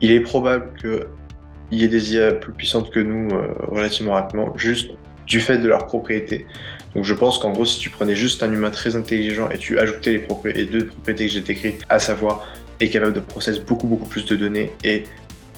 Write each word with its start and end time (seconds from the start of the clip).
il 0.00 0.10
est 0.10 0.20
probable 0.20 0.72
qu'il 0.80 1.78
y 1.78 1.84
ait 1.84 1.88
des 1.88 2.14
IA 2.14 2.32
plus 2.32 2.52
puissantes 2.52 2.90
que 2.90 3.00
nous 3.00 3.30
euh, 3.34 3.54
relativement 3.68 4.12
rapidement, 4.12 4.56
juste 4.56 4.90
du 5.26 5.40
fait 5.40 5.58
de 5.58 5.68
leurs 5.68 5.86
propriétés. 5.86 6.46
Donc 6.94 7.04
je 7.04 7.14
pense 7.14 7.38
qu'en 7.38 7.52
gros, 7.52 7.64
si 7.64 7.78
tu 7.78 7.90
prenais 7.90 8.14
juste 8.14 8.42
un 8.42 8.52
humain 8.52 8.70
très 8.70 8.96
intelligent 8.96 9.50
et 9.50 9.58
tu 9.58 9.78
ajoutais 9.78 10.12
les, 10.44 10.64
deux 10.66 10.86
propriétés 10.86 11.26
que 11.26 11.32
j'ai 11.32 11.40
décrites, 11.40 11.82
à 11.88 11.98
savoir 11.98 12.46
est 12.80 12.88
capable 12.88 13.12
de 13.12 13.20
processer 13.20 13.60
beaucoup 13.60 13.86
beaucoup 13.86 14.06
plus 14.06 14.24
de 14.26 14.36
données 14.36 14.72
et 14.84 15.04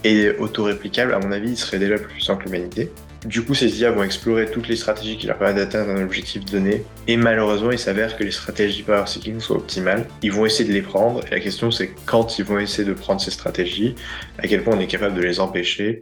est 0.05 0.37
autoréplicable, 0.39 1.13
à 1.13 1.19
mon 1.19 1.33
avis, 1.33 1.51
il 1.51 1.57
serait 1.57 1.79
déjà 1.79 1.97
plus 1.97 2.15
puissant 2.15 2.37
que 2.37 2.45
l'humanité. 2.45 2.91
Du 3.25 3.43
coup, 3.43 3.55
ces 3.55 3.81
IA 3.81 3.91
vont 3.91 4.05
explorer 4.05 4.49
toutes 4.49 4.69
les 4.69 4.77
stratégies 4.77 5.17
qui 5.17 5.27
leur 5.27 5.39
permettent 5.39 5.57
d'atteindre 5.57 5.91
un 5.91 6.05
objectif 6.05 6.45
donné. 6.45 6.85
Et 7.09 7.17
malheureusement, 7.17 7.73
il 7.73 7.79
s'avère 7.79 8.17
que 8.17 8.23
les 8.23 8.31
stratégies 8.31 8.85
power 8.85 9.07
seeking 9.07 9.41
soient 9.41 9.57
optimales. 9.57 10.07
Ils 10.23 10.31
vont 10.31 10.47
essayer 10.47 10.69
de 10.69 10.73
les 10.73 10.83
prendre. 10.83 11.23
La 11.31 11.41
question, 11.41 11.73
c'est 11.73 11.91
quand 12.07 12.39
ils 12.39 12.45
vont 12.45 12.61
essayer 12.61 12.87
de 12.87 12.93
prendre 12.93 13.21
ces 13.21 13.33
stratégies, 13.33 13.97
à 14.39 14.47
quel 14.47 14.63
point 14.63 14.77
on 14.77 14.81
est 14.81 14.87
capable 14.87 15.17
de 15.17 15.23
les 15.23 15.41
empêcher. 15.41 16.01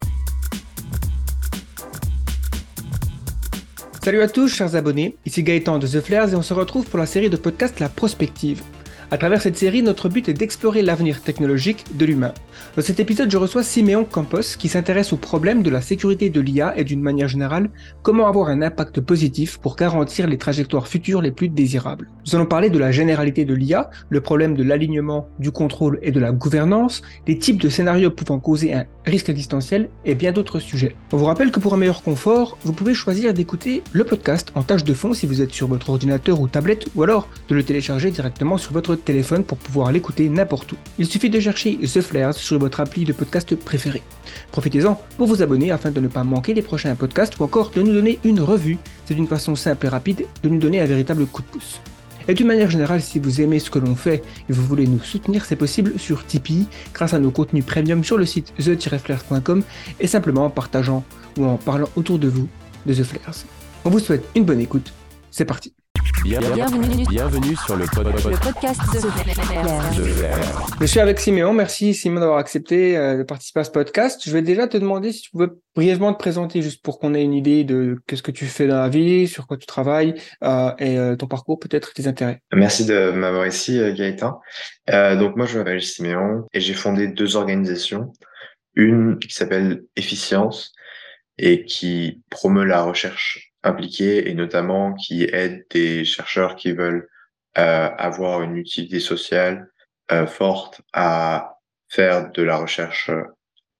Salut 4.02 4.20
à 4.20 4.28
tous, 4.28 4.48
chers 4.54 4.76
abonnés. 4.76 5.16
Ici 5.24 5.42
Gaëtan 5.42 5.78
de 5.78 5.86
The 5.86 6.00
Flares 6.00 6.32
et 6.32 6.36
on 6.36 6.42
se 6.42 6.54
retrouve 6.54 6.84
pour 6.84 6.98
la 6.98 7.06
série 7.06 7.30
de 7.30 7.36
podcasts 7.36 7.80
La 7.80 7.88
Prospective. 7.88 8.62
À 9.12 9.18
travers 9.18 9.40
cette 9.40 9.56
série, 9.56 9.84
notre 9.84 10.08
but 10.08 10.28
est 10.28 10.32
d'explorer 10.32 10.82
l'avenir 10.82 11.22
technologique 11.22 11.84
de 11.96 12.04
l'humain. 12.04 12.34
Dans 12.74 12.82
cet 12.82 12.98
épisode, 12.98 13.30
je 13.30 13.36
reçois 13.36 13.62
Siméon 13.62 14.04
Campos 14.04 14.56
qui 14.58 14.66
s'intéresse 14.66 15.12
au 15.12 15.16
problème 15.16 15.62
de 15.62 15.70
la 15.70 15.80
sécurité 15.80 16.28
de 16.28 16.40
l'IA 16.40 16.76
et 16.76 16.82
d'une 16.82 17.00
manière 17.00 17.28
générale, 17.28 17.70
comment 18.02 18.26
avoir 18.26 18.48
un 18.48 18.62
impact 18.62 19.00
positif 19.00 19.58
pour 19.58 19.76
garantir 19.76 20.26
les 20.26 20.38
trajectoires 20.38 20.88
futures 20.88 21.22
les 21.22 21.30
plus 21.30 21.48
désirables. 21.48 22.10
Nous 22.26 22.34
allons 22.34 22.46
parler 22.46 22.68
de 22.68 22.80
la 22.80 22.90
généralité 22.90 23.44
de 23.44 23.54
l'IA, 23.54 23.90
le 24.10 24.20
problème 24.20 24.56
de 24.56 24.64
l'alignement, 24.64 25.28
du 25.38 25.52
contrôle 25.52 26.00
et 26.02 26.10
de 26.10 26.18
la 26.18 26.32
gouvernance, 26.32 27.02
les 27.28 27.38
types 27.38 27.62
de 27.62 27.68
scénarios 27.68 28.10
pouvant 28.10 28.40
causer 28.40 28.74
un 28.74 28.86
risque 29.04 29.28
existentiel 29.28 29.88
et 30.04 30.16
bien 30.16 30.32
d'autres 30.32 30.58
sujets. 30.58 30.96
On 31.12 31.16
vous 31.16 31.26
rappelle 31.26 31.52
que 31.52 31.60
pour 31.60 31.74
un 31.74 31.76
meilleur 31.76 32.02
confort, 32.02 32.58
vous 32.64 32.72
pouvez 32.72 32.94
choisir 32.94 33.32
d'écouter 33.32 33.84
le 33.92 34.02
podcast 34.02 34.50
en 34.56 34.64
tâche 34.64 34.82
de 34.82 34.94
fond 34.94 35.12
si 35.12 35.26
vous 35.26 35.42
êtes 35.42 35.52
sur 35.52 35.68
votre 35.68 35.90
ordinateur 35.90 36.40
ou 36.40 36.48
tablette 36.48 36.88
ou 36.96 37.04
alors 37.04 37.28
de 37.48 37.54
le 37.54 37.62
télécharger 37.62 38.10
directement 38.10 38.58
sur 38.58 38.72
votre 38.72 38.95
téléphone 39.02 39.44
pour 39.44 39.58
pouvoir 39.58 39.92
l'écouter 39.92 40.28
n'importe 40.28 40.72
où. 40.72 40.76
Il 40.98 41.06
suffit 41.06 41.30
de 41.30 41.40
chercher 41.40 41.76
The 41.78 42.00
Flares 42.00 42.34
sur 42.34 42.58
votre 42.58 42.80
appli 42.80 43.04
de 43.04 43.12
podcast 43.12 43.54
préféré. 43.56 44.02
Profitez-en 44.52 45.00
pour 45.16 45.26
vous 45.26 45.42
abonner 45.42 45.70
afin 45.70 45.90
de 45.90 46.00
ne 46.00 46.08
pas 46.08 46.24
manquer 46.24 46.54
les 46.54 46.62
prochains 46.62 46.94
podcasts 46.94 47.38
ou 47.38 47.44
encore 47.44 47.70
de 47.70 47.82
nous 47.82 47.92
donner 47.92 48.18
une 48.24 48.40
revue. 48.40 48.78
C'est 49.04 49.14
une 49.14 49.26
façon 49.26 49.54
simple 49.54 49.86
et 49.86 49.88
rapide 49.88 50.26
de 50.42 50.48
nous 50.48 50.58
donner 50.58 50.80
un 50.80 50.86
véritable 50.86 51.26
coup 51.26 51.42
de 51.42 51.48
pouce. 51.48 51.80
Et 52.28 52.34
d'une 52.34 52.48
manière 52.48 52.70
générale, 52.70 53.00
si 53.00 53.18
vous 53.18 53.40
aimez 53.40 53.60
ce 53.60 53.70
que 53.70 53.78
l'on 53.78 53.94
fait 53.94 54.22
et 54.48 54.52
vous 54.52 54.64
voulez 54.64 54.86
nous 54.86 55.00
soutenir, 55.00 55.44
c'est 55.44 55.56
possible 55.56 55.98
sur 55.98 56.26
Tipeee 56.26 56.66
grâce 56.92 57.14
à 57.14 57.18
nos 57.18 57.30
contenus 57.30 57.64
premium 57.64 58.02
sur 58.02 58.16
le 58.16 58.26
site 58.26 58.52
the-flares.com 58.58 59.62
et 60.00 60.06
simplement 60.06 60.46
en 60.46 60.50
partageant 60.50 61.04
ou 61.38 61.44
en 61.44 61.56
parlant 61.56 61.88
autour 61.94 62.18
de 62.18 62.28
vous 62.28 62.48
de 62.86 62.94
The 62.94 63.04
Flares. 63.04 63.44
On 63.84 63.90
vous 63.90 64.00
souhaite 64.00 64.24
une 64.34 64.44
bonne 64.44 64.60
écoute. 64.60 64.92
C'est 65.30 65.44
parti. 65.44 65.75
Bienvenue, 66.24 67.04
bienvenue 67.08 67.56
sur 67.56 67.76
le, 67.76 67.86
podcast 67.86 68.80
de, 68.92 69.00
Je 70.80 70.86
suis 70.86 71.00
avec 71.00 71.18
Siméon. 71.20 71.52
Merci 71.52 71.94
Simon 71.94 72.20
d'avoir 72.20 72.38
accepté 72.38 72.96
euh, 72.96 73.18
de 73.18 73.22
participer 73.22 73.60
à 73.60 73.64
ce 73.64 73.70
podcast. 73.70 74.22
Je 74.24 74.32
vais 74.32 74.42
déjà 74.42 74.66
te 74.66 74.76
demander 74.76 75.12
si 75.12 75.22
tu 75.22 75.30
pouvais 75.30 75.48
brièvement 75.74 76.12
te 76.12 76.18
présenter 76.18 76.62
juste 76.62 76.82
pour 76.82 76.98
qu'on 76.98 77.14
ait 77.14 77.22
une 77.22 77.34
idée 77.34 77.64
de 77.64 77.98
qu'est-ce 78.06 78.22
que 78.22 78.30
tu 78.30 78.46
fais 78.46 78.66
dans 78.66 78.80
la 78.80 78.88
vie, 78.88 79.28
sur 79.28 79.46
quoi 79.46 79.56
tu 79.56 79.66
travailles 79.66 80.14
euh, 80.42 80.72
et 80.78 80.98
euh, 80.98 81.16
ton 81.16 81.26
parcours, 81.26 81.58
peut-être 81.58 81.92
tes 81.92 82.06
intérêts. 82.06 82.40
Merci 82.52 82.86
de 82.86 83.10
m'avoir 83.10 83.46
ici, 83.46 83.78
Gaëtan. 83.94 84.40
donc 84.88 85.36
moi, 85.36 85.46
je 85.46 85.58
m'appelle 85.58 85.82
Siméon 85.82 86.46
et 86.52 86.60
j'ai 86.60 86.74
fondé 86.74 87.08
deux 87.08 87.36
organisations. 87.36 88.12
Une 88.74 89.18
qui 89.18 89.34
s'appelle 89.34 89.84
Efficience 89.96 90.72
et 91.38 91.64
qui 91.64 92.22
promeut 92.30 92.64
la 92.64 92.82
recherche 92.82 93.45
impliqués 93.66 94.28
et 94.30 94.34
notamment 94.34 94.94
qui 94.94 95.24
aident 95.24 95.66
des 95.70 96.04
chercheurs 96.04 96.56
qui 96.56 96.72
veulent 96.72 97.08
euh, 97.58 97.90
avoir 97.96 98.42
une 98.42 98.56
utilité 98.56 99.00
sociale 99.00 99.68
euh, 100.12 100.26
forte 100.26 100.80
à 100.92 101.58
faire 101.88 102.30
de 102.30 102.42
la 102.42 102.56
recherche 102.56 103.10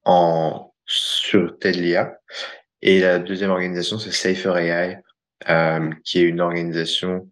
en 0.05 0.73
sur 0.87 1.57
l'IA. 1.65 2.19
Et 2.83 3.01
la 3.01 3.19
deuxième 3.19 3.51
organisation, 3.51 3.99
c'est 3.99 4.13
Safer 4.13 4.57
AI, 4.59 4.99
euh, 5.49 5.91
qui 6.05 6.21
est 6.21 6.25
une 6.25 6.41
organisation 6.41 7.31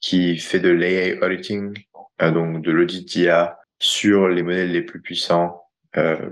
qui 0.00 0.38
fait 0.38 0.60
de 0.60 0.70
l'AI 0.70 1.18
auditing, 1.20 1.74
euh, 2.20 2.30
donc 2.30 2.62
de 2.62 2.70
l'audit 2.70 3.04
d'IA 3.04 3.58
sur 3.78 4.28
les 4.28 4.42
modèles 4.42 4.72
les 4.72 4.82
plus 4.82 5.00
puissants 5.00 5.62
euh, 5.96 6.30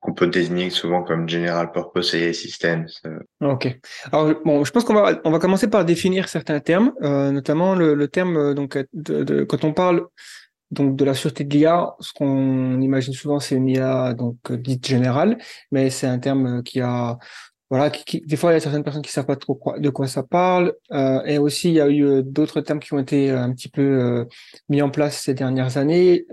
qu'on 0.00 0.14
peut 0.14 0.26
désigner 0.26 0.70
souvent 0.70 1.02
comme 1.02 1.28
General 1.28 1.70
Purpose 1.70 2.14
AI 2.14 2.32
Systems. 2.32 2.86
Euh. 3.06 3.18
Ok. 3.42 3.78
Alors 4.10 4.34
bon, 4.44 4.64
je 4.64 4.72
pense 4.72 4.84
qu'on 4.84 4.94
va 4.94 5.20
on 5.24 5.30
va 5.30 5.38
commencer 5.38 5.68
par 5.68 5.84
définir 5.84 6.28
certains 6.28 6.60
termes, 6.60 6.92
euh, 7.02 7.30
notamment 7.30 7.74
le, 7.74 7.94
le 7.94 8.08
terme 8.08 8.36
euh, 8.36 8.54
donc 8.54 8.78
de, 8.92 9.22
de, 9.22 9.44
quand 9.44 9.64
on 9.64 9.72
parle 9.72 10.06
donc 10.70 10.96
de 10.96 11.04
la 11.04 11.14
sûreté 11.14 11.44
de 11.44 11.52
l'IA, 11.52 11.94
ce 12.00 12.12
qu'on 12.12 12.80
imagine 12.80 13.12
souvent 13.12 13.40
c'est 13.40 13.56
une 13.56 13.68
IA 13.68 14.14
donc 14.14 14.52
dite 14.52 14.86
générale, 14.86 15.36
mais 15.70 15.90
c'est 15.90 16.06
un 16.06 16.18
terme 16.18 16.62
qui 16.62 16.80
a 16.80 17.18
voilà, 17.68 17.90
qui, 17.90 18.20
des 18.22 18.36
fois 18.36 18.50
il 18.50 18.54
y 18.54 18.56
a 18.56 18.60
certaines 18.60 18.82
personnes 18.82 19.02
qui 19.02 19.12
savent 19.12 19.26
pas 19.26 19.36
trop 19.36 19.60
de 19.76 19.90
quoi 19.90 20.06
ça 20.08 20.22
parle, 20.22 20.74
euh, 20.92 21.22
et 21.24 21.38
aussi 21.38 21.68
il 21.68 21.74
y 21.74 21.80
a 21.80 21.88
eu 21.88 22.22
d'autres 22.24 22.60
termes 22.60 22.80
qui 22.80 22.94
ont 22.94 22.98
été 22.98 23.30
un 23.30 23.52
petit 23.52 23.68
peu 23.68 24.26
mis 24.68 24.80
en 24.80 24.90
place 24.90 25.20
ces 25.20 25.34
dernières 25.34 25.76
années, 25.76 26.24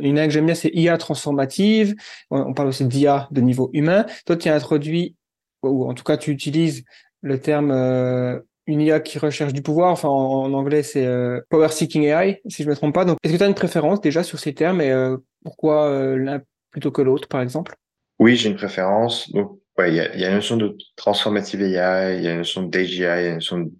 une 0.00 0.16
que 0.16 0.30
j'aime 0.30 0.46
bien, 0.46 0.54
c'est 0.54 0.70
IA 0.74 0.98
transformative. 0.98 1.94
On 2.30 2.54
parle 2.54 2.68
aussi 2.68 2.84
d'IA 2.84 3.28
de 3.30 3.40
niveau 3.40 3.70
humain. 3.72 4.06
Toi, 4.26 4.36
tu 4.36 4.48
as 4.48 4.54
introduit, 4.54 5.16
ou 5.62 5.88
en 5.88 5.94
tout 5.94 6.04
cas, 6.04 6.16
tu 6.16 6.30
utilises 6.30 6.84
le 7.22 7.40
terme 7.40 7.70
euh, 7.70 8.40
une 8.66 8.80
IA 8.80 9.00
qui 9.00 9.18
recherche 9.18 9.52
du 9.52 9.62
pouvoir. 9.62 9.90
Enfin, 9.90 10.08
en, 10.08 10.52
anglais, 10.52 10.82
c'est 10.82 11.06
euh, 11.06 11.40
Power 11.50 11.68
Seeking 11.68 12.04
AI, 12.04 12.40
si 12.48 12.62
je 12.62 12.68
me 12.68 12.76
trompe 12.76 12.94
pas. 12.94 13.04
Est-ce 13.22 13.32
que 13.32 13.38
tu 13.38 13.42
as 13.42 13.48
une 13.48 13.54
préférence 13.54 14.00
déjà 14.00 14.22
sur 14.22 14.38
ces 14.38 14.54
termes? 14.54 14.80
Et 14.80 14.90
euh, 14.90 15.16
pourquoi 15.44 16.16
l'un 16.16 16.40
plutôt 16.70 16.90
que 16.90 17.02
l'autre, 17.02 17.28
par 17.28 17.40
exemple? 17.40 17.74
Oui, 18.18 18.36
j'ai 18.36 18.48
une 18.48 18.56
préférence. 18.56 19.30
Donc, 19.30 19.58
il 19.86 19.94
y 19.94 19.96
y 19.96 20.24
a 20.24 20.28
une 20.28 20.34
notion 20.34 20.56
de 20.56 20.76
transformative 20.96 21.62
AI, 21.62 22.18
il 22.18 22.24
y 22.24 22.28
a 22.28 22.32
une 22.32 22.38
notion 22.38 22.62
d'AGI, 22.62 22.96
il 22.96 23.00
y 23.00 23.06
a 23.06 23.28
une 23.28 23.34
notion 23.34 23.70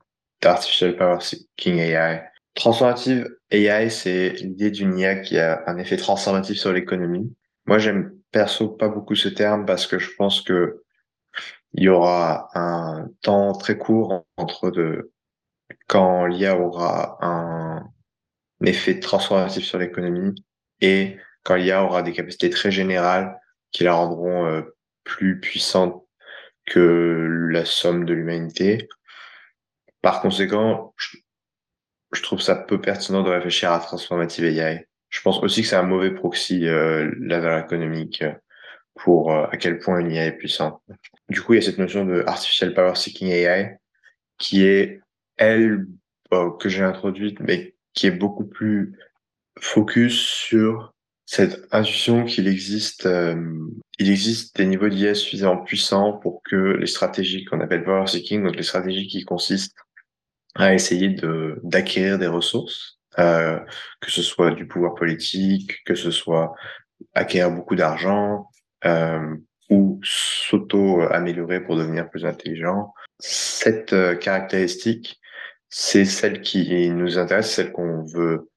d'artificial 0.41 0.97
power 0.97 1.21
seeking 1.21 1.79
AI. 1.79 2.28
Transformative 2.59 3.37
AI, 3.53 3.89
c'est 3.89 4.31
l'idée 4.31 4.73
d'une 4.73 4.99
IA 4.99 5.15
qui 5.21 5.39
a 5.39 5.63
un 5.69 5.79
effet 5.79 5.97
transformatif 5.97 6.59
sur 6.59 6.73
l'économie. 6.73 7.33
Moi, 7.67 7.79
j'aime 7.79 8.13
perso 8.33 8.69
pas 8.71 8.89
beaucoup 8.89 9.15
ce 9.15 9.29
terme 9.29 9.65
parce 9.65 9.87
que 9.87 10.01
je 10.01 10.11
pense 10.17 10.43
que 10.43 10.83
il 11.73 11.85
y 11.85 11.89
aura 11.89 12.49
un 12.55 13.11
temps 13.23 13.53
très 13.53 13.79
court 13.79 14.27
entre 14.37 14.73
quand 15.87 16.27
l'IA 16.27 16.59
aura 16.59 17.19
un, 17.25 17.89
effet 18.65 18.99
transformatif 18.99 19.65
sur 19.65 19.79
l'économie 19.79 20.35
et 20.81 21.17
quand 21.45 21.55
l'IA 21.55 21.85
aura 21.85 22.03
des 22.03 22.13
capacités 22.13 22.51
très 22.51 22.73
générales 22.73 23.39
qui 23.71 23.85
la 23.85 23.95
rendront 23.95 24.47
euh, 24.47 24.63
plus 25.05 25.39
puissante 25.39 26.05
que 26.67 27.49
la 27.53 27.65
somme 27.65 28.05
de 28.05 28.15
l'humanité. 28.15 28.89
Par 30.03 30.21
conséquent, 30.21 30.93
trouve 32.23 32.41
ça 32.41 32.55
peu 32.55 32.81
pertinent 32.81 33.23
de 33.23 33.31
réfléchir 33.31 33.73
à 33.73 33.81
transformative 33.81 34.45
AI. 34.45 34.87
Je 35.11 35.21
pense 35.23 35.43
aussi 35.43 35.63
que 35.63 35.69
c'est 35.69 35.77
un 35.77 35.83
mauvais 35.83 36.11
proxy 36.11 36.67
euh, 36.67 37.11
la 37.21 37.41
valeur 37.41 37.65
économique 37.65 38.23
euh, 38.23 38.33
pour 38.95 39.33
euh, 39.33 39.47
à 39.51 39.57
quel 39.57 39.79
point 39.79 39.99
une 40.01 40.11
IA 40.11 40.27
est 40.27 40.33
puissante. 40.33 40.83
Du 41.29 41.41
coup, 41.41 41.55
il 41.55 41.57
y 41.57 41.59
a 41.61 41.63
cette 41.63 41.79
notion 41.79 42.05
de 42.05 42.23
artificial 42.27 42.75
power 42.75 42.95
seeking 42.95 43.29
AI 43.29 43.77
qui 44.39 44.65
est 44.65 45.01
elle 45.37 45.87
que 46.61 46.69
j'ai 46.69 46.83
introduite, 46.83 47.41
mais 47.41 47.75
qui 47.95 48.07
est 48.07 48.11
beaucoup 48.11 48.45
plus 48.45 48.93
focus 49.59 50.21
sur 50.21 50.93
cette 51.25 51.67
intuition 51.73 52.27
qu'il 52.27 52.47
existe, 52.47 53.09
il 53.99 54.11
existe 54.11 54.55
des 54.57 54.67
niveaux 54.67 54.91
d'IA 54.91 55.15
suffisamment 55.15 55.65
puissants 55.65 56.13
pour 56.13 56.43
que 56.43 56.77
les 56.77 56.87
stratégies 56.87 57.47
qu'on 57.47 57.61
appelle 57.61 57.83
power 57.83 58.07
seeking, 58.07 58.45
donc 58.45 58.57
les 58.57 58.63
stratégies 58.63 59.07
qui 59.07 59.25
consistent 59.25 59.75
à 60.59 60.75
essayer 60.75 61.09
de 61.09 61.61
d'acquérir 61.63 62.19
des 62.19 62.27
ressources, 62.27 62.99
euh, 63.19 63.59
que 64.01 64.11
ce 64.11 64.23
soit 64.23 64.51
du 64.51 64.67
pouvoir 64.67 64.95
politique, 64.95 65.83
que 65.85 65.95
ce 65.95 66.11
soit 66.11 66.55
acquérir 67.15 67.51
beaucoup 67.51 67.77
d'argent 67.77 68.51
euh, 68.85 69.37
ou 69.71 70.01
s'auto-améliorer 70.03 71.61
pour 71.61 71.77
devenir 71.77 72.11
plus 72.11 72.27
intelligent. 72.27 72.93
Cette 73.21 73.93
euh, 73.93 74.15
caractéristique, 74.17 75.21
c'est 75.69 76.05
celle 76.05 76.41
qui 76.41 76.91
nous 76.91 77.19
intéresse, 77.19 77.53
celle 77.53 77.73
qu'on 77.73 78.05
veut 78.05 78.51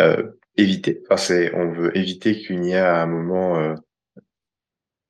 euh, 0.00 0.30
éviter. 0.56 1.02
Enfin, 1.04 1.16
c'est, 1.16 1.54
on 1.54 1.72
veut 1.72 1.96
éviter 1.96 2.40
qu'une 2.40 2.64
IA 2.64 3.00
à 3.00 3.02
un 3.02 3.06
moment 3.06 3.58
euh, 3.58 3.74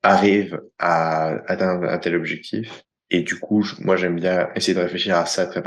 arrive 0.03 0.61
à 0.79 1.27
atteindre 1.47 1.87
un 1.87 1.97
tel 1.97 2.15
objectif. 2.15 2.83
Et 3.09 3.21
du 3.21 3.39
coup, 3.39 3.65
moi, 3.79 3.95
j'aime 3.95 4.17
bien 4.17 4.49
essayer 4.55 4.73
de 4.73 4.81
réfléchir 4.81 5.15
à 5.15 5.25
ça 5.25 5.47
très, 5.47 5.63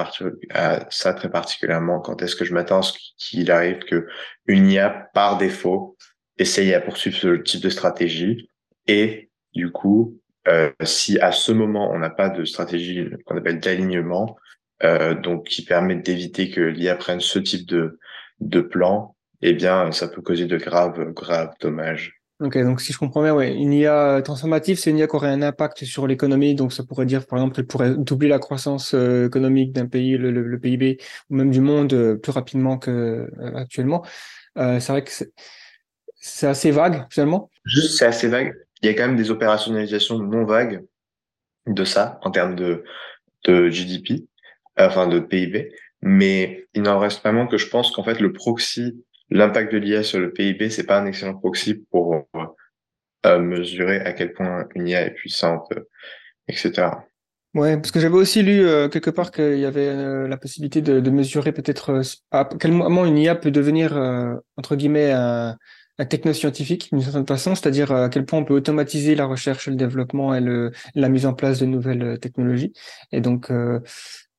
à 0.51 0.87
ça 0.91 1.15
très 1.15 1.31
particulièrement. 1.31 2.01
Quand 2.01 2.21
est-ce 2.23 2.37
que 2.37 2.45
je 2.45 2.53
m'attends 2.53 2.81
à 2.81 2.83
ce 2.83 2.93
qu'il 3.17 3.51
arrive 3.51 3.79
que 3.79 4.07
une 4.47 4.69
IA, 4.71 4.91
par 5.15 5.39
défaut, 5.39 5.97
essaye 6.37 6.75
à 6.75 6.81
poursuivre 6.81 7.17
ce 7.17 7.37
type 7.37 7.63
de 7.63 7.71
stratégie? 7.71 8.51
Et 8.87 9.31
du 9.55 9.71
coup, 9.71 10.21
euh, 10.49 10.71
si 10.83 11.19
à 11.21 11.33
ce 11.33 11.53
moment 11.53 11.91
on 11.93 11.99
n'a 11.99 12.11
pas 12.11 12.29
de 12.29 12.45
stratégie 12.45 13.09
qu'on 13.25 13.37
appelle 13.37 13.61
d'alignement, 13.61 14.37
euh, 14.83 15.15
donc 15.15 15.47
qui 15.47 15.65
permet 15.65 15.97
d'éviter 15.97 16.51
que 16.51 16.61
l'IA 16.61 16.97
prenne 16.97 17.21
ce 17.21 17.39
type 17.39 17.67
de 17.67 17.99
de 18.41 18.61
plan, 18.61 19.15
eh 19.43 19.53
bien, 19.53 19.93
ça 19.93 20.09
peut 20.09 20.23
causer 20.23 20.47
de 20.47 20.57
graves 20.57 21.13
graves 21.13 21.55
dommages. 21.61 22.20
Ok, 22.41 22.57
donc 22.57 22.81
si 22.81 22.95
je 22.95 22.99
comprends 22.99 23.23
bien, 23.23 23.35
ouais, 23.35 23.53
une 23.53 23.75
IA 23.75 24.23
transformative, 24.23 24.79
c'est 24.79 24.89
une 24.89 24.97
IA 24.97 25.07
qui 25.07 25.15
aurait 25.15 25.29
un 25.29 25.43
impact 25.43 25.85
sur 25.85 26.07
l'économie, 26.07 26.55
donc 26.55 26.73
ça 26.73 26.83
pourrait 26.83 27.05
dire, 27.05 27.27
par 27.27 27.39
exemple, 27.39 27.55
qu'elle 27.55 27.67
pourrait 27.67 27.95
doubler 27.95 28.29
la 28.29 28.39
croissance 28.39 28.95
euh, 28.95 29.27
économique 29.27 29.73
d'un 29.73 29.87
pays, 29.87 30.17
le, 30.17 30.59
PIB, 30.59 30.97
ou 31.29 31.35
même 31.35 31.51
du 31.51 31.61
monde 31.61 31.93
euh, 31.93 32.17
plus 32.17 32.33
rapidement 32.33 32.79
que 32.79 32.91
euh, 32.91 33.55
actuellement. 33.57 34.03
c'est 34.57 34.89
vrai 34.89 35.05
que 35.05 35.11
c'est 36.17 36.47
assez 36.47 36.71
vague, 36.71 37.05
finalement. 37.11 37.51
Juste, 37.67 37.99
c'est 37.99 38.07
assez 38.07 38.29
vague. 38.29 38.55
Il 38.81 38.87
y 38.87 38.89
a 38.89 38.95
quand 38.95 39.07
même 39.07 39.17
des 39.17 39.31
opérationnalisations 39.31 40.19
non 40.19 40.47
vagues 40.47 40.83
de 41.67 41.85
ça, 41.85 42.19
en 42.23 42.31
termes 42.31 42.55
de, 42.55 42.85
de 43.45 43.69
GDP, 43.69 44.27
enfin 44.79 45.09
de 45.09 45.21
PIB, 45.21 45.73
mais 46.01 46.67
il 46.73 46.81
n'en 46.83 46.99
reste 46.99 47.23
pas 47.23 47.33
moins 47.33 47.47
que 47.47 47.59
je 47.59 47.69
pense 47.69 47.91
qu'en 47.91 48.03
fait, 48.03 48.19
le 48.19 48.33
proxy 48.33 49.05
l'impact 49.31 49.73
de 49.73 49.79
l'IA 49.79 50.03
sur 50.03 50.19
le 50.19 50.33
PIB, 50.33 50.71
c'est 50.71 50.85
pas 50.85 50.99
un 50.99 51.07
excellent 51.07 51.35
proxy 51.35 51.85
pour 51.91 52.27
euh, 53.27 53.39
mesurer 53.39 54.01
à 54.01 54.13
quel 54.15 54.33
point 54.33 54.67
une 54.75 54.89
IA 54.89 55.03
est 55.03 55.11
puissante, 55.11 55.67
euh, 55.77 55.87
etc. 56.49 56.89
Ouais, 57.53 57.77
parce 57.77 57.91
que 57.91 58.01
j'avais 58.01 58.15
aussi 58.15 58.43
lu 58.43 58.67
euh, 58.67 58.89
quelque 58.89 59.11
part 59.11 59.31
qu'il 59.31 59.59
y 59.59 59.67
avait 59.67 60.27
la 60.27 60.37
possibilité 60.39 60.81
de, 60.81 61.11
mesurer 61.11 61.53
peut-être 61.53 62.01
à 62.31 62.49
quel 62.59 62.73
moment 62.73 63.05
une 63.05 63.19
IA 63.19 63.35
peut 63.35 63.51
devenir 63.51 63.93
entre 64.57 64.77
guillemets 64.77 65.11
un, 65.11 65.59
un 65.99 66.05
technoscientifique 66.07 66.89
d'une 66.93 67.03
certaine 67.03 67.27
façon, 67.27 67.55
c'est-à-dire 67.55 67.93
à 67.93 68.09
quel 68.09 68.25
point 68.25 68.39
on 68.39 68.45
peut 68.45 68.55
automatiser 68.55 69.17
la 69.17 69.27
recherche, 69.27 69.67
le 69.67 69.75
développement 69.75 70.35
et 70.35 70.41
la 70.95 71.09
mise 71.09 71.27
en 71.27 71.35
place 71.35 71.59
de 71.59 71.67
nouvelles 71.67 72.19
technologies. 72.21 72.73
Et 73.13 73.21
donc 73.21 73.51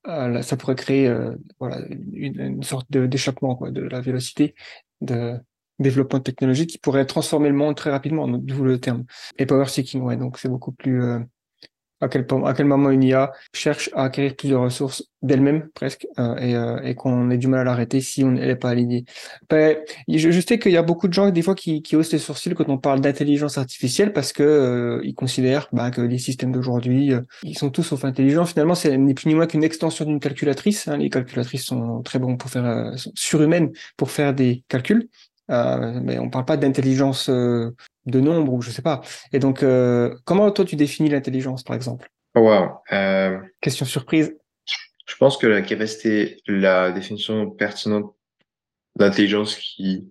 euh, 0.08 0.42
ça 0.42 0.58
pourrait 0.58 0.76
créer 0.76 1.08
euh, 1.08 1.36
voilà, 1.60 1.80
une, 2.12 2.40
une 2.40 2.64
sorte 2.64 2.92
d'échappement 2.92 3.60
de 3.62 3.82
la 3.82 4.02
vélocité 4.02 4.56
de 5.02 5.40
développement 5.80 6.20
technologique 6.20 6.70
qui 6.70 6.78
pourrait 6.78 7.06
transformer 7.06 7.50
le 7.50 7.56
monde 7.56 7.76
très 7.76 7.90
rapidement, 7.90 8.28
d'où 8.28 8.64
le 8.64 8.80
terme. 8.80 9.06
Et 9.38 9.46
power 9.46 9.66
seeking, 9.66 10.02
ouais, 10.02 10.18
donc 10.18 10.38
c'est 10.38 10.50
beaucoup 10.50 10.72
plus 10.72 11.04
euh, 11.04 11.20
à 12.02 12.08
quel, 12.08 12.66
moment 12.66 12.90
une 12.90 13.04
IA 13.04 13.32
cherche 13.54 13.90
à 13.94 14.06
acquérir 14.06 14.36
plus 14.36 14.50
de 14.50 14.56
ressources 14.56 15.04
d'elle-même 15.22 15.70
presque 15.76 16.08
euh, 16.18 16.36
et, 16.38 16.56
euh, 16.56 16.82
et 16.84 16.96
qu'on 16.96 17.30
ait 17.30 17.38
du 17.38 17.48
mal 17.48 17.60
à 17.62 17.64
l'arrêter 17.64 18.02
si 18.02 18.24
on 18.24 18.32
n'est 18.32 18.56
pas 18.56 18.70
alignée. 18.70 19.06
Ben, 19.50 19.78
je, 20.08 20.42
sais 20.42 20.58
qu'il 20.58 20.72
y 20.72 20.78
a 20.78 20.82
beaucoup 20.82 21.08
de 21.08 21.14
gens 21.14 21.30
des 21.30 21.42
fois 21.44 21.54
qui, 21.54 21.84
qui 21.84 21.96
haussent 21.96 22.12
les 22.12 22.18
sourcils 22.18 22.56
quand 22.56 22.70
on 22.70 22.80
parle 22.80 23.02
d'intelligence 23.02 23.58
artificielle 23.60 24.14
parce 24.14 24.34
que 24.34 24.42
euh, 24.42 25.02
ils 25.04 25.14
considèrent 25.14 25.68
ben, 25.74 25.92
que 25.92 26.02
les 26.02 26.18
systèmes 26.18 26.52
d'aujourd'hui 26.52 27.14
ils 27.44 27.58
sont 27.58 27.70
tous 27.70 27.84
sauf 27.84 28.04
intelligents. 28.04 28.46
Finalement, 28.46 28.76
c'est 28.76 28.98
ni 28.98 29.14
plus 29.14 29.28
ni 29.28 29.36
moins 29.36 29.46
qu'une 29.46 29.64
extension 29.64 30.06
d'une 30.06 30.20
calculatrice. 30.20 30.88
Hein. 30.88 30.98
Les 30.98 31.10
calculatrices 31.10 31.66
sont 31.66 32.02
très 32.02 32.18
bons 32.20 32.38
pour 32.38 32.50
faire 32.50 32.94
surhumaines 33.16 33.72
pour 33.98 34.10
faire 34.12 34.34
des 34.34 34.64
calculs. 34.68 35.08
Mais 35.50 36.20
on 36.20 36.30
parle 36.30 36.46
pas 36.46 36.58
d'intelligence 36.58 37.30
de 38.06 38.20
nombre 38.20 38.54
ou 38.54 38.62
je 38.62 38.72
sais 38.72 38.82
pas. 38.82 39.02
Et 39.32 39.40
donc, 39.40 39.64
euh, 39.64 40.16
comment 40.26 40.50
toi 40.52 40.66
tu 40.66 40.76
définis 40.76 41.10
l'intelligence, 41.10 41.64
par 41.64 41.76
exemple? 41.76 42.10
Wow. 42.36 42.82
Euh, 42.92 43.38
Question 43.62 43.86
surprise. 43.86 44.36
Je 45.06 45.16
pense 45.18 45.38
que 45.38 45.48
la 45.48 45.62
capacité, 45.62 46.42
la 46.48 46.92
définition 46.92 47.50
pertinente 47.50 48.16
d'intelligence 48.96 49.56
qui 49.56 50.08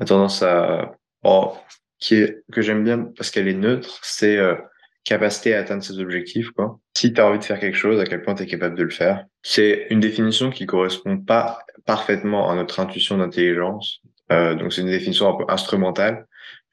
a 0.00 0.04
tendance 0.04 0.42
à, 0.42 0.92
oh, 1.22 1.54
qui 1.98 2.16
est 2.16 2.42
que 2.52 2.62
j'aime 2.62 2.84
bien 2.84 3.10
parce 3.16 3.30
qu'elle 3.30 3.48
est 3.48 3.54
neutre, 3.54 4.00
c'est 4.02 4.36
euh, 4.36 4.54
capacité 5.04 5.54
à 5.54 5.60
atteindre 5.60 5.82
ses 5.82 5.98
objectifs. 6.00 6.50
Quoi. 6.50 6.78
Si 6.96 7.12
tu 7.12 7.20
as 7.20 7.26
envie 7.26 7.38
de 7.38 7.44
faire 7.44 7.60
quelque 7.60 7.76
chose, 7.76 8.00
à 8.00 8.04
quel 8.04 8.22
point 8.22 8.34
tu 8.34 8.44
es 8.44 8.46
capable 8.46 8.76
de 8.76 8.82
le 8.82 8.90
faire? 8.90 9.26
C'est 9.42 9.86
une 9.90 10.00
définition 10.00 10.50
qui 10.50 10.66
correspond 10.66 11.18
pas 11.18 11.58
parfaitement 11.84 12.50
à 12.50 12.54
notre 12.54 12.80
intuition 12.80 13.18
d'intelligence. 13.18 14.00
Euh, 14.32 14.54
donc 14.54 14.72
c'est 14.72 14.80
une 14.80 14.88
définition 14.88 15.28
un 15.28 15.36
peu 15.36 15.50
instrumentale 15.52 16.26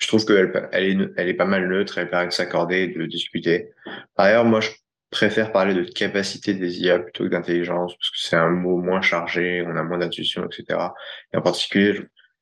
je 0.04 0.08
trouve 0.08 0.26
qu'elle 0.26 0.70
elle 0.72 1.02
est, 1.02 1.10
elle 1.18 1.30
est 1.30 1.34
pas 1.34 1.46
mal 1.46 1.68
neutre, 1.68 1.98
elle 1.98 2.10
permet 2.10 2.28
de 2.28 2.34
s'accorder, 2.34 2.88
de 2.88 3.06
discuter. 3.06 3.70
Par 4.16 4.28
ailleurs, 4.28 4.46
moi, 4.46 4.60
je 4.60 4.70
préfère 5.10 5.52
parler 5.52 5.74
de 5.74 5.84
capacité 5.84 6.54
des 6.54 6.82
IA 6.82 7.00
plutôt 7.00 7.24
que 7.24 7.30
d'intelligence, 7.30 7.96
parce 7.96 8.10
que 8.10 8.18
c'est 8.18 8.36
un 8.36 8.50
mot 8.50 8.78
moins 8.78 9.02
chargé, 9.02 9.64
on 9.66 9.76
a 9.76 9.84
moins 9.84 10.00
d'intuition, 10.00 10.46
etc. 10.46 10.80
Et 11.34 11.38
en 11.38 11.42
particulier, 11.42 12.02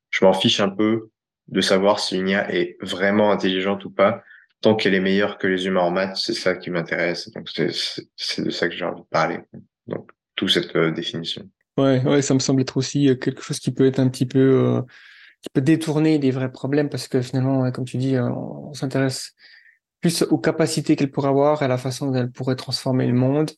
je, 0.09 0.25
m'en 0.25 0.33
fiche 0.33 0.59
un 0.59 0.69
peu 0.69 1.09
de 1.47 1.61
savoir 1.61 1.99
si 1.99 2.17
une 2.17 2.29
IA 2.29 2.53
est 2.53 2.77
vraiment 2.81 3.31
intelligente 3.31 3.85
ou 3.85 3.91
pas. 3.91 4.23
Tant 4.61 4.75
qu'elle 4.75 4.93
est 4.93 4.99
meilleure 4.99 5.37
que 5.37 5.47
les 5.47 5.65
humains 5.65 5.81
en 5.81 5.91
maths, 5.91 6.17
c'est 6.17 6.33
ça 6.33 6.55
qui 6.55 6.69
m'intéresse. 6.69 7.31
Donc, 7.31 7.49
c'est 7.49 8.43
de 8.43 8.49
ça 8.49 8.69
que 8.69 8.75
j'ai 8.75 8.85
envie 8.85 9.01
de 9.01 9.07
parler. 9.07 9.39
Donc, 9.87 10.09
toute 10.35 10.49
cette 10.49 10.75
euh, 10.75 10.91
définition. 10.91 11.49
Ouais, 11.77 12.03
ouais, 12.05 12.21
ça 12.21 12.33
me 12.33 12.39
semble 12.39 12.61
être 12.61 12.77
aussi 12.77 13.09
euh, 13.09 13.15
quelque 13.15 13.41
chose 13.41 13.59
qui 13.59 13.71
peut 13.71 13.85
être 13.85 13.99
un 13.99 14.09
petit 14.09 14.25
peu 14.25 14.39
euh, 14.39 14.81
qui 15.41 15.49
peut 15.53 15.61
détourner 15.61 16.19
des 16.19 16.31
vrais 16.31 16.51
problèmes 16.51 16.89
parce 16.89 17.07
que 17.07 17.21
finalement, 17.21 17.71
comme 17.71 17.85
tu 17.85 17.97
dis, 17.97 18.15
euh, 18.15 18.29
on, 18.29 18.73
s'intéresse 18.73 19.33
plus 20.01 20.23
aux 20.23 20.37
capacités 20.37 20.95
qu'elle 20.95 21.11
pourrait 21.11 21.29
avoir, 21.29 21.63
à 21.63 21.67
la 21.67 21.77
façon 21.77 22.07
dont 22.07 22.15
elle 22.15 22.31
pourrait 22.31 22.55
transformer 22.55 23.07
le 23.07 23.13
monde 23.13 23.51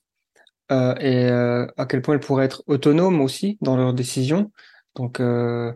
euh, 0.72 0.96
et 1.00 1.26
euh, 1.30 1.68
à 1.78 1.86
quel 1.86 2.02
point 2.02 2.16
elle 2.16 2.22
pourrait 2.22 2.46
être 2.46 2.64
autonome 2.68 3.22
aussi 3.22 3.58
dans 3.62 3.78
leurs 3.78 3.94
décisions. 3.94 4.52
Donc, 4.96 5.20
euh, 5.20 5.74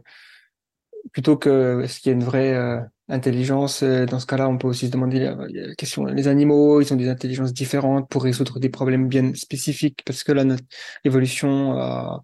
plutôt 1.11 1.37
que 1.37 1.81
est-ce 1.83 1.99
qu'il 1.99 2.11
y 2.11 2.15
a 2.15 2.17
une 2.17 2.23
vraie 2.23 2.81
intelligence, 3.09 3.83
dans 3.83 4.19
ce 4.19 4.25
cas-là, 4.25 4.49
on 4.49 4.57
peut 4.57 4.67
aussi 4.67 4.87
se 4.87 4.91
demander 4.91 5.19
la, 5.19 5.75
question 5.75 6.05
les 6.05 6.27
animaux, 6.27 6.81
ils 6.81 6.93
ont 6.93 6.97
des 6.97 7.09
intelligences 7.09 7.53
différentes 7.53 8.09
pour 8.09 8.23
résoudre 8.23 8.59
des 8.59 8.69
problèmes 8.69 9.07
bien 9.07 9.33
spécifiques 9.33 10.01
parce 10.05 10.23
que 10.23 10.31
là, 10.31 10.43
notre 10.43 10.63
évolution 11.05 11.73
a 11.79 12.23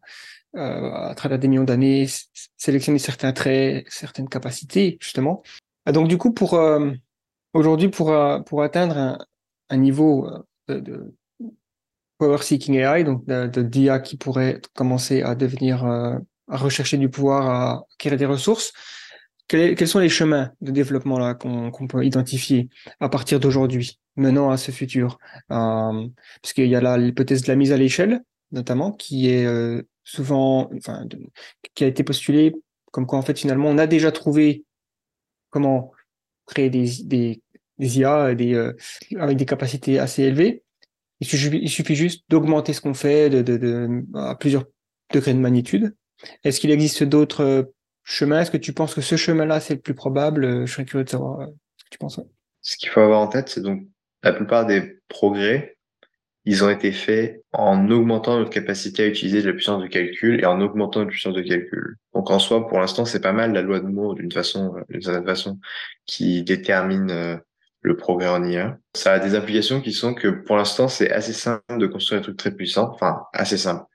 euh, 0.56 0.92
à 0.92 1.16
travers 1.16 1.40
des 1.40 1.48
millions 1.48 1.64
d'années, 1.64 2.06
sélectionner 2.58 3.00
certains 3.00 3.34
traits, 3.34 3.88
certaines 3.90 4.30
capacités, 4.30 5.00
justement. 5.02 5.42
Ah, 5.88 5.92
donc 5.92 6.08
du 6.08 6.20
coup, 6.20 6.32
pour 6.32 6.54
euh, 6.54 6.92
aujourd'hui, 7.54 7.90
pour, 7.90 8.12
euh, 8.12 8.40
pour 8.42 8.62
atteindre 8.62 8.96
un, 8.96 9.18
un 9.70 9.78
niveau 9.78 10.30
de, 10.68 10.80
de, 10.80 11.16
power 12.20 12.38
seeking 12.38 12.76
AI, 12.76 13.04
donc 13.04 13.26
de, 13.26 13.48
de 13.48 13.64
d'IA 13.64 13.98
qui 13.98 14.16
pourrait 14.16 14.62
commencer 14.76 15.24
à 15.24 15.34
devenir, 15.34 15.84
à 15.86 16.22
rechercher 16.48 16.98
du 16.98 17.10
pouvoir, 17.10 17.50
à 17.50 17.86
acquérir 17.96 18.20
des 18.20 18.28
ressources, 18.28 18.74
quels, 19.48 19.88
sont 19.88 20.00
les 20.00 20.10
chemins 20.10 20.52
de 20.62 20.72
développement 20.72 21.20
là 21.20 21.34
qu'on, 21.34 21.72
peut 21.88 22.06
identifier 22.06 22.70
à 23.00 23.10
partir 23.10 23.40
d'aujourd'hui, 23.40 24.00
menant 24.16 24.50
à 24.50 24.58
ce 24.58 24.72
futur? 24.72 25.18
Euh, 25.52 26.08
Parce 26.42 26.54
qu'il 26.54 26.68
y 26.68 26.76
a 26.76 26.98
l'hypothèse 26.98 27.44
de 27.44 27.48
la 27.48 27.56
mise 27.56 27.72
à 27.72 27.78
l'échelle, 27.78 28.22
notamment, 28.52 28.92
qui 28.92 29.30
est 29.30 29.48
souvent, 30.04 30.70
enfin, 30.76 31.06
qui 31.76 31.84
a 31.84 31.88
été 31.88 32.04
postulé 32.04 32.54
comme 32.94 33.08
quoi 33.08 33.18
en 33.18 33.24
fait 33.24 33.38
finalement 33.38 33.70
on 33.70 33.80
a 33.80 33.88
déjà 33.88 34.12
trouvé 34.12 34.64
comment 35.50 35.92
créer 36.46 36.70
des, 36.70 37.42
IA 37.80 38.28
euh, 38.28 38.74
avec 39.18 39.38
des 39.38 39.46
capacités 39.46 40.00
assez 40.00 40.24
élevées. 40.24 40.64
Il 41.20 41.28
suffit, 41.70 41.96
juste 41.96 42.26
d'augmenter 42.30 42.74
ce 42.74 42.82
qu'on 42.82 42.94
fait 42.94 43.30
de, 43.30 44.04
à 44.14 44.36
plusieurs 44.36 44.66
degrés 45.14 45.34
de 45.34 45.40
magnitude. 45.40 45.96
Est-ce 46.44 46.60
qu'il 46.60 46.72
existe 46.72 47.04
d'autres 47.04 47.72
chemins 48.04 48.42
Est-ce 48.42 48.52
que 48.52 48.58
tu 48.58 48.74
penses 48.74 48.94
que 48.94 49.02
ce 49.02 49.16
chemin-là 49.16 49.60
c'est 49.60 49.76
le 49.76 49.82
plus 49.82 49.94
probable? 49.94 50.66
Je 50.66 50.72
serais 50.72 50.86
curieux 50.86 51.06
de 51.06 51.10
savoir 51.10 51.42
euh, 51.42 51.48
ce 51.78 51.84
que 51.86 51.90
tu 51.90 51.98
penses. 51.98 52.20
Ce 52.62 52.78
qu'il 52.78 52.90
faut 52.90 53.02
avoir 53.02 53.22
en 53.22 53.28
tête, 53.28 53.50
c'est 53.50 53.62
donc 53.62 53.84
la 54.24 54.34
plupart 54.34 54.66
des 54.66 55.00
progrès 55.10 55.74
ils 56.46 56.64
ont 56.64 56.70
été 56.70 56.92
faits 56.92 57.42
en 57.54 57.90
augmentant 57.90 58.38
notre 58.38 58.50
capacité 58.50 59.04
à 59.04 59.08
utiliser 59.08 59.42
de 59.42 59.48
la 59.48 59.54
puissance 59.54 59.82
de 59.82 59.88
calcul 59.88 60.42
et 60.42 60.46
en 60.46 60.60
augmentant 60.60 61.00
notre 61.00 61.12
puissance 61.12 61.34
de 61.34 61.42
calcul. 61.42 61.98
Donc 62.14 62.30
en 62.32 62.40
soi, 62.40 62.68
pour 62.68 62.80
l'instant, 62.80 63.06
c'est 63.06 63.22
pas 63.22 63.32
mal 63.32 63.54
la 63.54 63.62
loi 63.62 63.80
de 63.80 63.88
Moore 63.88 64.16
d'une 64.16 64.32
façon, 64.32 64.74
d'une 64.90 65.02
certaine 65.02 65.26
façon, 65.26 65.60
qui 66.06 66.44
détermine 66.44 67.12
euh, 67.12 67.38
le 67.82 67.96
progrès 67.96 68.28
en 68.28 68.44
IA. 68.44 68.78
Ça 68.94 69.14
a 69.14 69.20
des 69.20 69.36
applications 69.36 69.80
qui 69.80 69.94
sont 69.94 70.14
que 70.14 70.28
pour 70.28 70.58
l'instant, 70.58 70.90
c'est 70.90 71.12
assez 71.12 71.34
simple 71.34 71.78
de 71.78 71.88
construire 71.88 72.20
des 72.20 72.26
trucs 72.26 72.38
très 72.38 72.52
puissants. 72.52 72.92
Enfin, 72.94 73.24
assez 73.32 73.58
simple. 73.58 73.86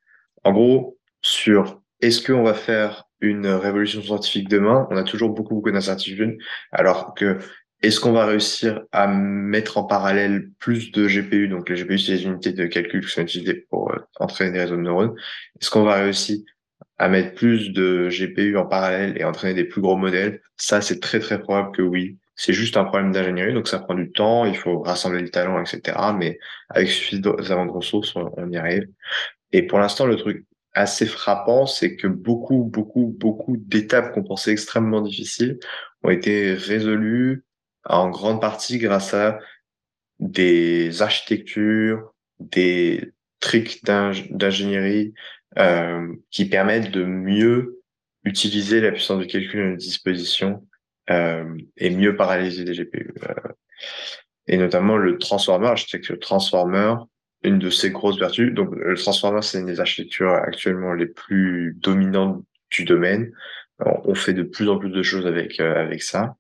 En 0.45 0.53
gros, 0.53 0.99
sur 1.21 1.83
est-ce 2.01 2.27
qu'on 2.27 2.45
va 2.45 2.55
faire 2.55 3.08
une 3.21 3.47
révolution 3.47 4.03
scientifique 4.03 4.49
demain, 4.49 4.87
on 4.91 4.97
a 4.97 5.03
toujours 5.03 5.31
beaucoup, 5.31 5.55
beaucoup 5.55 5.71
d'incertitudes, 5.71 6.39
alors 6.73 7.15
que 7.15 7.39
est-ce 7.83 8.01
qu'on 8.01 8.13
va 8.13 8.27
réussir 8.27 8.83
à 8.91 9.07
mettre 9.07 9.79
en 9.79 9.85
parallèle 9.85 10.51
plus 10.59 10.91
de 10.91 11.07
GPU 11.07 11.47
Donc 11.49 11.69
les 11.69 11.77
GPU, 11.77 11.99
c'est 11.99 12.13
les 12.13 12.25
unités 12.25 12.53
de 12.53 12.67
calcul 12.67 13.05
qui 13.05 13.11
sont 13.11 13.23
utilisées 13.23 13.67
pour 13.71 13.93
euh, 13.93 13.99
entraîner 14.19 14.51
des 14.51 14.61
réseaux 14.61 14.77
de 14.77 14.81
neurones. 14.81 15.15
Est-ce 15.61 15.71
qu'on 15.71 15.85
va 15.85 15.95
réussir 15.95 16.39
à 16.99 17.09
mettre 17.09 17.35
plus 17.35 17.71
de 17.71 18.09
GPU 18.11 18.57
en 18.57 18.67
parallèle 18.67 19.17
et 19.17 19.25
entraîner 19.25 19.55
des 19.55 19.65
plus 19.65 19.81
gros 19.81 19.97
modèles? 19.97 20.41
Ça, 20.57 20.81
c'est 20.81 20.99
très 20.99 21.21
très 21.21 21.41
probable 21.41 21.71
que 21.77 21.83
oui. 21.83 22.19
C'est 22.35 22.53
juste 22.53 22.77
un 22.77 22.85
problème 22.85 23.13
d'ingénierie, 23.13 23.55
donc 23.55 23.69
ça 23.69 23.79
prend 23.79 23.95
du 23.95 24.11
temps, 24.11 24.45
il 24.45 24.57
faut 24.57 24.81
rassembler 24.81 25.21
le 25.23 25.29
talent, 25.29 25.61
etc. 25.61 25.97
Mais 26.17 26.39
avec 26.71 26.89
suffisamment 26.89 27.67
de 27.67 27.71
ressources, 27.71 28.15
on 28.17 28.51
y 28.51 28.57
arrive. 28.57 28.89
Et 29.53 29.63
pour 29.63 29.79
l'instant, 29.79 30.07
le 30.07 30.17
truc 30.17 30.45
assez 30.79 31.07
frappant, 31.07 31.67
c'est 31.67 31.97
que 31.97 32.07
beaucoup, 32.07 32.65
beaucoup, 32.65 33.15
beaucoup 33.19 33.57
d'étapes 33.57 34.13
qu'on 34.15 34.23
pensait 34.23 34.53
extrêmement 34.53 35.01
difficiles 35.01 35.59
ont 36.05 36.11
été 36.11 36.55
résolues 36.55 37.45
en 37.85 38.11
grande 38.11 38.41
partie 38.41 38.79
grâce 38.79 39.13
à 39.13 39.39
des 40.21 41.03
architectures, 41.03 42.15
des 42.39 43.13
tricks 43.41 43.85
d'ingénierie 43.85 45.15
euh, 45.59 46.15
qui 46.31 46.45
permettent 46.45 46.93
de 46.93 47.05
mieux 47.05 47.83
utiliser 48.25 48.81
la 48.81 48.93
puissance 48.93 49.21
de 49.21 49.25
calcul 49.25 49.61
à 49.61 49.65
notre 49.65 49.79
disposition 49.79 50.67
euh, 51.11 51.57
et 51.77 51.91
mieux 51.91 52.17
paralyser 52.17 52.65
les 52.65 52.75
GPU. 52.75 53.15
Euh, 53.29 53.35
et 54.47 54.57
notamment 54.57 54.97
le 54.97 55.19
transformer, 55.19 55.67
l'architecture 55.67 56.19
transformer, 56.19 56.95
une 57.43 57.59
de 57.59 57.71
ses 57.71 57.91
grosses 57.91 58.19
vertus. 58.19 58.53
Donc 58.55 58.75
le 58.75 58.97
transformer, 58.97 59.43
c'est 59.43 59.59
une 59.59 59.67
des 59.67 59.81
architectures 59.81 60.33
actuellement 60.33 60.95
les 60.95 61.07
plus 61.07 61.77
dominantes 61.81 62.45
du 62.71 62.85
domaine. 62.85 63.33
on 63.81 64.15
fait 64.15 64.35
de 64.35 64.43
plus 64.43 64.69
en 64.69 64.79
plus 64.79 64.91
de 64.91 65.03
choses 65.03 65.27
avec 65.27 65.61
euh, 65.61 65.75
avec 65.77 66.03
ça. 66.03 66.37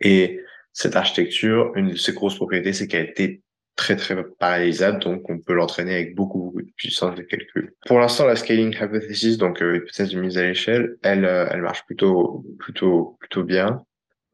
Et 0.00 0.40
cette 0.72 0.96
architecture, 0.96 1.72
une 1.74 1.90
de 1.90 1.96
ses 1.96 2.12
grosses 2.12 2.36
propriétés, 2.36 2.72
c'est 2.72 2.86
qu'elle 2.86 3.06
a 3.06 3.10
été 3.10 3.42
très 3.78 3.96
très 3.96 4.22
paralysable, 4.38 4.98
donc 4.98 5.30
on 5.30 5.38
peut 5.38 5.54
l'entraîner 5.54 5.94
avec 5.94 6.14
beaucoup, 6.14 6.40
beaucoup 6.40 6.62
de 6.62 6.70
puissance 6.76 7.14
de 7.14 7.22
calcul. 7.22 7.72
Pour 7.86 8.00
l'instant, 8.00 8.26
la 8.26 8.36
scaling 8.36 8.74
hypothesis, 8.74 9.38
donc 9.38 9.62
euh, 9.62 9.76
hypothèse 9.76 10.10
de 10.10 10.20
mise 10.20 10.36
à 10.36 10.42
l'échelle, 10.42 10.96
elle, 11.02 11.24
euh, 11.24 11.46
elle 11.50 11.62
marche 11.62 11.86
plutôt, 11.86 12.44
plutôt, 12.58 13.16
plutôt 13.20 13.44
bien. 13.44 13.84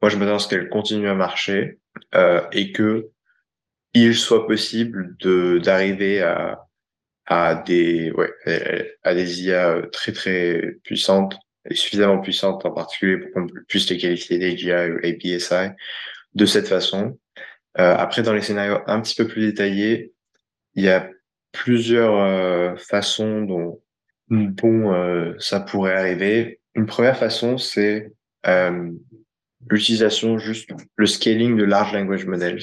Moi, 0.01 0.09
je 0.09 0.17
m'attends 0.17 0.35
à 0.35 0.39
ce 0.39 0.49
qu'elle 0.49 0.67
continue 0.67 1.07
à 1.07 1.13
marcher 1.13 1.79
euh, 2.15 2.41
et 2.51 2.71
que 2.71 3.09
il 3.95 4.15
soit 4.15 4.45
possible 4.47 5.15
de 5.19 5.59
d'arriver 5.59 6.21
à 6.21 6.65
à 7.25 7.55
des 7.55 8.11
ouais 8.11 8.31
à 9.03 9.15
des 9.15 9.43
IA 9.43 9.81
très 9.91 10.11
très 10.11 10.75
puissantes 10.83 11.37
et 11.69 11.75
suffisamment 11.75 12.19
puissantes 12.19 12.65
en 12.65 12.71
particulier 12.71 13.17
pour 13.17 13.31
qu'on 13.33 13.47
puisse 13.67 13.89
les 13.89 13.97
qualifier 13.97 14.37
d'AGI 14.37 14.91
ou 14.91 14.97
APSI 15.03 15.71
de 16.35 16.45
cette 16.45 16.67
façon 16.67 17.17
euh, 17.77 17.95
après, 17.97 18.23
dans 18.23 18.33
les 18.33 18.41
scénarios 18.41 18.79
un 18.87 19.01
petit 19.01 19.15
peu 19.15 19.27
plus 19.27 19.41
détaillés, 19.41 20.13
il 20.75 20.83
y 20.83 20.89
a 20.89 21.09
plusieurs 21.51 22.17
euh, 22.17 22.75
façons 22.77 23.41
dont 23.41 23.81
bon 24.29 24.93
euh, 24.93 25.33
ça 25.39 25.59
pourrait 25.59 25.95
arriver. 25.95 26.59
Une 26.73 26.85
première 26.85 27.17
façon, 27.17 27.57
c'est 27.57 28.11
l'utilisation 29.67 30.37
juste 30.37 30.69
le 30.95 31.05
scaling 31.07 31.57
de 31.57 31.63
large 31.63 31.93
language 31.93 32.25
models. 32.25 32.61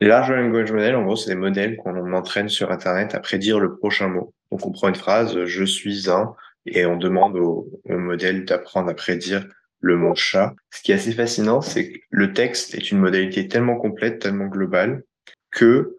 Les 0.00 0.08
large 0.08 0.32
language 0.32 0.72
models, 0.72 0.96
en 0.96 1.04
gros, 1.04 1.16
c'est 1.16 1.30
des 1.30 1.36
modèles 1.36 1.76
qu'on 1.76 2.12
entraîne 2.14 2.48
sur 2.48 2.70
Internet 2.70 3.14
à 3.14 3.20
prédire 3.20 3.60
le 3.60 3.76
prochain 3.76 4.08
mot. 4.08 4.34
Donc, 4.50 4.64
on 4.64 4.72
prend 4.72 4.88
une 4.88 4.94
phrase, 4.94 5.44
je 5.44 5.64
suis 5.64 6.08
un, 6.08 6.34
et 6.66 6.86
on 6.86 6.96
demande 6.96 7.36
au, 7.36 7.68
au 7.84 7.98
modèle 7.98 8.44
d'apprendre 8.44 8.88
à 8.88 8.94
prédire 8.94 9.46
le 9.80 9.96
mot 9.96 10.14
chat. 10.14 10.54
Ce 10.70 10.82
qui 10.82 10.92
est 10.92 10.94
assez 10.94 11.12
fascinant, 11.12 11.60
c'est 11.60 11.92
que 11.92 11.98
le 12.10 12.32
texte 12.32 12.74
est 12.74 12.90
une 12.90 12.98
modalité 12.98 13.46
tellement 13.48 13.76
complète, 13.76 14.20
tellement 14.20 14.46
globale, 14.46 15.02
que 15.50 15.96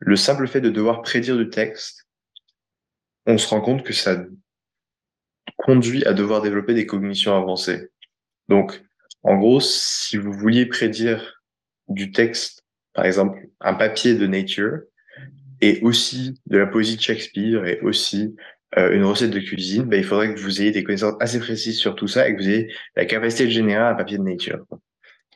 le 0.00 0.16
simple 0.16 0.46
fait 0.46 0.60
de 0.60 0.70
devoir 0.70 1.02
prédire 1.02 1.36
du 1.36 1.48
texte, 1.48 2.06
on 3.26 3.38
se 3.38 3.48
rend 3.48 3.60
compte 3.60 3.84
que 3.84 3.92
ça 3.92 4.24
conduit 5.56 6.04
à 6.04 6.12
devoir 6.12 6.42
développer 6.42 6.74
des 6.74 6.86
cognitions 6.86 7.36
avancées. 7.36 7.90
Donc, 8.48 8.82
en 9.22 9.36
gros, 9.36 9.60
si 9.60 10.16
vous 10.16 10.32
vouliez 10.32 10.66
prédire 10.66 11.40
du 11.88 12.10
texte, 12.10 12.61
par 12.94 13.04
exemple, 13.04 13.38
un 13.60 13.74
papier 13.74 14.14
de 14.14 14.26
Nature, 14.26 14.78
et 15.60 15.80
aussi 15.82 16.40
de 16.46 16.58
la 16.58 16.66
poésie 16.66 16.96
de 16.96 17.02
Shakespeare, 17.02 17.64
et 17.66 17.80
aussi 17.80 18.34
euh, 18.78 18.92
une 18.92 19.04
recette 19.04 19.30
de 19.30 19.38
cuisine, 19.38 19.84
ben, 19.84 19.98
il 19.98 20.04
faudrait 20.04 20.34
que 20.34 20.40
vous 20.40 20.60
ayez 20.60 20.70
des 20.70 20.82
connaissances 20.82 21.14
assez 21.20 21.38
précises 21.38 21.78
sur 21.78 21.94
tout 21.94 22.08
ça 22.08 22.28
et 22.28 22.34
que 22.34 22.42
vous 22.42 22.48
ayez 22.48 22.72
la 22.96 23.04
capacité 23.04 23.44
de 23.44 23.50
générer 23.50 23.82
un 23.82 23.94
papier 23.94 24.18
de 24.18 24.22
nature. 24.22 24.64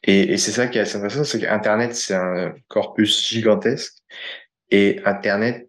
Et, 0.02 0.32
et 0.32 0.36
c'est 0.38 0.52
ça 0.52 0.66
qui 0.68 0.78
est 0.78 0.80
assez 0.80 0.96
intéressant, 0.96 1.24
c'est 1.24 1.40
qu'Internet, 1.40 1.94
c'est 1.94 2.14
un 2.14 2.54
corpus 2.68 3.28
gigantesque. 3.28 3.94
Et 4.70 5.00
Internet, 5.04 5.68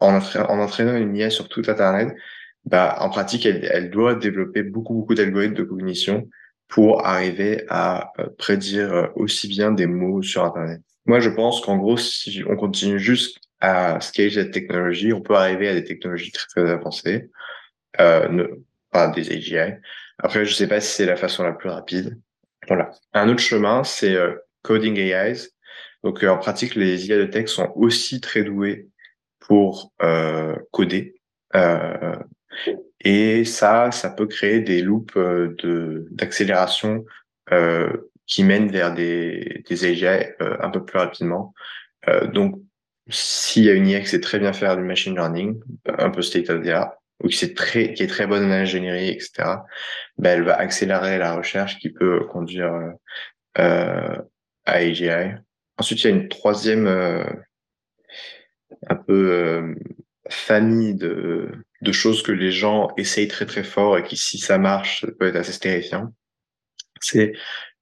en, 0.00 0.18
en 0.18 0.58
entraînant 0.58 0.96
une 0.96 1.14
IA 1.16 1.30
sur 1.30 1.48
tout 1.48 1.62
Internet, 1.66 2.14
bah, 2.64 2.96
en 3.00 3.10
pratique, 3.10 3.46
elle, 3.46 3.68
elle 3.70 3.90
doit 3.90 4.14
développer 4.14 4.62
beaucoup, 4.62 4.94
beaucoup 4.94 5.14
d'algorithmes 5.14 5.54
de 5.54 5.64
cognition 5.64 6.28
pour 6.68 7.04
arriver 7.04 7.64
à 7.68 8.12
euh, 8.18 8.28
prédire 8.38 8.92
euh, 8.92 9.06
aussi 9.16 9.48
bien 9.48 9.72
des 9.72 9.86
mots 9.86 10.22
sur 10.22 10.44
Internet. 10.44 10.80
Moi, 11.06 11.20
je 11.20 11.30
pense 11.30 11.60
qu'en 11.60 11.76
gros, 11.76 11.96
si 11.96 12.42
on 12.48 12.56
continue 12.56 12.98
juste 12.98 13.38
à 13.60 14.00
scaler 14.00 14.30
cette 14.30 14.52
technologie, 14.52 15.12
on 15.12 15.20
peut 15.20 15.34
arriver 15.34 15.68
à 15.68 15.74
des 15.74 15.84
technologies 15.84 16.32
très 16.32 16.46
très 16.48 16.70
avancées, 16.70 17.30
euh, 18.00 18.28
ne, 18.28 18.44
pas 18.90 19.08
des 19.08 19.32
AGI. 19.32 19.74
Après, 20.18 20.44
je 20.44 20.54
sais 20.54 20.68
pas 20.68 20.80
si 20.80 20.92
c'est 20.92 21.06
la 21.06 21.16
façon 21.16 21.42
la 21.42 21.52
plus 21.52 21.68
rapide. 21.68 22.20
Voilà. 22.68 22.92
Un 23.12 23.28
autre 23.28 23.40
chemin, 23.40 23.82
c'est 23.82 24.14
euh, 24.14 24.34
coding 24.62 24.96
AIs. 24.96 25.48
Donc, 26.04 26.22
euh, 26.22 26.28
en 26.28 26.38
pratique, 26.38 26.74
les 26.74 27.08
IA 27.08 27.18
de 27.18 27.24
texte 27.24 27.56
sont 27.56 27.72
aussi 27.74 28.20
très 28.20 28.44
doués 28.44 28.88
pour 29.40 29.92
euh, 30.02 30.54
coder. 30.70 31.16
Et 33.04 33.44
ça, 33.44 33.90
ça 33.90 34.10
peut 34.10 34.26
créer 34.26 34.60
des 34.60 34.80
loops 34.80 35.14
de 35.14 36.06
d'accélération 36.12 37.04
qui 38.26 38.44
mènent 38.44 38.70
vers 38.70 38.94
des, 38.94 39.62
des 39.68 39.84
AGI 39.84 40.32
un 40.40 40.70
peu 40.70 40.84
plus 40.84 40.98
rapidement. 40.98 41.54
donc, 42.32 42.60
s'il 43.08 43.64
y 43.64 43.70
a 43.70 43.72
une 43.72 43.86
IA 43.86 44.00
qui 44.00 44.08
sait 44.08 44.20
très 44.20 44.38
bien 44.38 44.52
faire 44.52 44.76
du 44.76 44.82
machine 44.82 45.14
learning, 45.14 45.60
un 45.86 46.10
peu 46.10 46.22
state 46.22 46.50
of 46.50 46.62
the 46.62 46.68
art, 46.68 46.94
ou 47.22 47.28
qui, 47.28 47.44
est 47.44 47.56
très, 47.56 47.94
qui 47.94 48.02
est 48.02 48.08
très 48.08 48.26
bonne 48.26 48.44
en 48.44 48.50
ingénierie, 48.50 49.10
etc., 49.10 49.32
ben, 50.18 50.38
elle 50.38 50.44
va 50.44 50.56
accélérer 50.56 51.18
la 51.18 51.34
recherche 51.34 51.78
qui 51.78 51.90
peut 51.90 52.24
conduire 52.26 52.72
euh, 53.58 54.16
à 54.64 54.72
AGI. 54.72 55.34
Ensuite, 55.78 56.04
il 56.04 56.10
y 56.10 56.12
a 56.12 56.16
une 56.16 56.28
troisième 56.28 56.86
euh, 56.86 57.24
un 58.88 58.96
peu 58.96 59.30
euh, 59.30 59.74
famille 60.28 60.94
de, 60.94 61.50
de 61.80 61.92
choses 61.92 62.22
que 62.22 62.32
les 62.32 62.50
gens 62.50 62.88
essayent 62.96 63.28
très 63.28 63.46
très 63.46 63.64
fort 63.64 63.98
et 63.98 64.02
qui, 64.02 64.16
si 64.16 64.38
ça 64.38 64.58
marche, 64.58 65.02
ça 65.02 65.08
peut 65.18 65.28
être 65.28 65.36
assez 65.36 65.58
terrifiant. 65.58 66.12
C'est 67.00 67.32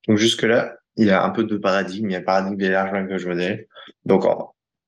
donc 0.07 0.19
jusque 0.19 0.43
là, 0.43 0.77
il 0.97 1.07
y 1.07 1.11
a 1.11 1.25
un 1.25 1.31
peu 1.31 1.45
de 1.45 1.57
paradigme. 1.57 2.11
Il 2.11 2.13
y 2.13 2.17
a 2.17 2.19
un 2.19 2.23
paradigme 2.23 2.57
des 2.57 2.69
large 2.69 2.93
language 2.93 3.27
models. 3.27 3.67
Donc, 4.05 4.25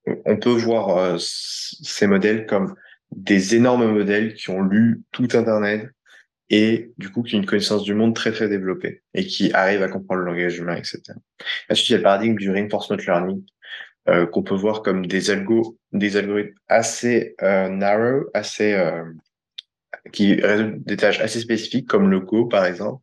on 0.06 0.36
peut 0.36 0.50
voir 0.50 0.98
euh, 0.98 1.16
ces 1.18 2.06
modèles 2.06 2.46
comme 2.46 2.74
des 3.14 3.54
énormes 3.54 3.92
modèles 3.92 4.34
qui 4.34 4.50
ont 4.50 4.62
lu 4.62 5.02
tout 5.12 5.28
Internet 5.34 5.88
et 6.50 6.90
du 6.98 7.10
coup 7.10 7.22
qui 7.22 7.34
ont 7.34 7.38
une 7.38 7.46
connaissance 7.46 7.82
du 7.82 7.94
monde 7.94 8.14
très 8.14 8.32
très 8.32 8.48
développée 8.48 9.02
et 9.14 9.26
qui 9.26 9.52
arrivent 9.52 9.82
à 9.82 9.88
comprendre 9.88 10.20
le 10.20 10.26
langage 10.26 10.58
humain, 10.58 10.76
etc. 10.76 11.00
Ensuite, 11.70 11.88
il 11.88 11.92
y 11.92 11.94
a 11.94 11.98
le 11.98 12.02
paradigme 12.02 12.36
du 12.36 12.50
reinforcement 12.50 12.96
learning 12.96 13.44
euh, 14.08 14.26
qu'on 14.26 14.42
peut 14.42 14.54
voir 14.54 14.82
comme 14.82 15.06
des 15.06 15.30
algos, 15.30 15.78
des 15.92 16.16
algorithmes 16.16 16.54
assez 16.68 17.34
euh, 17.42 17.68
narrow, 17.68 18.24
assez 18.34 18.74
euh, 18.74 19.04
qui 20.12 20.34
résolvent 20.34 20.82
des 20.84 20.96
tâches 20.96 21.20
assez 21.20 21.40
spécifiques 21.40 21.88
comme 21.88 22.10
le 22.10 22.20
Go 22.20 22.46
par 22.46 22.66
exemple, 22.66 23.02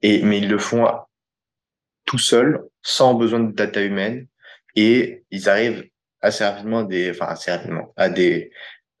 et 0.00 0.22
mais 0.22 0.38
ils 0.38 0.48
le 0.48 0.58
font 0.58 0.86
tout 2.12 2.18
seuls, 2.18 2.60
sans 2.82 3.14
besoin 3.14 3.40
de 3.40 3.52
data 3.52 3.82
humaine, 3.82 4.26
et 4.76 5.24
ils 5.30 5.48
arrivent 5.48 5.88
assez 6.20 6.44
rapidement 6.44 6.80
à 6.80 6.84
des, 6.84 7.10
enfin 7.10 7.24
assez 7.28 7.50
rapidement, 7.50 7.94
à 7.96 8.10
des, 8.10 8.50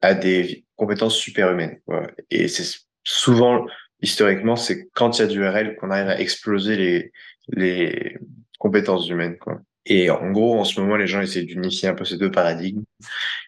à 0.00 0.14
des 0.14 0.64
compétences 0.76 1.16
superhumaines. 1.16 1.78
Quoi. 1.84 2.10
Et 2.30 2.48
c'est 2.48 2.78
souvent, 3.04 3.66
historiquement, 4.00 4.56
c'est 4.56 4.88
quand 4.94 5.18
il 5.18 5.20
y 5.20 5.24
a 5.24 5.28
du 5.28 5.46
RL 5.46 5.76
qu'on 5.76 5.90
arrive 5.90 6.08
à 6.08 6.20
exploser 6.20 6.76
les, 6.76 7.12
les 7.48 8.16
compétences 8.58 9.10
humaines. 9.10 9.36
Quoi. 9.36 9.60
Et 9.84 10.08
en 10.08 10.30
gros, 10.30 10.58
en 10.58 10.64
ce 10.64 10.80
moment, 10.80 10.96
les 10.96 11.06
gens 11.06 11.20
essaient 11.20 11.44
d'unifier 11.44 11.90
un 11.90 11.94
peu 11.94 12.06
ces 12.06 12.16
deux 12.16 12.30
paradigmes 12.30 12.84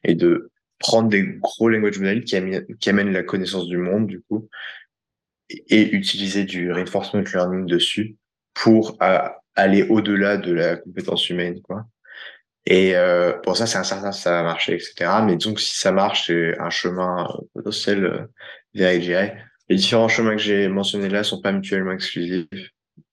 et 0.03 0.15
de 0.15 0.51
prendre 0.79 1.09
des 1.09 1.23
gros 1.23 1.71
language 1.71 1.99
models 2.01 2.25
qui, 2.25 2.37
amènent, 2.37 2.67
qui 2.79 2.91
amènent 2.91 3.15
la 3.15 3.23
connaissance 3.23 3.67
du 3.67 3.79
monde, 3.79 4.09
du 4.09 4.21
coup, 4.21 4.47
et, 5.49 5.95
utiliser 5.95 6.45
du 6.45 6.71
reinforcement 6.71 7.23
learning 7.23 7.65
dessus 7.65 8.17
pour 8.53 8.99
aller 9.57 9.85
au-delà 9.85 10.37
de 10.37 10.53
la 10.53 10.77
compétence 10.77 11.29
humaine, 11.31 11.61
quoi. 11.63 11.87
Et 12.67 12.97
euh, 12.97 13.33
pour 13.43 13.57
ça, 13.57 13.67
c'est 13.67 13.79
incertain 13.79 14.11
si 14.11 14.23
ça 14.23 14.33
va 14.33 14.43
marcher, 14.43 14.75
etc. 14.75 14.95
Mais 15.25 15.37
disons 15.37 15.55
que 15.55 15.61
si 15.61 15.77
ça 15.77 15.93
marche, 15.93 16.27
c'est 16.29 16.59
un 16.59 16.71
chemin 16.71 17.29
potentiel 17.53 18.05
euh, 18.05 18.27
vers 18.75 18.91
AGI. 18.91 19.33
Les 19.69 19.77
différents 19.77 20.09
chemins 20.09 20.37
que 20.37 20.43
j'ai 20.43 20.69
mentionnés 20.69 21.09
là 21.09 21.25
sont 21.25 21.41
pas 21.43 21.53
mutuellement 21.53 21.93
exclusifs. 21.93 22.47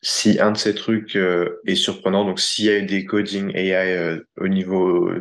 Si 0.02 0.40
un 0.40 0.52
de 0.52 0.58
ces 0.58 0.74
trucs 0.74 1.16
euh, 1.16 1.60
est 1.66 1.76
surprenant, 1.76 2.26
donc 2.26 2.40
s'il 2.40 2.66
y 2.66 2.70
a 2.70 2.82
des 2.82 3.06
coding 3.06 3.52
AI 3.56 3.98
euh, 3.98 4.20
au 4.38 4.48
niveau 4.48 5.12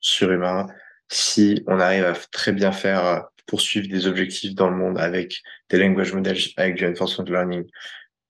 surhumain, 0.00 0.66
si 1.10 1.62
on 1.66 1.78
arrive 1.78 2.04
à 2.04 2.14
très 2.32 2.52
bien 2.52 2.72
faire 2.72 3.26
poursuivre 3.46 3.88
des 3.88 4.06
objectifs 4.06 4.54
dans 4.54 4.70
le 4.70 4.76
monde 4.76 4.98
avec 4.98 5.42
des 5.68 5.78
language 5.78 6.14
models, 6.14 6.38
avec 6.56 6.76
du 6.76 6.84
reinforcement 6.86 7.24
learning 7.24 7.64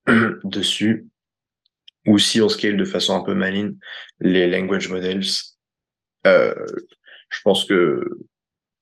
dessus, 0.45 1.07
ou 2.07 2.19
si 2.19 2.41
on 2.41 2.49
scale 2.49 2.77
de 2.77 2.85
façon 2.85 3.17
un 3.17 3.23
peu 3.23 3.35
maligne 3.35 3.77
les 4.21 4.49
language 4.49 4.89
models, 4.89 5.25
euh, 6.27 6.55
je 7.31 7.41
pense 7.43 7.65
que 7.65 8.05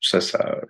ça, 0.01 0.21
ça, 0.21 0.61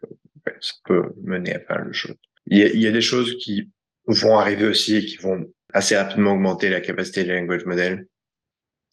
ça 0.60 0.74
peut 0.84 1.12
mener 1.22 1.54
à 1.54 1.60
faire 1.60 1.84
le 1.84 1.92
jeu. 1.92 2.14
Il 2.46 2.58
y, 2.58 2.62
a, 2.62 2.66
il 2.68 2.80
y 2.80 2.86
a 2.86 2.92
des 2.92 3.00
choses 3.00 3.36
qui 3.38 3.70
vont 4.06 4.38
arriver 4.38 4.66
aussi 4.66 4.96
et 4.96 5.04
qui 5.04 5.16
vont 5.16 5.46
assez 5.72 5.96
rapidement 5.96 6.32
augmenter 6.32 6.68
la 6.68 6.80
capacité 6.80 7.24
des 7.24 7.34
language 7.34 7.64
models. 7.64 8.06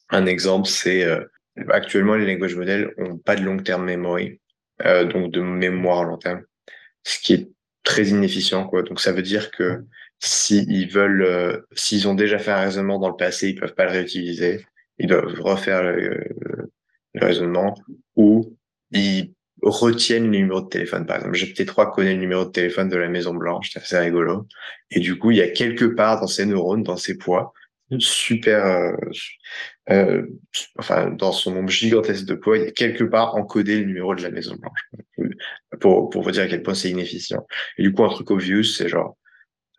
Un 0.09 0.25
exemple, 0.25 0.67
c'est 0.67 1.03
euh, 1.03 1.23
actuellement 1.69 2.15
les 2.15 2.31
language 2.31 2.55
models 2.55 2.93
ont 2.97 3.17
pas 3.17 3.35
de 3.35 3.43
long 3.43 3.57
terme 3.57 3.85
memory, 3.85 4.39
euh, 4.85 5.05
donc 5.05 5.31
de 5.31 5.41
mémoire 5.41 5.99
à 5.99 6.03
long 6.03 6.17
terme, 6.17 6.43
ce 7.03 7.19
qui 7.19 7.33
est 7.33 7.49
très 7.83 8.07
inefficient 8.07 8.67
quoi. 8.67 8.83
Donc 8.83 9.01
ça 9.01 9.11
veut 9.11 9.21
dire 9.21 9.51
que 9.51 9.83
s'ils 10.19 10.89
veulent, 10.89 11.23
euh, 11.23 11.61
s'ils 11.73 12.07
ont 12.07 12.15
déjà 12.15 12.39
fait 12.39 12.51
un 12.51 12.61
raisonnement 12.61 12.99
dans 12.99 13.09
le 13.09 13.15
passé, 13.15 13.49
ils 13.49 13.55
peuvent 13.55 13.75
pas 13.75 13.85
le 13.85 13.91
réutiliser. 13.91 14.65
Ils 14.97 15.07
doivent 15.07 15.39
refaire 15.39 15.83
le, 15.83 16.35
le 17.13 17.25
raisonnement 17.25 17.75
ou 18.15 18.57
ils 18.91 19.33
retiennent 19.61 20.25
le 20.25 20.37
numéro 20.37 20.61
de 20.61 20.69
téléphone. 20.69 21.05
Par 21.05 21.17
exemple, 21.17 21.37
GPT-3 21.37 21.93
connaît 21.93 22.13
le 22.13 22.19
numéro 22.19 22.45
de 22.45 22.51
téléphone 22.51 22.89
de 22.89 22.97
la 22.97 23.09
Maison 23.09 23.33
Blanche, 23.33 23.71
c'est 23.73 23.79
assez 23.79 23.97
rigolo. 23.97 24.47
Et 24.91 24.99
du 24.99 25.17
coup, 25.17 25.31
il 25.31 25.37
y 25.37 25.41
a 25.41 25.49
quelque 25.49 25.85
part 25.85 26.19
dans 26.21 26.27
ces 26.27 26.45
neurones, 26.45 26.83
dans 26.83 26.97
ces 26.97 27.17
poids, 27.17 27.53
super, 27.97 28.65
euh, 28.65 28.95
euh, 29.89 30.27
enfin, 30.77 31.09
dans 31.09 31.31
son 31.31 31.53
nombre 31.55 31.69
gigantesque 31.69 32.25
de 32.25 32.35
poids, 32.35 32.57
il 32.57 32.65
y 32.65 32.67
a 32.67 32.71
quelque 32.71 33.03
part 33.03 33.35
encodé 33.35 33.79
le 33.79 33.85
numéro 33.85 34.15
de 34.15 34.21
la 34.21 34.29
Maison 34.29 34.55
Blanche. 34.55 35.31
Pour, 35.79 36.09
pour 36.09 36.23
vous 36.23 36.31
dire 36.31 36.43
à 36.43 36.47
quel 36.47 36.61
point 36.61 36.73
c'est 36.73 36.89
inefficient. 36.89 37.45
Et 37.77 37.83
du 37.83 37.93
coup, 37.93 38.03
un 38.03 38.09
truc 38.09 38.31
obvious, 38.31 38.63
c'est 38.63 38.89
genre, 38.89 39.17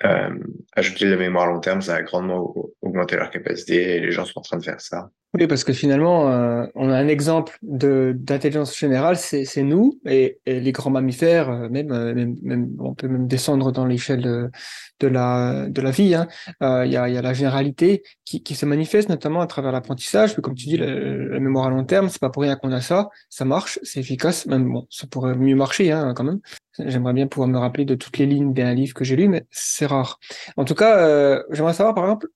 euh, 0.05 0.31
ajouter 0.75 1.07
de 1.07 1.11
la 1.11 1.17
mémoire 1.17 1.45
à 1.45 1.53
long 1.53 1.61
terme, 1.61 1.83
ça 1.83 1.97
a 1.97 2.03
grandement 2.03 2.55
augmenté 2.81 3.17
leur 3.17 3.31
capacité 3.31 3.97
et 3.97 4.01
les 4.01 4.13
gens 4.13 4.25
sont 4.25 4.39
en 4.39 4.43
train 4.43 4.59
de 4.59 4.65
faire 4.65 4.81
ça. 4.81 5.11
Oui, 5.33 5.47
parce 5.47 5.63
que 5.63 5.73
finalement, 5.73 6.29
euh, 6.29 6.67
on 6.75 6.91
a 6.91 6.97
un 6.97 7.07
exemple 7.07 7.57
de 7.63 8.13
d'intelligence 8.19 8.77
générale, 8.77 9.17
c'est 9.17 9.63
nous 9.63 10.01
et, 10.05 10.41
les 10.45 10.73
grands 10.73 10.91
mammifères, 10.91 11.49
euh, 11.49 11.69
même, 11.69 11.93
euh, 11.93 12.13
même, 12.15 12.37
même, 12.43 12.77
on 12.81 12.95
peut 12.95 13.07
même 13.07 13.29
descendre 13.29 13.71
dans 13.71 13.87
l'échelle 13.87 14.23
de, 14.23 14.51
de, 14.99 15.07
la 15.07 15.69
de 15.69 15.81
la 15.81 15.93
vie. 15.93 16.17
Hein. 16.17 16.27
Euh, 16.65 16.85
il 16.85 16.93
y, 16.93 16.97
a, 16.97 17.09
y, 17.09 17.17
a, 17.17 17.23
la 17.23 17.33
généralité 17.33 18.03
qui, 18.25 18.43
qui 18.43 18.57
se 18.57 18.67
manifeste 18.67 19.09
notamment 19.09 19.41
à 19.41 19.47
travers 19.47 19.71
l'apprentissage. 19.71 20.35
Comme 20.35 20.57
tu 20.57 20.67
dis, 20.67 20.77
la, 20.77 20.87
la, 20.93 21.39
mémoire 21.39 21.67
à 21.67 21.71
long 21.71 21.85
terme, 21.85 22.09
c'est 22.09 22.21
pas 22.21 22.31
pour 22.31 22.43
rien 22.43 22.57
qu'on 22.57 22.73
a 22.73 22.81
ça. 22.81 23.09
Ça 23.29 23.45
marche, 23.45 23.79
c'est 23.85 24.01
efficace. 24.01 24.47
Même 24.47 24.73
bon, 24.73 24.89
ça 24.91 25.07
pourrait 25.07 25.37
mieux 25.37 25.55
marcher 25.55 25.93
hein, 25.93 26.13
quand 26.17 26.25
même. 26.25 26.41
J'aimerais 26.87 27.13
bien 27.13 27.27
pouvoir 27.27 27.49
me 27.49 27.59
rappeler 27.59 27.85
de 27.85 27.95
toutes 27.95 28.19
les 28.19 28.27
lignes 28.27 28.53
d'un 28.53 28.75
livre 28.75 28.95
que 28.95 29.05
j'ai 29.05 29.17
lu, 29.17 29.29
mais 29.29 29.45
c'est 29.51 29.87
rare. 29.87 30.19
En 30.57 30.65
tout 30.65 30.75
cas, 30.75 30.99
euh, 30.99 31.43
j'aimerais 31.51 31.75
savoir 31.75 31.95
par 31.95 32.05
exemple 32.05 32.29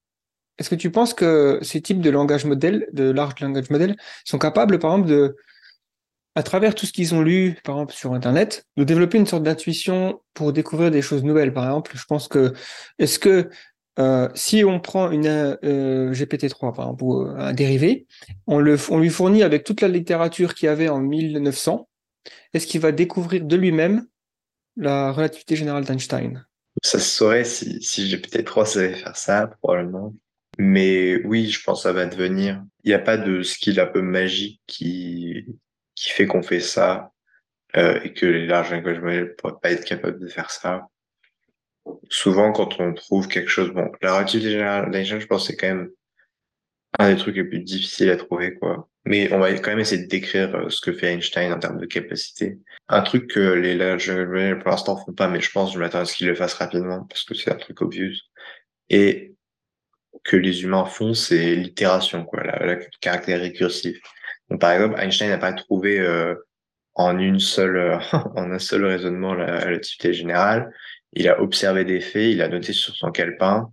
est-ce 0.59 0.71
que 0.71 0.75
tu 0.75 0.91
penses 0.91 1.15
que 1.15 1.59
ces 1.63 1.81
types 1.81 2.01
de 2.01 2.11
langage 2.11 2.45
modèle, 2.45 2.87
de 2.93 3.11
large 3.11 3.41
language 3.41 3.71
model, 3.71 3.97
sont 4.25 4.39
capables, 4.39 4.79
par 4.79 4.93
exemple, 4.93 5.09
de, 5.09 5.37
à 6.37 6.43
travers 6.43 6.75
tout 6.75 6.87
ce 6.87 6.93
qu'ils 6.93 7.15
ont 7.15 7.23
lu, 7.23 7.57
par 7.65 7.77
exemple, 7.77 7.95
sur 7.95 8.13
Internet, 8.13 8.65
de 8.77 8.85
développer 8.85 9.19
une 9.19 9.27
sorte 9.27 9.43
d'intuition 9.43 10.21
pour 10.33 10.53
découvrir 10.53 10.91
des 10.91 11.03
choses 11.03 11.25
nouvelles, 11.25 11.53
par 11.53 11.65
exemple 11.65 11.93
Je 11.95 12.05
pense 12.05 12.29
que, 12.29 12.53
est-ce 12.99 13.19
que 13.19 13.51
euh, 13.99 14.29
si 14.35 14.65
on 14.65 14.81
prend 14.81 15.11
une 15.11 15.27
euh, 15.27 16.13
GPT-3, 16.13 16.75
par 16.75 16.87
exemple, 16.87 17.05
ou 17.05 17.21
un 17.37 17.53
dérivé, 17.53 18.07
on, 18.47 18.59
le, 18.59 18.77
on 18.91 18.99
lui 18.99 19.11
fournit 19.11 19.43
avec 19.43 19.65
toute 19.65 19.81
la 19.81 19.89
littérature 19.89 20.55
qu'il 20.55 20.67
y 20.67 20.71
avait 20.71 20.89
en 20.89 21.01
1900, 21.01 21.89
est-ce 22.53 22.67
qu'il 22.67 22.81
va 22.81 22.93
découvrir 22.93 23.45
de 23.45 23.57
lui-même 23.57 24.07
la 24.77 25.13
relativité 25.13 25.57
générale 25.57 25.85
d'Einstein 25.85 26.47
Ça 26.83 26.99
se 26.99 27.09
saurait 27.09 27.45
si, 27.45 27.83
si 27.83 28.15
GPT-3 28.15 28.67
savait 28.67 28.95
faire 28.95 29.17
ça, 29.17 29.47
probablement. 29.63 30.15
Mais 30.59 31.25
oui, 31.25 31.49
je 31.49 31.63
pense 31.63 31.81
que 31.81 31.83
ça 31.85 31.93
va 31.93 32.07
devenir. 32.07 32.63
Il 32.85 32.89
n'y 32.89 32.95
a 32.95 33.01
pas 33.01 33.17
de 33.17 33.43
skill 33.43 33.81
un 33.81 33.87
peu 33.87 34.03
magique 34.03 34.61
qui, 34.67 35.47
qui 35.95 36.11
fait 36.11 36.27
qu'on 36.27 36.43
fait 36.43 36.61
ça 36.61 37.13
euh, 37.77 38.01
et 38.05 38.13
que 38.13 38.27
les 38.27 38.47
larges 38.47 38.71
langages 38.71 39.01
modèles 39.01 39.25
ne 39.25 39.35
pourraient 39.35 39.61
pas 39.61 39.71
être 39.73 39.85
capables 39.85 40.21
de 40.21 40.29
faire 40.29 40.51
ça. 40.51 40.89
Souvent, 42.09 42.53
quand 42.53 42.81
on 42.81 42.95
trouve 42.95 43.29
quelque 43.29 43.51
chose, 43.51 43.71
bon, 43.71 43.91
la 44.01 44.15
relativité 44.15 44.51
générale 44.51 44.91
d'Einstein, 44.91 45.21
je 45.21 45.27
pense, 45.27 45.47
c'est 45.47 45.57
quand 45.57 45.69
même 45.69 45.91
un 46.99 47.13
des 47.13 47.17
trucs 47.17 47.37
les 47.37 47.45
plus 47.45 47.61
difficiles 47.61 48.11
à 48.11 48.17
trouver, 48.17 48.55
quoi. 48.55 48.89
Mais 49.05 49.33
on 49.33 49.39
va 49.39 49.53
quand 49.53 49.71
même 49.71 49.81
essayer 49.81 50.03
de 50.03 50.09
décrire 50.09 50.55
euh, 50.55 50.71
ce 50.71 50.81
que 50.81 50.93
fait 50.93 51.13
Einstein 51.13 51.53
en 51.53 51.59
termes 51.59 51.79
de 51.79 51.87
capacité. 51.87 52.59
Un 52.89 53.03
truc 53.03 53.31
que 53.31 53.41
les 53.41 53.77
modèles 53.77 54.59
pour 54.59 54.71
l'instant 54.71 54.97
font 54.97 55.13
pas, 55.13 55.29
mais 55.29 55.41
je 55.41 55.51
pense, 55.51 55.75
je 55.75 55.79
m'attends 55.79 56.01
à 56.01 56.05
ce 56.07 56.15
qu'ils 56.15 56.27
le 56.27 56.35
fassent 56.35 56.55
rapidement 56.55 57.05
parce 57.05 57.25
que 57.25 57.35
c'est 57.35 57.53
un 57.53 57.57
truc 57.57 57.83
obvious. 57.83 58.15
Et 58.89 59.35
que 60.23 60.37
les 60.37 60.63
humains 60.63 60.87
font, 60.87 61.13
c'est 61.13 61.55
l'itération, 61.55 62.25
quoi, 62.25 62.43
la, 62.45 62.77
caractère 63.01 63.41
récursif. 63.41 63.99
Donc, 64.49 64.61
par 64.61 64.73
exemple, 64.73 64.99
Einstein 64.99 65.29
n'a 65.29 65.39
pas 65.39 65.53
trouvé 65.53 66.01
euh, 66.01 66.35
en 66.95 67.19
une 67.19 67.41
seule, 67.41 67.99
en 68.13 68.51
un 68.51 68.59
seul 68.59 68.87
raisonnement 68.87 69.35
la 69.35 69.61
relativité 69.61 70.15
générale. 70.15 70.73
Il 71.15 71.29
a 71.29 71.41
observé 71.41 71.85
des 71.85 72.01
faits, 72.01 72.33
il 72.33 72.43
a 72.43 72.49
noté 72.49 72.73
sur 72.73 72.95
son 72.95 73.11
calepin. 73.11 73.71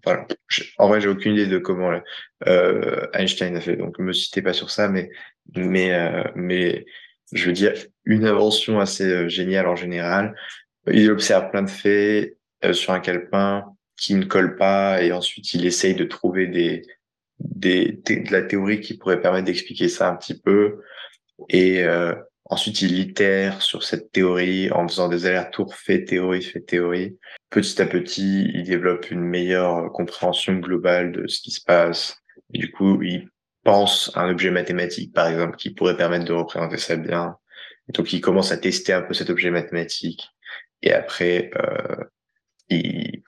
En 0.78 0.88
vrai, 0.88 1.02
j'ai 1.02 1.10
aucune 1.10 1.34
idée 1.34 1.48
de 1.48 1.58
comment 1.58 1.92
euh, 2.48 3.08
Einstein 3.14 3.56
a 3.56 3.62
fait, 3.62 3.76
donc 3.76 3.98
me 4.00 4.14
citez 4.14 4.42
pas 4.42 4.54
sur 4.54 4.70
ça, 4.70 4.88
mais 4.88 5.10
mais 5.56 5.94
euh, 5.94 6.24
mais 6.36 6.86
je 7.34 7.48
veux 7.48 7.54
dire 7.54 7.74
une 8.06 8.26
invention 8.26 8.80
assez 8.80 9.06
euh, 9.06 9.30
géniale 9.30 9.68
en 9.68 9.76
général. 9.76 10.36
Il 10.92 11.10
observe 11.12 11.50
plein 11.52 11.64
de 11.64 11.70
faits 11.70 12.38
sur 12.74 12.94
un 12.94 13.00
calepin 13.00 13.66
qui 13.98 14.16
ne 14.16 14.26
colle 14.26 14.56
pas 14.56 15.04
et 15.04 15.12
ensuite 15.12 15.54
il 15.54 15.66
essaye 15.66 15.94
de 15.94 16.06
trouver 16.06 16.48
des, 16.48 16.82
des, 17.40 18.02
de 18.04 18.32
la 18.32 18.42
théorie 18.42 18.80
qui 18.82 18.98
pourrait 18.98 19.22
permettre 19.22 19.46
d'expliquer 19.46 19.90
ça 19.90 20.10
un 20.10 20.16
petit 20.16 20.40
peu 20.40 20.82
et 21.50 21.84
euh, 21.84 22.16
ensuite 22.52 22.82
il 22.82 23.00
itère 23.00 23.62
sur 23.62 23.84
cette 23.84 24.12
théorie 24.12 24.70
en 24.72 24.88
faisant 24.88 25.08
des 25.08 25.26
allers-retours 25.26 25.74
fait 25.74 26.04
théorie 26.04 26.44
fait 26.44 26.60
théorie. 26.60 27.18
Petit 27.50 27.82
à 27.82 27.86
petit 27.86 28.52
il 28.54 28.64
développe 28.64 29.10
une 29.10 29.22
meilleure 29.22 29.92
compréhension 29.94 30.54
globale 30.56 31.14
de 31.14 31.28
ce 31.28 31.42
qui 31.42 31.52
se 31.52 31.64
passe. 31.64 32.18
Et 32.54 32.60
du 32.60 32.72
coup 32.72 33.02
il 33.02 33.30
pense 33.64 34.12
à 34.16 34.22
un 34.22 34.30
objet 34.30 34.52
mathématique 34.52 35.14
par 35.14 35.28
exemple 35.28 35.56
qui 35.56 35.74
pourrait 35.74 35.98
permettre 35.98 36.26
de 36.26 36.34
représenter 36.34 36.78
ça 36.78 36.98
bien. 36.98 37.38
Et 37.88 37.94
donc 37.94 38.12
il 38.14 38.22
commence 38.22 38.52
à 38.52 38.58
tester 38.58 38.94
un 38.94 39.02
peu 39.02 39.14
cet 39.14 39.30
objet 39.30 39.50
mathématique. 39.50 40.30
Et 40.82 40.94
après 40.94 41.52
euh, 41.56 42.04
il 42.70 43.24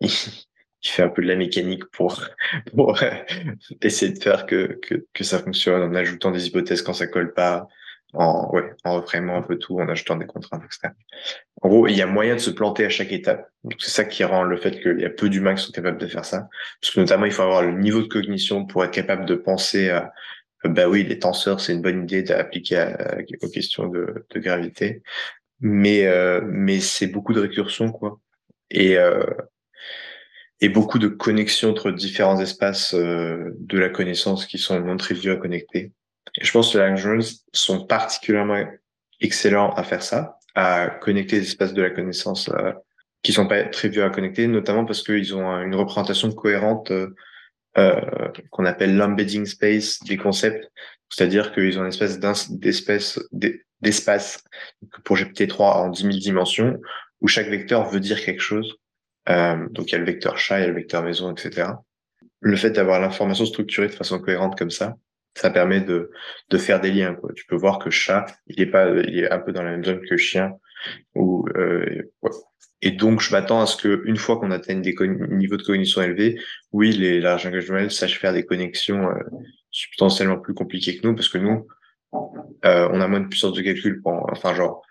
il 0.84 0.90
fait 0.90 1.02
un 1.02 1.08
peu 1.08 1.22
de 1.22 1.28
la 1.28 1.36
mécanique 1.36 1.84
pour, 1.86 2.20
pour 2.74 2.98
essayer 3.82 4.12
de 4.12 4.22
faire 4.22 4.46
que, 4.46 4.78
que, 4.82 5.06
que, 5.12 5.24
ça 5.24 5.38
fonctionne 5.38 5.82
en 5.82 5.94
ajoutant 5.94 6.32
des 6.32 6.48
hypothèses 6.48 6.82
quand 6.82 6.92
ça 6.92 7.06
colle 7.06 7.34
pas, 7.34 7.68
en, 8.12 8.50
ouais, 8.52 8.72
en 8.84 8.96
reprenant 8.96 9.36
un 9.36 9.42
peu 9.42 9.58
tout, 9.58 9.80
en 9.80 9.88
ajoutant 9.88 10.16
des 10.16 10.26
contraintes 10.26 10.64
externes. 10.64 10.94
En 11.62 11.68
gros, 11.68 11.86
il 11.86 11.96
y 11.96 12.02
a 12.02 12.06
moyen 12.06 12.34
de 12.34 12.40
se 12.40 12.50
planter 12.50 12.84
à 12.84 12.88
chaque 12.88 13.12
étape. 13.12 13.48
C'est 13.78 13.90
ça 13.90 14.04
qui 14.04 14.24
rend 14.24 14.42
le 14.42 14.56
fait 14.56 14.80
qu'il 14.80 15.00
y 15.00 15.04
a 15.04 15.10
peu 15.10 15.28
d'humains 15.28 15.54
qui 15.54 15.64
sont 15.64 15.72
capables 15.72 15.98
de 15.98 16.06
faire 16.06 16.24
ça. 16.24 16.48
Parce 16.80 16.92
que 16.94 17.00
notamment, 17.00 17.26
il 17.26 17.32
faut 17.32 17.42
avoir 17.42 17.62
le 17.62 17.72
niveau 17.72 18.02
de 18.02 18.08
cognition 18.08 18.66
pour 18.66 18.84
être 18.84 18.90
capable 18.90 19.24
de 19.24 19.34
penser 19.34 19.90
à, 19.90 20.12
bah 20.64 20.88
oui, 20.88 21.04
les 21.04 21.18
tenseurs, 21.18 21.60
c'est 21.60 21.72
une 21.72 21.82
bonne 21.82 22.04
idée 22.04 22.22
d'appliquer 22.22 22.94
aux 23.42 23.48
questions 23.48 23.88
de, 23.88 24.26
de 24.30 24.40
gravité. 24.40 25.02
Mais, 25.60 26.06
euh, 26.06 26.40
mais 26.44 26.80
c'est 26.80 27.06
beaucoup 27.06 27.32
de 27.32 27.40
récursion, 27.40 27.92
quoi. 27.92 28.20
Et, 28.70 28.96
euh, 28.96 29.24
et 30.60 30.68
beaucoup 30.68 30.98
de 30.98 31.08
connexions 31.08 31.70
entre 31.70 31.90
différents 31.90 32.40
espaces 32.40 32.94
euh, 32.94 33.50
de 33.58 33.78
la 33.78 33.88
connaissance 33.88 34.46
qui 34.46 34.58
sont 34.58 34.80
non 34.80 34.96
triviaux 34.96 35.34
à 35.34 35.36
connecter. 35.36 35.92
Je 36.40 36.50
pense 36.50 36.72
que 36.72 36.78
les 36.78 36.88
languages 36.88 37.34
sont 37.52 37.86
particulièrement 37.86 38.64
excellents 39.20 39.72
à 39.74 39.84
faire 39.84 40.02
ça, 40.02 40.38
à 40.54 40.88
connecter 40.88 41.36
les 41.36 41.46
espaces 41.46 41.74
de 41.74 41.82
la 41.82 41.90
connaissance 41.90 42.48
euh, 42.48 42.72
qui 43.22 43.32
sont 43.32 43.46
pas 43.46 43.64
triviaux 43.64 44.02
à 44.02 44.10
connecter, 44.10 44.46
notamment 44.46 44.84
parce 44.84 45.02
qu'ils 45.02 45.34
ont 45.34 45.60
une 45.60 45.74
représentation 45.74 46.30
cohérente 46.32 46.90
euh, 46.90 47.14
euh 47.78 48.00
qu'on 48.50 48.66
appelle 48.66 48.96
l'embedding 48.96 49.46
space 49.46 50.00
des 50.04 50.16
concepts, 50.16 50.70
c'est-à-dire 51.08 51.52
qu'ils 51.52 51.78
ont 51.78 51.82
une 51.82 51.88
espèce 51.88 52.18
d'espèce 52.50 53.20
d'espace 53.80 54.44
pour 55.04 55.16
GPT-3 55.16 55.62
en 55.62 55.88
10 55.88 56.02
000 56.02 56.16
dimensions 56.18 56.78
où 57.20 57.28
chaque 57.28 57.48
vecteur 57.48 57.88
veut 57.88 58.00
dire 58.00 58.22
quelque 58.22 58.40
chose 58.40 58.78
euh, 59.28 59.68
donc 59.70 59.90
il 59.90 59.92
y 59.92 59.94
a 59.94 59.98
le 59.98 60.04
vecteur 60.04 60.38
chat, 60.38 60.58
il 60.58 60.62
y 60.62 60.64
a 60.64 60.68
le 60.68 60.74
vecteur 60.74 61.02
maison, 61.02 61.32
etc. 61.32 61.68
Le 62.40 62.56
fait 62.56 62.70
d'avoir 62.70 63.00
l'information 63.00 63.46
structurée 63.46 63.86
de 63.86 63.92
façon 63.92 64.18
cohérente 64.18 64.58
comme 64.58 64.70
ça, 64.70 64.96
ça 65.34 65.50
permet 65.50 65.80
de, 65.80 66.10
de 66.50 66.58
faire 66.58 66.80
des 66.80 66.92
liens. 66.92 67.14
Quoi. 67.14 67.30
Tu 67.34 67.46
peux 67.46 67.56
voir 67.56 67.78
que 67.78 67.90
chat, 67.90 68.26
il 68.46 68.60
est 68.60 68.66
pas, 68.66 68.88
il 68.88 69.18
est 69.20 69.30
un 69.30 69.38
peu 69.38 69.52
dans 69.52 69.62
la 69.62 69.72
même 69.72 69.84
zone 69.84 70.00
que 70.08 70.16
chien. 70.16 70.54
Ou 71.14 71.46
euh, 71.56 72.10
Et 72.82 72.90
donc 72.90 73.20
je 73.20 73.30
m'attends 73.32 73.60
à 73.60 73.66
ce 73.66 73.76
que 73.76 74.02
une 74.04 74.16
fois 74.16 74.38
qu'on 74.38 74.50
atteigne 74.50 74.82
des 74.82 74.94
niveaux 75.30 75.56
de 75.56 75.62
cognition 75.62 76.02
élevés, 76.02 76.38
oui, 76.72 76.92
les 76.92 77.20
larges 77.20 77.44
langages 77.44 77.70
modèles 77.70 77.90
sachent 77.90 78.18
faire 78.18 78.32
des 78.32 78.44
connexions 78.44 79.08
euh, 79.08 79.22
substantiellement 79.70 80.38
plus 80.38 80.54
compliquées 80.54 80.98
que 80.98 81.06
nous, 81.06 81.14
parce 81.14 81.28
que 81.28 81.38
nous, 81.38 81.66
euh, 82.64 82.88
on 82.92 83.00
a 83.00 83.08
moins 83.08 83.20
de 83.20 83.28
puissance 83.28 83.52
de 83.52 83.62
calcul. 83.62 84.02
Pour, 84.02 84.28
enfin 84.30 84.54
genre, 84.54 84.82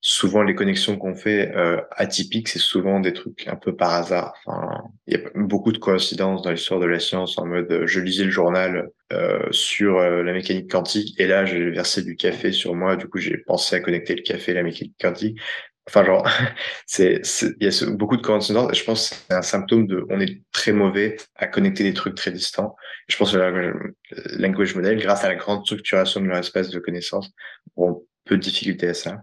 souvent 0.00 0.42
les 0.42 0.54
connexions 0.54 0.96
qu'on 0.96 1.14
fait 1.14 1.54
euh, 1.54 1.80
atypiques, 1.92 2.48
c'est 2.48 2.58
souvent 2.58 3.00
des 3.00 3.12
trucs 3.12 3.46
un 3.48 3.56
peu 3.56 3.76
par 3.76 3.92
hasard. 3.92 4.34
Enfin, 4.46 4.82
il 5.06 5.14
y 5.14 5.16
a 5.22 5.30
beaucoup 5.34 5.72
de 5.72 5.78
coïncidences 5.78 6.42
dans 6.42 6.50
l'histoire 6.50 6.80
de 6.80 6.86
la 6.86 6.98
science 6.98 7.38
en 7.38 7.46
mode 7.46 7.70
euh, 7.70 7.86
je 7.86 8.00
lisais 8.00 8.24
le 8.24 8.30
journal 8.30 8.90
euh, 9.12 9.46
sur 9.50 9.98
euh, 9.98 10.22
la 10.22 10.32
mécanique 10.32 10.70
quantique 10.70 11.18
et 11.20 11.26
là 11.26 11.44
j'ai 11.44 11.70
versé 11.70 12.02
du 12.02 12.16
café 12.16 12.52
sur 12.52 12.74
moi, 12.74 12.96
du 12.96 13.08
coup 13.08 13.18
j'ai 13.18 13.36
pensé 13.38 13.76
à 13.76 13.80
connecter 13.80 14.14
le 14.14 14.22
café 14.22 14.52
et 14.52 14.54
la 14.54 14.62
mécanique 14.62 14.94
quantique. 15.00 15.38
Enfin, 15.86 16.04
genre, 16.04 16.26
c'est, 16.86 17.20
il 17.60 17.66
y 17.66 17.68
a 17.68 17.90
beaucoup 17.90 18.16
de 18.16 18.22
coïncidences 18.22 18.70
et 18.72 18.74
je 18.74 18.84
pense 18.84 19.10
que 19.10 19.16
c'est 19.16 19.34
un 19.34 19.42
symptôme 19.42 19.86
de, 19.86 20.06
on 20.08 20.20
est 20.20 20.42
très 20.52 20.72
mauvais 20.72 21.16
à 21.36 21.46
connecter 21.46 21.84
des 21.84 21.94
trucs 21.94 22.14
très 22.14 22.30
distants. 22.30 22.76
Je 23.08 23.16
pense 23.16 23.32
que 23.32 23.38
le 23.38 23.96
language 24.38 24.74
model, 24.76 24.98
grâce 24.98 25.24
à 25.24 25.28
la 25.28 25.34
grande 25.34 25.64
structuration 25.64 26.20
de 26.20 26.26
leur 26.26 26.38
espace 26.38 26.70
de 26.70 26.78
connaissances, 26.78 27.30
ont 27.76 28.04
peu 28.24 28.36
de 28.36 28.42
difficultés 28.42 28.88
à 28.88 28.94
ça. 28.94 29.22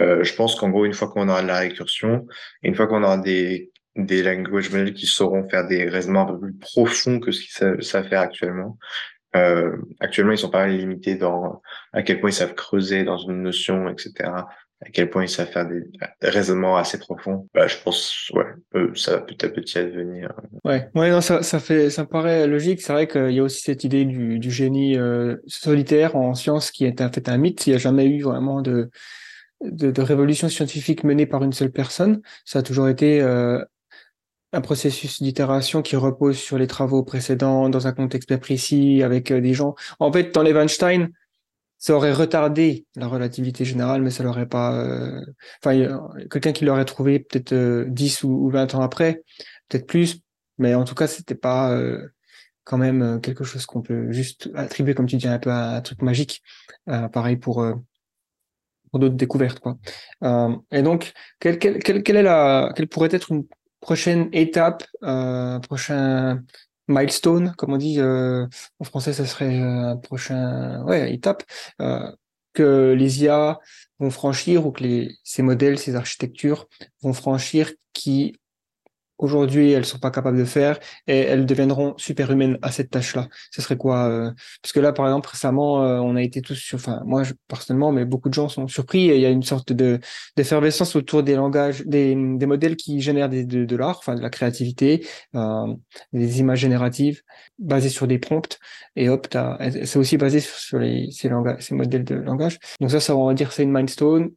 Euh, 0.00 0.24
je 0.24 0.34
pense 0.34 0.54
qu'en 0.54 0.70
gros, 0.70 0.84
une 0.84 0.92
fois 0.92 1.08
qu'on 1.08 1.28
aura 1.28 1.42
de 1.42 1.46
la 1.46 1.58
récursion, 1.58 2.26
une 2.62 2.74
fois 2.74 2.86
qu'on 2.86 3.02
aura 3.02 3.18
des, 3.18 3.70
des 3.96 4.22
language 4.22 4.70
models 4.70 4.94
qui 4.94 5.06
sauront 5.06 5.48
faire 5.48 5.66
des 5.66 5.88
raisonnements 5.88 6.28
un 6.28 6.34
peu 6.34 6.40
plus 6.40 6.54
profonds 6.54 7.18
que 7.20 7.32
ce 7.32 7.40
qu'ils 7.40 7.84
savent, 7.84 8.08
faire 8.08 8.20
actuellement, 8.20 8.78
euh, 9.34 9.76
actuellement, 10.00 10.32
ils 10.32 10.38
sont 10.38 10.50
pas 10.50 10.66
limités 10.66 11.14
dans 11.14 11.60
à 11.92 12.02
quel 12.02 12.20
point 12.20 12.30
ils 12.30 12.34
savent 12.34 12.54
creuser 12.54 13.04
dans 13.04 13.18
une 13.18 13.42
notion, 13.42 13.88
etc 13.88 14.30
à 14.82 14.90
quel 14.90 15.08
point 15.08 15.24
ils 15.24 15.28
savent 15.28 15.50
faire 15.50 15.66
des, 15.66 15.82
raisonnements 16.22 16.76
assez 16.76 16.98
profonds. 16.98 17.48
Bah, 17.54 17.66
je 17.66 17.76
pense, 17.82 18.30
ouais, 18.34 18.92
ça 18.94 19.12
va 19.12 19.22
petit 19.22 19.44
à 19.44 19.48
petit 19.48 19.78
advenir. 19.78 20.32
Ouais, 20.64 20.88
ouais, 20.94 21.10
non, 21.10 21.20
ça, 21.20 21.42
ça 21.42 21.60
fait, 21.60 21.88
ça 21.88 22.02
me 22.02 22.08
paraît 22.08 22.46
logique. 22.46 22.82
C'est 22.82 22.92
vrai 22.92 23.06
qu'il 23.06 23.30
y 23.30 23.38
a 23.38 23.42
aussi 23.42 23.62
cette 23.62 23.84
idée 23.84 24.04
du, 24.04 24.38
du 24.38 24.50
génie 24.50 24.98
euh, 24.98 25.36
solitaire 25.46 26.16
en 26.16 26.34
science 26.34 26.70
qui 26.70 26.84
est 26.84 27.00
en 27.00 27.10
fait 27.10 27.28
un 27.28 27.38
mythe. 27.38 27.66
Il 27.66 27.70
n'y 27.70 27.76
a 27.76 27.78
jamais 27.78 28.06
eu 28.06 28.22
vraiment 28.22 28.60
de, 28.60 28.90
de, 29.62 29.90
de, 29.90 30.02
révolution 30.02 30.48
scientifique 30.48 31.04
menée 31.04 31.26
par 31.26 31.42
une 31.42 31.52
seule 31.52 31.70
personne. 31.70 32.20
Ça 32.44 32.60
a 32.60 32.62
toujours 32.62 32.88
été 32.88 33.20
euh, 33.20 33.62
un 34.52 34.60
processus 34.60 35.22
d'itération 35.22 35.82
qui 35.82 35.96
repose 35.96 36.38
sur 36.38 36.58
les 36.58 36.66
travaux 36.66 37.02
précédents 37.02 37.68
dans 37.68 37.86
un 37.86 37.92
contexte 37.92 38.28
bien 38.28 38.38
précis 38.38 39.02
avec 39.02 39.30
euh, 39.30 39.40
des 39.40 39.54
gens. 39.54 39.74
En 39.98 40.12
fait, 40.12 40.34
dans 40.34 40.44
Einstein, 40.44 41.10
ça 41.78 41.94
aurait 41.94 42.12
retardé 42.12 42.86
la 42.96 43.06
relativité 43.06 43.64
générale, 43.64 44.02
mais 44.02 44.10
ça 44.10 44.24
l'aurait 44.24 44.48
pas. 44.48 44.78
Euh... 44.78 45.20
Enfin, 45.62 46.00
quelqu'un 46.30 46.52
qui 46.52 46.64
l'aurait 46.64 46.84
trouvé 46.84 47.20
peut-être 47.20 47.52
euh, 47.52 47.84
10 47.88 48.24
ou, 48.24 48.48
20 48.48 48.74
ans 48.74 48.82
après, 48.82 49.22
peut-être 49.68 49.86
plus, 49.86 50.20
mais 50.58 50.74
en 50.74 50.84
tout 50.84 50.94
cas, 50.94 51.06
c'était 51.06 51.34
pas 51.34 51.78
quand 52.64 52.78
même 52.78 53.20
quelque 53.20 53.44
chose 53.44 53.66
qu'on 53.66 53.82
peut 53.82 54.10
juste 54.10 54.50
attribuer, 54.54 54.94
comme 54.94 55.06
tu 55.06 55.16
dis, 55.16 55.28
un 55.28 55.38
peu 55.38 55.50
à 55.50 55.76
un 55.76 55.80
truc 55.82 56.00
magique. 56.02 56.42
Pareil 56.86 57.36
pour 57.36 57.62
pour 58.90 59.00
d'autres 59.00 59.16
découvertes, 59.16 59.60
quoi. 59.60 59.76
et 60.70 60.82
donc, 60.82 61.12
quelle, 61.40 61.58
quelle, 61.58 62.02
quelle, 62.02 62.16
est 62.16 62.22
la, 62.22 62.72
quelle 62.74 62.88
pourrait 62.88 63.08
être 63.12 63.32
une 63.32 63.44
prochaine 63.80 64.28
étape, 64.32 64.84
prochain 65.62 66.42
milestone, 66.88 67.54
comme 67.56 67.72
on 67.72 67.76
dit 67.76 68.00
euh, 68.00 68.46
en 68.78 68.84
français, 68.84 69.12
ça 69.12 69.26
serait 69.26 69.60
euh, 69.60 69.90
un 69.90 69.96
prochain 69.96 70.82
ouais, 70.84 71.12
étape 71.12 71.42
euh, 71.80 72.10
que 72.52 72.94
les 72.96 73.24
IA 73.24 73.58
vont 73.98 74.10
franchir 74.10 74.66
ou 74.66 74.72
que 74.72 74.82
les, 74.82 75.10
ces 75.24 75.42
modèles, 75.42 75.78
ces 75.78 75.96
architectures 75.96 76.68
vont 77.02 77.12
franchir 77.12 77.72
qui 77.92 78.36
aujourd'hui 79.18 79.72
elles 79.72 79.84
sont 79.84 79.98
pas 79.98 80.10
capables 80.10 80.38
de 80.38 80.44
faire 80.44 80.78
et 81.06 81.18
elles 81.18 81.46
deviendront 81.46 81.94
superhumaines 81.96 82.58
à 82.62 82.70
cette 82.70 82.90
tâche-là. 82.90 83.28
Ce 83.50 83.62
serait 83.62 83.76
quoi 83.76 84.08
euh... 84.08 84.30
Parce 84.62 84.72
que 84.72 84.80
là, 84.80 84.92
par 84.92 85.06
exemple, 85.06 85.28
récemment, 85.30 85.82
euh, 85.82 85.98
on 85.98 86.16
a 86.16 86.22
été 86.22 86.42
tous 86.42 86.54
sur, 86.54 86.76
enfin 86.76 87.02
moi 87.04 87.22
personnellement, 87.48 87.92
mais 87.92 88.04
beaucoup 88.04 88.28
de 88.28 88.34
gens 88.34 88.48
sont 88.48 88.68
surpris. 88.68 89.08
Et 89.10 89.16
il 89.16 89.20
y 89.20 89.26
a 89.26 89.30
une 89.30 89.42
sorte 89.42 89.72
de 89.72 90.00
d'effervescence 90.36 90.96
autour 90.96 91.22
des 91.22 91.34
langages, 91.36 91.82
des, 91.86 92.14
des 92.14 92.46
modèles 92.46 92.76
qui 92.76 93.00
génèrent 93.00 93.28
des, 93.28 93.44
de, 93.44 93.76
l'art, 93.76 93.98
enfin 93.98 94.14
de 94.14 94.20
la 94.22 94.30
créativité, 94.30 95.06
euh, 95.34 95.74
des 96.12 96.40
images 96.40 96.60
génératives 96.60 97.22
basées 97.58 97.88
sur 97.88 98.06
des 98.06 98.18
prompts. 98.18 98.58
Et 98.96 99.08
hop, 99.08 99.26
c'est 99.84 99.98
aussi 99.98 100.16
basé 100.16 100.40
sur, 100.40 100.78
les, 100.78 101.10
ces, 101.10 101.28
langages, 101.28 101.62
ces 101.62 101.74
modèles 101.74 102.04
de 102.04 102.14
langage. 102.14 102.58
Donc 102.80 102.90
ça, 102.90 103.00
ça 103.00 103.16
on 103.16 103.26
va 103.26 103.34
dire 103.34 103.52
c'est 103.52 103.62
une 103.62 103.72
milestone 103.72 104.30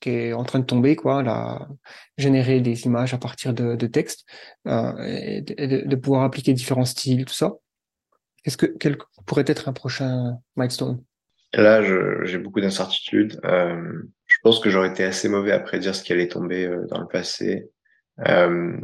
qui 0.00 0.10
est 0.10 0.32
en 0.32 0.44
train 0.44 0.58
de 0.58 0.64
tomber, 0.64 0.96
quoi, 0.96 1.68
générer 2.16 2.60
des 2.60 2.86
images 2.86 3.14
à 3.14 3.18
partir 3.18 3.54
de, 3.54 3.76
de 3.76 3.86
textes, 3.86 4.24
euh, 4.66 5.40
de, 5.42 5.96
pouvoir 5.96 6.22
appliquer 6.22 6.52
différents 6.54 6.84
styles, 6.84 7.24
tout 7.26 7.34
ça. 7.34 7.52
Est-ce 8.44 8.56
que 8.56 8.66
quel 8.66 8.96
pourrait 9.26 9.44
être 9.46 9.68
un 9.68 9.72
prochain 9.72 10.38
milestone? 10.56 11.02
Là, 11.52 11.82
j'ai 12.24 12.38
beaucoup 12.38 12.60
d'incertitudes. 12.60 13.38
Euh, 13.44 14.02
je 14.26 14.36
pense 14.42 14.60
que 14.60 14.70
j'aurais 14.70 14.88
été 14.88 15.04
assez 15.04 15.28
mauvais 15.28 15.52
à 15.52 15.60
prédire 15.60 15.94
ce 15.94 16.02
qui 16.02 16.12
allait 16.12 16.28
tomber 16.28 16.64
euh, 16.64 16.86
dans 16.88 17.00
le 17.00 17.06
passé, 17.06 17.68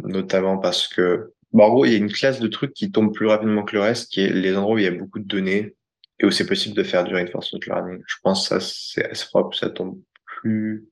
notamment 0.04 0.58
parce 0.58 0.86
que, 0.88 1.32
en 1.54 1.70
gros, 1.70 1.86
il 1.86 1.92
y 1.92 1.94
a 1.94 1.98
une 1.98 2.12
classe 2.12 2.40
de 2.40 2.48
trucs 2.48 2.74
qui 2.74 2.90
tombent 2.90 3.14
plus 3.14 3.26
rapidement 3.26 3.64
que 3.64 3.74
le 3.74 3.82
reste, 3.82 4.12
qui 4.12 4.20
est 4.20 4.30
les 4.30 4.56
endroits 4.56 4.74
où 4.74 4.78
il 4.78 4.84
y 4.84 4.88
a 4.88 4.90
beaucoup 4.90 5.20
de 5.20 5.26
données 5.26 5.74
et 6.18 6.26
où 6.26 6.30
c'est 6.30 6.46
possible 6.46 6.74
de 6.74 6.82
faire 6.82 7.04
du 7.04 7.14
reinforcement 7.14 7.60
learning. 7.66 8.02
Je 8.06 8.16
pense 8.22 8.48
que 8.48 8.60
ça, 8.60 8.60
c'est 8.60 9.28
propre, 9.28 9.56
ça 9.56 9.70
tombe 9.70 9.98
plus 10.24 10.86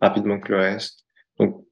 rapidement 0.00 0.38
que 0.40 0.52
le 0.52 0.58
reste. 0.58 1.04
Donc, 1.38 1.64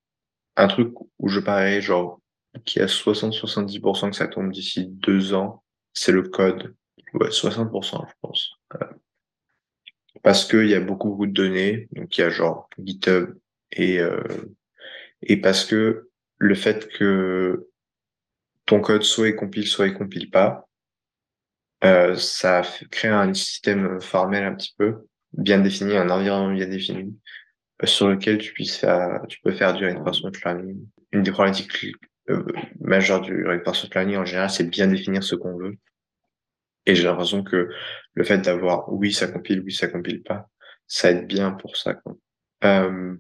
un 0.57 0.69
truc 0.69 0.93
où 1.19 1.29
je 1.29 1.41
parie, 1.41 1.81
genre, 1.81 2.21
qui 2.65 2.81
a 2.81 2.87
60-70% 2.87 4.11
que 4.11 4.17
ça 4.17 4.29
tombe 4.29 4.53
d'ici 4.53 4.87
deux 4.87 5.35
ans, 5.35 5.65
c'est 5.93 6.13
le 6.13 6.23
code. 6.23 6.75
Ouais, 7.15 7.29
60%, 7.29 8.07
je 8.09 8.15
pense. 8.21 8.51
Euh, 8.75 8.87
parce 10.23 10.45
qu'il 10.45 10.69
y 10.69 10.75
a 10.75 10.81
beaucoup, 10.81 11.11
beaucoup 11.11 11.27
de 11.27 11.33
données. 11.33 11.89
Donc, 11.93 12.17
il 12.17 12.21
y 12.21 12.25
a 12.25 12.31
genre 12.31 12.69
GitHub 12.79 13.37
et, 13.73 13.99
euh, 13.99 14.23
et 15.23 15.37
parce 15.41 15.65
que 15.65 16.09
le 16.39 16.55
fait 16.55 16.89
que 16.89 17.69
ton 18.67 18.81
code 18.81 19.03
soit 19.03 19.29
il 19.29 19.37
compile, 19.37 19.67
soit 19.67 19.87
il 19.87 19.95
compile 19.95 20.31
pas, 20.31 20.69
euh, 21.85 22.17
ça 22.17 22.63
crée 22.91 23.09
un 23.09 23.35
système 23.35 24.01
formel 24.01 24.45
un 24.45 24.55
petit 24.55 24.75
peu 24.77 25.07
bien 25.33 25.59
défini, 25.59 25.97
un 25.97 26.09
environnement 26.09 26.55
bien 26.55 26.69
défini, 26.69 27.19
sur 27.83 28.09
lequel 28.09 28.39
tu 28.39 28.53
puisses 28.53 28.77
faire, 28.77 29.23
tu 29.29 29.41
peux 29.41 29.53
faire 29.53 29.75
du 29.75 29.85
reinforcement 29.85 30.31
learning. 30.45 30.87
Une 31.13 31.23
des 31.23 31.33
problématiques 31.33 31.95
euh, 32.31 32.45
majeures 32.81 33.21
du 33.21 33.47
reinforcement 33.47 33.91
learning 33.95 34.17
en 34.19 34.25
général, 34.25 34.51
c'est 34.51 34.69
bien 34.69 34.87
définir 34.87 35.23
ce 35.23 35.35
qu'on 35.35 35.57
veut. 35.57 35.77
Et 36.87 36.95
j'ai 36.95 37.05
l'impression 37.05 37.43
que 37.43 37.69
le 38.13 38.25
fait 38.25 38.39
d'avoir 38.39 38.93
oui 38.93 39.13
ça 39.13 39.27
compile, 39.27 39.63
oui 39.65 39.73
ça 39.73 39.89
compile 39.89 40.23
pas, 40.23 40.49
ça 40.87 41.11
aide 41.11 41.27
bien 41.27 41.53
pour 41.53 41.77
ça. 41.77 41.95
Quoi. 41.95 42.17
Euh, 42.65 43.17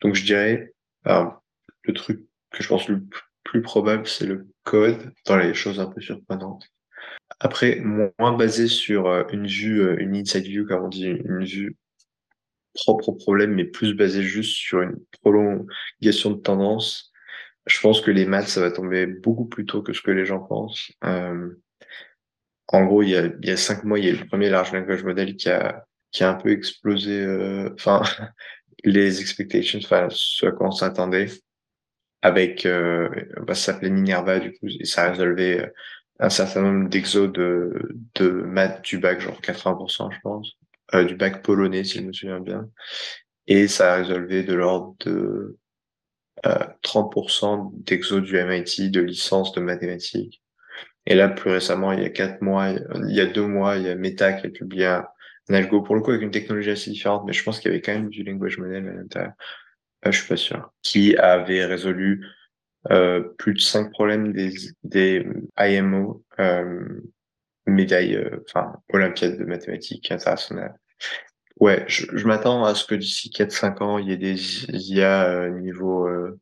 donc 0.00 0.14
je 0.14 0.24
dirais 0.24 0.72
le 1.04 1.92
truc 1.94 2.22
que 2.50 2.62
je 2.62 2.68
pense 2.68 2.88
le 2.88 3.04
plus 3.44 3.62
probable, 3.62 4.06
c'est 4.06 4.26
le 4.26 4.48
code 4.64 5.12
dans 5.26 5.36
les 5.36 5.54
choses 5.54 5.78
un 5.78 5.86
peu 5.86 6.00
surprenantes. 6.00 6.64
Après, 7.40 7.80
moins 7.80 8.36
basé 8.36 8.66
sur 8.68 9.06
euh, 9.06 9.24
une 9.32 9.46
vue, 9.46 9.80
euh, 9.80 9.96
une 9.98 10.16
inside 10.16 10.44
view, 10.44 10.66
comme 10.66 10.84
on 10.84 10.88
dit, 10.88 11.06
une 11.06 11.44
vue 11.44 11.76
propre 12.76 13.12
problème, 13.12 13.54
mais 13.54 13.64
plus 13.64 13.94
basé 13.94 14.22
juste 14.22 14.56
sur 14.56 14.82
une 14.82 14.96
prolongation 15.22 16.30
de 16.30 16.40
tendance, 16.40 17.12
je 17.66 17.80
pense 17.80 18.00
que 18.00 18.10
les 18.10 18.26
maths, 18.26 18.48
ça 18.48 18.60
va 18.60 18.70
tomber 18.70 19.06
beaucoup 19.06 19.46
plus 19.46 19.66
tôt 19.66 19.82
que 19.82 19.92
ce 19.92 20.02
que 20.02 20.10
les 20.12 20.24
gens 20.24 20.40
pensent. 20.40 20.92
Euh, 21.04 21.50
en 22.68 22.84
gros, 22.84 23.02
il 23.02 23.10
y, 23.10 23.16
a, 23.16 23.26
il 23.26 23.48
y 23.48 23.50
a 23.50 23.56
cinq 23.56 23.84
mois, 23.84 23.98
il 23.98 24.04
y 24.04 24.08
a 24.08 24.12
eu 24.12 24.16
le 24.16 24.26
premier 24.26 24.50
large 24.50 24.72
language 24.72 25.04
model 25.04 25.36
qui 25.36 25.48
a, 25.50 25.84
qui 26.12 26.24
a 26.24 26.30
un 26.30 26.34
peu 26.34 26.50
explosé, 26.50 27.20
euh, 27.20 27.70
enfin, 27.74 28.02
les 28.84 29.20
expectations, 29.20 29.80
enfin, 29.82 30.08
ce 30.10 30.46
à 30.46 30.52
quoi 30.52 30.68
on 30.68 30.72
s'attendait, 30.72 31.28
avec, 32.22 32.66
euh, 32.66 33.08
bah, 33.46 33.54
ça 33.54 33.72
s'appelait 33.72 33.90
Minerva, 33.90 34.38
du 34.40 34.52
coup, 34.52 34.68
et 34.68 34.84
ça 34.84 35.04
a 35.04 35.10
résolu 35.10 35.60
un 36.18 36.30
certain 36.30 36.62
nombre 36.62 36.88
d'exos 36.88 37.30
de, 37.32 37.72
de 38.14 38.28
maths 38.28 38.82
du 38.84 38.98
bac, 38.98 39.20
genre 39.20 39.40
80%, 39.40 40.12
je 40.12 40.20
pense. 40.20 40.56
Euh, 40.94 41.04
du 41.04 41.16
bac 41.16 41.42
polonais, 41.42 41.82
si 41.84 41.98
je 41.98 42.04
me 42.04 42.12
souviens 42.12 42.40
bien. 42.40 42.70
Et 43.48 43.66
ça 43.66 43.94
a 43.94 43.96
résolvé 43.96 44.44
de 44.44 44.54
l'ordre 44.54 44.94
de 45.00 45.58
euh, 46.46 46.66
30% 46.82 47.70
d'exo 47.84 48.20
du 48.20 48.36
MIT 48.36 48.90
de 48.90 49.00
licence 49.00 49.52
de 49.52 49.60
mathématiques. 49.60 50.42
Et 51.06 51.14
là, 51.14 51.28
plus 51.28 51.50
récemment, 51.50 51.92
il 51.92 52.02
y 52.02 52.04
a 52.04 52.10
quatre 52.10 52.40
mois, 52.42 52.70
il 52.70 53.14
y 53.14 53.20
a 53.20 53.26
deux 53.26 53.46
mois, 53.46 53.76
il 53.76 53.84
y 53.84 53.88
a 53.88 53.94
Meta 53.94 54.32
qui 54.32 54.46
a 54.46 54.50
publié 54.50 54.86
un, 54.86 55.06
algo, 55.48 55.82
pour 55.82 55.94
le 55.94 56.02
coup, 56.02 56.10
avec 56.10 56.22
une 56.22 56.30
technologie 56.30 56.70
assez 56.70 56.90
différente, 56.90 57.24
mais 57.26 57.32
je 57.32 57.42
pense 57.42 57.60
qu'il 57.60 57.70
y 57.70 57.74
avait 57.74 57.82
quand 57.82 57.92
même 57.92 58.08
du 58.08 58.22
language 58.24 58.58
model 58.58 58.88
à 58.88 58.92
l'intérieur. 58.92 59.32
Euh, 60.04 60.12
je 60.12 60.18
suis 60.18 60.28
pas 60.28 60.36
sûr. 60.36 60.72
Qui 60.82 61.16
avait 61.16 61.64
résolu 61.64 62.24
euh, 62.90 63.20
plus 63.38 63.54
de 63.54 63.60
cinq 63.60 63.90
problèmes 63.90 64.32
des, 64.32 64.52
des 64.84 65.26
IMO, 65.58 66.24
euh, 66.38 67.00
médaille, 67.66 68.16
euh, 68.16 68.44
enfin, 68.48 68.76
olympiade 68.92 69.38
de 69.38 69.44
mathématiques 69.44 70.10
internationale. 70.10 70.78
Ouais, 71.60 71.84
je, 71.88 72.06
je 72.12 72.26
m'attends 72.26 72.64
à 72.64 72.74
ce 72.74 72.84
que 72.84 72.94
d'ici 72.94 73.30
4-5 73.30 73.82
ans, 73.82 73.98
il 73.98 74.08
y 74.08 74.12
ait 74.12 74.16
des 74.16 74.64
IA 74.68 75.28
euh, 75.30 75.50
niveau 75.50 76.06
euh, 76.06 76.38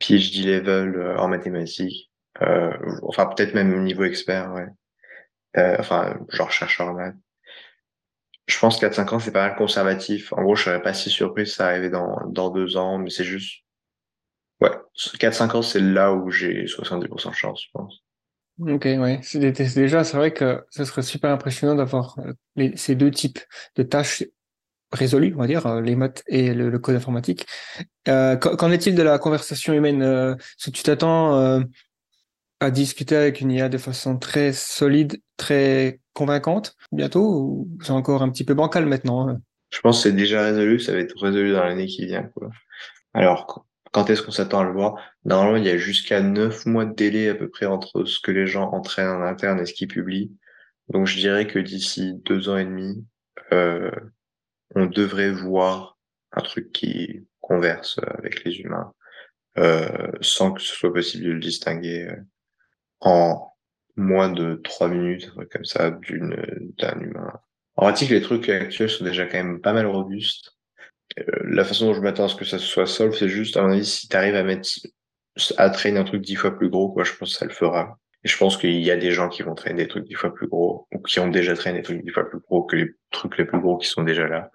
PhD 0.00 0.46
level 0.46 0.96
euh, 0.96 1.16
en 1.18 1.28
mathématiques. 1.28 2.10
Euh, 2.42 2.72
enfin, 3.02 3.26
peut-être 3.26 3.54
même 3.54 3.84
niveau 3.84 4.04
expert, 4.04 4.52
ouais. 4.54 4.66
enfin, 5.78 6.18
genre 6.30 6.50
chercheur 6.50 6.88
en 6.88 6.94
maths. 6.94 7.16
Je 8.46 8.58
pense 8.58 8.80
4-5 8.80 9.14
ans, 9.14 9.18
c'est 9.20 9.32
pas 9.32 9.46
mal 9.48 9.56
conservatif. 9.56 10.32
En 10.32 10.42
gros, 10.42 10.56
je 10.56 10.64
serais 10.64 10.82
pas 10.82 10.94
si 10.94 11.10
surpris 11.10 11.46
si 11.46 11.54
ça 11.56 11.66
arrivait 11.66 11.90
dans, 11.90 12.16
dans 12.28 12.50
deux 12.50 12.76
ans, 12.76 12.98
mais 12.98 13.10
c'est 13.10 13.24
juste... 13.24 13.62
Ouais, 14.60 14.72
4-5 15.18 15.56
ans, 15.56 15.62
c'est 15.62 15.80
là 15.80 16.12
où 16.12 16.30
j'ai 16.30 16.64
70% 16.64 17.30
de 17.30 17.34
chance, 17.34 17.64
je 17.64 17.70
pense. 17.72 18.02
Ok, 18.60 18.84
ouais. 18.84 19.20
C'est 19.22 19.40
déjà, 19.74 20.04
c'est 20.04 20.16
vrai 20.16 20.32
que 20.32 20.64
ce 20.70 20.84
serait 20.84 21.02
super 21.02 21.30
impressionnant 21.30 21.74
d'avoir 21.74 22.16
euh, 22.18 22.70
ces 22.76 22.94
deux 22.94 23.10
types 23.10 23.40
de 23.76 23.82
tâches 23.82 24.24
résolus, 24.92 25.32
on 25.36 25.40
va 25.40 25.46
dire, 25.46 25.80
les 25.80 25.96
maths 25.96 26.22
et 26.26 26.52
le, 26.52 26.78
code 26.78 26.96
informatique. 26.96 27.46
Qu'en 28.04 28.70
est-il 28.70 28.94
de 28.94 29.02
la 29.02 29.18
conversation 29.18 29.72
humaine 29.72 30.02
Est-ce 30.02 30.70
que 30.70 30.76
tu 30.76 30.82
t'attends 30.82 31.62
à 32.60 32.70
discuter 32.70 33.16
avec 33.16 33.40
une 33.40 33.50
IA 33.50 33.68
de 33.68 33.78
façon 33.78 34.18
très 34.18 34.52
solide, 34.52 35.20
très 35.36 36.00
convaincante 36.12 36.76
bientôt 36.92 37.22
ou 37.22 37.68
c'est 37.82 37.92
encore 37.92 38.22
un 38.22 38.28
petit 38.28 38.44
peu 38.44 38.54
bancal 38.54 38.86
maintenant 38.86 39.28
hein? 39.28 39.40
Je 39.70 39.80
pense 39.80 39.98
que 39.98 40.10
c'est 40.10 40.16
déjà 40.16 40.42
résolu, 40.42 40.80
ça 40.80 40.92
va 40.92 40.98
être 40.98 41.16
résolu 41.16 41.52
dans 41.52 41.62
l'année 41.62 41.86
qui 41.86 42.04
vient. 42.04 42.24
Quoi. 42.34 42.50
Alors, 43.14 43.64
quand 43.92 44.08
est-ce 44.10 44.22
qu'on 44.22 44.30
s'attend 44.30 44.60
à 44.60 44.64
le 44.64 44.72
voir? 44.72 44.96
Normalement, 45.24 45.56
il 45.56 45.64
y 45.64 45.70
a 45.70 45.76
jusqu'à 45.76 46.20
neuf 46.20 46.66
mois 46.66 46.84
de 46.84 46.94
délai 46.94 47.28
à 47.28 47.34
peu 47.34 47.48
près 47.48 47.66
entre 47.66 48.04
ce 48.04 48.20
que 48.20 48.30
les 48.30 48.46
gens 48.46 48.70
entraînent 48.72 49.08
en 49.08 49.22
interne 49.22 49.60
et 49.60 49.66
ce 49.66 49.74
qu'ils 49.74 49.88
publient. 49.88 50.32
Donc, 50.88 51.06
je 51.06 51.18
dirais 51.18 51.46
que 51.46 51.58
d'ici 51.58 52.14
deux 52.24 52.48
ans 52.48 52.56
et 52.56 52.64
demi, 52.64 53.04
euh, 53.52 53.90
on 54.74 54.86
devrait 54.86 55.30
voir 55.30 55.98
un 56.32 56.42
truc 56.42 56.72
qui 56.72 57.26
converse 57.40 57.98
avec 58.18 58.44
les 58.44 58.60
humains 58.60 58.92
euh, 59.58 60.12
sans 60.20 60.52
que 60.52 60.62
ce 60.62 60.74
soit 60.74 60.92
possible 60.92 61.24
de 61.24 61.32
le 61.32 61.40
distinguer 61.40 62.06
euh, 62.08 62.16
en 63.00 63.52
moins 63.96 64.30
de 64.30 64.54
trois 64.62 64.88
minutes, 64.88 65.32
comme 65.50 65.64
ça, 65.64 65.90
d'une 65.90 66.72
d'un 66.78 66.98
humain. 67.00 67.32
En 67.76 67.82
pratique, 67.82 68.10
les 68.10 68.22
trucs 68.22 68.48
actuels 68.48 68.90
sont 68.90 69.04
déjà 69.04 69.26
quand 69.26 69.38
même 69.38 69.60
pas 69.60 69.72
mal 69.72 69.86
robustes. 69.86 70.56
Euh, 71.18 71.24
la 71.44 71.64
façon 71.64 71.86
dont 71.86 71.94
je 71.94 72.00
m'attends 72.00 72.24
à 72.24 72.28
ce 72.28 72.36
que 72.36 72.44
ça 72.44 72.58
soit 72.58 72.86
solve, 72.86 73.16
c'est 73.16 73.28
juste, 73.28 73.56
à 73.56 73.62
mon 73.62 73.72
avis, 73.72 73.84
si 73.84 74.08
tu 74.08 74.16
arrives 74.16 74.36
à 74.36 74.42
mettre, 74.42 74.68
à 75.56 75.70
traîner 75.70 75.98
un 75.98 76.04
truc 76.04 76.22
dix 76.22 76.36
fois 76.36 76.56
plus 76.56 76.70
gros, 76.70 76.90
quoi, 76.90 77.04
je 77.04 77.12
pense 77.14 77.32
que 77.32 77.38
ça 77.38 77.46
le 77.46 77.52
fera. 77.52 77.98
Et 78.22 78.28
je 78.28 78.36
pense 78.36 78.58
qu'il 78.58 78.80
y 78.80 78.90
a 78.90 78.96
des 78.96 79.12
gens 79.12 79.28
qui 79.28 79.42
vont 79.42 79.54
traîner 79.54 79.84
des 79.84 79.88
trucs 79.88 80.06
dix 80.06 80.14
fois 80.14 80.34
plus 80.34 80.46
gros, 80.46 80.86
ou 80.92 80.98
qui 80.98 81.20
ont 81.20 81.28
déjà 81.28 81.54
traîné 81.54 81.78
des 81.78 81.84
trucs 81.84 82.04
dix 82.04 82.10
fois 82.10 82.28
plus 82.28 82.38
gros 82.38 82.64
que 82.64 82.76
les 82.76 82.90
trucs 83.10 83.38
les 83.38 83.46
plus 83.46 83.58
gros 83.60 83.78
qui 83.78 83.88
sont 83.88 84.02
déjà 84.02 84.28
là, 84.28 84.50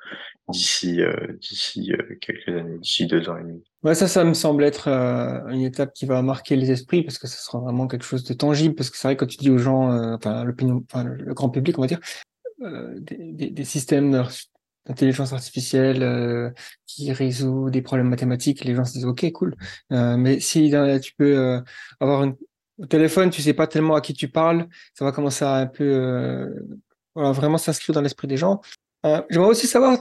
d'ici, 0.49 1.01
euh, 1.01 1.15
d'ici 1.41 1.91
euh, 1.91 2.15
quelques 2.21 2.47
années, 2.47 2.77
d'ici 2.77 3.07
deux 3.07 3.27
ans 3.27 3.37
et 3.37 3.41
demi. 3.41 3.63
Ouais, 3.83 3.95
ça, 3.95 4.07
ça 4.07 4.23
me 4.23 4.35
semble 4.35 4.63
être 4.63 4.87
une 4.87 5.61
étape 5.61 5.93
qui 5.93 6.05
va 6.05 6.21
marquer 6.21 6.55
les 6.55 6.71
esprits, 6.71 7.03
parce 7.03 7.17
que 7.17 7.27
ça 7.27 7.37
sera 7.37 7.59
vraiment 7.59 7.87
quelque 7.87 8.05
chose 8.05 8.23
de 8.23 8.33
tangible, 8.33 8.75
parce 8.75 8.91
que 8.91 8.97
c'est 8.97 9.07
vrai, 9.07 9.17
quand 9.17 9.25
tu 9.27 9.37
dis 9.37 9.49
aux 9.49 9.57
gens, 9.57 9.89
enfin, 10.13 10.43
l'opinion, 10.43 10.83
enfin, 10.91 11.03
le 11.03 11.33
grand 11.33 11.49
public, 11.49 11.77
on 11.79 11.81
va 11.81 11.87
dire, 11.87 11.99
des, 12.59 13.17
des, 13.33 13.49
des, 13.49 13.63
systèmes 13.65 14.23
d'intelligence 14.85 15.33
artificielle 15.33 16.03
euh, 16.03 16.51
qui 16.85 17.11
résout 17.11 17.69
des 17.69 17.81
problèmes 17.81 18.09
mathématiques, 18.09 18.63
les 18.63 18.75
gens 18.75 18.85
se 18.85 18.93
disent 18.93 19.05
ok 19.05 19.31
cool. 19.31 19.55
Euh, 19.91 20.17
mais 20.17 20.39
si 20.39 20.71
tu 21.01 21.13
peux 21.15 21.37
euh, 21.37 21.61
avoir 21.99 22.21
un 22.21 22.35
au 22.77 22.85
téléphone, 22.87 23.29
tu 23.29 23.41
sais 23.41 23.53
pas 23.53 23.67
tellement 23.67 23.95
à 23.95 24.01
qui 24.01 24.13
tu 24.13 24.27
parles, 24.27 24.67
ça 24.93 25.05
va 25.05 25.13
commencer 25.13 25.45
à 25.45 25.55
un 25.55 25.65
peu 25.65 26.53
voilà, 27.13 27.31
vraiment 27.31 27.57
s'inscrire 27.57 27.95
dans 27.95 28.01
l'esprit 28.01 28.27
des 28.27 28.35
gens. 28.35 28.59
J'aimerais 29.29 29.47
aussi 29.47 29.65
savoir 29.65 29.99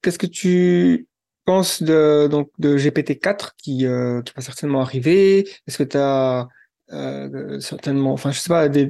qu'est-ce 0.00 0.20
que 0.20 0.28
tu 0.28 1.08
penses 1.44 1.82
de 1.82 2.28
donc 2.30 2.50
de 2.60 2.78
GPT-4 2.78 3.54
qui 3.58 3.78
qui 3.78 3.84
va 3.84 4.40
certainement 4.40 4.82
arriver. 4.82 5.48
Est-ce 5.66 5.78
que 5.78 5.82
tu 5.82 5.96
as 5.96 6.46
certainement, 7.58 8.12
enfin 8.12 8.30
je 8.30 8.38
sais 8.38 8.48
pas, 8.48 8.68
des 8.68 8.86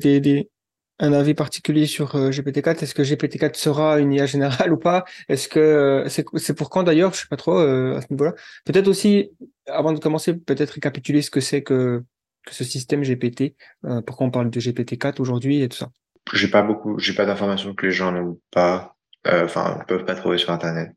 un 1.02 1.12
avis 1.12 1.34
particulier 1.34 1.86
sur 1.86 2.14
euh, 2.14 2.30
GPT-4 2.30 2.82
Est-ce 2.82 2.94
que 2.94 3.02
GPT-4 3.02 3.56
sera 3.56 3.98
une 3.98 4.12
IA 4.12 4.26
générale 4.26 4.72
ou 4.72 4.78
pas? 4.78 5.04
Est-ce 5.28 5.48
que 5.48 5.58
euh, 5.58 6.08
c'est 6.08 6.56
pour 6.56 6.70
quand 6.70 6.84
d'ailleurs? 6.84 7.12
Je 7.12 7.20
sais 7.20 7.26
pas 7.28 7.36
trop 7.36 7.58
euh, 7.58 7.96
à 7.96 8.00
ce 8.00 8.06
niveau-là. 8.10 8.34
Peut-être 8.64 8.88
aussi, 8.88 9.30
avant 9.66 9.92
de 9.92 9.98
commencer, 9.98 10.34
peut-être 10.34 10.70
récapituler 10.70 11.20
ce 11.20 11.30
que 11.30 11.40
c'est 11.40 11.62
que, 11.62 12.02
ce 12.50 12.64
système 12.64 13.02
GPT. 13.02 13.54
pourquoi 14.06 14.26
on 14.26 14.30
parle 14.30 14.50
de 14.50 14.60
GPT-4 14.60 15.20
aujourd'hui 15.20 15.62
et 15.62 15.68
tout 15.68 15.76
ça 15.76 15.90
J'ai 16.32 16.48
pas 16.48 16.62
beaucoup, 16.62 16.98
j'ai 16.98 17.14
pas 17.14 17.24
d'informations 17.24 17.72
que 17.74 17.86
les 17.86 17.92
gens 17.92 18.10
n'ont 18.10 18.40
pas, 18.50 18.96
enfin, 19.24 19.78
ne 19.78 19.84
peuvent 19.84 20.04
pas 20.04 20.16
trouver 20.16 20.38
sur 20.38 20.50
Internet. 20.50 20.90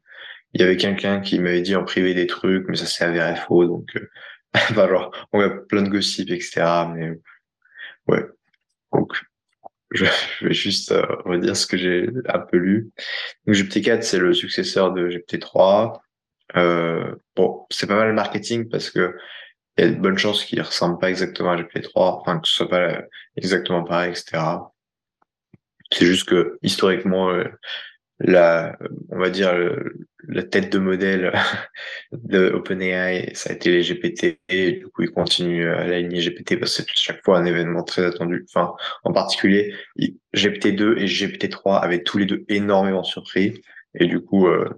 Il 0.53 0.61
y 0.61 0.63
avait 0.63 0.77
quelqu'un 0.77 1.19
qui 1.19 1.37
m'avait 1.39 1.61
dit 1.61 1.75
en 1.75 1.83
privé 1.83 2.15
des 2.15 2.25
trucs, 2.25 2.67
mais 2.67 2.77
ça 2.77 2.87
s'est 2.87 3.03
avéré 3.03 3.35
faux, 3.35 3.65
donc, 3.65 3.95
genre, 4.73 5.11
on 5.33 5.39
a 5.39 5.49
plein 5.49 5.83
de 5.83 5.89
gossip, 5.89 6.31
etc. 6.31 6.87
Mais 6.95 7.11
ouais. 8.07 8.25
Donc, 8.91 9.13
je, 9.95 10.05
vais 10.45 10.53
juste 10.53 10.91
euh, 10.91 11.05
redire 11.25 11.55
ce 11.55 11.67
que 11.67 11.77
j'ai 11.77 12.10
un 12.27 12.39
peu 12.39 12.58
lu. 12.58 12.91
Donc 13.45 13.55
GPT-4, 13.55 14.01
c'est 14.01 14.19
le 14.19 14.34
successeur 14.34 14.93
de 14.93 15.10
GPT-3. 15.10 15.99
Euh, 16.55 17.15
bon, 17.36 17.65
c'est 17.69 17.88
pas 17.88 17.95
mal 17.95 18.10
le 18.10 18.13
marketing 18.13 18.69
parce 18.69 18.89
que 18.89 19.15
il 19.77 19.84
y 19.84 19.88
a 19.88 19.91
de 19.91 19.99
bonnes 19.99 20.17
chances 20.17 20.45
qu'il 20.45 20.62
ressemble 20.62 20.99
pas 20.99 21.10
exactement 21.10 21.51
à 21.51 21.58
GPT-3, 21.58 21.89
enfin 21.95 22.39
que 22.39 22.47
ce 22.47 22.53
soit 22.53 22.69
pas 22.69 23.01
exactement 23.36 23.84
pareil, 23.84 24.12
etc. 24.12 24.41
C'est 25.91 26.05
juste 26.05 26.29
que 26.29 26.58
historiquement, 26.62 27.29
euh, 27.29 27.45
la, 28.19 28.78
on 29.10 29.19
va 29.19 29.30
dire, 29.30 29.54
la 30.28 30.43
tête 30.43 30.71
de 30.71 30.80
modèle 30.80 31.34
de 32.12 32.49
OpenAI, 32.49 33.32
ça 33.36 33.49
a 33.49 33.54
été 33.54 33.71
les 33.71 33.82
GPT, 33.82 34.39
et 34.49 34.73
du 34.73 34.88
coup, 34.88 35.04
ils 35.04 35.12
continuent 35.12 35.69
à 35.69 35.86
la 35.86 35.99
lignée 35.99 36.21
GPT 36.21 36.60
parce 36.60 36.78
que 36.78 36.84
c'est 36.84 36.95
chaque 36.95 37.23
fois 37.23 37.38
un 37.38 37.45
événement 37.45 37.84
très 37.84 38.06
attendu. 38.06 38.45
Enfin, 38.49 38.73
en 39.04 39.13
particulier, 39.13 39.73
GPT-2 40.34 40.97
et 40.97 41.06
GPT-3 41.06 41.80
avaient 41.80 42.04
tous 42.04 42.17
les 42.17 42.25
deux 42.25 42.45
énormément 42.47 43.04
surpris, 43.04 43.62
et 43.95 44.08
du 44.08 44.21
coup, 44.21 44.47
euh, 44.47 44.69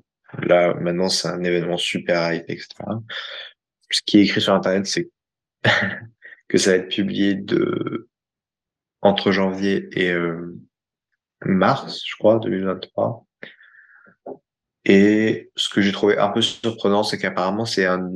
là, 0.41 0.73
maintenant, 0.75 1.09
c'est 1.09 1.27
un 1.27 1.43
événement 1.43 1.77
super 1.77 2.33
hype, 2.33 2.49
etc. 2.49 2.67
Ce 3.89 4.01
qui 4.05 4.19
est 4.19 4.23
écrit 4.23 4.41
sur 4.41 4.53
Internet, 4.53 4.85
c'est 4.85 5.09
que 6.47 6.57
ça 6.57 6.71
va 6.71 6.77
être 6.77 6.89
publié 6.89 7.35
de 7.35 8.09
entre 9.01 9.31
janvier 9.31 9.87
et 9.93 10.11
euh, 10.11 10.57
mars, 11.45 12.01
je 12.05 12.15
crois, 12.15 12.39
2023. 12.39 13.26
Et 14.89 15.51
ce 15.57 15.67
que 15.67 15.81
j'ai 15.81 15.91
trouvé 15.91 16.17
un 16.17 16.29
peu 16.29 16.41
surprenant, 16.41 17.03
c'est 17.03 17.17
qu'apparemment, 17.17 17.65
c'est 17.65 17.85
un, 17.85 18.09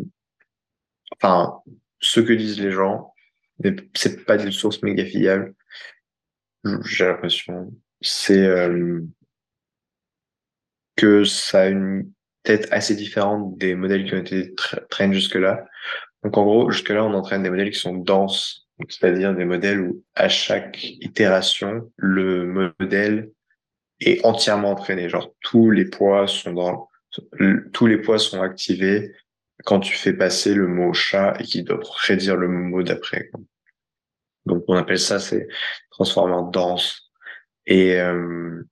enfin, 1.17 1.61
ce 1.99 2.21
que 2.21 2.31
disent 2.31 2.61
les 2.61 2.71
gens, 2.71 3.13
mais 3.59 3.75
c'est 3.93 4.25
pas 4.25 4.37
des 4.37 4.51
sources 4.51 4.81
méga 4.81 5.05
fiables. 5.05 5.53
J'ai 6.85 7.07
l'impression. 7.07 7.73
C'est 7.99 8.45
euh, 8.45 9.01
que 10.95 11.25
ça 11.25 11.63
a 11.63 11.67
une 11.67 12.09
tête 12.43 12.69
assez 12.71 12.95
différente 12.95 13.57
des 13.57 13.75
modèles 13.75 14.05
qui 14.05 14.13
ont 14.13 14.19
été 14.19 14.55
traînés 14.89 15.15
jusque-là. 15.15 15.65
Donc 16.23 16.37
en 16.37 16.43
gros, 16.45 16.71
jusque-là, 16.71 17.03
on 17.03 17.13
entraîne 17.13 17.43
des 17.43 17.49
modèles 17.49 17.71
qui 17.71 17.79
sont 17.79 17.95
denses, 17.95 18.69
c'est-à-dire 18.87 19.35
des 19.35 19.45
modèles 19.45 19.81
où 19.81 20.05
à 20.15 20.29
chaque 20.29 20.81
itération, 20.83 21.91
le 21.97 22.45
modèle 22.45 23.29
est 24.01 24.25
entièrement 24.25 24.71
entraîné. 24.71 25.09
Genre 25.09 25.33
tous 25.41 25.71
les 25.71 25.85
poids 25.85 26.27
sont 26.27 26.53
dans, 26.53 26.89
tous 27.73 27.87
les 27.87 27.97
poids 27.97 28.19
sont 28.19 28.41
activés 28.41 29.13
quand 29.65 29.79
tu 29.79 29.93
fais 29.93 30.13
passer 30.13 30.53
le 30.53 30.67
mot 30.67 30.93
chat 30.93 31.35
et 31.39 31.43
qu'il 31.43 31.63
doit 31.63 31.79
prédire 31.79 32.35
le 32.35 32.47
mot 32.47 32.83
d'après. 32.83 33.29
Donc 34.45 34.63
on 34.67 34.75
appelle 34.75 34.99
ça 34.99 35.19
c'est 35.19 35.47
transformant 35.91 36.43
dense. 36.43 37.11
Et 37.67 37.99
euh, 37.99 38.67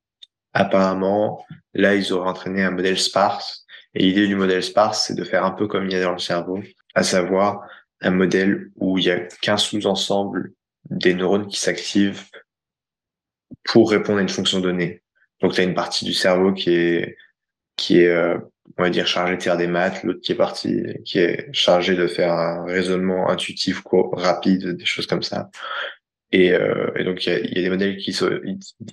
apparemment 0.54 1.46
là 1.74 1.96
ils 1.96 2.12
auraient 2.12 2.30
entraîné 2.30 2.64
un 2.64 2.72
modèle 2.72 3.00
sparse. 3.00 3.66
Et 3.94 4.04
l'idée 4.04 4.28
du 4.28 4.36
modèle 4.36 4.64
sparse 4.64 5.08
c'est 5.08 5.16
de 5.16 5.24
faire 5.24 5.46
un 5.46 5.52
peu 5.52 5.68
comme 5.68 5.86
il 5.86 5.92
y 5.92 5.96
a 5.96 6.04
dans 6.04 6.12
le 6.12 6.20
cerveau, 6.20 6.60
à 6.96 7.04
savoir 7.04 7.68
un 8.02 8.12
modèle 8.12 8.72
où 8.76 8.98
il 8.98 9.06
y 9.06 9.12
a 9.12 9.20
qu'un 9.42 9.58
sous-ensemble 9.58 10.54
des 10.90 11.14
neurones 11.14 11.48
qui 11.48 11.60
s'activent 11.60 12.26
pour 13.66 13.92
répondre 13.92 14.20
à 14.20 14.22
une 14.22 14.30
fonction 14.30 14.60
donnée. 14.60 15.04
Donc, 15.42 15.54
tu 15.54 15.62
as 15.62 15.64
une 15.64 15.74
partie 15.74 16.06
du 16.06 16.14
cerveau 16.14 16.54
qui 16.54 16.72
est, 16.72 17.18
qui 17.76 18.00
est, 18.00 18.08
euh, 18.08 18.38
on 18.78 18.84
va 18.84 18.90
dire, 18.90 19.08
chargée 19.08 19.38
de 19.38 19.42
faire 19.42 19.58
des 19.58 19.68
maths, 19.68 20.04
l'autre 20.04 20.20
qui 20.22 20.34
est 20.34 20.36
partie, 20.36 20.84
qui 21.06 21.20
est 21.20 21.50
chargée 21.54 21.96
de 21.96 22.08
faire 22.08 22.34
un 22.34 22.66
raisonnement 22.66 23.30
intuitif, 23.30 23.82
court, 23.82 24.14
rapide, 24.18 24.76
des 24.76 24.86
choses 24.86 25.08
comme 25.08 25.24
ça. 25.24 25.50
Et, 26.32 26.52
euh, 26.54 26.92
et 26.96 27.04
donc, 27.04 27.26
il 27.26 27.34
y 27.34 27.36
a, 27.36 27.40
y 27.40 27.60
a, 27.60 27.62
des 27.62 27.70
modèles 27.70 27.98
qui, 27.98 28.16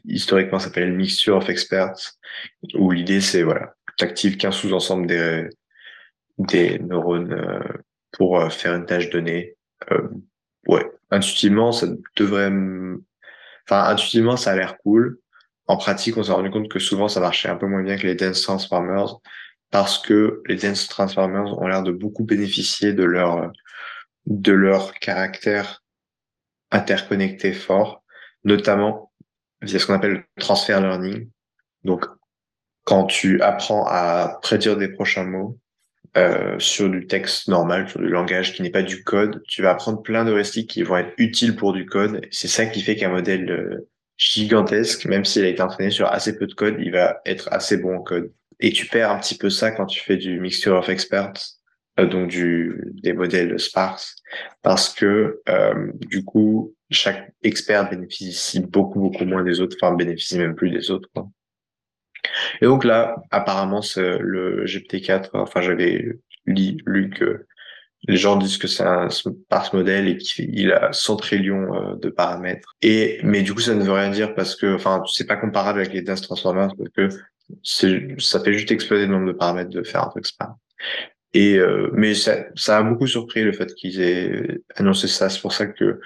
historiquement, 0.05 0.59
s'appellent 0.59 0.93
mixture 0.93 1.37
of 1.37 1.51
experts, 1.51 1.95
où 2.75 2.91
l'idée, 2.91 3.21
c'est, 3.21 3.43
voilà, 3.43 3.75
tu 3.99 4.05
actives 4.05 4.37
qu'un 4.37 4.53
sous-ensemble 4.53 5.07
des, 5.07 5.49
des 6.39 6.79
neurones 6.79 7.33
euh, 7.33 7.61
pour 8.13 8.41
euh, 8.41 8.49
faire 8.49 8.75
une 8.75 8.87
tâche 8.87 9.11
donnée. 9.11 9.57
Euh, 9.91 10.09
ouais, 10.67 10.91
intuitivement, 11.11 11.73
ça 11.73 11.89
devrait... 12.17 12.53
Enfin, 13.69 13.85
intuitivement, 13.91 14.37
ça 14.37 14.53
a 14.53 14.57
l'air 14.57 14.79
cool 14.79 15.19
en 15.67 15.77
pratique, 15.77 16.17
on 16.17 16.23
s'est 16.23 16.33
rendu 16.33 16.51
compte 16.51 16.69
que 16.69 16.79
souvent 16.79 17.09
ça 17.09 17.21
marchait 17.21 17.49
un 17.49 17.57
peu 17.57 17.67
moins 17.67 17.83
bien 17.83 17.97
que 17.97 18.07
les 18.07 18.15
Dance 18.15 18.43
Transformers 18.43 19.17
parce 19.71 19.99
que 19.99 20.43
les 20.47 20.57
Dance 20.57 20.89
Transformers 20.89 21.59
ont 21.59 21.67
l'air 21.67 21.83
de 21.83 21.91
beaucoup 21.91 22.25
bénéficier 22.25 22.93
de 22.93 23.05
leur, 23.05 23.51
de 24.27 24.53
leur 24.53 24.95
caractère 24.95 25.83
interconnecté 26.71 27.53
fort, 27.53 28.03
notamment 28.45 29.13
via 29.63 29.79
ce 29.79 29.87
qu'on 29.87 29.95
appelle 29.95 30.13
le 30.13 30.25
transfer 30.41 30.81
learning. 30.81 31.29
Donc, 31.83 32.07
quand 32.85 33.05
tu 33.05 33.41
apprends 33.43 33.85
à 33.89 34.39
prédire 34.43 34.77
des 34.77 34.89
prochains 34.89 35.25
mots 35.25 35.59
euh, 36.17 36.59
sur 36.61 36.89
du 36.89 37.07
texte 37.07 37.49
normal, 37.49 37.89
sur 37.89 38.01
du 38.01 38.09
langage 38.09 38.55
qui 38.55 38.63
n'est 38.63 38.71
pas 38.71 38.83
du 38.83 39.03
code, 39.03 39.43
tu 39.49 39.63
vas 39.63 39.73
apprendre 39.73 40.03
plein 40.03 40.25
d'heuristiques 40.25 40.71
qui 40.71 40.83
vont 40.83 40.97
être 40.97 41.13
utiles 41.19 41.57
pour 41.57 41.73
du 41.73 41.87
code. 41.87 42.25
C'est 42.31 42.49
ça 42.49 42.67
qui 42.67 42.83
fait 42.83 42.95
qu'un 42.95 43.11
modèle 43.11 43.85
gigantesque, 44.17 45.07
même 45.07 45.25
s'il 45.25 45.45
a 45.45 45.49
été 45.49 45.63
entraîné 45.63 45.91
sur 45.91 46.07
assez 46.07 46.39
peu 46.39 46.47
de 46.47 46.55
code, 46.55 46.77
il 46.79 46.93
va 46.93 47.21
être 47.27 47.49
assez 47.53 47.77
bon 47.77 47.97
en 47.97 48.03
code. 48.03 48.33
et 48.61 48.73
tu 48.73 48.87
perds 48.87 49.11
un 49.11 49.19
petit 49.19 49.37
peu 49.37 49.51
ça 49.51 49.71
quand 49.71 49.87
tu 49.87 50.01
fais 50.01 50.17
du 50.17 50.41
mixture 50.41 50.77
of 50.77 50.89
experts, 50.89 51.35
euh, 52.01 52.07
donc 52.07 52.29
du 52.29 52.93
des 53.03 53.13
modèles 53.13 53.59
sparse, 53.61 54.17
parce 54.63 54.93
que 54.95 55.43
euh, 55.49 55.93
du 55.95 56.25
coup 56.25 56.75
chaque 56.91 57.33
expert 57.43 57.91
bénéficie 57.91 58.61
beaucoup 58.61 59.01
beaucoup 59.01 59.25
moins 59.25 59.45
des 59.45 59.61
autres, 59.61 59.77
enfin 59.81 59.95
bénéficie 59.95 60.39
même 60.39 60.55
plus 60.55 60.71
des 60.71 60.91
autres. 60.91 61.09
Quoi. 61.15 61.29
Et 62.61 62.67
donc 62.67 62.85
là, 62.85 63.17
apparemment, 63.31 63.81
le 63.97 64.65
GPT-4. 64.65 65.31
Enfin, 65.35 65.61
j'avais 65.61 66.09
lu, 66.47 66.77
lu 66.87 67.11
que 67.11 67.47
les 68.09 68.17
gens 68.17 68.37
disent 68.37 68.59
que 68.59 68.69
c'est 68.69 68.85
un 68.85 69.11
sparse 69.11 69.73
modèle 69.73 70.09
et 70.09 70.17
qu'il 70.17 70.73
a 70.73 70.93
100 70.93 71.17
trillions 71.17 71.75
euh, 71.75 71.97
de 71.97 72.09
paramètres. 72.09 72.75
Et 72.83 73.21
mais 73.23 73.43
du 73.43 73.55
coup, 73.55 73.61
ça 73.61 73.75
ne 73.75 73.83
veut 73.83 73.93
rien 73.93 74.11
dire 74.11 74.35
parce 74.35 74.55
que, 74.57 74.75
enfin, 74.75 75.03
c'est 75.13 75.27
pas 75.27 75.37
comparable 75.37 75.81
avec 75.81 75.93
les 75.93 76.03
dense 76.03 76.23
transformers 76.23 76.71
parce 76.77 76.91
que 76.91 77.09
ça 77.63 78.41
fait 78.41 78.53
juste 78.53 78.71
exploser 78.71 79.07
le 79.07 79.13
nombre 79.13 79.27
de 79.27 79.33
paramètres 79.33 79.71
de 79.71 79.83
faire 79.83 80.05
un 80.05 80.09
truc 80.09 80.27
sparse. 80.27 80.57
Et 81.35 81.57
euh, 81.57 81.91
mais 81.93 82.15
ça, 82.15 82.47
ça 82.55 82.79
a 82.79 82.83
beaucoup 82.83 83.07
surpris 83.07 83.43
le 83.43 83.53
fait 83.53 83.75
qu'ils 83.75 84.01
aient 84.01 84.61
annoncé 84.77 85.09
ça. 85.09 85.29
C'est 85.29 85.41
pour 85.41 85.53
ça 85.53 85.67
que 85.67 86.01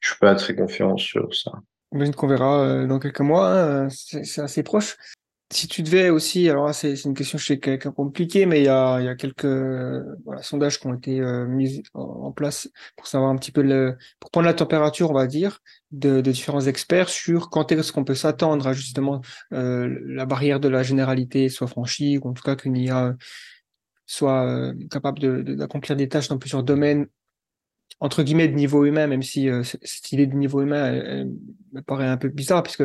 je 0.00 0.08
suis 0.08 0.18
pas 0.18 0.34
très 0.34 0.54
confiant 0.54 0.96
sur 0.96 1.34
ça. 1.34 1.52
J'imagine 1.92 2.14
qu'on 2.14 2.28
verra 2.28 2.60
euh, 2.60 2.86
dans 2.86 2.98
quelques 2.98 3.20
mois. 3.20 3.48
Hein, 3.48 3.88
c'est 3.88 4.40
assez 4.40 4.62
proche. 4.62 4.96
Si 5.52 5.68
tu 5.68 5.82
devais 5.84 6.10
aussi, 6.10 6.50
alors 6.50 6.74
c'est 6.74 7.04
une 7.04 7.14
question 7.14 7.38
je 7.38 7.46
sais 7.46 7.78
compliquée, 7.78 8.46
mais 8.46 8.60
il 8.62 8.64
y 8.64 8.68
a, 8.68 9.14
quelques 9.14 9.46
sondages 10.42 10.80
qui 10.80 10.88
ont 10.88 10.94
été 10.94 11.20
euh, 11.20 11.46
mis 11.46 11.84
en, 11.94 12.32
place 12.32 12.68
pour 12.96 13.06
savoir 13.06 13.30
un 13.30 13.36
petit 13.36 13.52
peu 13.52 13.62
le, 13.62 13.96
pour 14.18 14.32
prendre 14.32 14.46
la 14.46 14.54
température, 14.54 15.08
on 15.10 15.14
va 15.14 15.28
dire, 15.28 15.60
de, 15.92 16.20
différents 16.20 16.62
experts 16.62 17.08
sur 17.08 17.48
quand 17.48 17.70
est-ce 17.70 17.92
qu'on 17.92 18.02
peut 18.02 18.16
s'attendre 18.16 18.66
à 18.66 18.72
justement 18.72 19.20
euh, 19.52 19.96
la 20.04 20.26
barrière 20.26 20.58
de 20.58 20.68
la 20.68 20.82
généralité 20.82 21.48
soit 21.48 21.68
franchie, 21.68 22.18
ou 22.18 22.28
en 22.28 22.32
tout 22.32 22.42
cas 22.42 22.56
qu'une 22.56 22.76
IA 22.76 23.14
soit 24.04 24.46
euh, 24.46 24.74
capable 24.90 25.56
d'accomplir 25.56 25.94
de, 25.94 26.02
des 26.02 26.08
tâches 26.08 26.28
dans 26.28 26.38
plusieurs 26.38 26.64
domaines 26.64 27.06
entre 28.00 28.24
guillemets 28.24 28.48
de 28.48 28.54
niveau 28.54 28.84
humain, 28.84 29.06
même 29.06 29.22
si 29.22 29.48
cette 29.62 30.12
idée 30.12 30.26
de 30.26 30.34
niveau 30.34 30.60
humain 30.60 31.24
me 31.72 31.80
paraît 31.80 32.08
un 32.08 32.16
peu 32.16 32.28
bizarre, 32.28 32.62
puisque 32.62 32.84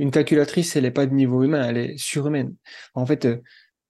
une 0.00 0.10
calculatrice, 0.10 0.76
elle 0.76 0.84
n'est 0.84 0.90
pas 0.90 1.04
de 1.04 1.12
niveau 1.12 1.42
humain, 1.44 1.68
elle 1.68 1.76
est 1.76 1.98
surhumaine. 1.98 2.54
En 2.94 3.04
fait, 3.04 3.26
euh, 3.26 3.36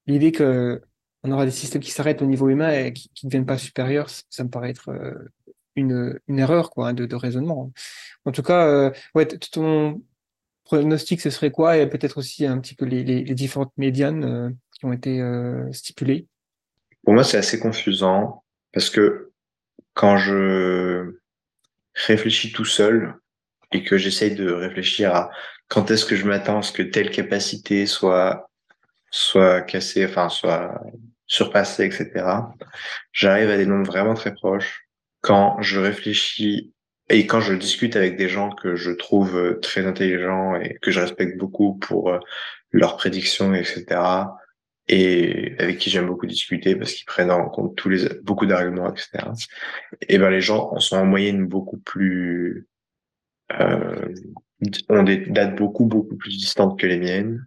l'idée 0.07 0.33
que 0.33 0.83
on 1.23 1.31
aura 1.31 1.45
des 1.45 1.53
systèmes 1.53 1.83
qui 1.83 1.93
s'arrêtent 1.93 2.21
au 2.21 2.27
niveau 2.27 2.49
humain 2.49 2.73
et 2.73 2.93
qui 2.93 3.11
ne 3.23 3.29
deviennent 3.29 3.47
pas 3.47 3.59
supérieurs, 3.59 4.09
ça 4.29 4.43
me 4.43 4.49
paraît 4.49 4.71
être 4.71 4.89
euh, 4.89 5.15
une, 5.77 6.19
erreur 6.29 6.71
quoi, 6.71 6.89
hein, 6.89 6.95
de, 6.95 7.15
raisonnement. 7.15 7.71
En 8.25 8.33
tout 8.33 8.43
cas, 8.43 8.67
euh, 8.67 8.91
ouais, 9.15 9.27
ton 9.27 10.03
pronostic, 10.65 11.21
ce 11.21 11.31
serait 11.31 11.53
quoi? 11.53 11.77
Et 11.77 11.87
peut-être 11.89 12.19
aussi 12.19 12.45
un 12.45 12.59
petit 12.59 12.75
peu 12.75 12.87
les, 12.87 13.23
différentes 13.35 13.73
médianes 13.77 14.57
qui 14.73 14.87
ont 14.87 14.93
été 14.93 15.23
stipulées. 15.73 16.27
Pour 17.05 17.15
moi, 17.15 17.23
c'est 17.23 17.39
assez 17.39 17.61
confusant 17.61 18.43
parce 18.73 18.91
que 18.91 19.31
quand 19.95 20.17
je 20.17 21.19
réfléchis 21.95 22.53
tout 22.53 22.65
seul 22.65 23.15
et 23.73 23.85
que 23.85 23.99
j'essaye 23.99 24.35
de 24.35 24.51
réfléchir 24.51 25.15
à 25.15 25.31
quand 25.71 25.91
est-ce 25.91 26.05
que 26.05 26.17
je 26.17 26.27
m'attends 26.27 26.59
à 26.59 26.63
ce 26.63 26.73
que 26.73 26.83
telle 26.83 27.11
capacité 27.11 27.87
soit 27.87 28.51
soit 29.11 29.63
cassée, 29.63 30.05
enfin 30.05 30.29
soit 30.29 30.81
surpassée, 31.27 31.85
etc. 31.85 32.11
J'arrive 33.13 33.51
à 33.51 33.57
des 33.57 33.67
nombres 33.67 33.87
vraiment 33.87 34.15
très 34.15 34.35
proches 34.35 34.89
quand 35.21 35.63
je 35.63 35.81
réfléchis 35.81 36.73
et 37.09 37.27
quand 37.27 37.41
je 37.41 37.55
discute 37.55 37.97
avec 37.97 38.17
des 38.17 38.29
gens 38.29 38.51
que 38.51 38.77
je 38.77 38.91
trouve 38.91 39.59
très 39.61 39.87
intelligents 39.87 40.57
et 40.57 40.77
que 40.83 40.91
je 40.91 41.01
respecte 41.01 41.39
beaucoup 41.39 41.75
pour 41.79 42.11
euh, 42.11 42.19
leurs 42.73 42.97
prédictions, 42.97 43.55
etc. 43.55 43.85
Et 44.89 45.55
avec 45.59 45.79
qui 45.79 45.91
j'aime 45.91 46.07
beaucoup 46.07 46.27
discuter 46.27 46.75
parce 46.75 46.93
qu'ils 46.93 47.07
prennent 47.07 47.31
en 47.31 47.49
compte 47.49 47.77
tous 47.77 47.89
les 47.89 48.09
beaucoup 48.23 48.47
d'arguments, 48.47 48.93
etc. 48.93 49.25
Et 50.09 50.19
ben 50.19 50.31
les 50.31 50.41
gens 50.41 50.79
sont 50.81 50.97
en 50.97 51.07
moyenne 51.07 51.47
beaucoup 51.47 51.79
plus 51.79 52.67
euh, 53.61 54.09
ont 54.89 55.03
des 55.03 55.19
dates 55.19 55.57
beaucoup, 55.57 55.87
beaucoup 55.87 56.17
plus 56.17 56.37
distantes 56.37 56.79
que 56.79 56.87
les 56.87 56.99
miennes. 56.99 57.47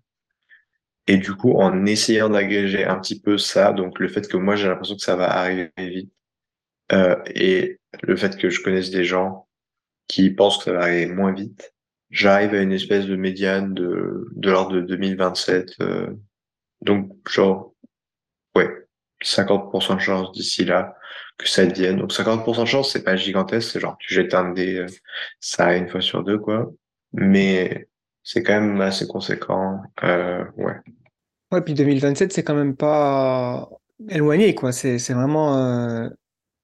Et 1.07 1.17
du 1.17 1.33
coup, 1.33 1.53
en 1.53 1.85
essayant 1.85 2.29
d'agréger 2.29 2.85
un 2.85 2.99
petit 2.99 3.19
peu 3.19 3.37
ça, 3.37 3.73
donc 3.73 3.99
le 3.99 4.07
fait 4.07 4.27
que 4.27 4.37
moi 4.37 4.55
j'ai 4.55 4.67
l'impression 4.67 4.95
que 4.95 5.01
ça 5.01 5.15
va 5.15 5.29
arriver 5.29 5.71
vite, 5.77 6.13
euh, 6.91 7.15
et 7.27 7.79
le 8.03 8.15
fait 8.15 8.37
que 8.37 8.49
je 8.49 8.61
connaisse 8.63 8.89
des 8.89 9.03
gens 9.03 9.47
qui 10.07 10.29
pensent 10.31 10.57
que 10.59 10.65
ça 10.65 10.73
va 10.73 10.83
arriver 10.83 11.07
moins 11.07 11.33
vite, 11.33 11.73
j'arrive 12.09 12.53
à 12.53 12.61
une 12.61 12.71
espèce 12.71 13.05
de 13.05 13.15
médiane 13.15 13.73
de, 13.73 14.29
de 14.33 14.51
l'ordre 14.51 14.75
de 14.75 14.81
2027. 14.81 15.71
Euh, 15.81 16.13
donc, 16.81 17.11
genre, 17.29 17.73
ouais, 18.55 18.69
50% 19.23 19.95
de 19.95 20.01
chance 20.01 20.31
d'ici 20.31 20.65
là 20.65 20.95
que 21.37 21.47
ça 21.49 21.65
devienne. 21.65 21.97
Donc 21.97 22.11
50% 22.11 22.61
de 22.61 22.65
chance, 22.65 22.91
c'est 22.91 23.03
pas 23.03 23.15
gigantesque, 23.15 23.71
c'est 23.71 23.79
genre 23.79 23.97
tu 23.99 24.13
jettes 24.13 24.33
un 24.33 24.51
dé, 24.51 24.77
euh, 24.77 24.87
ça 25.39 25.65
arrive 25.65 25.83
une 25.83 25.89
fois 25.89 26.01
sur 26.01 26.23
deux, 26.23 26.37
quoi 26.37 26.71
mais 27.13 27.87
c'est 28.23 28.43
quand 28.43 28.59
même 28.59 28.81
assez 28.81 29.07
conséquent. 29.07 29.81
Euh, 30.03 30.45
ouais. 30.57 30.75
Ouais, 31.51 31.61
puis 31.61 31.73
2027, 31.73 32.33
c'est 32.33 32.43
quand 32.43 32.55
même 32.55 32.75
pas 32.75 33.69
éloigné, 34.09 34.55
quoi. 34.55 34.71
C'est, 34.71 34.97
vraiment 35.13 35.57
euh, 35.57 36.09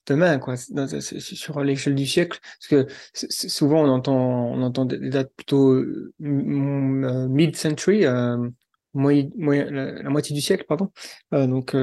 demain, 0.08 0.40
quoi. 0.40 0.56
sur 0.58 1.62
l'échelle 1.64 1.96
du 1.96 2.08
siècle. 2.08 2.40
Parce 2.42 2.68
que 2.68 2.94
souvent, 3.14 3.84
on 3.84 3.90
entend, 3.90 4.18
on 4.18 4.62
entend 4.64 4.86
des 4.86 5.10
dates 5.10 5.34
plutôt 5.36 5.74
euh, 5.74 6.14
mid-century, 6.20 8.06
euh, 8.06 8.50
la, 8.96 10.10
moitié 10.10 10.36
du 10.36 10.42
siècle, 10.42 10.66
pardon. 10.68 10.92
donc, 11.32 11.76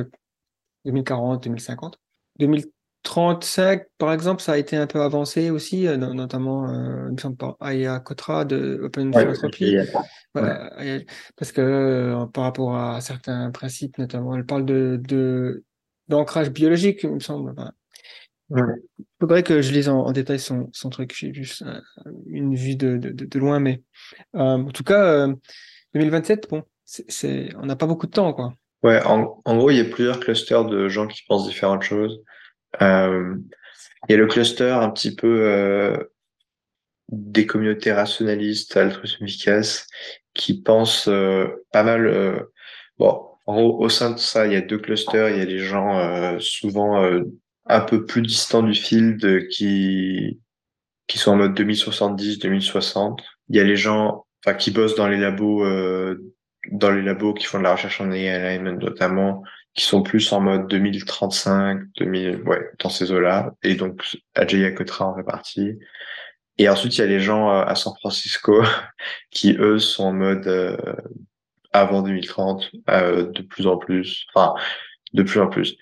2040, 0.85 1.45
2050. 1.45 1.99
2030, 2.39 2.73
35, 3.07 3.85
par 3.99 4.13
exemple, 4.13 4.43
ça 4.43 4.53
a 4.53 4.57
été 4.59 4.77
un 4.77 4.89
peu 4.89 5.01
avancé 5.01 5.51
aussi, 5.51 5.87
euh, 5.87 5.97
notamment, 5.97 6.69
euh, 6.69 7.07
il 7.07 7.13
me 7.13 7.17
semble, 7.17 7.37
par 7.37 7.57
Aya 7.61 8.01
Kotra 8.01 8.45
de 8.45 8.81
Open 8.83 9.13
Philanthropy. 9.15 9.77
parce 10.35 11.53
que 11.53 11.61
euh, 11.61 12.27
par 12.27 12.45
rapport 12.45 12.77
à 12.77 13.01
certains 13.01 13.53
principes, 13.53 13.97
notamment, 13.99 14.35
elle 14.37 14.45
parle 14.45 14.67
de 14.67 15.63
d'ancrage 16.09 16.51
biologique, 16.51 17.05
il 17.05 17.13
me 17.13 17.21
semble. 17.21 17.55
Il 18.51 19.05
faudrait 19.21 19.45
que 19.45 19.63
je 19.63 19.73
lise 19.73 19.89
en, 19.89 20.11
détail 20.11 20.41
son, 20.41 20.69
son 20.73 20.91
truc. 20.91 21.15
J'ai 21.17 21.33
juste 21.33 21.65
une 22.27 22.57
vue 22.57 22.75
de, 22.75 22.97
de, 22.97 23.13
de 23.13 23.39
loin, 23.39 23.61
mais 23.61 23.83
en 24.35 24.65
tout 24.65 24.85
cas, 24.85 25.29
2027, 25.95 26.49
bon, 26.51 26.65
c'est, 26.85 27.55
on 27.57 27.67
n'a 27.67 27.77
pas 27.77 27.87
beaucoup 27.87 28.07
de 28.07 28.13
temps, 28.13 28.33
quoi. 28.33 28.55
Ouais, 28.83 29.01
en, 29.05 29.41
en 29.45 29.57
gros, 29.57 29.71
il 29.71 29.79
y 29.79 29.81
a 29.81 29.85
plusieurs 29.85 30.21
clusters 30.21 30.65
de 30.65 30.89
gens 30.89 31.07
qui 31.07 31.23
pensent 31.27 31.47
différentes 31.47 31.83
choses. 31.83 32.21
Euh, 32.83 33.37
il 34.09 34.13
y 34.13 34.15
a 34.15 34.19
le 34.19 34.27
cluster 34.27 34.71
un 34.71 34.91
petit 34.91 35.15
peu 35.15 35.43
euh, 35.43 35.97
des 37.11 37.47
communautés 37.47 37.93
rationalistes, 37.93 38.77
altruisme 38.77 39.25
efficace, 39.25 39.87
qui 40.35 40.61
pensent 40.63 41.09
euh, 41.09 41.47
pas 41.73 41.83
mal. 41.83 42.47
bon, 42.99 43.23
en 43.47 43.61
au 43.63 43.89
sein 43.89 44.11
de 44.11 44.19
ça, 44.19 44.47
il 44.47 44.53
y 44.53 44.57
a 44.57 44.61
deux 44.61 44.79
clusters. 44.79 45.31
Il 45.31 45.39
y 45.39 45.41
a 45.41 45.45
les 45.45 45.61
gens 45.61 46.39
souvent 46.41 47.03
un 47.67 47.81
peu 47.81 48.05
plus 48.05 48.23
distants 48.23 48.63
du 48.63 48.75
field 48.75 49.49
qui 49.49 50.41
qui 51.07 51.19
sont 51.19 51.33
en 51.33 51.37
mode 51.37 51.55
2070, 51.55 52.41
2060. 52.41 53.23
Il 53.49 53.57
y 53.57 53.61
a 53.61 53.65
les 53.65 53.77
gens 53.77 54.27
qui 54.59 54.73
bossent 54.73 54.97
dans 54.97 55.07
les 55.07 55.19
labos, 55.19 55.65
dans 56.73 56.91
les 56.91 57.03
labos 57.03 57.35
qui 57.35 57.47
font 57.47 57.59
de 57.59 57.63
la 57.63 57.73
recherche 57.73 58.01
en 58.01 58.11
AI 58.11 58.59
notamment, 58.59 59.45
qui 59.77 59.85
sont 59.85 60.03
plus 60.03 60.33
en 60.33 60.41
mode 60.41 60.69
2035, 60.69 61.81
2000, 61.99 62.43
ouais, 62.47 62.71
dans 62.83 62.89
ces 62.89 63.13
eaux-là. 63.13 63.53
Et 63.63 63.75
donc, 63.75 64.03
Ajay 64.35 64.75
Kotra 64.75 65.07
en 65.07 65.15
fait 65.15 65.23
partie. 65.23 65.79
Et 66.59 66.69
ensuite, 66.69 66.97
il 66.97 67.01
y 67.01 67.05
a 67.05 67.07
les 67.07 67.21
gens 67.21 67.51
euh, 67.51 67.63
à 67.63 67.75
San 67.75 67.95
Francisco 68.01 68.63
qui, 69.31 69.55
eux, 69.59 69.79
sont 69.79 70.05
en 70.05 70.13
mode 70.15 70.47
euh, 70.47 70.77
avant 71.73 72.01
2030, 72.01 72.71
euh, 72.89 73.31
de 73.31 73.43
plus 73.43 73.67
en 73.67 73.77
plus. 73.77 74.27
Enfin, 74.35 74.55
de 75.13 75.23
plus 75.23 75.41
en 75.41 75.49
plus. 75.49 75.77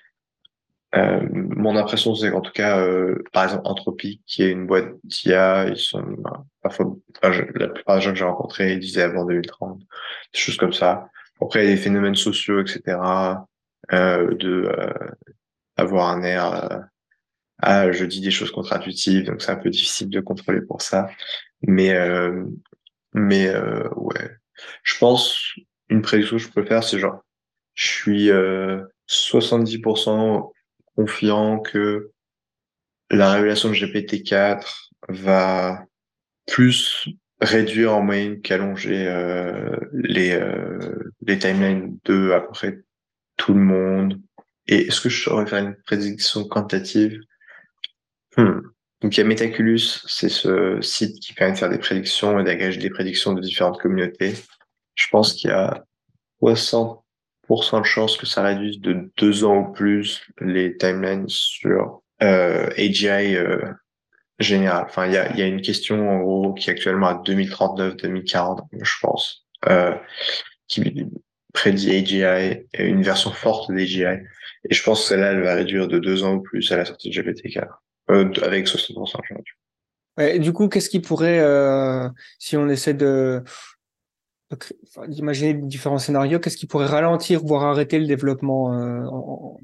Euh, 0.97 1.21
mon 1.31 1.77
impression, 1.77 2.15
c'est 2.17 2.31
qu'en 2.31 2.41
tout 2.41 2.53
cas, 2.53 2.85
par 3.33 3.45
exemple, 3.45 3.63
Anthropic, 3.65 4.23
qui 4.27 4.43
est 4.43 4.51
une 4.51 4.67
boîte 4.67 4.88
d'IA, 5.05 5.69
ils 5.69 5.77
sont 5.77 6.05
enfin, 6.65 6.97
la 7.61 7.69
plupart 7.69 7.97
des 7.97 8.03
gens 8.03 8.11
que 8.11 8.19
j'ai 8.19 8.25
rencontrés, 8.25 8.73
ils 8.75 8.81
disaient 8.81 9.03
avant 9.03 9.25
2030, 9.25 9.79
des 9.79 10.38
choses 10.38 10.57
comme 10.57 10.73
ça. 10.73 11.09
Après, 11.40 11.65
il 11.65 11.69
y 11.69 11.73
a 11.73 11.77
des 11.77 11.81
phénomènes 11.81 12.15
sociaux, 12.15 12.61
etc 12.61 12.97
euh, 12.99 13.35
de 13.91 14.67
euh, 14.67 15.11
avoir 15.77 16.09
un 16.09 16.23
air 16.23 16.73
euh, 16.73 16.79
ah 17.59 17.93
je 17.93 18.05
dis 18.05 18.21
des 18.21 18.31
choses 18.31 18.51
contre-intuitives 18.51 19.25
donc 19.25 19.43
c'est 19.43 19.53
un 19.53 19.57
peu 19.57 19.71
difficile 19.71 20.11
de 20.11 20.21
contrôler 20.21 20.61
pour 20.61 20.83
ça. 20.83 21.09
Mais 21.63 21.95
mais 23.13 23.49
ouais. 23.97 24.31
Je 24.83 24.99
pense 24.99 25.55
une 25.89 26.03
prédiction 26.03 26.37
que 26.37 26.43
je 26.43 26.51
peux 26.51 26.65
faire 26.65 26.85
c'est 26.85 26.99
genre 26.99 27.23
je 27.75 27.87
suis 27.87 28.31
70% 29.09 30.53
confiant 30.97 31.59
que 31.61 32.11
la 33.11 33.33
révélation 33.33 33.69
de 33.71 33.75
GPT-4 33.75 34.91
va 35.09 35.85
plus 36.47 37.09
réduire 37.41 37.95
en 37.95 38.03
moyenne 38.03 38.41
qu'allonger 38.41 39.07
euh, 39.07 39.77
les, 39.93 40.33
euh, 40.33 41.11
les 41.27 41.39
timelines 41.39 41.99
de 42.05 42.33
à 42.33 42.41
peu 42.41 42.51
près 42.53 42.79
tout 43.37 43.55
le 43.55 43.61
monde. 43.61 44.21
Et 44.67 44.87
est-ce 44.87 45.01
que 45.01 45.09
je 45.09 45.23
saurais 45.23 45.47
faire 45.47 45.63
une 45.63 45.77
prédiction 45.87 46.45
quantitative? 46.45 47.21
Hmm. 48.37 48.61
Donc 49.01 49.17
il 49.17 49.21
y 49.21 49.21
a 49.21 49.25
Metaculus, 49.25 50.03
c'est 50.07 50.31
ce 50.31 50.81
site 50.81 51.21
qui 51.21 51.35
permet 51.35 51.53
de 51.53 51.59
faire 51.59 51.69
des 51.69 51.79
prédictions 51.79 52.39
et 52.41 52.45
d'engager 52.45 52.81
des 52.81 52.91
prédictions 52.91 53.35
de 53.35 53.41
différentes 53.41 53.79
communautés. 53.79 54.35
Je 54.95 55.07
pense 55.11 55.35
qu'il 55.35 55.51
y 55.51 55.53
a 55.53 55.85
60% 56.43 57.81
de 57.81 57.85
chances 57.85 58.17
que 58.17 58.27
ça 58.27 58.43
réduise 58.43 58.81
de 58.81 59.11
deux 59.19 59.45
ans 59.45 59.59
ou 59.59 59.73
plus 59.73 60.25
les 60.41 60.77
timelines 60.79 61.29
sur 61.29 62.03
euh, 62.23 62.71
AGI 62.79 63.37
euh, 63.37 63.61
général. 64.39 64.87
Enfin, 64.89 65.07
il 65.07 65.13
y 65.13 65.19
a, 65.19 65.37
y 65.37 65.43
a 65.43 65.47
une 65.47 65.61
question 65.61 66.11
en 66.11 66.21
gros 66.21 66.55
qui 66.55 66.71
est 66.71 66.73
actuellement 66.73 67.09
à 67.09 67.23
2039-2040, 67.23 68.69
je 68.81 68.95
pense, 69.03 69.47
euh, 69.69 69.95
prédit 71.55 71.94
AGI, 71.94 72.67
une 72.79 73.02
version 73.02 73.31
forte 73.31 73.73
d'AGI. 73.73 74.02
Et 74.02 74.75
je 74.75 74.83
pense 74.83 75.02
que 75.02 75.09
celle-là, 75.09 75.33
elle 75.33 75.42
va 75.42 75.55
réduire 75.55 75.88
de 75.88 75.98
deux 75.98 76.25
ans 76.25 76.35
ou 76.35 76.42
plus 76.42 76.71
à 76.73 76.77
la 76.77 76.85
sortie 76.85 77.09
de 77.09 77.15
GPT-4, 77.15 77.69
euh, 78.11 78.31
avec 78.42 78.67
60% 78.67 79.17
de 79.19 79.42
Ouais, 80.17 80.38
du 80.38 80.52
coup, 80.52 80.69
qu'est-ce 80.69 80.90
qui 80.90 81.00
pourrait, 81.00 81.40
euh, 81.40 82.09
si 82.38 82.57
on 82.57 82.69
essaie 82.69 82.94
de 82.94 83.42
d'imaginer 85.09 85.55
différents 85.55 85.98
scénarios, 85.98 86.38
qu'est-ce 86.38 86.57
qui 86.57 86.69
pourrait 86.69 86.87
ralentir, 86.87 87.40
voire 87.44 87.65
arrêter 87.65 87.98
le 87.98 88.07
développement 88.07 88.73
euh, 88.73 89.05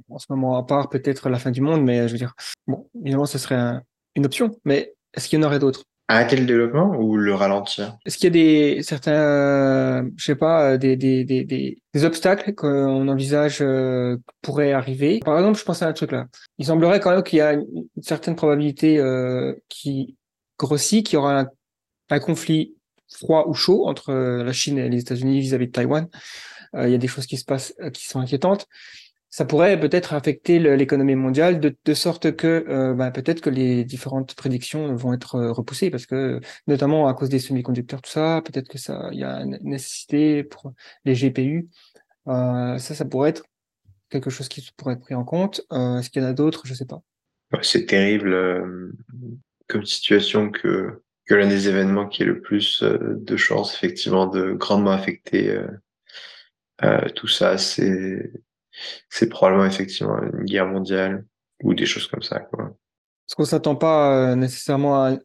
en, 0.08 0.18
ce 0.18 0.26
moment, 0.30 0.56
à 0.56 0.64
part 0.64 0.88
peut-être 0.88 1.28
la 1.28 1.38
fin 1.38 1.52
du 1.52 1.60
monde, 1.60 1.84
mais 1.84 2.08
je 2.08 2.12
veux 2.12 2.18
dire, 2.18 2.34
bon, 2.66 2.88
évidemment, 3.00 3.26
ce 3.26 3.38
serait 3.38 3.54
un, 3.54 3.82
une 4.16 4.26
option, 4.26 4.58
mais 4.64 4.94
est-ce 5.14 5.28
qu'il 5.28 5.38
y 5.38 5.42
en 5.42 5.46
aurait 5.46 5.60
d'autres? 5.60 5.84
Arrêter 6.10 6.34
le 6.34 6.44
développement 6.44 6.96
ou 6.98 7.16
le 7.16 7.32
ralentir? 7.34 7.96
Est-ce 8.04 8.18
qu'il 8.18 8.24
y 8.24 8.26
a 8.26 8.30
des 8.30 8.82
certains, 8.82 9.12
euh, 9.12 10.02
je 10.16 10.24
sais 10.24 10.34
pas, 10.34 10.76
des, 10.76 10.96
des, 10.96 11.24
des, 11.24 11.44
des, 11.44 12.04
obstacles 12.04 12.52
qu'on 12.52 13.06
envisage 13.06 13.58
euh, 13.60 14.16
pourraient 14.42 14.72
arriver? 14.72 15.20
Par 15.24 15.38
exemple, 15.38 15.56
je 15.56 15.62
pense 15.62 15.82
à 15.82 15.86
un 15.86 15.92
truc 15.92 16.10
là. 16.10 16.26
Il 16.58 16.66
semblerait 16.66 16.98
quand 16.98 17.12
même 17.12 17.22
qu'il 17.22 17.38
y 17.38 17.42
a 17.42 17.52
une, 17.52 17.64
certaine 18.02 18.34
probabilité 18.34 18.98
euh, 18.98 19.54
qui 19.68 20.16
grossit, 20.58 21.06
qu'il 21.06 21.14
y 21.14 21.16
aura 21.16 21.42
un, 21.42 21.46
un, 22.10 22.18
conflit 22.18 22.74
froid 23.08 23.44
ou 23.46 23.54
chaud 23.54 23.86
entre 23.86 24.10
euh, 24.10 24.42
la 24.42 24.52
Chine 24.52 24.78
et 24.78 24.88
les 24.88 24.98
États-Unis 24.98 25.38
vis-à-vis 25.38 25.68
de 25.68 25.72
Taïwan. 25.72 26.08
Euh, 26.74 26.88
il 26.88 26.92
y 26.92 26.94
a 26.94 26.98
des 26.98 27.08
choses 27.08 27.26
qui 27.26 27.36
se 27.36 27.44
passent 27.44 27.74
euh, 27.80 27.90
qui 27.90 28.06
sont 28.06 28.20
inquiétantes 28.20 28.66
ça 29.30 29.44
pourrait 29.44 29.78
peut-être 29.78 30.12
affecter 30.12 30.58
l'économie 30.58 31.14
mondiale 31.14 31.60
de, 31.60 31.94
sorte 31.94 32.34
que 32.34 32.64
euh, 32.68 32.94
bah, 32.94 33.12
peut-être 33.12 33.40
que 33.40 33.50
les 33.50 33.84
différentes 33.84 34.34
prédictions 34.34 34.94
vont 34.96 35.12
être 35.12 35.36
euh, 35.36 35.52
repoussées 35.52 35.90
parce 35.90 36.06
que 36.06 36.40
notamment 36.66 37.06
à 37.06 37.14
cause 37.14 37.28
des 37.28 37.38
semi-conducteurs 37.38 38.02
tout 38.02 38.10
ça 38.10 38.42
peut-être 38.44 38.68
que 38.68 38.78
ça 38.78 39.08
il 39.12 39.20
y 39.20 39.24
a 39.24 39.40
une 39.40 39.58
nécessité 39.62 40.42
pour 40.42 40.72
les 41.04 41.14
GPU 41.14 41.68
euh, 42.26 42.78
ça 42.78 42.94
ça 42.94 43.04
pourrait 43.04 43.30
être 43.30 43.44
quelque 44.08 44.30
chose 44.30 44.48
qui 44.48 44.68
pourrait 44.76 44.94
être 44.94 45.02
pris 45.02 45.14
en 45.14 45.22
compte. 45.22 45.60
Est-ce 45.70 46.10
qu'il 46.10 46.20
y 46.20 46.24
en 46.24 46.28
a 46.28 46.32
d'autres? 46.32 46.62
Je 46.66 46.74
sais 46.74 46.84
pas. 46.84 47.00
C'est 47.62 47.86
terrible 47.86 48.92
comme 49.68 49.84
situation 49.84 50.50
que 50.50 51.02
que 51.26 51.34
l'un 51.36 51.46
des 51.46 51.68
événements 51.68 52.08
qui 52.08 52.22
est 52.22 52.26
le 52.26 52.40
plus 52.40 52.82
de 52.82 53.36
chances 53.36 53.72
effectivement 53.74 54.26
de 54.26 54.52
grandement 54.52 54.90
affecter 54.90 55.56
tout 57.14 57.28
ça 57.28 57.56
c'est 57.56 58.32
c'est 59.08 59.28
probablement 59.28 59.66
effectivement 59.66 60.20
une 60.22 60.44
guerre 60.44 60.66
mondiale 60.66 61.24
ou 61.62 61.74
des 61.74 61.86
choses 61.86 62.06
comme 62.06 62.22
ça. 62.22 62.40
Quoi. 62.40 62.74
Est-ce 63.30 63.36
qu'on 63.36 63.44
s'attend 63.44 63.76
pas 63.76 64.32
euh, 64.32 64.34
nécessairement 64.34 65.04
à 65.04 65.16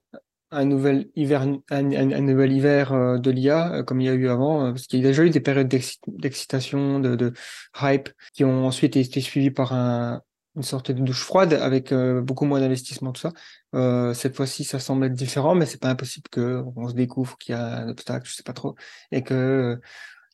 un 0.51 0.65
nouvel 0.65 1.09
hiver, 1.15 1.47
un, 1.71 1.81
nouvel 1.81 2.53
hiver 2.53 2.93
euh, 2.93 3.17
de 3.17 3.31
l'IA 3.31 3.73
euh, 3.73 3.83
comme 3.83 3.99
il 3.99 4.05
y 4.05 4.09
a 4.09 4.13
eu 4.13 4.29
avant, 4.29 4.71
parce 4.71 4.85
qu'il 4.85 4.99
y 4.99 5.03
a 5.03 5.07
déjà 5.07 5.23
eu 5.23 5.31
des 5.31 5.39
périodes 5.39 5.67
d'excitation, 6.07 6.99
de, 6.99 7.33
hype, 7.81 8.09
qui 8.35 8.43
ont 8.43 8.67
ensuite 8.67 8.95
été 8.95 9.21
suivies 9.21 9.49
par 9.49 9.73
un, 9.73 10.21
une 10.55 10.61
sorte 10.61 10.91
de 10.91 11.01
douche 11.01 11.23
froide 11.23 11.53
avec 11.53 11.91
beaucoup 11.95 12.45
moins 12.45 12.59
d'investissement, 12.59 13.11
tout 13.11 13.21
ça. 13.21 14.13
Cette 14.13 14.35
fois-ci, 14.35 14.63
ça 14.65 14.77
semble 14.77 15.07
être 15.07 15.13
différent, 15.13 15.55
mais 15.55 15.65
c'est 15.65 15.81
pas 15.81 15.89
impossible 15.89 16.29
que 16.29 16.63
on 16.75 16.87
se 16.87 16.93
découvre 16.93 17.39
qu'il 17.39 17.55
y 17.55 17.57
a 17.57 17.79
un 17.79 17.89
obstacle, 17.89 18.29
je 18.29 18.35
sais 18.35 18.43
pas 18.43 18.53
trop, 18.53 18.75
et 19.11 19.23
que 19.23 19.81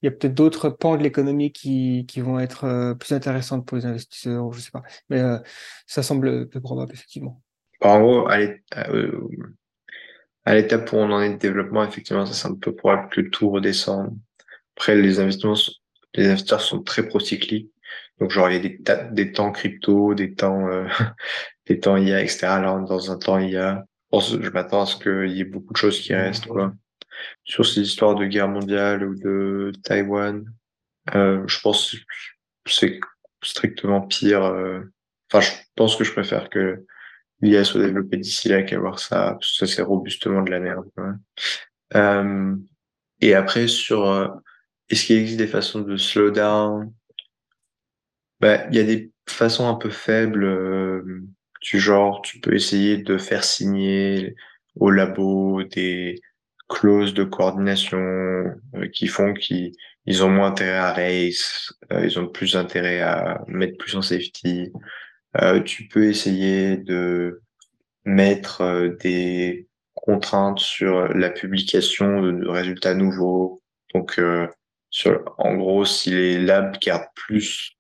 il 0.02 0.08
y 0.08 0.10
a 0.10 0.12
peut-être 0.12 0.34
d'autres 0.34 0.70
pans 0.70 0.98
de 0.98 1.04
l'économie 1.04 1.52
qui, 1.52 2.06
qui 2.08 2.22
vont 2.22 2.40
être 2.40 2.64
euh, 2.64 2.94
plus 2.96 3.14
intéressantes 3.14 3.68
pour 3.68 3.78
les 3.78 3.86
investisseurs, 3.86 4.52
je 4.52 4.60
sais 4.60 4.72
pas. 4.72 4.82
Mais 5.10 5.20
euh, 5.20 5.38
ça 5.86 6.02
semble 6.02 6.50
peu 6.50 6.60
probable, 6.60 6.94
effectivement. 6.94 7.42
En 7.82 8.00
gros, 8.00 8.28
à 8.28 8.40
euh, 8.40 9.30
l'étape 10.48 10.92
où 10.92 10.98
on 10.98 11.12
en 11.12 11.22
est 11.22 11.34
de 11.34 11.38
développement, 11.38 11.84
effectivement, 11.84 12.26
ça 12.26 12.34
semble 12.34 12.60
peu 12.60 12.76
probable 12.76 13.10
que 13.10 13.22
tout 13.22 13.52
redescende. 13.52 14.18
Après, 14.76 14.96
les 14.96 15.20
investissements, 15.20 15.56
les 16.16 16.28
investisseurs 16.28 16.62
sont 16.62 16.82
très 16.82 17.08
procycliques. 17.08 17.72
Donc, 18.20 18.32
genre, 18.32 18.50
il 18.50 18.54
y 18.54 18.58
a 18.58 18.60
des, 18.60 18.80
des 19.12 19.32
temps 19.32 19.52
crypto, 19.52 20.16
des 20.16 20.34
temps, 20.34 20.68
des 21.68 21.80
temps 21.80 21.98
IA, 21.98 22.22
etc. 22.22 22.42
Là, 22.42 22.84
dans 22.88 23.12
un 23.12 23.18
temps 23.18 23.40
IA. 23.40 23.86
Je 24.14 24.50
m'attends 24.50 24.82
à 24.82 24.86
ce 24.86 24.98
qu'il 24.98 25.36
y 25.36 25.42
ait 25.42 25.46
beaucoup 25.46 25.74
de 25.74 25.78
choses 25.78 26.00
qui 26.00 26.14
restent, 26.14 26.48
quoi 26.48 26.74
sur 27.44 27.66
ces 27.66 27.82
histoires 27.82 28.16
de 28.16 28.26
guerre 28.26 28.48
mondiale 28.48 29.04
ou 29.04 29.16
de 29.16 29.72
Taïwan. 29.84 30.46
Euh, 31.16 31.44
je 31.48 31.60
pense 31.62 31.96
que 31.96 32.72
c'est 32.72 33.00
strictement 33.44 34.02
pire. 34.02 34.44
Euh, 34.44 34.82
enfin, 35.32 35.42
je 35.42 35.52
pense 35.76 35.96
que 35.96 36.04
je 36.04 36.12
préfère 36.12 36.50
que 36.50 36.86
l'IA 37.42 37.64
soit 37.64 37.82
développée 37.82 38.18
d'ici 38.18 38.50
là 38.50 38.62
qu'avoir 38.64 39.00
ça, 39.00 39.34
parce 39.34 39.58
que 39.58 39.66
ça 39.66 39.76
c'est 39.76 39.82
robustement 39.82 40.44
de 40.44 40.52
la 40.52 40.60
merde. 40.60 40.86
Euh, 41.96 42.56
et 43.20 43.34
après 43.34 43.68
sur 43.68 44.32
est-ce 44.90 45.06
qu'il 45.06 45.18
existe 45.18 45.40
des 45.40 45.48
façons 45.48 45.82
de 45.82 45.98
slow 45.98 46.32
down? 46.32 46.94
Bah, 48.40 48.68
il 48.70 48.76
y 48.76 48.80
a 48.80 48.84
des 48.84 49.12
façons 49.28 49.68
un 49.68 49.76
peu 49.76 49.90
faibles 49.90 51.04
du 51.62 51.80
genre 51.80 52.22
tu 52.22 52.40
peux 52.40 52.54
essayer 52.54 52.98
de 52.98 53.18
faire 53.18 53.44
signer 53.44 54.36
au 54.76 54.90
labo 54.90 55.64
des 55.64 56.20
clauses 56.72 57.14
de 57.14 57.26
coordination 57.26 58.00
euh, 58.00 58.88
qui 58.94 59.08
font 59.08 59.34
qu'ils 59.34 59.74
ils 60.06 60.24
ont 60.24 60.30
moins 60.30 60.48
intérêt 60.48 60.78
à 60.78 60.94
race, 60.94 61.74
euh, 61.92 62.06
ils 62.06 62.18
ont 62.18 62.28
plus 62.28 62.56
intérêt 62.56 63.02
à 63.02 63.44
mettre 63.48 63.78
plus 63.78 63.96
en 63.96 64.02
safety. 64.02 64.72
Euh, 65.40 65.62
tu 65.62 65.88
peux 65.88 66.06
essayer 66.06 66.78
de 66.78 67.42
mettre 68.06 68.96
des 69.02 69.68
contraintes 69.94 70.60
sur 70.60 71.10
la 71.10 71.30
publication 71.30 72.22
de, 72.22 72.48
résultats 72.48 72.96
nouveaux. 72.96 73.62
Donc, 73.94 74.20
sur, 74.90 75.36
en 75.38 75.56
gros, 75.56 75.86
si 75.86 76.10
les 76.10 76.40
labs 76.40 76.78
gardent 76.80 77.14
plus 77.14 77.78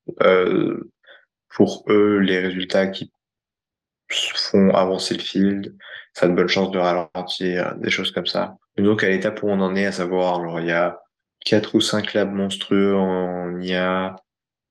pour 1.49 1.85
eux 1.89 2.19
les 2.19 2.39
résultats 2.39 2.87
qui 2.87 3.11
font 4.09 4.69
avancer 4.75 5.15
le 5.15 5.21
field, 5.21 5.75
ça 6.13 6.27
a 6.27 6.29
de 6.29 6.35
bonnes 6.35 6.47
chances 6.47 6.71
de 6.71 6.77
ralentir, 6.77 7.75
des 7.77 7.89
choses 7.89 8.11
comme 8.11 8.27
ça. 8.27 8.57
Donc 8.77 9.03
à 9.03 9.09
l'étape 9.09 9.43
où 9.43 9.49
on 9.49 9.59
en 9.59 9.75
est, 9.75 9.85
à 9.85 9.91
savoir, 9.91 10.39
alors 10.39 10.59
il 10.59 10.67
y 10.67 10.71
a 10.71 10.99
quatre 11.45 11.75
ou 11.75 11.81
cinq 11.81 12.13
labs 12.13 12.31
monstrueux 12.31 12.95
en 12.95 13.59
IA 13.59 14.15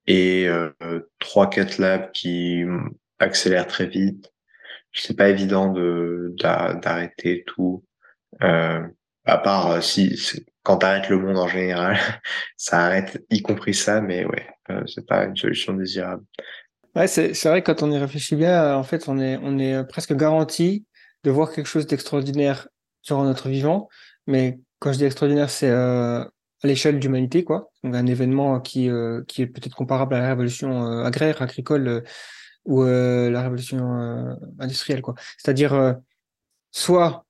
et 0.07 0.49
euh, 0.49 0.71
trois 1.19 1.51
quatre 1.51 1.79
labs 1.79 2.11
qui 2.13 2.65
accélèrent 3.19 3.67
très 3.67 3.87
vite. 3.87 4.33
C'est 4.93 5.17
pas 5.17 5.29
évident 5.29 5.73
de 5.73 6.35
d'arrêter 6.39 7.45
tout. 7.47 7.85
Euh, 8.43 8.81
à 9.25 9.39
part 9.39 9.71
euh, 9.71 9.81
si 9.81 10.19
quand 10.63 10.79
t'arrêtes 10.79 11.09
le 11.09 11.19
monde 11.19 11.39
en 11.39 11.49
général, 11.49 11.97
ça 12.57 12.87
arrête, 12.87 13.23
y 13.31 13.43
compris 13.43 13.75
ça, 13.75 14.01
mais 14.01 14.25
ouais, 14.25 14.47
euh, 14.71 14.83
c'est 14.87 15.07
pas 15.07 15.25
une 15.25 15.37
solution 15.37 15.75
désirable. 15.75 16.25
Ouais, 16.97 17.07
c'est 17.07 17.45
vrai 17.45 17.63
quand 17.63 17.83
on 17.83 17.93
y 17.93 17.99
réfléchit 17.99 18.35
bien, 18.35 18.75
en 18.75 18.83
fait, 18.83 19.09
on 19.09 19.21
est 19.21 19.39
on 19.43 19.59
est 19.59 19.85
presque 19.87 20.15
garanti 20.15 20.87
de 21.23 21.31
voir 21.31 21.53
quelque 21.53 21.67
chose 21.67 21.87
d'extraordinaire 21.87 22.69
sur 23.03 23.23
notre 23.23 23.49
vivant. 23.49 23.89
Mais 24.27 24.59
quand 24.79 24.93
je 24.93 24.99
dis 24.99 25.05
extraordinaire, 25.05 25.51
c'est 25.51 25.71
euh, 25.71 26.23
à 26.23 26.67
l'échelle 26.67 26.99
de 26.99 27.05
l'humanité, 27.05 27.45
quoi. 27.45 27.71
Donc 27.85 27.95
un 27.95 28.07
événement 28.07 28.61
qui, 28.61 28.89
euh, 28.89 29.23
qui 29.29 29.43
est 29.43 29.47
peut-être 29.47 29.75
comparable 29.75 30.15
à 30.15 30.21
la 30.21 30.29
révolution 30.29 30.87
euh, 30.87 31.05
agraire, 31.05 31.41
agricole 31.43 32.05
ou 32.67 32.85
la 32.85 33.43
révolution 33.43 34.37
industrielle, 34.59 35.01
quoi. 35.01 35.15
C'est-à-dire, 35.39 35.97
soit, 36.71 37.25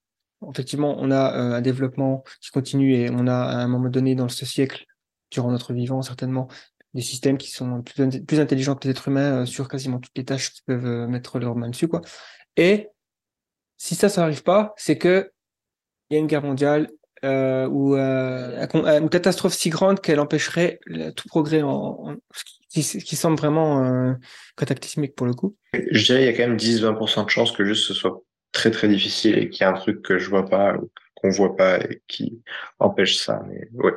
effectivement, 0.51 0.97
on 0.99 1.13
a 1.13 1.31
un 1.31 1.61
développement 1.61 2.25
qui 2.41 2.51
continue 2.51 2.95
et 2.95 3.11
on 3.11 3.29
a 3.29 3.37
à 3.37 3.57
un 3.59 3.69
moment 3.69 3.89
donné 3.89 4.17
dans 4.17 4.29
ce 4.29 4.45
siècle, 4.45 4.87
durant 5.31 5.53
notre 5.53 5.73
vivant, 5.73 6.03
certainement, 6.03 6.49
des 6.95 7.03
systèmes 7.03 7.39
qui 7.39 7.51
sont 7.51 7.81
plus, 7.83 8.25
plus 8.25 8.41
intelligents 8.41 8.75
que 8.75 8.89
les 8.89 8.91
êtres 8.91 9.07
humains 9.07 9.47
sur 9.47 9.69
quasiment 9.69 10.01
toutes 10.01 10.17
les 10.19 10.25
tâches 10.25 10.53
qui 10.53 10.63
peuvent 10.67 11.09
mettre 11.09 11.39
leur 11.39 11.55
main 11.55 11.69
dessus, 11.69 11.87
quoi. 11.87 12.01
Et 12.57 12.89
si 13.77 13.95
ça, 13.95 14.09
ça 14.09 14.23
n'arrive 14.23 14.43
pas, 14.43 14.75
c'est 14.77 14.99
que 14.99 15.31
il 16.11 16.15
y 16.15 16.17
a 16.17 16.21
une 16.21 16.27
guerre 16.27 16.43
mondiale 16.43 16.89
euh, 17.25 17.69
ou 17.69 17.97
euh, 17.97 18.67
une 18.75 19.11
catastrophe 19.11 19.53
si 19.53 19.69
grande 19.69 20.01
qu'elle 20.01 20.21
empêcherait 20.21 20.81
tout 21.17 21.29
progrès 21.29 21.61
en, 21.63 22.17
qui, 22.71 22.83
qui, 22.83 23.17
semble 23.17 23.37
vraiment 23.37 23.85
euh, 23.85 24.15
cataclysmique 24.57 25.15
pour 25.15 25.27
le 25.27 25.35
coup. 25.35 25.55
Je 25.75 26.05
dirais 26.05 26.23
il 26.23 26.27
y 26.27 26.29
a 26.29 26.33
quand 26.33 26.49
même 26.49 26.57
10-20% 26.57 27.25
de 27.27 27.31
chances 27.31 27.53
que 27.53 27.65
juste 27.65 27.87
ce 27.87 27.95
soit 27.95 28.23
très 28.53 28.71
très 28.71 28.89
difficile 28.89 29.39
et 29.39 29.51
qu'il 29.51 29.61
y 29.61 29.65
a 29.65 29.71
un 29.71 29.75
truc 29.75 30.01
que 30.03 30.19
je 30.19 30.31
vois 30.31 30.49
pas 30.49 30.77
qu'on 31.15 31.31
voit 31.31 31.57
pas 31.57 31.79
et 31.79 32.03
qui 32.09 32.43
empêchent 32.79 33.19
ça. 33.19 33.43
Mais 33.49 33.69
ouais, 33.75 33.93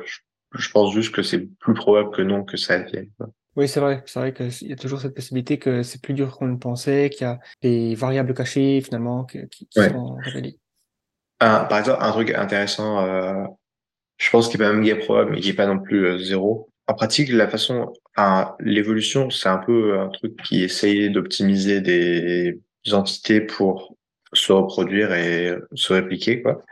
je, 0.52 0.70
pense 0.70 0.92
juste 0.92 1.14
que 1.14 1.22
c'est 1.22 1.40
plus 1.58 1.74
probable 1.74 2.10
que 2.10 2.20
non 2.20 2.44
que 2.44 2.58
ça 2.58 2.78
vienne. 2.78 3.08
Oui, 3.56 3.68
c'est 3.68 3.80
vrai. 3.80 4.02
C'est 4.04 4.18
vrai 4.18 4.34
qu'il 4.34 4.68
y 4.68 4.72
a 4.72 4.76
toujours 4.76 5.00
cette 5.00 5.14
possibilité 5.14 5.58
que 5.58 5.82
c'est 5.82 6.02
plus 6.02 6.12
dur 6.12 6.36
qu'on 6.36 6.46
le 6.46 6.58
pensait, 6.58 7.08
qu'il 7.08 7.26
y 7.26 7.30
a 7.30 7.38
des 7.62 7.94
variables 7.94 8.34
cachées 8.34 8.82
finalement 8.82 9.24
qui, 9.24 9.48
qui 9.48 9.66
sont 9.72 10.16
révélées. 10.16 10.58
Par 11.68 11.78
exemple, 11.78 11.98
un 12.02 12.12
truc 12.12 12.30
intéressant, 12.30 13.04
euh, 13.04 13.44
je 14.18 14.30
pense 14.30 14.48
qu'il 14.48 14.60
est 14.60 14.64
pas 14.64 14.72
même 14.72 14.84
est 14.84 14.94
probable, 14.96 15.32
mais 15.32 15.40
qui 15.40 15.50
est 15.50 15.54
pas 15.54 15.66
non 15.66 15.78
plus 15.78 16.06
euh, 16.06 16.18
zéro. 16.18 16.70
En 16.86 16.94
pratique, 16.94 17.30
la 17.30 17.48
façon, 17.48 17.92
l'évolution, 18.60 19.30
c'est 19.30 19.48
un 19.48 19.58
peu 19.58 19.98
un 19.98 20.08
truc 20.08 20.36
qui 20.42 20.62
essaye 20.62 21.10
d'optimiser 21.10 21.80
des 21.80 22.60
entités 22.92 23.40
pour 23.40 23.96
se 24.34 24.52
reproduire 24.52 25.12
et 25.14 25.56
se 25.74 25.92
répliquer, 25.94 26.42
quoi. 26.42 26.62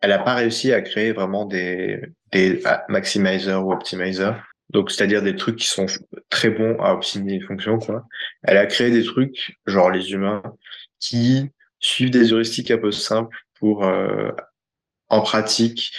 Elle 0.00 0.10
n'a 0.10 0.18
pas 0.18 0.34
réussi 0.34 0.72
à 0.72 0.80
créer 0.80 1.12
vraiment 1.12 1.44
des, 1.44 2.00
des 2.32 2.62
maximizers 2.88 3.64
ou 3.64 3.72
optimizers. 3.72 4.42
Donc, 4.70 4.90
c'est-à-dire 4.90 5.22
des 5.22 5.36
trucs 5.36 5.56
qui 5.56 5.66
sont 5.66 5.86
très 6.30 6.50
bons 6.50 6.76
à 6.80 6.92
optimiser 6.92 7.36
une 7.36 7.42
fonction, 7.42 7.78
quoi. 7.78 8.04
Elle 8.42 8.56
a 8.56 8.66
créé 8.66 8.90
des 8.90 9.04
trucs, 9.04 9.56
genre 9.66 9.90
les 9.90 10.12
humains, 10.12 10.42
qui 10.98 11.50
suivent 11.78 12.10
des 12.10 12.32
heuristiques 12.32 12.70
un 12.72 12.78
peu 12.78 12.90
simples 12.90 13.36
pour, 13.60 13.84
euh, 13.84 14.30
en 15.08 15.20
pratique, 15.20 15.92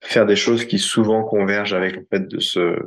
faire 0.00 0.26
des 0.26 0.36
choses 0.36 0.64
qui 0.64 0.78
souvent 0.78 1.24
convergent 1.24 1.74
avec 1.74 1.96
le 1.96 2.06
fait 2.10 2.26
de 2.28 2.40
se, 2.40 2.78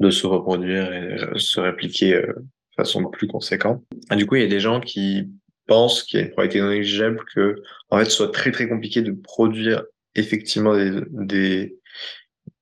de 0.00 0.10
se 0.10 0.26
reproduire 0.26 0.92
et 0.92 1.22
euh, 1.22 1.38
se 1.38 1.60
répliquer 1.60 2.14
euh, 2.14 2.26
de 2.26 2.74
façon 2.76 3.04
plus 3.06 3.26
conséquente. 3.26 3.82
Et 4.12 4.16
du 4.16 4.26
coup, 4.26 4.36
il 4.36 4.42
y 4.42 4.46
a 4.46 4.48
des 4.48 4.60
gens 4.60 4.80
qui 4.80 5.30
pense 5.66 6.02
qu'il 6.02 6.20
y 6.20 6.22
a 6.22 6.26
une 6.26 6.32
probabilité 6.32 6.60
non 6.60 6.70
négligeable 6.70 7.24
que, 7.34 7.62
en 7.88 7.98
fait, 7.98 8.04
ce 8.04 8.10
soit 8.10 8.32
très 8.32 8.52
très 8.52 8.68
compliqué 8.68 9.00
de 9.00 9.12
produire 9.12 9.82
effectivement 10.14 10.76
des, 10.76 10.92
des, 11.10 11.76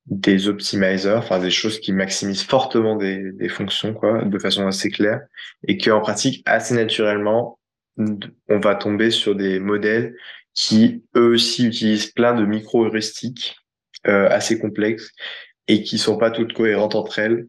des 0.06 0.48
optimizers, 0.48 1.18
enfin 1.18 1.40
des 1.40 1.50
choses 1.50 1.80
qui 1.80 1.92
maximisent 1.92 2.44
fortement 2.44 2.96
des, 2.96 3.32
des 3.32 3.48
fonctions, 3.48 3.92
quoi, 3.92 4.24
de 4.24 4.38
façon 4.38 4.66
assez 4.66 4.90
claire, 4.90 5.20
et 5.66 5.76
qu'en 5.78 6.00
pratique, 6.00 6.42
assez 6.46 6.74
naturellement, 6.74 7.58
on 7.98 8.58
va 8.58 8.74
tomber 8.74 9.10
sur 9.10 9.34
des 9.34 9.58
modèles 9.58 10.14
qui, 10.54 11.04
eux 11.16 11.32
aussi, 11.32 11.66
utilisent 11.66 12.10
plein 12.12 12.34
de 12.34 12.44
micro-heuristiques 12.44 13.56
euh, 14.06 14.28
assez 14.30 14.58
complexes 14.58 15.10
et 15.68 15.82
qui 15.82 15.98
sont 15.98 16.18
pas 16.18 16.30
toutes 16.30 16.52
cohérentes 16.52 16.94
entre 16.94 17.18
elles 17.18 17.46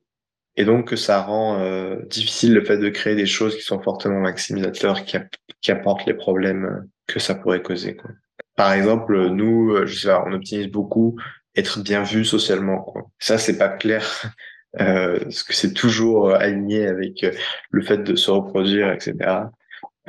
et 0.55 0.65
donc 0.65 0.93
ça 0.95 1.21
rend 1.21 1.59
euh, 1.59 1.97
difficile 2.05 2.53
le 2.53 2.63
fait 2.63 2.77
de 2.77 2.89
créer 2.89 3.15
des 3.15 3.25
choses 3.25 3.55
qui 3.55 3.63
sont 3.63 3.81
fortement 3.81 4.19
maximisateurs, 4.19 5.03
qui, 5.03 5.17
qui 5.61 5.71
apportent 5.71 6.05
les 6.05 6.13
problèmes 6.13 6.65
euh, 6.65 6.89
que 7.07 7.19
ça 7.19 7.35
pourrait 7.35 7.63
causer. 7.63 7.95
Quoi. 7.95 8.11
Par 8.55 8.73
exemple, 8.73 9.29
nous, 9.29 9.71
euh, 9.71 9.85
je 9.87 9.99
sais 9.99 10.07
pas, 10.07 10.23
on 10.27 10.33
optimise 10.33 10.67
beaucoup 10.67 11.19
être 11.55 11.81
bien 11.81 12.03
vu 12.03 12.23
socialement. 12.23 12.81
Quoi. 12.81 13.09
Ça, 13.19 13.39
c'est 13.39 13.57
pas 13.57 13.69
clair, 13.69 14.05
euh, 14.79 15.19
parce 15.19 15.43
que 15.43 15.55
c'est 15.55 15.73
toujours 15.73 16.31
aligné 16.31 16.85
avec 16.85 17.25
le 17.71 17.81
fait 17.81 18.03
de 18.03 18.15
se 18.15 18.29
reproduire, 18.29 18.91
etc. 18.91 19.15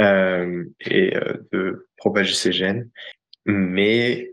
Euh, 0.01 0.65
et 0.81 1.15
de 1.53 1.87
propager 1.97 2.35
ses 2.35 2.53
gènes. 2.53 2.91
Mais 3.47 4.33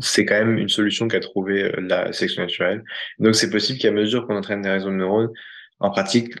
c'est 0.00 0.24
quand 0.24 0.38
même 0.38 0.56
une 0.56 0.68
solution 0.68 1.08
qu'a 1.08 1.18
trouvé 1.18 1.72
la 1.78 2.12
sélection 2.12 2.42
naturelle. 2.42 2.84
Donc 3.18 3.34
c'est 3.34 3.50
possible 3.50 3.78
qu'à 3.80 3.90
mesure 3.90 4.26
qu'on 4.26 4.36
entraîne 4.36 4.62
des 4.62 4.70
réseaux 4.70 4.90
de 4.90 4.94
neurones, 4.94 5.30
en 5.80 5.90
pratique, 5.90 6.34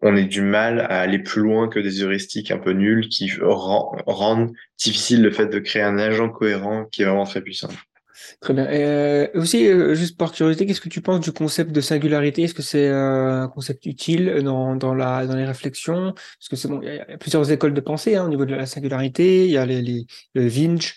on 0.00 0.16
ait 0.16 0.24
du 0.24 0.40
mal 0.40 0.80
à 0.80 1.00
aller 1.00 1.18
plus 1.18 1.42
loin 1.42 1.68
que 1.68 1.78
des 1.78 2.02
heuristiques 2.02 2.50
un 2.50 2.58
peu 2.58 2.72
nuls 2.72 3.08
qui 3.08 3.30
rendent 3.40 4.52
difficile 4.78 5.22
le 5.22 5.30
fait 5.30 5.46
de 5.46 5.58
créer 5.58 5.82
un 5.82 5.98
agent 5.98 6.30
cohérent 6.30 6.86
qui 6.86 7.02
est 7.02 7.06
vraiment 7.06 7.24
très 7.24 7.42
puissant. 7.42 7.68
Très 8.40 8.54
bien. 8.54 8.66
Euh, 8.66 9.28
aussi, 9.34 9.66
euh, 9.66 9.94
juste 9.94 10.16
par 10.16 10.32
curiosité, 10.32 10.66
qu'est-ce 10.66 10.80
que 10.80 10.88
tu 10.88 11.00
penses 11.00 11.20
du 11.20 11.32
concept 11.32 11.72
de 11.72 11.80
singularité? 11.80 12.42
Est-ce 12.42 12.54
que 12.54 12.62
c'est 12.62 12.88
un 12.88 13.48
concept 13.48 13.86
utile 13.86 14.42
dans, 14.42 14.76
dans, 14.76 14.94
la, 14.94 15.26
dans 15.26 15.36
les 15.36 15.44
réflexions? 15.44 16.12
Parce 16.12 16.48
que 16.48 16.56
c'est 16.56 16.68
bon, 16.68 16.80
il 16.82 16.94
y, 16.94 16.98
a 16.98 17.18
plusieurs 17.18 17.50
écoles 17.50 17.74
de 17.74 17.80
pensée 17.80 18.16
hein, 18.16 18.24
au 18.24 18.28
niveau 18.28 18.44
de 18.44 18.54
la 18.54 18.66
singularité. 18.66 19.46
Il 19.46 19.50
y 19.50 19.58
a 19.58 19.66
les, 19.66 20.06
le 20.34 20.46
Vinch, 20.46 20.96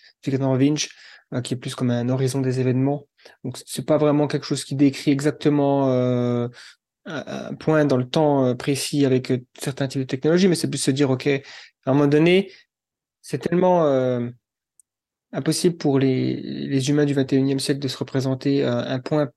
euh, 1.33 1.41
qui 1.41 1.53
est 1.53 1.57
plus 1.57 1.75
comme 1.75 1.89
un 1.89 2.09
horizon 2.09 2.41
des 2.41 2.59
événements. 2.59 3.07
Donc 3.43 3.57
c'est 3.65 3.85
pas 3.85 3.97
vraiment 3.97 4.27
quelque 4.27 4.45
chose 4.45 4.63
qui 4.63 4.75
décrit 4.75 5.11
exactement 5.11 5.89
un 7.05 7.53
point 7.55 7.85
dans 7.85 7.97
le 7.97 8.07
temps 8.07 8.55
précis 8.55 9.05
avec 9.05 9.31
certains 9.57 9.87
types 9.87 10.01
de 10.01 10.07
technologies, 10.07 10.47
mais 10.47 10.55
c'est 10.55 10.69
plus 10.69 10.77
se 10.77 10.91
dire, 10.91 11.09
OK, 11.09 11.27
à 11.27 11.41
un 11.85 11.93
moment 11.93 12.07
donné, 12.07 12.51
c'est 13.21 13.39
tellement 13.39 13.85
impossible 15.31 15.77
pour 15.77 15.99
les, 15.99 16.35
les, 16.35 16.89
humains 16.89 17.05
du 17.05 17.13
21e 17.13 17.59
siècle 17.59 17.79
de 17.79 17.87
se 17.87 17.97
représenter 17.97 18.63
un, 18.63 18.99
point 18.99 19.29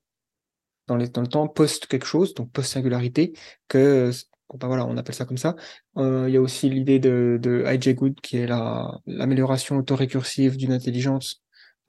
dans, 0.87 0.97
les, 0.97 1.09
dans, 1.09 1.21
le 1.21 1.27
temps 1.27 1.47
post 1.47 1.87
quelque 1.87 2.05
chose, 2.05 2.33
donc 2.33 2.51
post-singularité, 2.51 3.33
que 3.67 4.11
ben 4.57 4.67
voilà, 4.67 4.85
on 4.85 4.97
appelle 4.97 5.15
ça 5.15 5.25
comme 5.25 5.37
ça. 5.37 5.55
il 5.97 6.29
y 6.29 6.37
a 6.37 6.41
aussi 6.41 6.69
l'idée 6.69 6.99
de, 6.99 7.39
de 7.41 7.63
I.J. 7.65 7.93
Good, 7.93 8.21
qui 8.21 8.37
est 8.37 8.47
l'amélioration 8.47 9.77
autorécursive 9.77 10.57
d'une 10.57 10.73
intelligence 10.73 11.41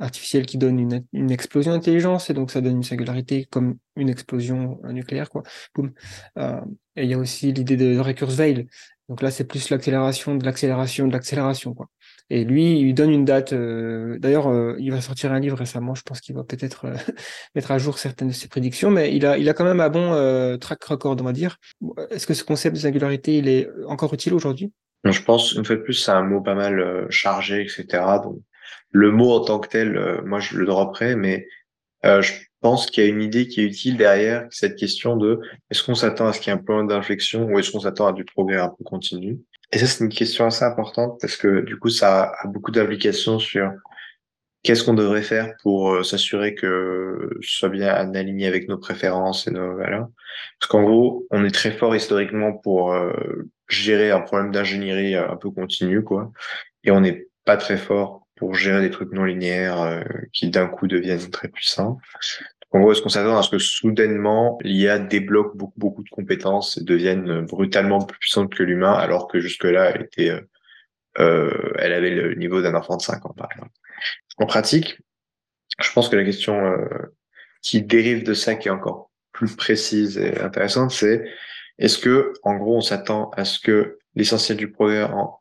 artificielle 0.02 0.46
qui 0.46 0.58
donne 0.58 0.78
une, 0.78 1.04
une 1.12 1.30
explosion 1.30 1.72
d'intelligence 1.72 2.28
et 2.28 2.34
donc 2.34 2.50
ça 2.50 2.60
donne 2.60 2.76
une 2.76 2.82
singularité 2.82 3.46
comme 3.50 3.76
une 3.96 4.08
explosion 4.08 4.80
nucléaire 4.84 5.30
quoi. 5.30 5.42
Boum. 5.74 5.92
Euh, 6.38 6.60
et 6.96 7.04
il 7.04 7.10
y 7.10 7.14
a 7.14 7.18
aussi 7.18 7.52
l'idée 7.52 7.76
de, 7.76 7.98
recurse 7.98 8.34
veil. 8.34 8.66
Donc 9.08 9.22
là 9.22 9.30
c'est 9.30 9.44
plus 9.44 9.70
l'accélération 9.70 10.34
de 10.34 10.44
l'accélération 10.44 11.06
de 11.06 11.12
l'accélération 11.12 11.74
quoi. 11.74 11.88
Et 12.32 12.44
lui 12.44 12.80
il 12.80 12.94
donne 12.94 13.10
une 13.10 13.26
date. 13.26 13.52
Euh, 13.52 14.18
d'ailleurs 14.18 14.48
euh, 14.48 14.74
il 14.78 14.90
va 14.90 15.02
sortir 15.02 15.32
un 15.32 15.38
livre 15.38 15.58
récemment. 15.58 15.94
Je 15.94 16.00
pense 16.00 16.22
qu'il 16.22 16.34
va 16.34 16.44
peut-être 16.44 16.86
euh, 16.86 16.94
mettre 17.54 17.70
à 17.70 17.76
jour 17.76 17.98
certaines 17.98 18.28
de 18.28 18.32
ses 18.32 18.48
prédictions, 18.48 18.90
mais 18.90 19.14
il 19.14 19.26
a 19.26 19.36
il 19.36 19.46
a 19.50 19.52
quand 19.52 19.66
même 19.66 19.80
un 19.80 19.90
bon 19.90 20.56
track 20.58 20.82
record 20.84 21.14
on 21.20 21.24
va 21.24 21.34
dire. 21.34 21.58
Est-ce 22.08 22.26
que 22.26 22.32
ce 22.32 22.42
concept 22.42 22.76
de 22.76 22.80
singularité 22.80 23.36
il 23.36 23.48
est 23.48 23.68
encore 23.86 24.14
utile 24.14 24.32
aujourd'hui? 24.32 24.72
Je 25.04 25.20
pense 25.20 25.52
une 25.52 25.64
fois 25.66 25.76
de 25.76 25.82
plus 25.82 25.92
c'est 25.92 26.10
un 26.10 26.22
mot 26.22 26.40
pas 26.40 26.54
mal 26.54 27.06
chargé 27.10 27.60
etc. 27.60 28.02
Donc 28.22 28.38
le 28.92 29.10
mot 29.10 29.32
en 29.32 29.40
tant 29.40 29.58
que 29.58 29.68
tel, 29.68 30.22
moi 30.24 30.40
je 30.40 30.56
le 30.56 30.64
dropperai, 30.64 31.16
mais 31.16 31.46
je 32.02 32.32
pense 32.62 32.86
qu'il 32.86 33.04
y 33.04 33.06
a 33.06 33.10
une 33.10 33.20
idée 33.20 33.46
qui 33.46 33.60
est 33.60 33.64
utile 33.64 33.98
derrière 33.98 34.46
cette 34.48 34.76
question 34.76 35.18
de 35.18 35.38
est-ce 35.70 35.82
qu'on 35.82 35.94
s'attend 35.94 36.28
à 36.28 36.32
ce 36.32 36.40
qu'il 36.40 36.50
y 36.50 36.56
ait 36.56 36.58
un 36.58 36.62
point 36.62 36.82
d'inflexion 36.82 37.44
ou 37.44 37.58
est-ce 37.58 37.72
qu'on 37.72 37.80
s'attend 37.80 38.06
à 38.06 38.14
du 38.14 38.24
progrès 38.24 38.56
un 38.56 38.70
peu 38.70 38.84
continu? 38.84 39.38
Et 39.72 39.78
ça 39.78 39.86
c'est 39.86 40.04
une 40.04 40.10
question 40.10 40.46
assez 40.46 40.64
importante 40.64 41.18
parce 41.20 41.36
que 41.36 41.60
du 41.60 41.78
coup 41.78 41.88
ça 41.88 42.32
a 42.38 42.46
beaucoup 42.46 42.70
d'implications 42.70 43.38
sur 43.38 43.72
qu'est-ce 44.62 44.84
qu'on 44.84 44.94
devrait 44.94 45.22
faire 45.22 45.54
pour 45.62 45.92
euh, 45.92 46.02
s'assurer 46.02 46.54
que 46.54 47.30
ce 47.40 47.58
soit 47.58 47.68
bien 47.68 47.94
aligné 48.14 48.46
avec 48.46 48.68
nos 48.68 48.78
préférences 48.78 49.46
et 49.46 49.50
nos 49.50 49.76
valeurs. 49.76 50.08
Parce 50.60 50.70
qu'en 50.70 50.82
gros, 50.82 51.26
on 51.30 51.44
est 51.44 51.50
très 51.50 51.72
fort 51.72 51.96
historiquement 51.96 52.52
pour 52.52 52.94
gérer 53.68 54.10
un 54.10 54.20
problème 54.20 54.52
d'ingénierie 54.52 55.16
un 55.16 55.36
peu 55.36 55.50
continu, 55.50 56.02
quoi. 56.02 56.30
Et 56.84 56.90
on 56.90 57.00
n'est 57.00 57.26
pas 57.44 57.56
très 57.56 57.76
fort 57.76 58.26
pour 58.36 58.54
gérer 58.54 58.80
des 58.80 58.90
trucs 58.90 59.12
non 59.12 59.24
linéaires 59.24 59.80
euh, 59.82 60.02
qui 60.32 60.50
d'un 60.50 60.66
coup 60.66 60.86
deviennent 60.86 61.30
très 61.30 61.48
puissants. 61.48 61.98
En 62.72 62.80
gros, 62.80 62.92
est-ce 62.92 63.02
qu'on 63.02 63.10
s'attend 63.10 63.38
à 63.38 63.42
ce 63.42 63.50
que 63.50 63.58
soudainement 63.58 64.58
l'IA 64.62 64.98
débloque 64.98 65.56
beaucoup 65.56 65.78
beaucoup 65.78 66.02
de 66.02 66.08
compétences 66.08 66.78
et 66.78 66.84
devienne 66.84 67.42
brutalement 67.42 68.00
plus 68.00 68.18
puissante 68.18 68.54
que 68.54 68.62
l'humain, 68.62 68.92
alors 68.92 69.28
que 69.28 69.40
jusque-là 69.40 69.90
elle 69.90 70.02
était, 70.02 70.30
euh, 70.30 70.40
euh 71.18 71.72
elle 71.78 71.92
avait 71.92 72.10
le 72.10 72.34
niveau 72.34 72.62
d'un 72.62 72.74
enfant 72.74 72.96
de 72.96 73.02
5 73.02 73.26
ans 73.26 73.34
par 73.36 73.48
exemple. 73.52 73.72
En 74.38 74.46
pratique, 74.46 74.98
je 75.80 75.92
pense 75.92 76.08
que 76.08 76.16
la 76.16 76.24
question 76.24 76.64
euh, 76.64 77.14
qui 77.60 77.82
dérive 77.82 78.24
de 78.24 78.34
ça, 78.34 78.54
qui 78.54 78.68
est 78.68 78.70
encore 78.70 79.10
plus 79.32 79.54
précise 79.54 80.18
et 80.18 80.40
intéressante, 80.40 80.90
c'est 80.90 81.24
est-ce 81.78 81.98
que, 81.98 82.32
en 82.42 82.56
gros, 82.56 82.76
on 82.76 82.80
s'attend 82.80 83.30
à 83.30 83.44
ce 83.44 83.58
que 83.58 83.98
l'essentiel 84.14 84.58
du 84.58 84.70
progrès 84.70 85.04
en, 85.04 85.40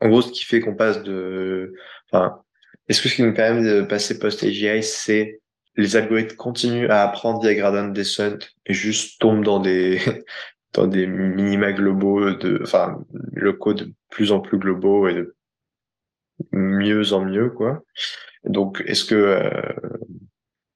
en 0.00 0.08
gros, 0.08 0.22
ce 0.22 0.32
qui 0.32 0.44
fait 0.44 0.60
qu'on 0.60 0.74
passe 0.74 1.02
de 1.02 1.74
Enfin, 2.10 2.40
est-ce 2.88 3.02
que 3.02 3.08
ce 3.08 3.16
qui 3.16 3.22
nous 3.22 3.34
permet 3.34 3.62
de 3.62 3.82
passer 3.82 4.18
post-AGI, 4.18 4.82
c'est 4.82 5.40
les 5.76 5.96
algorithmes 5.96 6.36
continuent 6.36 6.90
à 6.90 7.02
apprendre 7.02 7.40
via 7.42 7.54
gradient 7.54 7.88
descent 7.88 8.38
et 8.66 8.74
juste 8.74 9.20
tombent 9.20 9.44
dans 9.44 9.60
des 9.60 10.00
dans 10.72 10.86
des 10.86 11.06
minima 11.06 11.72
globaux 11.72 12.32
de, 12.32 12.60
enfin, 12.62 13.02
code 13.58 13.76
de 13.76 13.92
plus 14.10 14.30
en 14.30 14.40
plus 14.40 14.58
globaux 14.58 15.08
et 15.08 15.14
de 15.14 15.34
mieux 16.52 17.12
en 17.14 17.24
mieux, 17.24 17.48
quoi. 17.48 17.82
Donc, 18.44 18.82
est-ce 18.86 19.04
que 19.04 19.14
euh, 19.14 19.50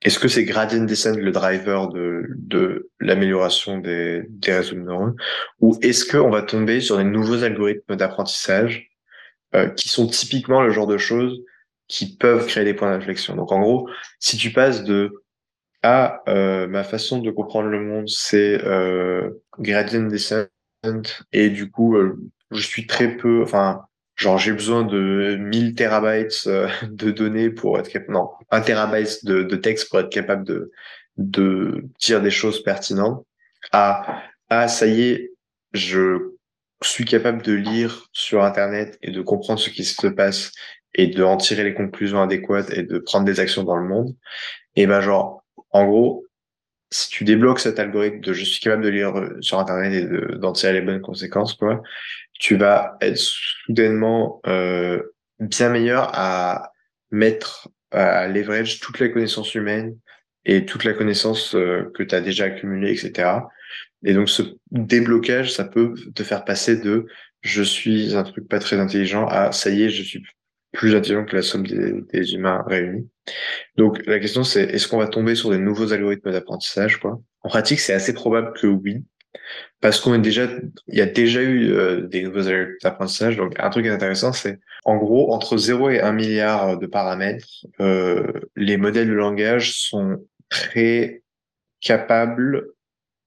est-ce 0.03 0.19
que 0.19 0.29
c'est 0.29 0.45
gradient 0.45 0.85
descent 0.85 1.17
le 1.17 1.31
driver 1.31 1.89
de, 1.89 2.25
de 2.37 2.91
l'amélioration 3.01 3.79
des, 3.79 4.23
des 4.31 4.55
réseaux 4.55 4.77
de 4.77 4.81
neurones? 4.81 5.17
Ou 5.61 5.79
est-ce 5.83 6.11
qu'on 6.11 6.31
va 6.31 6.43
tomber 6.43 6.81
sur 6.81 6.97
des 6.97 7.05
nouveaux 7.05 7.45
algorithmes 7.45 7.97
d'apprentissage 7.97 8.91
euh, 9.55 9.69
qui 9.69 9.91
sont 9.91 10.07
typiquement 10.07 10.63
le 10.63 10.71
genre 10.71 10.87
de 10.87 10.97
choses 10.97 11.43
qui 11.91 12.17
peuvent 12.17 12.47
créer 12.47 12.65
des 12.65 12.73
points 12.73 12.97
d'inflexion. 12.97 13.35
Donc 13.35 13.51
en 13.51 13.61
gros, 13.61 13.91
si 14.21 14.37
tu 14.37 14.53
passes 14.53 14.85
de 14.85 15.23
à 15.83 16.23
euh, 16.29 16.67
ma 16.69 16.85
façon 16.85 17.19
de 17.19 17.31
comprendre 17.31 17.69
le 17.69 17.81
monde, 17.81 18.09
c'est 18.09 18.63
euh, 18.65 19.31
gradient 19.59 20.07
descent 20.07 20.47
et 21.33 21.51
du 21.51 21.71
coup 21.71 21.97
euh, 21.97 22.17
je 22.51 22.63
suis 22.63 22.87
très 22.87 23.17
peu, 23.17 23.43
enfin 23.43 23.83
genre 24.15 24.39
j'ai 24.39 24.53
besoin 24.53 24.85
de 24.85 25.37
1000 25.41 25.75
terabytes 25.75 26.47
euh, 26.47 26.69
de 26.91 27.11
données 27.11 27.51
pour 27.51 27.79
être 27.79 27.89
capable, 27.89 28.13
non, 28.13 28.31
1 28.51 28.61
terabyte 28.61 29.25
de, 29.25 29.43
de 29.43 29.57
texte 29.57 29.89
pour 29.89 30.01
être 30.01 30.11
capable 30.11 30.45
de, 30.45 30.71
de 31.17 31.85
dire 31.99 32.23
des 32.23 32.31
choses 32.31 32.63
pertinentes, 32.63 33.27
à, 33.73 34.23
ah, 34.49 34.69
ça 34.69 34.87
y 34.87 35.03
est, 35.03 35.33
je 35.73 36.31
suis 36.83 37.05
capable 37.05 37.43
de 37.43 37.53
lire 37.53 38.07
sur 38.13 38.45
Internet 38.45 38.99
et 39.03 39.11
de 39.11 39.23
comprendre 39.23 39.61
ce 39.61 39.71
qui 39.71 39.85
se 39.85 40.07
passe 40.07 40.53
et 40.95 41.07
de 41.07 41.23
en 41.23 41.37
tirer 41.37 41.65
les 41.65 41.75
conclusions 41.75 42.21
adéquates 42.21 42.71
et 42.73 42.83
de 42.83 42.99
prendre 42.99 43.25
des 43.25 43.41
actions 43.41 43.65
dans 43.65 43.77
le 43.77 43.89
monde. 43.89 44.15
Et 44.77 44.87
ben 44.87 45.01
genre, 45.01 45.45
en 45.71 45.87
gros, 45.87 46.27
si 46.91 47.09
tu 47.09 47.25
débloques 47.25 47.61
cet 47.61 47.79
algorithme 47.79 48.21
de 48.21 48.33
je 48.33 48.45
suis 48.45 48.61
capable 48.61 48.83
de 48.83 48.89
lire 48.89 49.17
euh, 49.17 49.37
sur 49.41 49.59
internet 49.59 49.93
et 49.95 50.37
d'en 50.39 50.53
tirer 50.53 50.73
les 50.73 50.81
bonnes 50.81 51.01
conséquences, 51.01 51.55
quoi, 51.55 51.83
tu 52.39 52.57
vas 52.57 52.97
être 53.01 53.19
soudainement 53.19 54.41
euh, 54.47 55.03
bien 55.39 55.69
meilleur 55.69 56.11
à 56.15 56.73
mettre 57.11 57.69
à 57.93 58.29
leverage 58.29 58.81
toute 58.81 58.99
la 59.01 59.09
connaissance 59.09 59.55
humaine 59.55 59.97
et 60.45 60.65
toute 60.65 60.85
la 60.85 60.95
connaissance 60.95 61.55
euh, 61.55 61.91
que 61.95 62.03
tu 62.03 62.15
as 62.15 62.21
déjà 62.21 62.45
accumulée, 62.45 62.93
etc. 62.93 63.31
Et 64.05 64.15
donc 64.15 64.29
ce 64.29 64.43
déblocage, 64.71 65.53
ça 65.53 65.65
peut 65.65 65.95
te 66.15 66.23
faire 66.23 66.45
passer 66.45 66.77
de 66.77 67.07
je 67.43 67.63
suis 67.63 68.17
un 68.17 68.23
truc 68.23 68.49
pas 68.49 68.59
très 68.59 68.79
intelligent 68.79 69.27
à 69.27 69.53
ça 69.53 69.71
y 69.71 69.83
est, 69.83 69.91
je 69.91 70.03
suis 70.03 70.23
plus 70.73 70.95
intelligent 70.95 71.25
que 71.25 71.37
la 71.37 71.43
somme 71.43 71.67
des, 71.67 72.35
humains 72.35 72.63
réunis. 72.67 73.09
Donc 73.77 74.05
la 74.07 74.19
question 74.19 74.45
c'est 74.45 74.63
est-ce 74.63 74.89
qu'on 74.89 74.99
va 74.99 75.09
tomber 75.09 75.35
sur 75.35 75.51
des 75.51 75.59
nouveaux 75.59 75.93
algorithmes 75.93 76.33
d'apprentissage 76.33 76.99
quoi? 76.99 77.21
En 77.43 77.49
pratique, 77.49 77.81
c'est 77.81 77.95
assez 77.95 78.13
probable 78.13 78.53
que 78.53 78.67
oui, 78.67 79.03
parce 79.81 80.01
qu'on 80.01 80.15
est 80.15 80.19
déjà, 80.19 80.47
il 80.89 80.99
y 80.99 81.01
a 81.01 81.07
déjà 81.07 81.41
eu 81.41 81.73
euh, 81.73 82.03
des 82.03 82.23
nouveaux 82.23 82.49
algorithmes 82.49 82.77
d'apprentissage. 82.83 83.37
Donc 83.37 83.55
un 83.59 83.71
truc 83.71 83.87
intéressant, 83.87 84.33
c'est 84.33 84.61
en 84.85 84.97
gros 84.97 85.33
entre 85.33 85.57
0 85.57 85.91
et 85.91 86.01
1 86.01 86.13
milliard 86.13 86.79
de 86.79 86.87
paramètres, 86.87 87.47
euh, 87.81 88.31
les 88.57 88.77
modèles 88.77 89.09
de 89.09 89.15
langage 89.15 89.79
sont 89.79 90.19
très 90.49 91.23
capables 91.81 92.67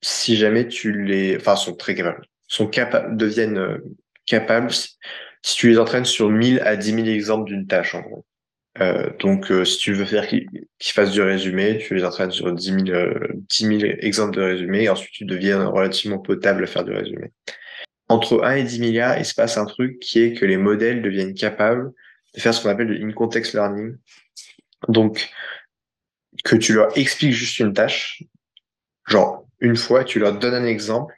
si 0.02 0.36
jamais 0.36 0.68
tu 0.68 0.92
les, 1.04 1.38
enfin 1.38 1.56
sont 1.56 1.76
très 1.76 1.96
capables, 1.96 2.26
sont 2.48 2.68
capables, 2.68 3.18
deviennent 3.18 3.58
euh, 3.58 3.78
capables 4.26 4.72
si 5.44 5.58
tu 5.58 5.70
les 5.70 5.78
entraînes 5.78 6.06
sur 6.06 6.30
1000 6.30 6.62
à 6.62 6.76
10 6.76 6.94
000 6.94 7.08
exemples 7.08 7.46
d'une 7.46 7.68
tâche, 7.68 7.96
en 7.96 8.02
gros. 8.02 8.26
Euh, 8.80 9.12
donc, 9.20 9.52
euh, 9.52 9.66
si 9.66 9.78
tu 9.78 9.94
veux 9.94 10.06
faire 10.06 10.28
qu'ils 10.28 10.48
fassent 10.82 11.12
du 11.12 11.22
résumé, 11.22 11.78
tu 11.78 11.94
les 11.94 12.04
entraînes 12.04 12.32
sur 12.32 12.52
10 12.52 12.86
000, 12.86 12.90
euh, 12.90 13.28
10 13.50 13.80
000 13.80 13.82
exemples 14.00 14.36
de 14.36 14.42
résumé, 14.42 14.84
et 14.84 14.90
ensuite 14.90 15.12
tu 15.12 15.26
deviens 15.26 15.68
relativement 15.68 16.18
potable 16.18 16.64
à 16.64 16.68
faire 16.68 16.84
du 16.84 16.94
résumé. 16.94 17.32
Entre 18.10 18.44
1 18.44 18.56
et 18.56 18.64
10 18.64 18.80
milliards, 18.80 19.18
il 19.20 19.26
se 19.26 19.36
passe 19.36 19.58
un 19.58 19.66
truc 19.66 20.00
qui 20.00 20.22
est 20.24 20.34
que 20.34 20.46
les 20.46 20.58
modèles 20.58 21.02
deviennent 21.02 21.36
capables 21.36 21.92
de 22.34 22.42
faire 22.42 22.54
ce 22.54 22.64
qu'on 22.64 22.70
appelle 22.70 22.88
du 22.88 23.06
in-context 23.06 23.54
learning. 23.54 23.96
Donc, 24.88 25.30
que 26.44 26.56
tu 26.56 26.74
leur 26.74 26.98
expliques 26.98 27.34
juste 27.34 27.60
une 27.60 27.74
tâche, 27.74 28.24
genre 29.08 29.46
une 29.60 29.76
fois, 29.76 30.04
tu 30.04 30.20
leur 30.20 30.38
donnes 30.38 30.56
un 30.56 30.66
exemple, 30.66 31.14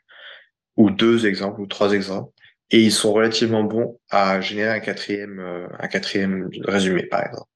ou 0.75 0.91
deux 0.91 1.25
exemples, 1.25 1.61
ou 1.61 1.67
trois 1.67 1.93
exemples, 1.93 2.31
et 2.71 2.81
ils 2.81 2.91
sont 2.91 3.13
relativement 3.13 3.63
bons 3.63 3.99
à 4.09 4.41
générer 4.41 4.71
un 4.71 4.79
quatrième, 4.79 5.39
euh, 5.39 5.67
un 5.79 5.87
quatrième 5.87 6.49
résumé, 6.63 7.03
par 7.03 7.25
exemple. 7.25 7.47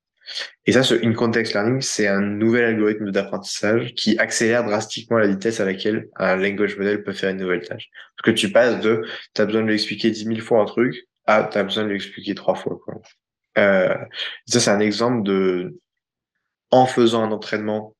Et 0.65 0.73
ça, 0.73 0.83
ce 0.83 0.93
in-context 0.93 1.53
learning, 1.53 1.81
c'est 1.81 2.07
un 2.07 2.21
nouvel 2.21 2.65
algorithme 2.65 3.09
d'apprentissage 3.11 3.93
qui 3.95 4.17
accélère 4.19 4.63
drastiquement 4.63 5.17
la 5.17 5.27
vitesse 5.27 5.59
à 5.59 5.65
laquelle 5.65 6.07
un 6.17 6.35
language 6.35 6.77
model 6.77 7.03
peut 7.03 7.13
faire 7.13 7.31
une 7.31 7.37
nouvelle 7.37 7.67
tâche. 7.67 7.89
Parce 8.15 8.25
que 8.25 8.39
tu 8.39 8.51
passes 8.51 8.79
de, 8.81 9.01
tu 9.33 9.41
as 9.41 9.45
besoin 9.45 9.61
de 9.61 9.67
lui 9.67 9.73
expliquer 9.73 10.11
dix 10.11 10.27
mille 10.27 10.41
fois 10.41 10.61
un 10.61 10.65
truc, 10.65 10.95
à 11.25 11.43
tu 11.51 11.57
as 11.57 11.63
besoin 11.63 11.83
de 11.83 11.89
lui 11.89 11.95
expliquer 11.95 12.35
trois 12.35 12.53
fois. 12.53 12.77
Euh, 13.57 13.95
ça, 14.45 14.59
c'est 14.59 14.69
un 14.69 14.79
exemple 14.79 15.23
de, 15.23 15.79
en 16.69 16.85
faisant 16.85 17.23
un 17.23 17.31
entraînement 17.31 17.95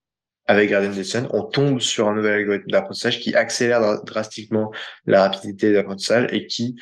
avec 0.50 0.72
Garden 0.72 0.91
Descent, 0.91 1.28
on 1.30 1.43
tombe 1.43 1.80
sur 1.80 2.10
un 2.10 2.16
nouvel 2.16 2.34
algorithme 2.34 2.72
d'apprentissage 2.72 3.20
qui 3.20 3.36
accélère 3.36 4.04
drastiquement 4.04 4.72
la 5.06 5.22
rapidité 5.22 5.72
d'apprentissage 5.72 6.28
et 6.32 6.47
qui 6.47 6.76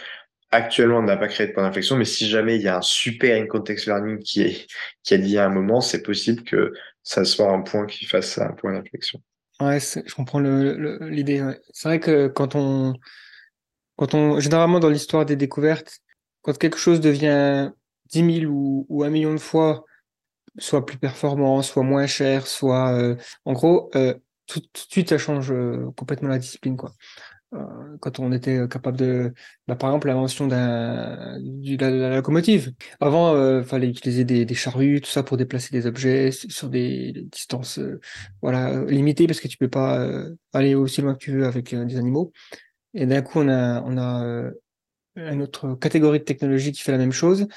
actuellement 0.52 1.02
n'a 1.02 1.18
pas 1.18 1.28
créé 1.28 1.48
de 1.48 1.52
point 1.52 1.64
d'inflexion, 1.64 1.98
mais 1.98 2.06
si 2.06 2.30
jamais 2.30 2.56
il 2.56 2.62
y 2.62 2.70
a 2.70 2.78
un 2.78 2.82
super 2.82 3.38
in 3.38 3.46
context 3.46 3.88
learning 3.88 4.20
qui 4.20 4.42
est 4.42 4.68
qui 5.04 5.16
a 5.16 5.18
dit 5.18 5.38
à 5.38 5.46
un 5.46 5.50
moment, 5.50 5.82
c'est 5.82 6.02
possible 6.02 6.44
que 6.44 6.72
ça 7.04 7.26
soit 7.26 7.52
un 7.52 7.60
point 7.60 7.86
qui 7.86 8.06
fasse 8.06 8.38
un 8.38 8.54
point 8.54 8.72
d'inflexion. 8.72 9.22
Ouais, 9.60 9.80
je 9.82 10.16
comprends 10.16 10.40
l'idée. 10.40 11.44
C'est 11.74 11.90
vrai 11.90 12.00
que 12.00 12.28
quand 12.28 12.56
on 12.56 12.94
quand 13.98 14.14
on 14.14 14.40
généralement 14.40 14.80
dans 14.80 14.90
l'histoire 14.90 15.26
des 15.26 15.36
découvertes, 15.36 16.00
quand 16.42 16.58
quelque 16.58 16.78
chose 16.78 17.02
devient 17.02 17.72
10 18.12 18.40
000 18.44 18.50
ou, 18.50 18.86
ou 18.88 19.04
un 19.04 19.10
million 19.10 19.34
de 19.34 19.40
fois 19.40 19.84
soit 20.58 20.86
plus 20.86 20.98
performant, 20.98 21.62
soit 21.62 21.84
moins 21.84 22.08
cher, 22.08 22.48
soit 22.48 22.92
euh, 22.94 23.16
en 23.46 23.54
gros 23.54 23.90
euh, 23.96 24.14
tout, 24.46 24.60
de 24.60 24.68
suite 24.74 25.10
ça 25.10 25.18
change 25.18 25.52
euh, 25.52 25.92
complètement 25.96 26.30
la 26.30 26.40
discipline 26.40 26.78
quoi. 26.78 26.94
quand 28.02 28.20
on 28.20 28.32
était 28.32 28.68
capable 28.68 28.98
de, 28.98 29.34
bah, 29.68 29.76
par 29.76 29.90
exemple, 29.90 30.08
l'invention 30.08 30.48
de 30.48 30.54
la, 30.54 32.16
locomotive. 32.16 32.74
Avant, 33.00 33.64
fallait 33.64 33.90
utiliser 33.90 34.26
des, 34.26 34.46
des, 34.46 34.56
charrues, 34.56 35.02
tout 35.02 35.10
ça 35.10 35.24
pour 35.24 35.38
déplacer 35.38 35.70
des 35.72 35.86
objets 35.86 36.32
sur 36.32 36.70
des, 36.70 37.14
distances, 37.32 37.80
voilà, 38.42 38.84
limitées 38.86 39.28
parce 39.28 39.40
que 39.40 39.48
tu 39.48 39.58
peux 39.58 39.70
pas 39.70 40.06
aller 40.54 40.76
aussi 40.76 41.02
loin 41.02 41.14
que 41.14 41.20
tu 41.20 41.32
veux 41.32 41.46
avec 41.46 41.74
des 41.74 41.98
animaux. 41.98 42.34
Et 42.94 43.06
d'un 43.06 43.22
coup, 43.22 43.40
on 43.40 43.50
a, 43.50 43.82
on 43.84 43.98
a 43.98 44.52
une 45.18 45.42
autre 45.42 45.76
catégorie 45.76 46.20
de 46.20 46.24
technologie 46.24 46.72
qui 46.72 46.82
fait 46.82 46.92
la 46.92 46.98
même 46.98 47.12
chose, 47.12 47.48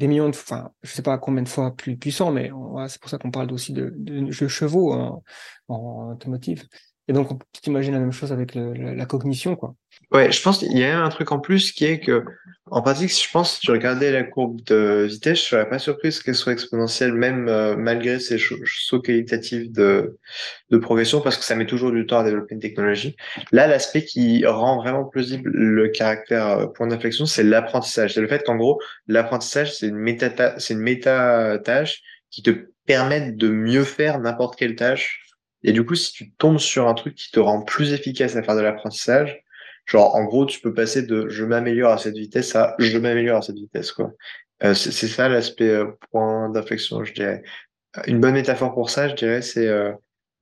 des 0.00 0.08
millions 0.08 0.30
de, 0.30 0.34
enfin, 0.34 0.72
je 0.82 0.90
sais 0.90 1.02
pas 1.02 1.18
combien 1.18 1.42
de 1.42 1.48
fois 1.48 1.76
plus 1.76 1.98
puissant, 1.98 2.32
mais 2.32 2.50
c'est 2.88 2.98
pour 3.00 3.10
ça 3.10 3.18
qu'on 3.18 3.30
parle 3.30 3.52
aussi 3.52 3.74
de, 3.74 3.92
de, 3.96 4.30
chevaux 4.48 4.94
en, 4.94 5.22
en 5.68 6.12
automotive. 6.12 6.66
Et 7.06 7.12
donc, 7.12 7.30
on 7.30 7.36
peut 7.36 7.46
imaginer 7.66 7.94
la 7.94 8.00
même 8.00 8.12
chose 8.12 8.32
avec 8.32 8.54
la, 8.54 9.04
cognition, 9.04 9.56
quoi. 9.56 9.74
Ouais, 10.12 10.32
je 10.32 10.42
pense 10.42 10.58
qu'il 10.58 10.76
y 10.76 10.84
a 10.84 11.00
un 11.00 11.08
truc 11.08 11.30
en 11.30 11.38
plus 11.38 11.70
qui 11.70 11.84
est 11.84 12.00
que, 12.00 12.24
en 12.66 12.82
pratique, 12.82 13.10
je 13.10 13.30
pense, 13.30 13.54
si 13.54 13.60
tu 13.60 13.70
regardais 13.70 14.10
la 14.10 14.24
courbe 14.24 14.60
de 14.62 15.06
vitesse, 15.08 15.38
je 15.38 15.44
serais 15.44 15.68
pas 15.68 15.78
surpris 15.78 16.10
qu'elle 16.24 16.34
soit 16.34 16.52
exponentielle, 16.52 17.12
même 17.12 17.48
euh, 17.48 17.76
malgré 17.76 18.18
ces 18.18 18.36
sauts 18.66 19.00
qualitatifs 19.00 19.70
de, 19.70 20.18
de 20.70 20.78
progression, 20.78 21.20
parce 21.20 21.36
que 21.36 21.44
ça 21.44 21.54
met 21.54 21.66
toujours 21.66 21.92
du 21.92 22.06
temps 22.06 22.18
à 22.18 22.24
développer 22.24 22.56
une 22.56 22.60
technologie. 22.60 23.14
Là, 23.52 23.68
l'aspect 23.68 24.04
qui 24.04 24.44
rend 24.44 24.78
vraiment 24.82 25.04
plausible 25.04 25.48
le 25.48 25.88
caractère 25.88 26.48
euh, 26.48 26.66
point 26.66 26.88
d'inflexion, 26.88 27.24
c'est 27.24 27.44
l'apprentissage. 27.44 28.14
C'est 28.14 28.20
le 28.20 28.28
fait 28.28 28.42
qu'en 28.44 28.56
gros, 28.56 28.80
l'apprentissage, 29.06 29.76
c'est 29.76 29.86
une 29.86 29.96
méta, 29.96 30.58
c'est 30.58 30.74
une 30.74 30.80
méta 30.80 31.56
tâche 31.58 32.00
qui 32.30 32.42
te 32.42 32.50
permet 32.84 33.30
de 33.30 33.48
mieux 33.48 33.84
faire 33.84 34.18
n'importe 34.18 34.56
quelle 34.56 34.74
tâche 34.74 35.20
et 35.62 35.72
du 35.72 35.84
coup, 35.84 35.94
si 35.94 36.12
tu 36.12 36.32
tombes 36.32 36.58
sur 36.58 36.88
un 36.88 36.94
truc 36.94 37.14
qui 37.14 37.30
te 37.30 37.40
rend 37.40 37.62
plus 37.62 37.92
efficace 37.92 38.36
à 38.36 38.42
faire 38.42 38.56
de 38.56 38.60
l'apprentissage, 38.60 39.42
genre 39.90 40.14
en 40.14 40.24
gros, 40.24 40.46
tu 40.46 40.60
peux 40.60 40.72
passer 40.72 41.02
de 41.02 41.28
je 41.28 41.44
m'améliore 41.44 41.92
à 41.92 41.98
cette 41.98 42.16
vitesse 42.16 42.54
à 42.54 42.76
je 42.78 42.96
m'améliore 42.98 43.38
à 43.38 43.42
cette 43.42 43.56
vitesse, 43.56 43.92
quoi. 43.92 44.12
Euh, 44.62 44.74
c'est 44.74 45.08
ça 45.08 45.28
l'aspect 45.28 45.70
euh, 45.70 45.86
point 46.10 46.50
d'inflexion, 46.50 47.02
je 47.02 47.14
dirais. 47.14 47.42
Une 48.06 48.20
bonne 48.20 48.34
métaphore 48.34 48.74
pour 48.74 48.90
ça, 48.90 49.08
je 49.08 49.14
dirais, 49.14 49.42
c'est 49.42 49.66
euh, 49.66 49.92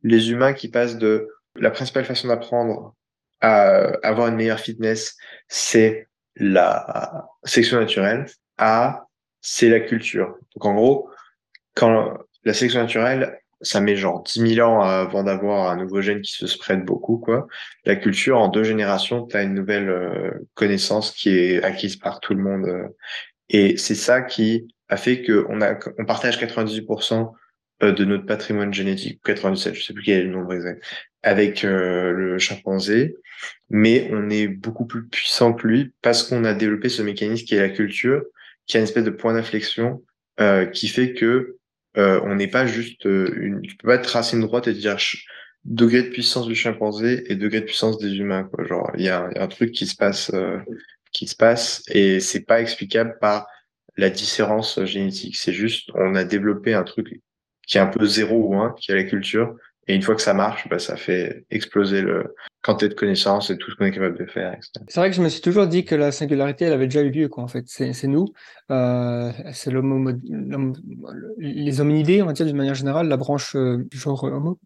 les 0.03 0.31
humains 0.31 0.53
qui 0.53 0.69
passent 0.69 0.99
de 0.99 1.29
la 1.55 1.71
principale 1.71 2.05
façon 2.05 2.29
d'apprendre 2.29 2.95
à 3.41 3.93
avoir 4.03 4.29
une 4.29 4.35
meilleure 4.35 4.59
fitness, 4.61 5.17
c'est 5.47 6.09
la 6.37 7.27
sélection 7.45 7.79
naturelle, 7.79 8.27
à 8.59 9.07
c'est 9.41 9.69
la 9.69 9.81
culture. 9.81 10.37
Donc 10.55 10.65
en 10.65 10.75
gros, 10.75 11.11
quand 11.75 12.19
la 12.45 12.53
sélection 12.53 12.81
naturelle, 12.81 13.41
ça 13.61 13.81
met 13.81 13.97
genre 13.97 14.23
10 14.23 14.55
000 14.55 14.69
ans 14.69 14.83
avant 14.83 15.25
d'avoir 15.25 15.71
un 15.71 15.77
nouveau 15.77 16.01
gène 16.01 16.21
qui 16.21 16.33
se 16.33 16.47
spread 16.47 16.85
beaucoup, 16.85 17.19
quoi. 17.19 17.49
La 17.85 17.97
culture, 17.97 18.39
en 18.39 18.49
deux 18.49 18.65
générations, 18.65 19.27
tu 19.27 19.37
as 19.37 19.43
une 19.43 19.55
nouvelle 19.55 19.89
euh, 19.89 20.31
connaissance 20.55 21.11
qui 21.13 21.31
est 21.31 21.63
acquise 21.63 21.97
par 21.97 22.21
tout 22.21 22.35
le 22.35 22.43
monde. 22.43 22.67
Euh. 22.67 22.89
et 23.49 23.77
c'est 23.77 23.95
ça 23.95 24.23
qui 24.23 24.69
a 24.89 24.97
fait 24.97 25.23
qu'on 25.23 25.59
on 25.99 26.05
partage 26.05 26.41
98% 26.41 27.33
euh, 27.83 27.93
de 27.93 28.05
notre 28.05 28.27
patrimoine 28.27 28.73
génétique, 28.73 29.21
97, 29.25 29.75
je 29.75 29.85
sais 29.85 29.93
plus 29.93 30.05
quel 30.05 30.21
est 30.21 30.25
le 30.25 30.31
nombre 30.31 30.55
exact, 30.55 30.83
avec 31.23 31.63
le 31.63 32.39
chimpanzé, 32.39 33.17
mais 33.71 34.09
on 34.13 34.31
est 34.31 34.47
beaucoup 34.47 34.87
plus 34.87 35.07
puissant 35.07 35.53
que 35.53 35.67
lui 35.67 35.93
parce 36.01 36.23
qu'on 36.23 36.45
a 36.45 36.55
développé 36.55 36.89
ce 36.89 37.03
mécanisme 37.03 37.45
qui 37.45 37.57
est 37.57 37.61
la 37.61 37.69
culture, 37.69 38.23
qui 38.67 38.77
a 38.77 38.81
une 38.81 38.85
espèce 38.85 39.05
de 39.05 39.11
point 39.11 39.35
d'inflexion 39.35 40.03
qui 40.73 40.87
fait 40.87 41.15
que 41.15 41.58
euh, 41.99 42.21
on 42.25 42.37
n'est 42.37 42.49
pas 42.49 42.67
juste 42.67 43.07
euh, 43.07 43.33
une, 43.37 43.61
tu 43.63 43.77
peux 43.77 43.89
pas 43.89 43.99
tracer 43.99 44.37
une 44.37 44.43
droite 44.43 44.69
et 44.69 44.73
dire 44.73 44.97
degré 45.65 46.03
de 46.03 46.09
puissance 46.09 46.47
du 46.47 46.55
chimpanzé 46.55 47.25
et 47.31 47.35
degré 47.35 47.61
de 47.61 47.67
puissance 47.67 47.99
des 47.99 48.17
humains. 48.17 48.45
Quoi. 48.45 48.65
Genre, 48.65 48.91
il 48.97 49.05
y, 49.05 49.09
a 49.09 49.29
un 49.37 49.49
truc 49.49 49.73
qui 49.73 49.87
se 49.87 49.97
passe, 49.97 50.31
euh, 50.33 50.59
qui 51.13 51.27
se 51.27 51.35
passe 51.35 51.83
et 51.89 52.21
c'est 52.21 52.45
pas 52.45 52.61
explicable 52.61 53.19
par 53.21 53.49
la 53.97 54.11
différence 54.11 54.83
génétique. 54.85 55.37
C'est 55.37 55.53
juste, 55.53 55.91
on 55.95 56.15
a 56.15 56.25
développé 56.25 56.75
un 56.75 56.85
truc 56.85 57.21
qui 57.67 57.79
est 57.79 57.81
un 57.81 57.89
peu 57.89 58.07
zéro 58.07 58.49
ou 58.49 58.55
un, 58.57 58.75
qui 58.79 58.93
est 58.93 58.95
la 58.95 59.05
culture. 59.05 59.57
Et 59.89 59.95
une 59.95 60.03
fois 60.03 60.15
que 60.15 60.23
ça 60.23 60.35
marche, 60.35 60.69
bah, 60.69 60.79
ça 60.79 60.97
fait 60.97 61.45
exploser 61.51 62.03
le, 62.03 62.35
quantité 62.63 62.89
de 62.89 62.95
connaissances 62.95 63.51
et 63.51 63.57
tout 63.57 63.71
ce 63.71 63.77
qu'on 63.77 63.85
est 63.85 63.93
capable 63.93 64.19
de 64.19 64.27
faire, 64.27 64.53
etc. 64.53 64.71
C'est 64.89 65.01
vrai 65.01 65.11
que 65.11 65.17
je 65.17 65.23
me 65.23 65.29
suis 65.29 65.41
toujours 65.41 65.67
dit 65.67 65.85
que 65.85 65.95
la 65.95 66.11
singularité, 66.13 66.65
elle 66.65 66.73
avait 66.73 66.87
déjà 66.87 67.03
eu 67.03 67.11
lieu, 67.11 67.29
quoi, 67.29 67.45
en 67.45 67.49
fait. 67.49 67.65
C'est, 67.67 67.93
nous, 68.05 68.33
euh, 68.71 69.33
c'est 69.53 69.71
les 71.39 71.81
hominidés, 71.81 72.23
on 72.23 72.27
va 72.27 72.33
dire, 72.33 72.47
d'une 72.47 72.57
manière 72.57 72.75
générale, 72.75 73.09
la 73.09 73.17
branche 73.17 73.55
euh, 73.57 73.87
genre 73.93 74.25
homo, 74.25 74.59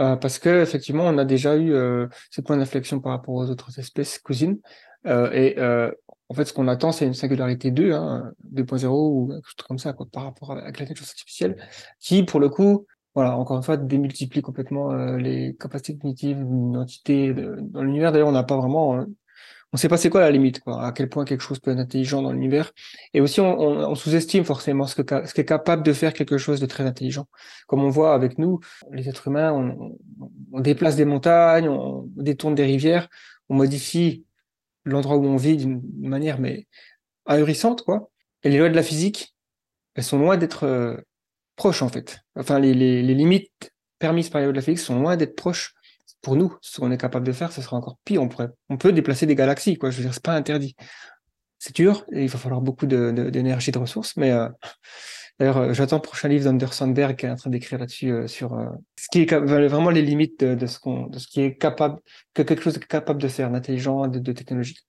euh, 0.00 0.16
parce 0.16 0.38
que 0.38 0.62
effectivement, 0.62 1.04
on 1.04 1.18
a 1.18 1.24
déjà 1.24 1.56
eu 1.56 1.72
euh, 1.72 2.06
ce 2.30 2.40
point 2.40 2.56
d'inflexion 2.56 3.00
par 3.00 3.12
rapport 3.12 3.34
aux 3.34 3.50
autres 3.50 3.78
espèces 3.78 4.18
cousines, 4.18 4.58
euh, 5.06 5.30
et 5.32 5.58
euh, 5.58 5.90
en 6.30 6.34
fait, 6.34 6.46
ce 6.46 6.52
qu'on 6.52 6.68
attend, 6.68 6.92
c'est 6.92 7.06
une 7.06 7.14
singularité 7.14 7.70
2, 7.70 7.92
hein, 7.92 8.32
2.0 8.52 8.86
ou 8.88 9.28
quelque 9.28 9.44
chose 9.44 9.66
comme 9.68 9.78
ça, 9.78 9.92
quoi, 9.92 10.06
par 10.10 10.24
rapport 10.24 10.52
à 10.52 10.64
l'intelligence 10.64 11.10
artificielle, 11.10 11.56
qui, 12.00 12.22
pour 12.22 12.40
le 12.40 12.48
coup, 12.48 12.86
voilà, 13.14 13.36
encore 13.36 13.56
une 13.56 13.62
fois, 13.62 13.76
démultiplie 13.76 14.42
complètement 14.42 14.90
euh, 14.92 15.16
les 15.18 15.56
capacités 15.58 15.96
cognitives 15.96 16.38
d'une 16.38 16.76
entité 16.76 17.32
dans 17.34 17.82
l'univers. 17.82 18.12
D'ailleurs, 18.12 18.28
on 18.28 18.32
n'a 18.32 18.42
pas 18.42 18.56
vraiment, 18.56 18.96
euh, 18.96 19.04
on 19.72 19.76
sait 19.76 19.88
pas 19.88 19.96
c'est 19.96 20.10
quoi 20.10 20.20
la 20.20 20.30
limite, 20.30 20.60
quoi, 20.60 20.84
à 20.84 20.92
quel 20.92 21.08
point 21.08 21.24
quelque 21.24 21.40
chose 21.40 21.58
peut 21.60 21.70
être 21.72 21.78
intelligent 21.78 22.22
dans 22.22 22.32
l'univers. 22.32 22.72
Et 23.12 23.20
aussi, 23.20 23.40
on, 23.40 23.94
sous-estime 23.94 24.44
forcément 24.44 24.86
ce 24.86 24.94
que 24.94 25.02
ca- 25.08 25.26
ce 25.26 25.34
qui 25.34 25.40
est 25.40 25.44
capable 25.44 25.82
de 25.82 25.92
faire 25.92 26.12
quelque 26.12 26.38
chose 26.38 26.60
de 26.60 26.66
très 26.66 26.84
intelligent. 26.84 27.26
Comme 27.66 27.82
on 27.84 27.88
voit 27.90 28.14
avec 28.14 28.38
nous, 28.38 28.60
les 28.92 29.08
êtres 29.08 29.28
humains, 29.28 29.52
on, 29.52 29.98
on- 30.20 30.30
on 30.52 30.60
déplace 30.60 30.96
des 30.96 31.04
montagnes, 31.04 31.68
on 31.68 32.08
détourne 32.16 32.54
des 32.54 32.64
rivières, 32.64 33.08
on 33.48 33.54
modifie 33.56 34.24
l'endroit 34.84 35.16
où 35.16 35.24
on 35.24 35.36
vit 35.36 35.56
d'une 35.56 35.82
manière 36.00 36.38
mais 36.40 36.66
ahurissante, 37.26 37.82
quoi. 37.82 38.10
Et 38.42 38.50
les 38.50 38.58
lois 38.58 38.68
de 38.68 38.74
la 38.76 38.82
physique, 38.82 39.34
elles 39.94 40.04
sont 40.04 40.18
loin 40.18 40.36
d'être 40.36 40.64
euh, 40.64 40.96
proches 41.56 41.82
en 41.82 41.88
fait. 41.88 42.18
Enfin, 42.36 42.58
les, 42.58 42.74
les, 42.74 43.02
limites 43.14 43.72
permises 43.98 44.28
par 44.28 44.40
les 44.40 44.46
de 44.46 44.52
la 44.52 44.62
physique 44.62 44.78
sont 44.78 44.98
loin 44.98 45.16
d'être 45.16 45.36
proches. 45.36 45.74
Pour 46.20 46.36
nous, 46.36 46.56
ce 46.62 46.80
qu'on 46.80 46.90
est 46.90 46.96
capable 46.98 47.26
de 47.26 47.32
faire, 47.32 47.52
ce 47.52 47.60
sera 47.60 47.76
encore 47.76 47.98
pire. 48.04 48.22
On 48.22 48.28
pourrait, 48.28 48.48
on 48.70 48.78
peut 48.78 48.92
déplacer 48.92 49.26
des 49.26 49.34
galaxies, 49.34 49.76
quoi. 49.76 49.90
Je 49.90 49.98
veux 49.98 50.04
dire, 50.04 50.14
c'est 50.14 50.22
pas 50.22 50.34
interdit. 50.34 50.74
C'est 51.58 51.74
dur 51.76 52.04
il 52.12 52.28
va 52.28 52.38
falloir 52.38 52.60
beaucoup 52.60 52.86
de, 52.86 53.10
de- 53.10 53.30
d'énergie, 53.30 53.72
de 53.72 53.78
ressources. 53.78 54.16
Mais 54.16 54.30
euh, 54.30 54.48
d'ailleurs, 55.38 55.58
euh, 55.58 55.72
j'attends 55.72 55.96
le 55.96 56.02
prochain 56.02 56.28
livre 56.28 56.44
d'Ander 56.44 56.66
Sandberg 56.72 57.16
qui 57.16 57.26
est 57.26 57.30
en 57.30 57.36
train 57.36 57.50
d'écrire 57.50 57.78
là-dessus 57.78 58.10
euh, 58.10 58.26
sur 58.26 58.54
euh, 58.54 58.66
ce 58.98 59.08
qui 59.10 59.22
est 59.22 59.34
vraiment 59.34 59.90
les 59.90 60.02
limites 60.02 60.44
de, 60.44 60.66
ce 60.66 60.78
qu'on, 60.78 61.06
de 61.06 61.18
ce 61.18 61.26
qui 61.26 61.40
est 61.42 61.56
capable, 61.56 61.98
que 62.34 62.42
quelque 62.42 62.62
chose 62.62 62.76
est 62.76 62.86
capable 62.86 63.20
de 63.20 63.28
faire, 63.28 63.50
d'intelligent, 63.50 64.08
de, 64.08 64.18
de 64.18 64.32
technologique. 64.32 64.80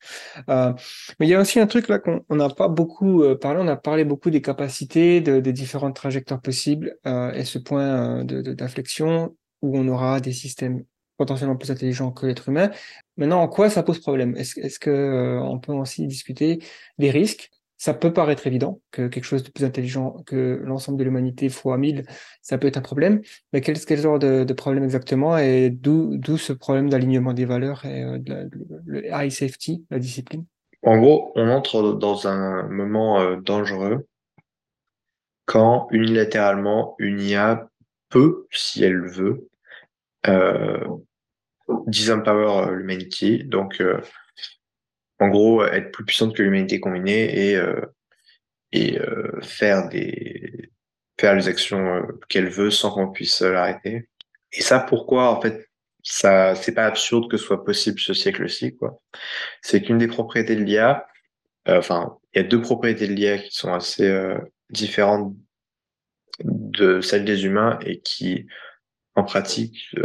Mais 0.48 0.74
il 1.20 1.28
y 1.30 1.34
a 1.36 1.42
aussi 1.42 1.60
un 1.60 1.68
truc 1.68 1.88
là 1.88 2.00
qu'on 2.00 2.24
on 2.30 2.36
n'a 2.36 2.50
pas 2.50 2.68
beaucoup 2.68 3.24
parlé. 3.42 3.60
On 3.62 3.68
a 3.68 3.76
parlé 3.76 4.06
beaucoup 4.06 4.30
des 4.30 4.42
capacités, 4.42 5.22
de- 5.22 5.40
des 5.40 5.54
différentes 5.54 5.96
trajectoires 5.96 6.42
possibles 6.42 6.96
et 7.06 7.44
ce 7.44 7.58
point 7.60 8.24
d'inflexion 8.24 9.36
où 9.62 9.78
on 9.78 9.88
aura 9.88 10.20
des 10.20 10.32
systèmes 10.34 10.84
potentiellement 11.18 11.56
plus 11.56 11.72
intelligents 11.72 12.12
que 12.12 12.26
l'être 12.26 12.50
humain. 12.50 12.72
Maintenant, 13.18 13.42
en 13.42 13.48
quoi 13.48 13.70
ça 13.70 13.84
pose 13.84 14.00
problème? 14.00 14.36
Est-ce 14.36 14.60
est-ce 14.60 14.80
que 14.80 14.90
euh, 14.90 15.40
on 15.42 15.60
peut 15.60 15.72
aussi 15.72 16.08
discuter 16.08 16.60
des 16.98 17.10
risques? 17.10 17.52
Ça 17.78 17.94
peut 17.94 18.14
paraître 18.14 18.48
évident 18.48 18.82
que 18.92 19.08
quelque 19.08 19.26
chose 19.26 19.44
de 19.44 19.50
plus 19.52 19.66
intelligent 19.66 20.18
que 20.26 20.62
l'ensemble 20.64 20.98
de 20.98 21.04
l'humanité 21.04 21.50
fois 21.50 21.78
1000, 21.78 22.06
ça 22.42 22.58
peut 22.58 22.68
être 22.68 22.78
un 22.78 22.82
problème. 22.82 23.22
Mais 23.52 23.62
quel, 23.62 23.78
quel 23.80 24.00
genre 24.00 24.18
de, 24.18 24.46
problème 24.54 24.84
exactement 24.84 25.38
et 25.38 25.70
d'où 25.70 26.38
ce 26.38 26.54
problème 26.54 26.90
d'alignement 26.90 27.34
des 27.34 27.46
valeurs 27.46 27.84
et 27.86 28.04
euh, 28.04 28.18
de 28.18 28.34
la- 28.34 28.44
le, 28.86 29.06
high 29.08 29.30
safety, 29.30 29.86
la 29.90 30.00
discipline? 30.00 30.46
En 30.84 30.98
gros, 30.98 31.32
on 31.36 31.50
entre 31.50 31.94
dans 31.94 32.28
un 32.28 32.68
moment 32.70 33.20
euh, 33.20 33.38
dangereux 33.38 34.08
quand 35.46 35.88
unilatéralement 35.92 36.96
une 37.00 37.20
IA 37.20 37.70
peut, 38.10 38.48
si 38.52 38.84
elle 38.84 38.94
le 38.94 39.12
veut, 39.12 39.50
euh, 40.28 40.88
disempower 41.88 42.74
l'humanité, 42.76 43.44
donc 43.44 43.82
en 45.20 45.30
gros 45.30 45.64
être 45.66 45.92
plus 45.92 46.06
puissante 46.06 46.36
que 46.36 46.44
l'humanité 46.44 46.80
combinée 46.80 47.50
et 47.50 47.56
euh, 47.56 47.82
et 48.72 49.00
euh, 49.00 49.40
faire 49.42 49.88
des 49.90 50.70
faire 51.20 51.36
les 51.36 51.48
actions 51.48 51.96
euh, 51.96 52.20
qu'elle 52.30 52.50
veut 52.50 52.72
sans 52.72 52.92
qu'on 52.92 53.12
puisse 53.12 53.42
euh, 53.42 53.54
l'arrêter. 53.54 54.10
Et 54.54 54.62
ça, 54.62 54.80
pourquoi 54.80 55.30
en 55.36 55.42
fait 55.42 55.70
ça 56.04 56.54
c'est 56.56 56.74
pas 56.74 56.86
absurde 56.86 57.30
que 57.32 57.38
ce 57.38 57.46
soit 57.46 57.66
possible 57.66 58.00
ce 58.00 58.14
siècle-ci 58.14 58.76
quoi. 58.76 59.02
C'est 59.62 59.82
qu'une 59.82 59.98
des 59.98 60.08
propriétés 60.08 60.56
de 60.56 60.64
l'IA, 60.64 61.08
euh, 61.68 61.80
enfin 61.80 62.18
il 62.34 62.42
y 62.42 62.46
a 62.46 62.48
deux 62.48 62.62
propriétés 62.62 63.08
de 63.08 63.14
l'IA 63.14 63.40
qui 63.40 63.56
sont 63.56 63.74
assez 63.74 64.14
différentes 64.70 65.36
de 66.44 67.02
celles 67.02 67.26
des 67.26 67.46
humains 67.46 67.80
et 67.86 68.02
qui 68.02 68.46
en 69.16 69.24
pratique 69.24 69.96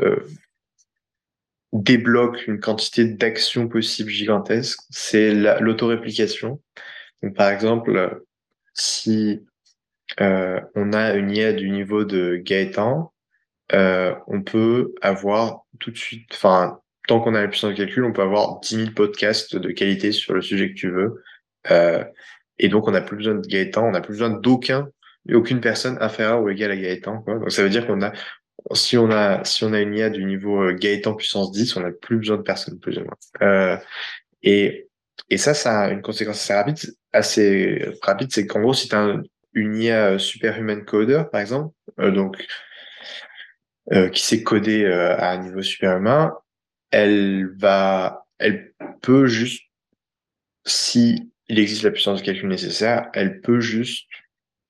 débloque 1.72 2.46
une 2.46 2.60
quantité 2.60 3.04
d'actions 3.04 3.68
possibles 3.68 4.10
gigantesques, 4.10 4.80
c'est 4.90 5.34
la- 5.34 5.60
l'autoréplication. 5.60 6.60
Donc, 7.22 7.34
par 7.36 7.50
exemple, 7.50 8.22
si 8.74 9.46
euh, 10.20 10.60
on 10.74 10.92
a 10.92 11.14
une 11.14 11.30
IA 11.30 11.52
du 11.52 11.70
niveau 11.70 12.04
de 12.04 12.36
Gaëtan, 12.36 13.12
euh, 13.72 14.14
on 14.28 14.42
peut 14.42 14.94
avoir 15.02 15.62
tout 15.80 15.90
de 15.90 15.98
suite, 15.98 16.28
enfin, 16.34 16.80
tant 17.08 17.20
qu'on 17.20 17.34
a 17.34 17.42
la 17.42 17.48
puissance 17.48 17.72
de 17.72 17.76
calcul, 17.76 18.04
on 18.04 18.12
peut 18.12 18.22
avoir 18.22 18.60
10 18.60 18.76
000 18.76 18.94
podcasts 18.94 19.56
de 19.56 19.70
qualité 19.70 20.12
sur 20.12 20.34
le 20.34 20.42
sujet 20.42 20.70
que 20.70 20.74
tu 20.78 20.90
veux. 20.90 21.22
Euh, 21.70 22.04
et 22.58 22.68
donc, 22.68 22.88
on 22.88 22.92
n'a 22.92 23.00
plus 23.00 23.16
besoin 23.16 23.34
de 23.36 23.46
Gaëtan, 23.46 23.86
on 23.88 23.92
n'a 23.92 24.00
plus 24.00 24.14
besoin 24.14 24.30
d'aucun, 24.30 24.88
aucune 25.32 25.60
personne 25.60 25.98
inférieure 26.00 26.42
ou 26.42 26.48
égale 26.50 26.72
à 26.72 26.76
Gaëtan. 26.76 27.24
Donc, 27.26 27.50
ça 27.50 27.62
veut 27.62 27.70
dire 27.70 27.86
qu'on 27.86 28.02
a 28.02 28.12
si 28.74 28.96
on 28.98 29.10
a 29.10 29.44
si 29.44 29.64
on 29.64 29.72
a 29.72 29.80
une 29.80 29.94
IA 29.94 30.10
du 30.10 30.24
niveau 30.24 30.62
euh, 30.62 30.72
Gaëtan 30.74 31.14
puissance 31.14 31.52
10, 31.52 31.76
on 31.76 31.80
n'a 31.80 31.90
plus 31.90 32.18
besoin 32.18 32.36
de 32.36 32.42
personne 32.42 32.78
plus 32.78 32.98
ou 32.98 33.04
moins. 33.04 33.16
Euh, 33.42 33.76
et 34.42 34.90
et 35.28 35.38
ça, 35.38 35.54
ça 35.54 35.80
a 35.82 35.90
une 35.90 36.02
conséquence 36.02 36.38
assez 36.38 36.54
rapide, 36.54 36.78
assez 37.12 37.88
rapide, 38.02 38.32
c'est 38.32 38.46
qu'en 38.46 38.60
gros, 38.60 38.74
si 38.74 38.88
tu 38.88 38.94
as 38.94 39.16
une 39.54 39.76
IA 39.76 40.18
superhuman 40.18 40.84
coder, 40.84 41.22
par 41.30 41.40
exemple, 41.40 41.74
euh, 42.00 42.10
donc 42.10 42.44
euh, 43.92 44.08
qui 44.08 44.22
sait 44.22 44.42
coder 44.42 44.84
euh, 44.84 45.16
à 45.16 45.30
un 45.30 45.38
niveau 45.38 45.62
superhumain, 45.62 46.34
elle 46.90 47.48
va, 47.56 48.26
elle 48.38 48.72
peut 49.02 49.26
juste, 49.26 49.62
si 50.64 51.32
il 51.48 51.58
existe 51.58 51.82
la 51.82 51.90
puissance 51.90 52.20
de 52.20 52.26
calcul 52.26 52.48
nécessaire, 52.48 53.08
elle 53.14 53.40
peut 53.40 53.60
juste 53.60 54.08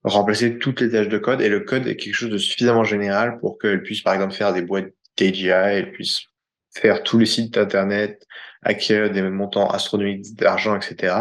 remplacer 0.05 0.59
toutes 0.59 0.81
les 0.81 0.91
tâches 0.91 1.09
de 1.09 1.19
code 1.19 1.41
et 1.41 1.49
le 1.49 1.61
code 1.61 1.87
est 1.87 1.97
quelque 1.97 2.15
chose 2.15 2.31
de 2.31 2.39
suffisamment 2.39 2.85
général 2.85 3.39
pour 3.39 3.59
qu'elle 3.59 3.83
puisse 3.83 4.03
par 4.03 4.15
exemple 4.15 4.35
faire 4.35 4.53
des 4.53 4.63
boîtes 4.63 4.93
d'AGI, 5.19 5.49
elle 5.49 5.93
puisse 5.93 6.23
faire 6.75 7.03
tous 7.03 7.19
les 7.19 7.27
sites 7.27 7.59
internet, 7.59 8.27
acquérir 8.63 9.11
des 9.11 9.23
montants 9.23 9.69
astronomiques 9.69 10.35
d'argent, 10.37 10.77
etc. 10.77 11.15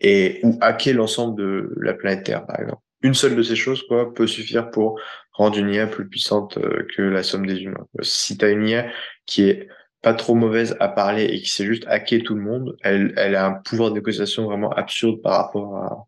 Et 0.00 0.40
ou 0.44 0.56
hacker 0.60 0.94
l'ensemble 0.94 1.36
de 1.36 1.74
la 1.80 1.94
planète 1.94 2.24
Terre, 2.24 2.46
par 2.46 2.60
exemple. 2.60 2.82
Une 3.02 3.14
seule 3.14 3.36
de 3.36 3.42
ces 3.42 3.56
choses 3.56 3.82
quoi 3.86 4.12
peut 4.12 4.26
suffire 4.26 4.70
pour 4.70 5.00
rendre 5.32 5.56
une 5.56 5.72
IA 5.72 5.86
plus 5.86 6.08
puissante 6.08 6.58
euh, 6.58 6.86
que 6.96 7.02
la 7.02 7.22
somme 7.22 7.46
des 7.46 7.60
humains. 7.62 7.86
Si 8.02 8.36
tu 8.36 8.44
as 8.44 8.50
une 8.50 8.66
IA 8.66 8.90
qui 9.26 9.48
est 9.48 9.68
pas 10.02 10.14
trop 10.14 10.34
mauvaise 10.34 10.76
à 10.80 10.88
parler 10.88 11.24
et 11.24 11.40
qui 11.40 11.48
sait 11.48 11.64
juste 11.64 11.84
hacker 11.86 12.22
tout 12.22 12.34
le 12.34 12.40
monde, 12.40 12.76
elle, 12.82 13.12
elle 13.16 13.36
a 13.36 13.46
un 13.46 13.52
pouvoir 13.52 13.90
de 13.90 13.96
négociation 13.96 14.44
vraiment 14.44 14.70
absurde 14.70 15.20
par 15.22 15.44
rapport 15.44 15.76
à 15.76 16.06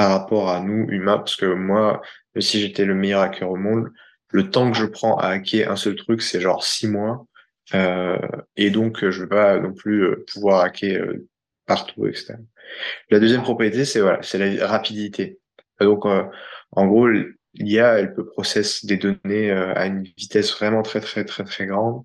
par 0.00 0.12
rapport 0.12 0.48
à 0.48 0.60
nous 0.60 0.86
humains, 0.88 1.18
parce 1.18 1.36
que 1.36 1.44
moi, 1.44 2.00
si 2.38 2.58
j'étais 2.58 2.86
le 2.86 2.94
meilleur 2.94 3.20
hacker 3.20 3.50
au 3.50 3.56
monde, 3.56 3.90
le 4.30 4.48
temps 4.48 4.70
que 4.70 4.76
je 4.78 4.86
prends 4.86 5.18
à 5.18 5.26
hacker 5.26 5.70
un 5.70 5.76
seul 5.76 5.94
truc, 5.94 6.22
c'est 6.22 6.40
genre 6.40 6.64
six 6.64 6.88
mois, 6.88 7.26
euh, 7.74 8.16
et 8.56 8.70
donc 8.70 9.06
je 9.06 9.20
vais 9.20 9.28
pas 9.28 9.58
non 9.58 9.74
plus 9.74 10.04
euh, 10.04 10.24
pouvoir 10.32 10.64
hacker 10.64 11.02
euh, 11.02 11.28
partout, 11.66 12.06
etc. 12.06 12.36
La 13.10 13.20
deuxième 13.20 13.42
propriété, 13.42 13.84
c'est 13.84 14.00
voilà, 14.00 14.22
c'est 14.22 14.38
la 14.38 14.66
rapidité. 14.66 15.38
Donc, 15.80 16.06
euh, 16.06 16.24
en 16.72 16.86
gros, 16.86 17.06
l'IA, 17.52 17.98
elle 17.98 18.14
peut 18.14 18.24
processer 18.24 18.86
des 18.86 18.96
données 18.96 19.50
euh, 19.50 19.74
à 19.74 19.84
une 19.84 20.04
vitesse 20.16 20.50
vraiment 20.56 20.80
très 20.80 21.02
très 21.02 21.26
très 21.26 21.44
très 21.44 21.66
grande 21.66 22.04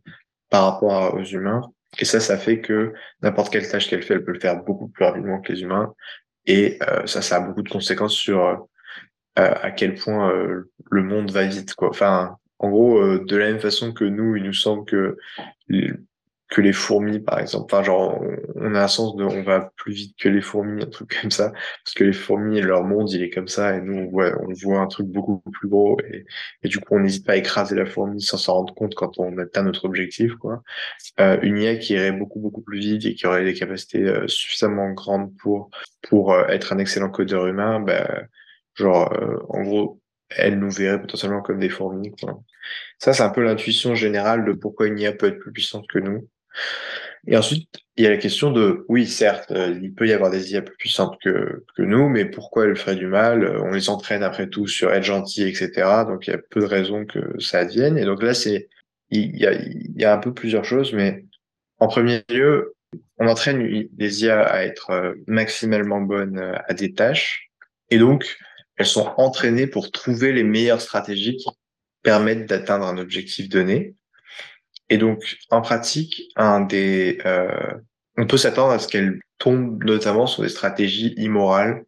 par 0.49 0.65
rapport 0.65 1.13
aux 1.13 1.23
humains. 1.23 1.61
Et 1.99 2.03
ça, 2.03 2.19
ça 2.19 2.37
fait 2.37 2.59
que 2.59 2.91
n'importe 3.21 3.53
quelle 3.53 3.69
tâche 3.69 3.89
qu'elle 3.89 4.03
fait, 4.03 4.15
elle 4.15 4.25
peut 4.25 4.33
le 4.33 4.39
faire 4.41 4.61
beaucoup 4.65 4.89
plus 4.89 5.05
rapidement 5.05 5.39
que 5.39 5.53
les 5.53 5.61
humains. 5.61 5.93
Et 6.47 6.77
euh, 6.87 7.05
ça, 7.07 7.21
ça 7.21 7.37
a 7.37 7.39
beaucoup 7.39 7.63
de 7.63 7.69
conséquences 7.69 8.13
sur 8.13 8.39
euh, 8.41 8.57
à 9.35 9.71
quel 9.71 9.95
point 9.95 10.31
euh, 10.31 10.71
le 10.89 11.03
monde 11.03 11.31
va 11.31 11.45
vite, 11.45 11.75
quoi. 11.75 11.89
Enfin, 11.89 12.37
en 12.59 12.69
gros, 12.69 12.99
euh, 12.99 13.23
de 13.25 13.35
la 13.35 13.47
même 13.47 13.59
façon 13.59 13.91
que 13.91 14.05
nous, 14.05 14.35
il 14.37 14.43
nous 14.43 14.53
semble 14.53 14.85
que 14.85 15.17
que 16.55 16.61
les 16.61 16.71
fourmis, 16.71 17.19
par 17.19 17.39
exemple. 17.39 17.65
Enfin, 17.65 17.83
genre, 17.83 18.17
on, 18.55 18.75
a 18.75 18.83
un 18.83 18.87
sens 18.87 19.17
de, 19.17 19.25
on 19.25 19.43
va 19.43 19.73
plus 19.75 19.91
vite 19.91 20.15
que 20.17 20.29
les 20.29 20.39
fourmis, 20.41 20.83
un 20.83 20.85
truc 20.87 21.17
comme 21.21 21.29
ça, 21.29 21.51
parce 21.51 21.93
que 21.95 22.05
les 22.05 22.13
fourmis, 22.13 22.61
leur 22.61 22.85
monde, 22.85 23.11
il 23.11 23.21
est 23.23 23.29
comme 23.29 23.49
ça, 23.49 23.75
et 23.75 23.81
nous, 23.81 23.97
on 23.97 24.07
voit, 24.09 24.31
on 24.41 24.53
voit 24.53 24.79
un 24.79 24.87
truc 24.87 25.07
beaucoup 25.07 25.41
plus 25.51 25.67
gros, 25.67 25.97
et, 26.63 26.69
du 26.69 26.79
coup, 26.79 26.95
on 26.95 27.01
n'hésite 27.01 27.25
pas 27.25 27.33
à 27.33 27.35
écraser 27.35 27.75
la 27.75 27.85
fourmi 27.85 28.21
sans 28.21 28.37
s'en 28.37 28.53
rendre 28.53 28.73
compte 28.73 28.95
quand 28.95 29.19
on 29.19 29.37
atteint 29.37 29.63
notre 29.63 29.83
objectif, 29.83 30.33
quoi. 30.35 30.63
Euh, 31.19 31.37
une 31.41 31.57
IA 31.57 31.75
qui 31.75 31.93
irait 31.93 32.13
beaucoup, 32.13 32.39
beaucoup 32.39 32.61
plus 32.61 32.79
vite 32.79 33.05
et 33.05 33.15
qui 33.15 33.27
aurait 33.27 33.43
des 33.43 33.53
capacités 33.53 34.03
euh, 34.03 34.25
suffisamment 34.29 34.91
grandes 34.91 35.35
pour, 35.37 35.69
pour 36.03 36.31
euh, 36.33 36.47
être 36.47 36.71
un 36.71 36.77
excellent 36.77 37.09
codeur 37.09 37.47
humain, 37.47 37.81
ben, 37.81 38.29
genre, 38.75 39.11
euh, 39.13 39.39
en 39.49 39.61
gros, 39.63 40.01
elle 40.29 40.57
nous 40.59 40.71
verrait 40.71 41.01
potentiellement 41.01 41.41
comme 41.41 41.59
des 41.59 41.69
fourmis, 41.69 42.11
quoi. 42.15 42.39
Ça, 42.99 43.13
c'est 43.13 43.23
un 43.23 43.29
peu 43.29 43.43
l'intuition 43.43 43.93
générale 43.93 44.45
de 44.45 44.53
pourquoi 44.53 44.87
une 44.87 44.97
IA 44.99 45.11
peut 45.11 45.27
être 45.27 45.39
plus 45.39 45.51
puissante 45.51 45.85
que 45.87 45.99
nous. 45.99 46.29
Et 47.27 47.37
ensuite, 47.37 47.67
il 47.97 48.03
y 48.03 48.07
a 48.07 48.11
la 48.11 48.17
question 48.17 48.51
de, 48.51 48.85
oui, 48.87 49.07
certes, 49.07 49.51
euh, 49.51 49.79
il 49.81 49.93
peut 49.93 50.07
y 50.07 50.13
avoir 50.13 50.29
des 50.29 50.51
IA 50.51 50.61
plus 50.61 50.75
puissantes 50.77 51.17
que, 51.23 51.63
nous, 51.79 52.07
mais 52.07 52.25
pourquoi 52.25 52.65
elles 52.65 52.75
feraient 52.75 52.95
du 52.95 53.07
mal 53.07 53.57
On 53.63 53.71
les 53.71 53.89
entraîne 53.89 54.21
après 54.21 54.47
tout 54.47 54.67
sur 54.67 54.93
être 54.93 55.03
gentil, 55.03 55.43
etc. 55.43 55.71
Donc 56.07 56.27
il 56.27 56.31
y 56.31 56.33
a 56.33 56.37
peu 56.37 56.59
de 56.59 56.65
raisons 56.65 57.05
que 57.05 57.39
ça 57.39 57.59
advienne. 57.59 57.97
Et 57.97 58.05
donc 58.05 58.21
là, 58.21 58.33
c'est, 58.33 58.69
il 59.09 59.35
y 59.37 59.47
a, 59.47 59.53
il 59.53 59.99
y 59.99 60.05
a 60.05 60.13
un 60.13 60.19
peu 60.19 60.33
plusieurs 60.33 60.65
choses, 60.65 60.93
mais 60.93 61.25
en 61.79 61.87
premier 61.87 62.23
lieu, 62.29 62.75
on 63.17 63.27
entraîne 63.27 63.87
les 63.97 64.23
IA 64.23 64.41
à 64.41 64.63
être 64.63 64.91
euh, 64.91 65.13
maximalement 65.27 66.01
bonnes 66.01 66.39
euh, 66.39 66.55
à 66.67 66.73
des 66.73 66.93
tâches, 66.93 67.49
et 67.89 67.97
donc 67.97 68.37
elles 68.77 68.85
sont 68.85 69.13
entraînées 69.17 69.67
pour 69.67 69.91
trouver 69.91 70.33
les 70.33 70.43
meilleures 70.43 70.81
stratégies 70.81 71.37
qui 71.37 71.49
permettent 72.03 72.47
d'atteindre 72.47 72.85
un 72.85 72.97
objectif 72.97 73.49
donné. 73.49 73.95
Et 74.89 74.97
donc, 74.97 75.37
en 75.49 75.61
pratique, 75.61 76.29
un 76.35 76.61
des, 76.61 77.17
euh, 77.25 77.73
on 78.17 78.27
peut 78.27 78.37
s'attendre 78.37 78.71
à 78.71 78.79
ce 78.79 78.87
qu'elles 78.87 79.19
tombent 79.37 79.83
notamment 79.83 80.27
sur 80.27 80.43
des 80.43 80.49
stratégies 80.49 81.13
immorales 81.17 81.85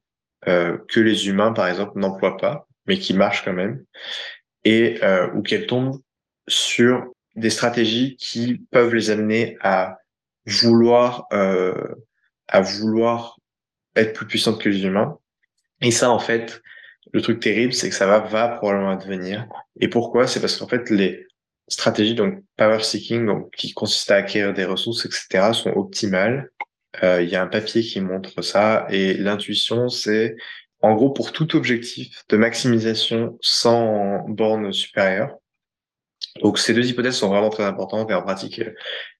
euh, 0.47 0.77
que 0.89 0.99
les 0.99 1.27
humains, 1.27 1.53
par 1.53 1.67
exemple, 1.67 1.99
n'emploient 1.99 2.37
pas, 2.37 2.67
mais 2.87 2.97
qui 2.97 3.13
marchent 3.13 3.43
quand 3.43 3.53
même, 3.53 3.83
et 4.63 4.99
euh, 5.03 5.29
ou 5.33 5.41
qu'elles 5.41 5.67
tombent 5.67 6.01
sur 6.47 7.05
des 7.35 7.49
stratégies 7.49 8.15
qui 8.15 8.65
peuvent 8.71 8.93
les 8.93 9.09
amener 9.09 9.57
à 9.61 9.97
vouloir 10.45 11.27
euh, 11.33 11.73
à 12.47 12.61
vouloir 12.61 13.37
être 13.95 14.13
plus 14.13 14.25
puissantes 14.25 14.61
que 14.61 14.69
les 14.69 14.83
humains. 14.83 15.17
Et 15.81 15.91
ça, 15.91 16.09
en 16.09 16.19
fait, 16.19 16.61
le 17.11 17.21
truc 17.21 17.39
terrible, 17.39 17.73
c'est 17.73 17.89
que 17.89 17.95
ça 17.95 18.07
va, 18.07 18.19
va 18.19 18.47
probablement 18.47 18.91
advenir. 18.91 19.47
Et 19.79 19.87
pourquoi? 19.89 20.27
C'est 20.27 20.39
parce 20.39 20.57
qu'en 20.57 20.67
fait, 20.67 20.89
les 20.89 21.26
stratégies, 21.67 22.15
donc 22.15 22.43
power 22.57 22.83
seeking, 22.83 23.25
donc 23.25 23.51
qui 23.55 23.73
consiste 23.73 24.09
à 24.11 24.15
acquérir 24.15 24.53
des 24.53 24.65
ressources, 24.65 25.05
etc., 25.05 25.53
sont 25.53 25.71
optimales. 25.71 26.51
Euh, 27.03 27.21
il 27.21 27.29
y 27.29 27.35
a 27.35 27.41
un 27.41 27.47
papier 27.47 27.81
qui 27.81 28.01
montre 28.01 28.41
ça. 28.41 28.87
Et 28.89 29.13
l'intuition, 29.15 29.89
c'est 29.89 30.35
en 30.81 30.95
gros 30.95 31.09
pour 31.09 31.31
tout 31.31 31.55
objectif 31.55 32.23
de 32.29 32.37
maximisation 32.37 33.37
sans 33.41 34.25
borne 34.27 34.71
supérieure. 34.71 35.37
Donc 36.41 36.59
ces 36.59 36.73
deux 36.73 36.87
hypothèses 36.87 37.15
sont 37.15 37.29
vraiment 37.29 37.49
très 37.49 37.63
importantes 37.63 38.11
et 38.11 38.13
en 38.13 38.21
pratique, 38.21 38.57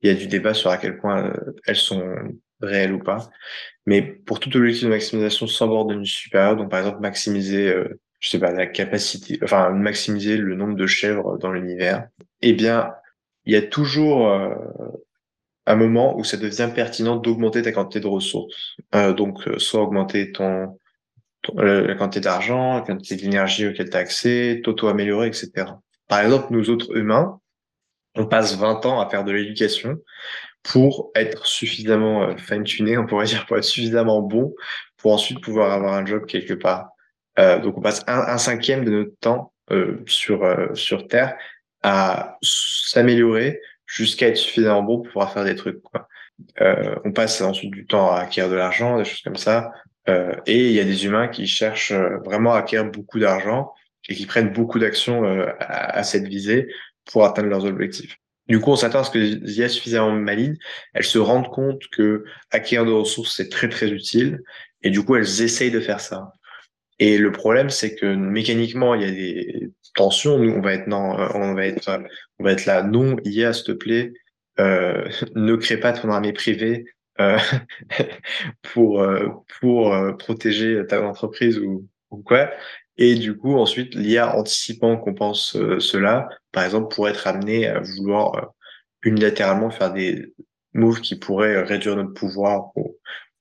il 0.02 0.08
y 0.08 0.10
a 0.10 0.14
du 0.14 0.28
débat 0.28 0.54
sur 0.54 0.70
à 0.70 0.78
quel 0.78 0.98
point 0.98 1.28
euh, 1.28 1.56
elles 1.66 1.76
sont 1.76 2.04
réelles 2.62 2.94
ou 2.94 3.00
pas. 3.00 3.30
Mais 3.86 4.02
pour 4.02 4.40
tout 4.40 4.56
objectif 4.56 4.84
de 4.84 4.90
maximisation 4.90 5.48
sans 5.48 5.68
borne 5.68 6.04
supérieure, 6.06 6.56
donc 6.56 6.70
par 6.70 6.80
exemple 6.80 7.02
maximiser, 7.02 7.70
euh, 7.70 8.00
je 8.20 8.30
sais 8.30 8.40
pas, 8.40 8.52
la 8.52 8.66
capacité, 8.66 9.40
enfin 9.44 9.70
maximiser 9.72 10.38
le 10.38 10.56
nombre 10.56 10.76
de 10.76 10.88
chèvres 10.88 11.38
dans 11.38 11.52
l'univers, 11.52 12.08
eh 12.42 12.54
bien, 12.54 12.94
il 13.46 13.54
y 13.54 13.56
a 13.56 13.62
toujours 13.62 14.30
euh, 14.30 14.56
un 15.66 15.76
moment 15.76 16.18
où 16.18 16.24
ça 16.24 16.38
devient 16.38 16.70
pertinent 16.74 17.16
d'augmenter 17.16 17.62
ta 17.62 17.72
quantité 17.72 18.00
de 18.00 18.08
ressources. 18.08 18.76
Euh, 18.96 19.14
donc, 19.14 19.48
euh, 19.48 19.60
soit 19.60 19.82
augmenter 19.82 20.32
ton, 20.32 20.78
la 21.56 21.96
quantité 21.96 22.22
d'argent, 22.22 22.76
la 22.76 22.82
quantité 22.82 23.16
d'énergie 23.16 23.68
auquel 23.68 23.90
tu 23.90 23.98
as 23.98 24.00
accès, 24.00 24.62
t'auto-améliorer, 24.64 25.28
etc. 25.28 25.52
Par 26.08 26.22
exemple, 26.22 26.48
nous 26.52 26.70
autres 26.70 26.96
humains, 26.98 27.40
on 28.16 28.26
passe 28.26 28.56
20 28.58 28.86
ans 28.86 29.00
à 29.00 29.10
faire 29.10 29.24
de 29.24 29.32
l'éducation 29.32 29.98
pour 30.64 31.12
être 31.16 31.46
suffisamment 31.46 32.36
fine-tuné, 32.36 32.98
on 32.98 33.06
pourrait 33.06 33.26
dire 33.26 33.46
pour 33.46 33.58
être 33.58 33.64
suffisamment 33.64 34.22
bon, 34.22 34.56
pour 34.98 35.14
ensuite 35.14 35.40
pouvoir 35.40 35.72
avoir 35.72 35.94
un 35.94 36.06
job 36.06 36.26
quelque 36.26 36.56
part. 36.56 36.90
Euh, 37.40 37.60
donc 37.60 37.78
on 37.78 37.82
passe 37.82 38.04
un, 38.08 38.20
un, 38.20 38.38
cinquième 38.38 38.84
de 38.84 38.92
notre 38.92 39.18
temps 39.20 39.54
euh, 39.72 40.04
sur 40.08 40.46
sur 40.74 41.08
Terre 41.08 41.38
à 41.84 42.38
s'améliorer 42.42 43.62
jusqu'à 43.86 44.28
être 44.28 44.38
suffisamment 44.38 44.84
bon 44.84 44.98
pour 44.98 45.08
pouvoir 45.08 45.34
faire 45.34 45.46
des 45.46 45.56
trucs. 45.56 45.82
Quoi. 45.82 46.08
Euh, 46.62 46.96
on 47.04 47.12
passe 47.12 47.42
ensuite 47.42 47.72
du 47.72 47.86
temps 47.86 48.12
à 48.12 48.20
acquérir 48.20 48.50
de 48.50 48.56
l'argent, 48.56 48.98
des 48.98 49.06
choses 49.06 49.22
comme 49.22 49.38
ça. 49.38 49.72
Euh, 50.10 50.34
et 50.46 50.68
il 50.68 50.74
y 50.74 50.80
a 50.80 50.84
des 50.84 51.06
humains 51.06 51.28
qui 51.28 51.48
cherchent 51.48 51.92
euh, 51.92 52.18
vraiment 52.24 52.54
à 52.54 52.60
acquérir 52.60 52.90
beaucoup 52.90 53.20
d'argent 53.20 53.74
et 54.08 54.16
qui 54.16 54.26
prennent 54.26 54.54
beaucoup 54.54 54.80
d'actions 54.80 55.26
euh, 55.26 55.48
à, 55.60 55.98
à, 55.98 56.04
cette 56.04 56.28
visée 56.28 56.68
pour 57.06 57.26
atteindre 57.26 57.50
leurs 57.50 57.66
objectifs. 57.66 58.18
Du 58.48 58.62
coup, 58.62 58.72
on 58.72 58.78
s'attend 58.78 59.00
à 59.00 59.04
ce 59.04 59.12
que 59.12 59.18
les 59.18 59.60
IA 59.60 59.68
suffisamment 59.68 60.14
malignes, 60.14 60.56
elles 60.94 61.04
se 61.04 61.18
rendent 61.18 61.50
compte 61.50 61.82
que 61.92 62.24
acquérir 62.52 62.86
de 62.86 62.92
ressources, 62.92 63.36
c'est 63.36 63.50
très 63.50 63.68
très 63.68 63.90
utile. 63.90 64.40
Et 64.82 64.90
du 64.90 65.04
coup, 65.04 65.16
elles 65.16 65.42
essayent 65.42 65.72
de 65.72 65.82
faire 65.82 66.00
ça. 66.00 66.32
Et 67.00 67.18
le 67.18 67.32
problème, 67.32 67.70
c'est 67.70 67.96
que 67.96 68.06
mécaniquement, 68.06 68.96
il 68.96 69.02
y 69.02 69.06
a 69.06 69.12
des 69.12 69.72
tensions. 69.94 70.40
Nous, 70.40 70.52
on 70.52 70.62
va 70.62 70.74
être 70.74 70.88
non, 70.88 71.16
on 71.36 71.54
va 71.54 71.66
être, 71.66 72.02
on 72.40 72.44
va 72.44 72.54
être 72.54 72.66
là. 72.66 72.84
Non, 72.84 73.18
IA, 73.24 73.54
s'il 73.54 73.66
te 73.66 73.72
plaît, 73.72 74.14
euh, 74.60 75.08
ne 75.36 75.56
crée 75.56 75.78
pas 75.78 75.94
ton 75.94 76.10
armée 76.10 76.34
privée 76.34 76.86
euh, 77.20 77.38
pour 78.74 79.02
euh, 79.02 79.30
pour 79.60 79.94
euh, 79.94 80.14
protéger 80.14 80.86
ta 80.88 81.02
entreprise 81.02 81.60
ou, 81.60 81.88
ou 82.12 82.18
quoi. 82.24 82.50
Et 82.98 83.16
du 83.16 83.38
coup, 83.38 83.56
ensuite, 83.58 83.94
l'IA 83.96 84.36
anticipant 84.36 84.98
qu'on 84.98 85.14
pense 85.14 85.56
euh, 85.56 85.80
cela, 85.80 86.30
par 86.52 86.64
exemple, 86.64 86.94
pourrait 86.94 87.12
être 87.12 87.28
amené 87.28 87.68
à 87.68 87.80
vouloir 87.80 88.54
unilatéralement 89.04 89.70
faire 89.70 89.94
des 89.94 90.34
moves 90.74 91.02
qui 91.02 91.16
pourraient 91.18 91.62
réduire 91.64 91.96
notre 91.96 92.14
pouvoir 92.14 92.72
ou, 92.76 92.98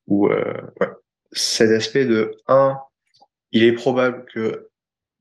ou 0.06 0.28
ouais. 0.28 0.88
Cet 1.32 1.70
aspect 1.70 2.06
de 2.06 2.36
un 2.48 2.78
il 3.56 3.64
est 3.64 3.72
probable 3.72 4.26
qu'il 4.32 4.58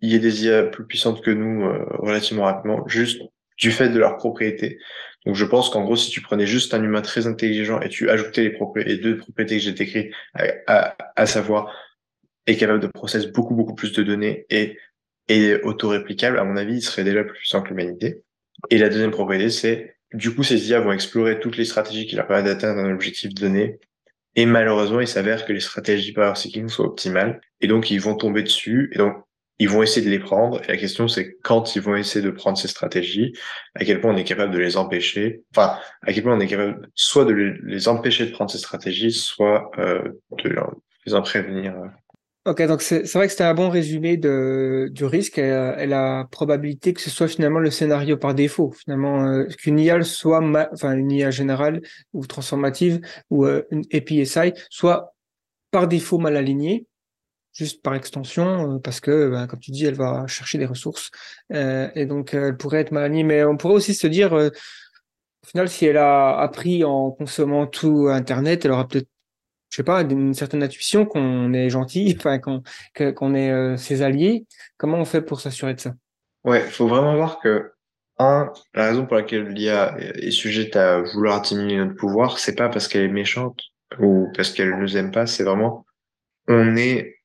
y 0.01 0.15
ait 0.15 0.19
des 0.19 0.45
IA 0.45 0.63
plus 0.63 0.85
puissantes 0.85 1.23
que 1.23 1.31
nous 1.31 1.63
euh, 1.63 1.85
relativement 1.99 2.43
rapidement, 2.43 2.87
juste 2.87 3.21
du 3.57 3.71
fait 3.71 3.89
de 3.89 3.97
leur 3.97 4.17
propriété. 4.17 4.77
Donc 5.25 5.35
je 5.35 5.45
pense 5.45 5.69
qu'en 5.69 5.83
gros, 5.83 5.95
si 5.95 6.11
tu 6.11 6.21
prenais 6.21 6.45
juste 6.45 6.73
un 6.73 6.83
humain 6.83 7.01
très 7.01 7.27
intelligent 7.27 7.79
et 7.81 7.89
tu 7.89 8.09
ajoutais 8.09 8.43
les, 8.43 8.51
propriétés, 8.51 8.97
deux 8.97 9.17
propriétés 9.17 9.57
que 9.57 9.63
j'ai 9.63 9.71
décrites, 9.71 10.13
à, 10.67 10.95
à, 11.15 11.25
savoir 11.25 11.73
est 12.45 12.57
capable 12.57 12.81
de 12.81 12.87
processer 12.87 13.31
beaucoup 13.31 13.55
beaucoup 13.55 13.73
plus 13.73 13.93
de 13.93 14.03
données 14.03 14.45
et 14.49 14.77
et 15.27 15.55
autoréplicable, 15.63 16.37
à 16.37 16.43
mon 16.43 16.55
avis, 16.55 16.75
il 16.75 16.81
serait 16.81 17.03
déjà 17.03 17.23
plus 17.23 17.33
puissant 17.33 17.63
que 17.63 17.69
l'humanité. 17.69 18.21
Et 18.69 18.77
la 18.77 18.89
deuxième 18.89 19.09
propriété, 19.09 19.49
c'est 19.49 19.95
du 20.13 20.33
coup, 20.33 20.43
ces 20.43 20.69
IA 20.69 20.79
vont 20.81 20.91
explorer 20.91 21.39
toutes 21.39 21.57
les 21.57 21.65
stratégies 21.65 22.05
qui 22.05 22.15
leur 22.15 22.27
permettent 22.27 22.45
d'atteindre 22.45 22.81
un 22.81 22.93
objectif 22.93 23.33
donné 23.33 23.79
et 24.35 24.45
malheureusement, 24.45 24.99
il 24.99 25.07
s'avère 25.07 25.45
que 25.45 25.53
les 25.53 25.61
stratégies 25.61 26.11
power 26.11 26.35
seeking 26.35 26.67
sont 26.67 26.83
optimales. 26.83 27.39
Et 27.61 27.67
donc, 27.67 27.89
ils 27.89 28.01
vont 28.01 28.15
tomber 28.15 28.43
dessus. 28.43 28.91
Et 28.93 28.97
donc, 28.97 29.15
ils 29.59 29.69
vont 29.69 29.81
essayer 29.81 30.05
de 30.05 30.11
les 30.11 30.19
prendre. 30.19 30.61
Et 30.63 30.67
la 30.67 30.77
question, 30.77 31.07
c'est 31.07 31.37
quand 31.41 31.75
ils 31.75 31.81
vont 31.81 31.95
essayer 31.95 32.23
de 32.23 32.31
prendre 32.31 32.57
ces 32.57 32.67
stratégies, 32.67 33.33
à 33.75 33.85
quel 33.85 34.01
point 34.01 34.13
on 34.13 34.17
est 34.17 34.25
capable 34.25 34.51
de 34.51 34.59
les 34.59 34.75
empêcher. 34.75 35.43
Enfin, 35.55 35.79
à 36.01 36.11
quel 36.11 36.23
point 36.23 36.35
on 36.35 36.39
est 36.41 36.47
capable 36.47 36.89
soit 36.95 37.23
de 37.23 37.33
les 37.33 37.87
empêcher 37.87 38.25
de 38.25 38.31
prendre 38.31 38.51
ces 38.51 38.57
stratégies, 38.57 39.13
soit 39.13 39.71
euh, 39.77 40.01
de 40.43 40.55
les 41.05 41.13
en 41.13 41.21
prévenir. 41.21 41.73
Ok, 42.45 42.61
donc 42.67 42.83
c'est 42.83 43.11
vrai 43.13 43.25
que 43.25 43.31
c'était 43.31 43.43
un 43.43 43.55
bon 43.55 43.69
résumé 43.71 44.17
de, 44.17 44.87
du 44.91 45.03
risque 45.05 45.39
et, 45.39 45.51
euh, 45.51 45.75
et, 45.77 45.87
la 45.87 46.27
probabilité 46.29 46.93
que 46.93 47.01
ce 47.01 47.09
soit 47.09 47.27
finalement 47.27 47.57
le 47.57 47.71
scénario 47.71 48.17
par 48.17 48.35
défaut. 48.35 48.71
Finalement, 48.71 49.25
euh, 49.25 49.45
qu'une 49.57 49.79
IA 49.79 50.03
soit, 50.03 50.43
enfin 50.71 50.93
une 50.95 51.11
IA 51.11 51.31
générale 51.31 51.81
ou 52.13 52.27
transformative 52.27 53.01
ou 53.31 53.45
euh, 53.45 53.63
une 53.71 53.81
APSI 53.91 54.53
soit 54.69 55.15
par 55.71 55.87
défaut 55.87 56.19
mal 56.19 56.37
alignée, 56.37 56.85
juste 57.53 57.81
par 57.81 57.95
extension, 57.95 58.79
parce 58.79 58.99
que, 58.99 59.29
ben, 59.29 59.47
comme 59.47 59.59
tu 59.59 59.71
dis, 59.71 59.85
elle 59.85 59.95
va 59.95 60.27
chercher 60.27 60.59
des 60.59 60.67
ressources 60.67 61.11
et 61.51 62.05
donc 62.05 62.33
elle 62.35 62.57
pourrait 62.57 62.81
être 62.81 62.91
mal 62.91 63.05
alignée. 63.05 63.23
Mais 63.23 63.43
on 63.45 63.57
pourrait 63.57 63.75
aussi 63.75 63.95
se 63.95 64.07
dire, 64.07 64.33
au 64.33 64.51
final, 65.47 65.69
si 65.69 65.85
elle 65.87 65.97
a 65.97 66.37
appris 66.39 66.83
en 66.83 67.11
consommant 67.11 67.67
tout 67.67 68.07
Internet, 68.09 68.65
elle 68.65 68.71
aura 68.71 68.87
peut-être 68.87 69.09
je 69.69 69.77
sais 69.77 69.83
pas, 69.83 70.03
d'une 70.03 70.33
certaine 70.33 70.63
intuition 70.63 71.05
qu'on 71.05 71.53
est 71.53 71.69
gentil, 71.69 72.15
enfin 72.17 72.39
qu'on 72.39 73.35
est 73.35 73.51
euh, 73.51 73.77
ses 73.77 74.01
alliés. 74.01 74.45
Comment 74.77 74.97
on 74.97 75.05
fait 75.05 75.21
pour 75.21 75.41
s'assurer 75.41 75.73
de 75.73 75.79
ça? 75.79 75.93
Ouais, 76.43 76.63
il 76.65 76.71
faut 76.71 76.87
vraiment 76.87 77.15
voir 77.15 77.39
que 77.39 77.71
un, 78.17 78.51
la 78.73 78.87
raison 78.87 79.05
pour 79.05 79.17
laquelle 79.17 79.47
l'IA 79.49 79.97
est 79.99 80.31
sujette 80.31 80.75
à 80.75 81.01
vouloir 81.01 81.41
diminuer 81.41 81.77
notre 81.77 81.95
pouvoir, 81.95 82.39
c'est 82.39 82.55
pas 82.55 82.69
parce 82.69 82.87
qu'elle 82.87 83.03
est 83.03 83.09
méchante 83.09 83.61
ou 83.99 84.31
parce 84.35 84.51
qu'elle 84.51 84.69
ne 84.69 84.81
nous 84.81 84.95
aime 84.95 85.11
pas, 85.11 85.27
c'est 85.27 85.43
vraiment 85.43 85.85
on 86.47 86.75
est, 86.75 87.17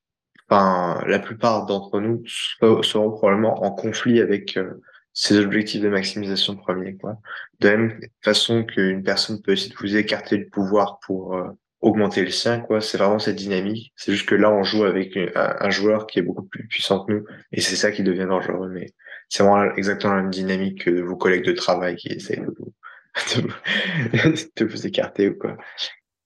enfin 0.49 1.03
la 1.07 1.19
plupart 1.19 1.67
d'entre 1.67 2.01
nous 2.01 2.23
seront 2.27 3.11
probablement 3.13 3.63
en 3.63 3.71
conflit 3.71 4.21
avec 4.21 4.57
euh, 4.57 4.83
ces 5.13 5.39
objectifs 5.39 5.83
de 5.83 5.89
maximisation 5.89 6.57
premier, 6.57 6.97
quoi. 6.97 7.19
De 7.61 7.69
la 7.69 7.77
même 7.77 8.01
façon 8.23 8.65
qu'une 8.65 9.03
personne 9.03 9.43
peut 9.43 9.53
essayer 9.53 9.71
de 9.71 9.77
vous 9.79 9.97
écarter 9.97 10.39
du 10.39 10.49
pouvoir 10.49 10.99
pour 11.01 11.35
euh, 11.35 11.49
augmenter 11.81 12.23
le 12.23 12.31
sien, 12.31 12.61
quoi. 12.61 12.81
C'est 12.81 12.99
vraiment 12.99 13.19
cette 13.19 13.37
dynamique. 13.37 13.93
C'est 13.97 14.13
juste 14.13 14.29
que 14.29 14.35
là, 14.35 14.51
on 14.51 14.63
joue 14.63 14.85
avec 14.85 15.19
un, 15.35 15.71
joueur 15.71 16.07
qui 16.07 16.19
est 16.19 16.23
beaucoup 16.23 16.45
plus 16.45 16.67
puissant 16.67 17.05
que 17.05 17.13
nous, 17.13 17.25
et 17.53 17.61
c'est 17.61 17.77
ça 17.77 17.91
qui 17.91 18.03
devient 18.03 18.27
dangereux. 18.29 18.69
Mais 18.71 18.93
c'est 19.29 19.43
vraiment 19.43 19.75
exactement 19.75 20.15
la 20.15 20.23
même 20.23 20.31
dynamique 20.31 20.85
que 20.85 20.91
vos 21.01 21.17
collègues 21.17 21.45
de 21.45 21.53
travail 21.53 21.97
qui 21.97 22.09
essayent 22.09 22.41
de 22.41 22.55
vous, 22.59 22.73
de 24.57 24.65
vous, 24.65 24.87
écarter 24.87 25.29
ou 25.29 25.39
quoi. 25.39 25.57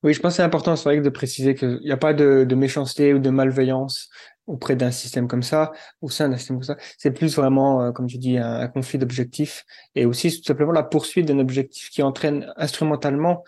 Oui, 0.03 0.13
je 0.13 0.21
pense 0.21 0.35
que 0.35 0.37
c'est 0.37 0.43
important, 0.43 0.77
c'est 0.77 0.89
vrai, 0.89 1.01
de 1.01 1.09
préciser 1.09 1.55
qu'il 1.55 1.81
n'y 1.83 1.93
a 1.93 1.97
pas 1.97 2.13
de, 2.13 2.45
de, 2.45 2.55
méchanceté 2.55 3.15
ou 3.15 3.19
de 3.19 3.31
malveillance 3.31 4.11
auprès 4.47 4.77
d'un 4.77 4.91
système 4.91 5.29
comme 5.29 5.43
ça, 5.43 5.73
au 6.03 6.11
sein 6.11 6.29
d'un 6.29 6.37
système 6.37 6.57
comme 6.57 6.65
ça. 6.65 6.77
C'est 6.99 7.13
plus 7.13 7.35
vraiment, 7.37 7.81
euh, 7.81 7.93
comme 7.93 8.07
tu 8.07 8.19
dis, 8.19 8.37
un, 8.37 8.61
un 8.61 8.69
conflit 8.69 8.99
d'objectifs 8.99 9.65
et 9.95 10.05
aussi 10.05 10.31
tout 10.31 10.45
simplement 10.45 10.73
la 10.73 10.83
poursuite 10.83 11.27
d'un 11.27 11.39
objectif 11.39 11.89
qui 11.89 12.03
entraîne 12.03 12.53
instrumentalement 12.57 13.45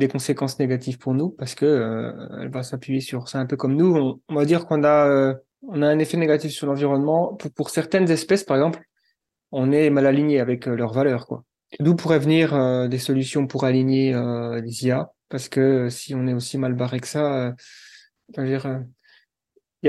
des 0.00 0.08
conséquences 0.08 0.58
négatives 0.58 0.98
pour 0.98 1.14
nous 1.14 1.30
parce 1.30 1.54
que 1.54 1.64
euh, 1.64 2.40
elle 2.40 2.50
va 2.50 2.64
s'appuyer 2.64 3.00
sur 3.00 3.28
ça 3.28 3.38
un 3.38 3.46
peu 3.46 3.56
comme 3.56 3.76
nous. 3.76 4.20
On, 4.28 4.34
va 4.34 4.44
dire 4.44 4.66
qu'on 4.66 4.82
a, 4.82 5.06
euh, 5.06 5.34
on 5.68 5.82
a 5.82 5.86
un 5.86 5.98
effet 6.00 6.16
négatif 6.16 6.50
sur 6.50 6.66
l'environnement. 6.66 7.34
Pour, 7.34 7.52
pour 7.52 7.70
certaines 7.70 8.10
espèces, 8.10 8.42
par 8.42 8.56
exemple, 8.56 8.82
on 9.52 9.70
est 9.70 9.90
mal 9.90 10.06
aligné 10.06 10.40
avec 10.40 10.66
euh, 10.66 10.74
leurs 10.74 10.92
valeurs. 10.92 11.26
Quoi. 11.26 11.44
D'où 11.78 11.94
pourraient 11.94 12.18
venir 12.18 12.88
des 12.88 12.98
solutions 12.98 13.46
pour 13.46 13.62
aligner 13.62 14.12
les 14.60 14.86
IA 14.86 15.12
parce 15.28 15.48
que 15.48 15.88
si 15.88 16.16
on 16.16 16.26
est 16.26 16.34
aussi 16.34 16.58
mal 16.58 16.74
barré 16.74 16.98
que 16.98 17.06
ça, 17.06 17.54
dire, 18.36 18.82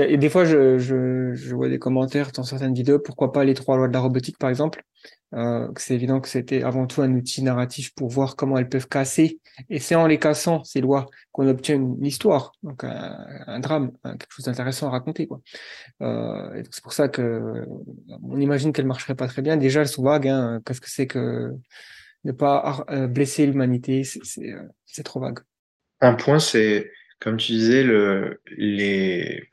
a, 0.00 0.06
et 0.08 0.16
des 0.16 0.28
fois, 0.28 0.44
je, 0.44 0.78
je, 0.78 1.34
je 1.34 1.54
vois 1.54 1.68
des 1.68 1.78
commentaires 1.78 2.32
dans 2.32 2.44
certaines 2.44 2.74
vidéos, 2.74 2.98
pourquoi 2.98 3.32
pas 3.32 3.44
les 3.44 3.54
trois 3.54 3.76
lois 3.76 3.88
de 3.88 3.92
la 3.92 4.00
robotique, 4.00 4.38
par 4.38 4.50
exemple. 4.50 4.82
Euh, 5.34 5.68
c'est 5.78 5.94
évident 5.94 6.20
que 6.20 6.28
c'était 6.28 6.62
avant 6.62 6.86
tout 6.86 7.00
un 7.00 7.10
outil 7.14 7.42
narratif 7.42 7.94
pour 7.94 8.10
voir 8.10 8.36
comment 8.36 8.58
elles 8.58 8.68
peuvent 8.68 8.88
casser. 8.88 9.40
Et 9.70 9.78
c'est 9.80 9.94
en 9.94 10.06
les 10.06 10.18
cassant, 10.18 10.62
ces 10.64 10.80
lois, 10.82 11.06
qu'on 11.32 11.48
obtient 11.48 11.74
une 11.76 12.04
histoire, 12.04 12.52
donc 12.62 12.84
un, 12.84 13.60
drame, 13.60 13.92
un- 14.04 14.16
quelque 14.16 14.30
chose 14.32 14.44
d'intéressant 14.44 14.88
à 14.88 14.90
raconter. 14.90 15.26
quoi. 15.26 15.40
Euh, 16.02 16.62
c'est 16.70 16.82
pour 16.82 16.92
ça 16.92 17.08
que 17.08 17.64
on 18.22 18.38
imagine 18.38 18.72
qu'elles 18.72 18.86
marcheraient 18.86 19.14
pas 19.14 19.26
très 19.26 19.40
bien. 19.42 19.56
Déjà, 19.56 19.80
elles 19.80 19.88
sont 19.88 20.02
vagues. 20.02 20.28
Hein. 20.28 20.60
Qu'est-ce 20.66 20.80
que 20.82 20.90
c'est 20.90 21.06
que 21.06 21.52
ne 22.24 22.32
pas 22.32 22.84
euh, 22.90 23.06
blesser 23.06 23.46
l'humanité? 23.46 24.02
Euh, 24.38 24.68
c'est 24.84 25.02
trop 25.02 25.20
vague. 25.20 25.38
Un 26.02 26.14
point, 26.14 26.38
c'est, 26.40 26.90
comme 27.20 27.38
tu 27.38 27.52
disais, 27.52 27.84
le, 27.84 28.40
les 28.56 29.48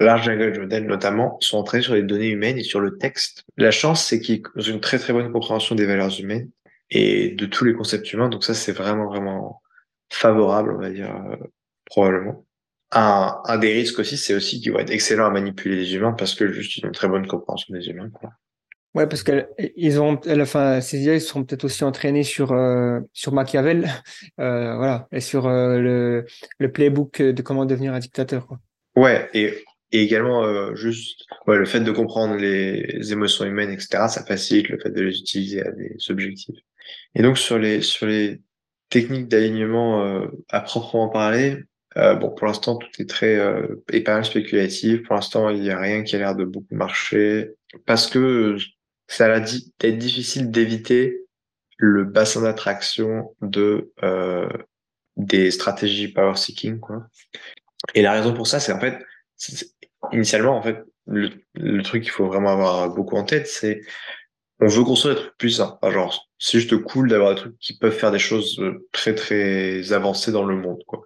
large 0.00 0.28
language 0.28 0.58
models 0.58 0.86
notamment 0.86 1.36
sont 1.40 1.58
entraînés 1.58 1.84
sur 1.84 1.94
les 1.94 2.02
données 2.02 2.28
humaines 2.28 2.58
et 2.58 2.62
sur 2.62 2.80
le 2.80 2.98
texte. 2.98 3.44
La 3.56 3.70
chance, 3.70 4.04
c'est 4.04 4.20
qu'ils 4.20 4.42
ont 4.56 4.62
une 4.62 4.80
très 4.80 4.98
très 4.98 5.12
bonne 5.12 5.32
compréhension 5.32 5.74
des 5.74 5.86
valeurs 5.86 6.18
humaines 6.18 6.50
et 6.90 7.30
de 7.30 7.46
tous 7.46 7.64
les 7.64 7.74
concepts 7.74 8.12
humains. 8.12 8.28
Donc 8.28 8.44
ça, 8.44 8.54
c'est 8.54 8.72
vraiment 8.72 9.06
vraiment 9.06 9.62
favorable, 10.10 10.74
on 10.76 10.80
va 10.80 10.90
dire, 10.90 11.14
euh, 11.14 11.36
probablement. 11.86 12.44
Un, 12.92 13.40
un 13.46 13.58
des 13.58 13.72
risques 13.72 13.98
aussi, 13.98 14.16
c'est 14.16 14.34
aussi 14.34 14.60
qu'ils 14.60 14.72
vont 14.72 14.78
être 14.78 14.90
excellents 14.90 15.26
à 15.26 15.30
manipuler 15.30 15.76
les 15.76 15.94
humains 15.94 16.12
parce 16.12 16.34
que 16.34 16.52
juste 16.52 16.76
ils 16.76 16.84
ont 16.84 16.88
une 16.88 16.94
très 16.94 17.08
bonne 17.08 17.26
compréhension 17.26 17.74
des 17.74 17.86
humains. 17.88 18.10
Quoi. 18.10 18.30
Ouais, 18.94 19.08
parce 19.08 19.24
qu'ils 19.24 20.00
ont, 20.00 20.20
elles, 20.24 20.42
enfin, 20.42 20.80
ces 20.80 21.00
IA, 21.00 21.14
ils 21.14 21.20
seront 21.20 21.42
peut-être 21.42 21.64
aussi 21.64 21.82
entraînés 21.82 22.22
sur 22.22 22.52
euh, 22.52 23.00
sur 23.12 23.32
Machiavel, 23.32 23.88
euh, 24.40 24.76
voilà, 24.76 25.08
et 25.10 25.20
sur 25.20 25.48
le 25.48 26.24
le 26.58 26.72
playbook 26.72 27.20
de 27.20 27.42
comment 27.42 27.66
devenir 27.66 27.92
un 27.92 27.98
dictateur. 27.98 28.46
Quoi. 28.46 28.60
Ouais, 28.94 29.28
et, 29.34 29.64
et 29.94 30.02
également 30.02 30.44
euh, 30.44 30.74
juste 30.74 31.24
le 31.46 31.64
fait 31.64 31.80
de 31.80 31.90
comprendre 31.92 32.34
les 32.34 33.12
émotions 33.12 33.44
humaines, 33.44 33.70
etc., 33.70 34.08
ça 34.08 34.24
facilite 34.26 34.68
le 34.68 34.78
fait 34.78 34.90
de 34.90 35.00
les 35.00 35.16
utiliser 35.16 35.64
à 35.64 35.70
des 35.70 35.96
objectifs. 36.10 36.58
Et 37.14 37.22
donc 37.22 37.38
sur 37.38 37.58
les 37.58 37.80
sur 37.80 38.06
les 38.06 38.42
techniques 38.90 39.28
d'alignement 39.28 40.04
euh, 40.04 40.26
à 40.48 40.60
proprement 40.60 41.08
parler, 41.08 41.62
euh, 41.96 42.16
bon 42.16 42.30
pour 42.30 42.48
l'instant 42.48 42.76
tout 42.76 42.88
est 42.98 43.08
très 43.08 43.40
et 43.92 44.00
pas 44.00 44.22
spéculatif. 44.24 45.04
Pour 45.04 45.14
l'instant 45.14 45.48
il 45.48 45.60
n'y 45.60 45.70
a 45.70 45.78
rien 45.78 46.02
qui 46.02 46.16
a 46.16 46.18
l'air 46.18 46.34
de 46.34 46.44
beaucoup 46.44 46.74
marcher 46.74 47.52
parce 47.86 48.08
que 48.08 48.56
ça 49.06 49.32
a 49.32 49.38
dit 49.38 49.72
d'être 49.78 49.98
difficile 49.98 50.50
d'éviter 50.50 51.20
le 51.76 52.02
bassin 52.02 52.42
d'attraction 52.42 53.34
de 53.42 53.92
des 55.16 55.52
stratégies 55.52 56.08
power 56.08 56.34
seeking 56.34 56.80
quoi. 56.80 57.06
Et 57.94 58.02
la 58.02 58.12
raison 58.12 58.32
pour 58.32 58.46
ça, 58.46 58.60
c'est 58.60 58.72
en 58.72 58.80
fait, 58.80 58.98
initialement, 60.12 60.56
en 60.56 60.62
fait, 60.62 60.78
le, 61.06 61.30
le 61.54 61.82
truc 61.82 62.02
qu'il 62.02 62.12
faut 62.12 62.26
vraiment 62.26 62.50
avoir 62.50 62.88
beaucoup 62.90 63.16
en 63.16 63.24
tête, 63.24 63.46
c'est 63.46 63.82
on 64.60 64.68
veut 64.68 64.84
construire 64.84 65.16
des 65.16 65.20
trucs 65.22 65.36
puissants. 65.36 65.78
Genre, 65.82 66.28
c'est 66.38 66.58
juste 66.58 66.76
cool 66.82 67.08
d'avoir 67.08 67.34
des 67.34 67.40
trucs 67.40 67.58
qui 67.58 67.76
peuvent 67.76 67.96
faire 67.96 68.12
des 68.12 68.18
choses 68.18 68.58
euh, 68.60 68.86
très 68.92 69.14
très 69.14 69.92
avancées 69.92 70.32
dans 70.32 70.44
le 70.44 70.56
monde, 70.56 70.82
quoi. 70.86 71.02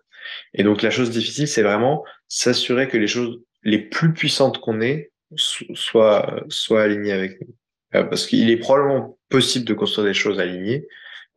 Et 0.52 0.62
donc 0.62 0.82
la 0.82 0.90
chose 0.90 1.10
difficile, 1.10 1.48
c'est 1.48 1.62
vraiment 1.62 2.04
s'assurer 2.28 2.88
que 2.88 2.98
les 2.98 3.08
choses 3.08 3.40
les 3.62 3.78
plus 3.78 4.12
puissantes 4.12 4.60
qu'on 4.60 4.80
ait 4.80 5.10
so- 5.36 5.64
soient 5.74 6.42
soient 6.48 6.82
alignées 6.82 7.12
avec 7.12 7.40
nous. 7.40 7.54
Euh, 7.94 8.04
parce 8.04 8.26
qu'il 8.26 8.50
est 8.50 8.58
probablement 8.58 9.18
possible 9.30 9.64
de 9.64 9.74
construire 9.74 10.06
des 10.06 10.14
choses 10.14 10.38
alignées, 10.38 10.86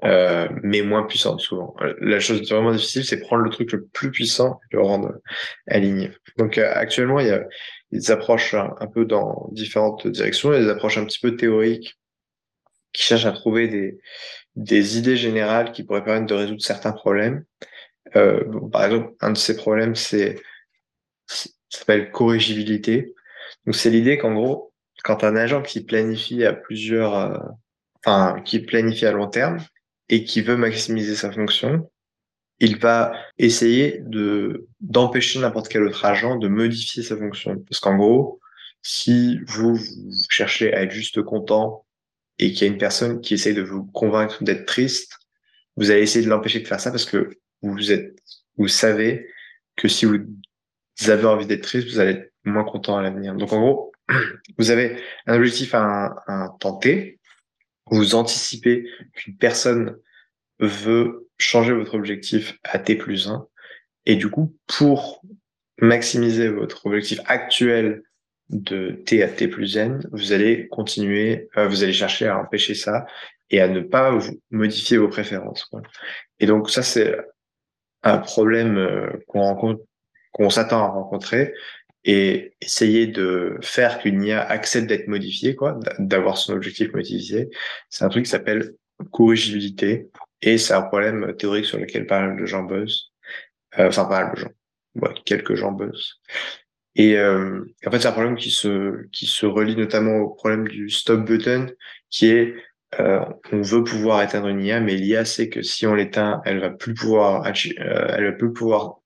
euh, 0.04 0.48
mais 0.64 0.82
moins 0.82 1.04
puissantes 1.04 1.42
souvent. 1.42 1.76
La 2.00 2.20
chose 2.20 2.48
vraiment 2.50 2.72
difficile, 2.72 3.06
c'est 3.06 3.20
prendre 3.20 3.44
le 3.44 3.50
truc 3.50 3.72
le 3.72 3.86
plus 3.86 4.12
puissant 4.12 4.60
et 4.72 4.76
le 4.76 4.82
rendre 4.82 5.14
aligné. 5.68 6.12
Donc 6.38 6.58
euh, 6.58 6.72
actuellement, 6.74 7.20
il 7.20 7.28
y 7.28 7.32
a 7.32 7.44
des 7.92 8.12
approches 8.12 8.54
un, 8.54 8.74
un 8.80 8.88
peu 8.88 9.06
dans 9.06 9.50
différentes 9.52 10.08
directions. 10.08 10.52
Il 10.52 10.56
y 10.56 10.60
a 10.60 10.64
des 10.64 10.70
approches 10.70 10.98
un 10.98 11.06
petit 11.06 11.20
peu 11.20 11.36
théoriques 11.36 11.98
qui 12.94 13.04
cherchent 13.04 13.26
à 13.26 13.32
trouver 13.32 13.68
des, 13.68 14.00
des 14.56 14.98
idées 14.98 15.18
générales 15.18 15.72
qui 15.72 15.84
pourraient 15.84 16.04
permettre 16.04 16.28
de 16.28 16.34
résoudre 16.34 16.62
certains 16.62 16.92
problèmes. 16.92 17.46
Euh, 18.16 18.44
par 18.72 18.86
exemple, 18.86 19.14
un 19.22 19.32
de 19.32 19.38
ces 19.38 19.56
problèmes, 19.56 19.96
c'est 19.96 20.42
s'appelle 21.70 22.12
corrigibilité. 22.12 23.14
Donc 23.66 23.76
c'est 23.76 23.90
l'idée 23.90 24.18
qu'en 24.18 24.34
gros, 24.34 24.74
quand 25.04 25.24
un 25.24 25.36
agent 25.36 25.62
qui 25.62 25.84
planifie 25.84 26.44
à 26.44 26.54
plusieurs, 26.54 27.16
euh, 27.16 27.38
enfin 28.04 28.42
qui 28.42 28.60
planifie 28.60 29.06
à 29.06 29.12
long 29.12 29.28
terme 29.28 29.60
et 30.12 30.26
qui 30.26 30.42
veut 30.42 30.58
maximiser 30.58 31.16
sa 31.16 31.32
fonction, 31.32 31.90
il 32.60 32.78
va 32.78 33.14
essayer 33.40 34.04
de 34.06 34.68
d'empêcher 34.82 35.40
n'importe 35.40 35.70
quel 35.70 35.84
autre 35.84 36.06
agent 36.06 36.36
de 36.36 36.48
modifier 36.48 37.02
sa 37.02 37.18
fonction. 37.18 37.58
Parce 37.68 37.80
qu'en 37.80 37.96
gros, 37.96 38.40
si 38.84 39.40
vous, 39.48 39.76
vous 39.76 40.12
cherchez 40.30 40.74
à 40.74 40.84
être 40.84 40.92
juste 40.92 41.24
content 41.24 41.86
et 42.38 42.52
qu'il 42.52 42.68
y 42.68 42.70
a 42.70 42.74
une 42.74 42.78
personne 42.78 43.22
qui 43.22 43.34
essaye 43.34 43.56
de 43.56 43.64
vous 43.64 43.86
convaincre 43.86 44.44
d'être 44.44 44.66
triste, 44.66 45.18
vous 45.78 45.90
allez 45.90 46.02
essayer 46.02 46.24
de 46.24 46.30
l'empêcher 46.30 46.60
de 46.60 46.68
faire 46.68 46.80
ça 46.80 46.92
parce 46.92 47.06
que 47.06 47.30
vous 47.62 47.92
êtes, 47.92 48.20
vous 48.58 48.68
savez 48.68 49.28
que 49.76 49.88
si 49.88 50.06
vous 50.06 50.20
avez 51.08 51.26
envie 51.26 51.46
d'être 51.48 51.64
triste, 51.64 51.88
vous 51.88 52.00
allez 52.00 52.12
être 52.12 52.34
moins 52.44 52.66
content 52.66 52.98
à 52.98 53.02
l'avenir. 53.02 53.34
Donc 53.36 53.54
en 53.54 53.62
gros, 53.62 53.92
vous 54.58 54.72
avez 54.72 55.02
un 55.26 55.36
objectif 55.38 55.74
à, 55.74 56.16
à 56.28 56.50
tenter, 56.60 57.21
vous 57.92 58.16
anticipez 58.16 58.88
qu'une 59.14 59.38
personne 59.38 59.98
veut 60.60 61.30
changer 61.38 61.74
votre 61.74 61.94
objectif 61.94 62.58
à 62.64 62.80
T 62.80 62.96
plus 62.96 63.28
1, 63.28 63.48
et 64.06 64.16
du 64.16 64.30
coup, 64.30 64.56
pour 64.68 65.22
maximiser 65.80 66.48
votre 66.48 66.86
objectif 66.86 67.20
actuel 67.26 68.04
de 68.50 68.92
T 69.06 69.24
à 69.24 69.28
T 69.28 69.48
plus 69.48 69.78
N, 69.78 70.02
vous 70.12 70.34
allez 70.34 70.68
continuer, 70.68 71.50
euh, 71.58 71.68
vous 71.68 71.84
allez 71.84 71.94
chercher 71.94 72.28
à 72.28 72.38
empêcher 72.38 72.76
ça 72.76 73.06
et 73.50 73.62
à 73.62 73.68
ne 73.68 73.82
pas 73.82 74.18
modifier 74.50 74.98
vos 74.98 75.08
préférences. 75.08 75.70
Et 76.40 76.46
donc 76.46 76.70
ça, 76.70 76.84
c'est 76.84 77.16
un 78.04 78.18
problème 78.18 78.78
euh, 78.78 79.10
qu'on 79.28 79.42
rencontre, 79.42 79.84
qu'on 80.32 80.50
s'attend 80.50 80.84
à 80.84 80.88
rencontrer 80.88 81.54
et 82.04 82.54
essayer 82.62 83.08
de 83.08 83.58
faire 83.62 84.00
qu'une 84.00 84.24
IA 84.24 84.42
accepte 84.42 84.88
d'être 84.88 85.08
modifiée, 85.08 85.56
quoi, 85.56 85.80
d'avoir 86.00 86.38
son 86.38 86.54
objectif 86.54 86.92
modifié. 86.94 87.50
C'est 87.90 88.06
un 88.06 88.10
truc 88.10 88.26
qui 88.26 88.32
s'appelle 88.32 88.74
corrigibilité 89.12 90.10
et 90.42 90.58
c'est 90.58 90.74
un 90.74 90.82
problème 90.82 91.36
théorique 91.38 91.66
sur 91.66 91.78
lequel 91.78 92.08
pas 92.08 92.22
mal 92.22 92.40
de 92.40 92.46
gens 92.46 92.64
buzzent. 92.64 93.12
Euh, 93.80 93.88
enfin, 93.88 94.06
pas 94.06 94.24
mal 94.24 94.36
de 94.36 94.40
gens. 94.42 95.14
Quelques 95.26 95.56
gens 95.56 95.72
buzzent. 95.72 96.20
Et 96.96 97.18
euh, 97.18 97.64
en 97.86 97.92
fait, 97.92 98.00
c'est 98.00 98.08
un 98.08 98.12
problème 98.12 98.36
qui 98.36 98.52
se 98.52 99.08
qui 99.12 99.26
se 99.26 99.46
relie 99.46 99.78
notamment 99.78 100.18
au 100.18 100.30
problème 100.30 100.68
du 100.68 100.90
stop 100.90 101.26
button, 101.26 101.68
qui 102.10 102.28
est 102.28 102.56
euh, 103.00 103.24
on 103.54 103.62
veut 103.62 103.84
pouvoir 103.84 104.22
éteindre 104.22 104.48
une 104.48 104.62
IA, 104.62 104.82
mais 104.82 104.96
l'IA 104.96 105.24
sait 105.24 105.50
que 105.50 105.62
si 105.62 105.88
on 105.88 105.96
l'éteint, 105.96 106.42
elle 106.46 106.60
va 106.60 106.70
plus 106.70 106.94
pouvoir 106.94 107.46
euh, 107.46 108.06
elle 108.10 108.26
va 108.26 108.32
plus 108.34 108.52
pouvoir 108.52 109.00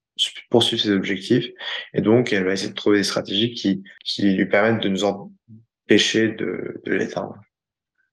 poursuivre 0.50 0.82
ses 0.82 0.92
objectifs, 0.92 1.48
et 1.94 2.00
donc 2.00 2.32
elle 2.32 2.44
va 2.44 2.52
essayer 2.52 2.70
de 2.70 2.74
trouver 2.74 2.98
des 2.98 3.04
stratégies 3.04 3.52
qui 3.54 3.82
qui 4.04 4.32
lui 4.32 4.46
permettent 4.46 4.82
de 4.82 4.88
nous 4.88 5.04
empêcher 5.04 6.28
de 6.28 6.80
de 6.84 6.92
l'éteindre. 6.92 7.36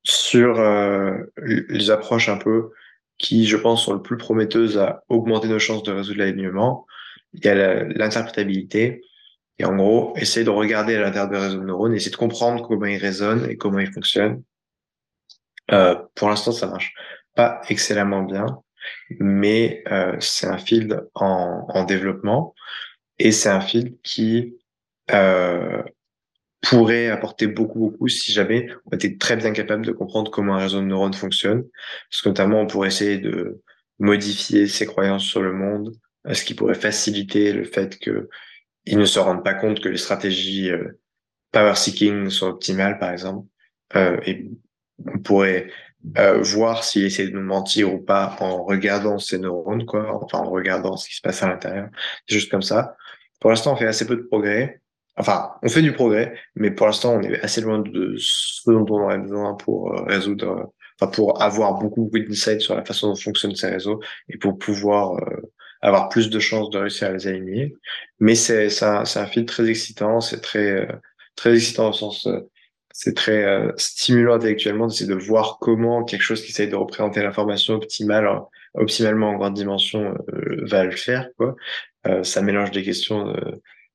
Sur 0.04 0.60
euh, 0.60 1.18
les 1.38 1.90
approches 1.90 2.30
un 2.30 2.38
peu 2.38 2.72
qui, 3.18 3.46
je 3.46 3.58
pense, 3.58 3.86
sont 3.86 3.94
le 3.94 4.02
plus 4.02 4.18
prometteuses 4.18 4.78
à 4.78 5.04
augmenter 5.08 5.48
nos 5.48 5.60
chances 5.60 5.84
de 5.84 5.92
résoudre 5.92 6.20
l'alignement, 6.20 6.86
il 7.34 7.46
y 7.46 7.48
a 7.48 7.84
l'interprétabilité. 7.86 9.02
Et 9.60 9.66
en 9.66 9.76
gros, 9.76 10.14
essayer 10.18 10.44
de 10.44 10.50
regarder 10.50 10.96
à 10.96 11.02
l'intérieur 11.02 11.30
des 11.30 11.38
réseaux 11.38 11.60
de 11.60 11.66
neurones, 11.66 11.94
essayer 11.94 12.12
de 12.12 12.18
comprendre 12.18 12.68
comment 12.68 12.86
ils 12.86 12.98
résonnent 12.98 13.50
et 13.50 13.56
comment 13.56 13.80
ils 13.80 13.92
fonctionnent. 13.92 14.44
Euh, 15.72 15.96
pour 16.16 16.30
l'instant, 16.30 16.52
ça 16.52 16.68
marche 16.68 16.94
pas 17.36 17.62
excellemment 17.70 18.24
bien, 18.24 18.46
mais 19.20 19.84
euh, 19.92 20.16
c'est 20.20 20.48
un 20.48 20.58
field 20.58 21.08
en, 21.16 21.66
en 21.70 21.84
développement 21.84 22.54
et 23.20 23.32
c'est 23.32 23.50
un 23.50 23.62
field 23.62 23.96
qui 24.04 24.56
euh, 25.12 25.84
pourrait 26.62 27.10
apporter 27.10 27.48
beaucoup, 27.48 27.80
beaucoup 27.80 28.08
si 28.08 28.32
jamais 28.32 28.70
on 28.86 28.96
était 28.96 29.18
très 29.18 29.36
bien 29.36 29.52
capable 29.52 29.86
de 29.86 29.92
comprendre 29.92 30.32
comment 30.32 30.56
un 30.56 30.60
réseau 30.60 30.80
de 30.80 30.86
neurones 30.86 31.14
fonctionne. 31.14 31.64
Parce 32.10 32.22
que 32.22 32.30
notamment, 32.30 32.62
on 32.62 32.68
pourrait 32.68 32.88
essayer 32.88 33.18
de 33.18 33.62
modifier 34.00 34.68
ses 34.68 34.86
croyances 34.86 35.26
sur 35.26 35.42
le 35.42 35.54
monde, 35.54 35.94
euh, 36.28 36.34
ce 36.34 36.44
qui 36.44 36.54
pourrait 36.54 36.74
faciliter 36.74 37.54
le 37.54 37.64
fait 37.66 38.00
que 38.00 38.30
ils 38.86 38.98
ne 38.98 39.06
se 39.06 39.20
rendent 39.20 39.44
pas 39.44 39.54
compte 39.54 39.80
que 39.80 39.90
les 39.90 39.98
stratégies 39.98 40.70
power 41.54 41.76
seeking 41.76 42.30
sont 42.30 42.48
optimales, 42.48 43.00
par 43.00 43.12
exemple. 43.12 43.48
Et 43.96 44.50
on 45.06 45.20
pourrait 45.20 45.70
euh, 46.18 46.42
voir 46.42 46.84
s'il 46.84 47.06
essaie 47.06 47.28
de 47.28 47.34
nous 47.34 47.42
mentir 47.42 47.94
ou 47.94 48.00
pas 48.00 48.36
en 48.40 48.64
regardant 48.64 49.18
ses 49.20 49.40
neurones, 49.40 49.86
quoi, 49.86 50.22
enfin 50.22 50.40
en 50.40 50.50
regardant 50.50 50.98
ce 50.98 51.08
qui 51.08 51.16
se 51.16 51.22
passe 51.22 51.42
à 51.44 51.48
l'intérieur, 51.48 51.90
juste 52.28 52.52
comme 52.52 52.62
ça. 52.62 52.96
Pour 53.40 53.50
l'instant, 53.50 53.74
on 53.74 53.76
fait 53.76 53.88
assez 53.88 54.06
peu 54.06 54.16
de 54.16 54.22
progrès. 54.24 54.82
Enfin, 55.16 55.52
on 55.62 55.70
fait 55.70 55.82
du 55.82 55.94
progrès, 55.94 56.34
mais 56.56 56.72
pour 56.72 56.88
l'instant, 56.88 57.16
on 57.16 57.22
est 57.22 57.40
assez 57.42 57.62
loin 57.62 57.80
de 57.80 58.16
ce 58.18 58.70
dont 58.70 58.86
on 58.90 59.04
aurait 59.04 59.20
besoin 59.20 59.54
pour 59.54 59.94
euh, 59.94 60.04
résoudre, 60.04 60.74
enfin 61.00 61.12
pour 61.12 61.42
avoir 61.42 61.76
beaucoup 61.80 62.10
d'insights 62.12 62.62
sur 62.62 62.76
la 62.76 62.84
façon 62.84 63.10
dont 63.10 63.16
fonctionnent 63.16 63.56
ces 63.56 63.70
réseaux 63.70 64.02
et 64.30 64.38
pour 64.38 64.58
pouvoir 64.58 65.14
euh, 65.16 65.52
avoir 65.82 66.10
plus 66.10 66.30
de 66.30 66.40
chances 66.40 66.70
de 66.70 66.80
réussir 66.80 67.10
à 67.10 67.12
les 67.12 67.28
aligner. 67.28 67.76
Mais 68.20 68.36
c'est 68.36 68.68
un, 68.84 69.04
un 69.04 69.26
fil 69.26 69.46
très 69.46 69.70
excitant, 69.70 70.20
c'est 70.20 70.42
très 70.42 70.88
très 71.36 71.56
excitant 71.56 71.90
au 71.90 71.94
sens 71.94 72.28
c'est 72.94 73.16
très 73.16 73.44
euh, 73.44 73.72
stimulant 73.76 74.36
intellectuellement 74.36 74.86
d'essayer 74.86 75.10
de 75.10 75.16
voir 75.16 75.58
comment 75.60 76.04
quelque 76.04 76.22
chose 76.22 76.44
qui 76.44 76.52
essaye 76.52 76.70
de 76.70 76.76
représenter 76.76 77.24
l'information 77.24 77.74
optimale, 77.74 78.30
optimalement 78.76 79.32
en 79.32 79.34
grande 79.34 79.56
dimension, 79.56 80.16
euh, 80.32 80.64
va 80.64 80.84
le 80.84 80.92
faire. 80.92 81.28
Quoi. 81.38 81.56
Euh, 82.06 82.24
ça 82.24 82.44
mélange 82.44 82.70
des 82.70 82.84
questions, 82.84 83.36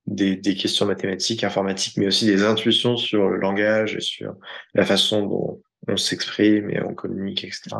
des, 0.06 0.34
des, 0.34 0.56
questions 0.56 0.84
mathématiques, 0.84 1.44
informatiques, 1.44 1.96
mais 1.96 2.08
aussi 2.08 2.26
des 2.26 2.42
intuitions 2.42 2.96
sur 2.96 3.28
le 3.28 3.38
langage 3.38 3.94
et 3.94 4.00
sur 4.00 4.34
la 4.74 4.84
façon 4.84 5.22
dont 5.22 5.62
on 5.86 5.96
s'exprime 5.96 6.68
et 6.70 6.82
on 6.82 6.92
communique, 6.92 7.44
etc. 7.44 7.76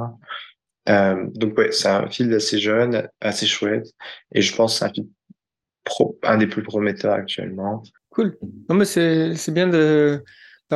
donc 1.35 1.59
ouais, 1.59 1.73
c'est 1.73 1.89
un 1.89 2.09
fil 2.09 2.33
assez 2.33 2.59
jeune, 2.59 3.09
assez 3.21 3.47
chouette, 3.47 3.89
et 4.35 4.41
je 4.41 4.55
pense 4.55 4.79
c'est 4.79 4.85
un 4.85 4.93
fil 4.93 5.09
un 6.23 6.37
des 6.37 6.47
plus 6.47 6.62
prometteurs 6.62 7.14
actuellement. 7.14 7.83
Cool. 8.11 8.37
C'est 8.85 9.51
bien 9.51 9.69
de 9.69 10.23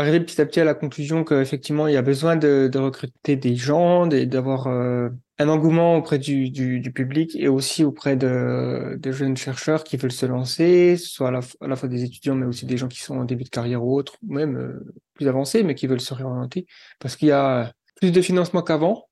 arriver 0.00 0.20
petit 0.20 0.40
à 0.40 0.46
petit 0.46 0.60
à 0.60 0.64
la 0.64 0.74
conclusion 0.74 1.24
qu'effectivement, 1.24 1.86
il 1.86 1.94
y 1.94 1.96
a 1.96 2.02
besoin 2.02 2.36
de, 2.36 2.68
de 2.72 2.78
recruter 2.78 3.36
des 3.36 3.56
gens, 3.56 4.06
d'avoir 4.06 4.66
euh, 4.66 5.10
un 5.38 5.48
engouement 5.48 5.96
auprès 5.96 6.18
du, 6.18 6.50
du, 6.50 6.80
du, 6.80 6.92
public 6.92 7.36
et 7.36 7.48
aussi 7.48 7.84
auprès 7.84 8.16
de, 8.16 8.96
de, 8.98 9.12
jeunes 9.12 9.36
chercheurs 9.36 9.84
qui 9.84 9.96
veulent 9.96 10.12
se 10.12 10.26
lancer, 10.26 10.96
soit 10.96 11.28
à 11.28 11.30
la, 11.66 11.76
fois 11.76 11.88
des 11.88 12.04
étudiants, 12.04 12.34
mais 12.34 12.46
aussi 12.46 12.64
des 12.64 12.76
gens 12.78 12.88
qui 12.88 13.00
sont 13.00 13.18
en 13.18 13.24
début 13.24 13.44
de 13.44 13.50
carrière 13.50 13.84
ou 13.84 13.94
autres, 13.94 14.16
ou 14.26 14.32
même 14.32 14.56
euh, 14.56 14.94
plus 15.14 15.28
avancés, 15.28 15.62
mais 15.62 15.74
qui 15.74 15.86
veulent 15.86 16.00
se 16.00 16.14
réorienter, 16.14 16.66
parce 16.98 17.16
qu'il 17.16 17.28
y 17.28 17.32
a 17.32 17.72
plus 17.96 18.12
de 18.12 18.22
financement 18.22 18.62
qu'avant 18.62 19.08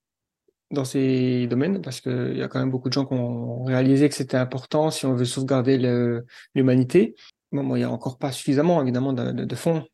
dans 0.70 0.85
ces 0.85 1.47
domaines, 1.49 1.83
parce 1.83 2.01
qu'il 2.01 2.37
y 2.37 2.43
a 2.43 2.49
quand 2.49 2.61
même 2.61 2.70
beaucoup 2.70 2.89
de 2.89 2.95
gens 2.95 3.05
qui 3.05 3.14
ont 3.14 3.64
réalisé 3.64 4.09
que 4.09 4.14
c'était 4.14 4.37
important 4.37 4.91
si 4.91 5.05
on 5.05 5.14
veut 5.14 5.24
sauvegarder 5.24 6.22
l'humanité. 6.55 7.16
Bon, 7.53 7.74
il 7.74 7.81
y 7.81 7.83
a 7.83 7.91
encore 7.91 8.18
pas 8.18 8.31
suffisamment, 8.31 8.81
évidemment, 8.81 9.12
de, 9.12 9.33
de, 9.33 9.45
de 9.45 9.55
fonds 9.57 9.85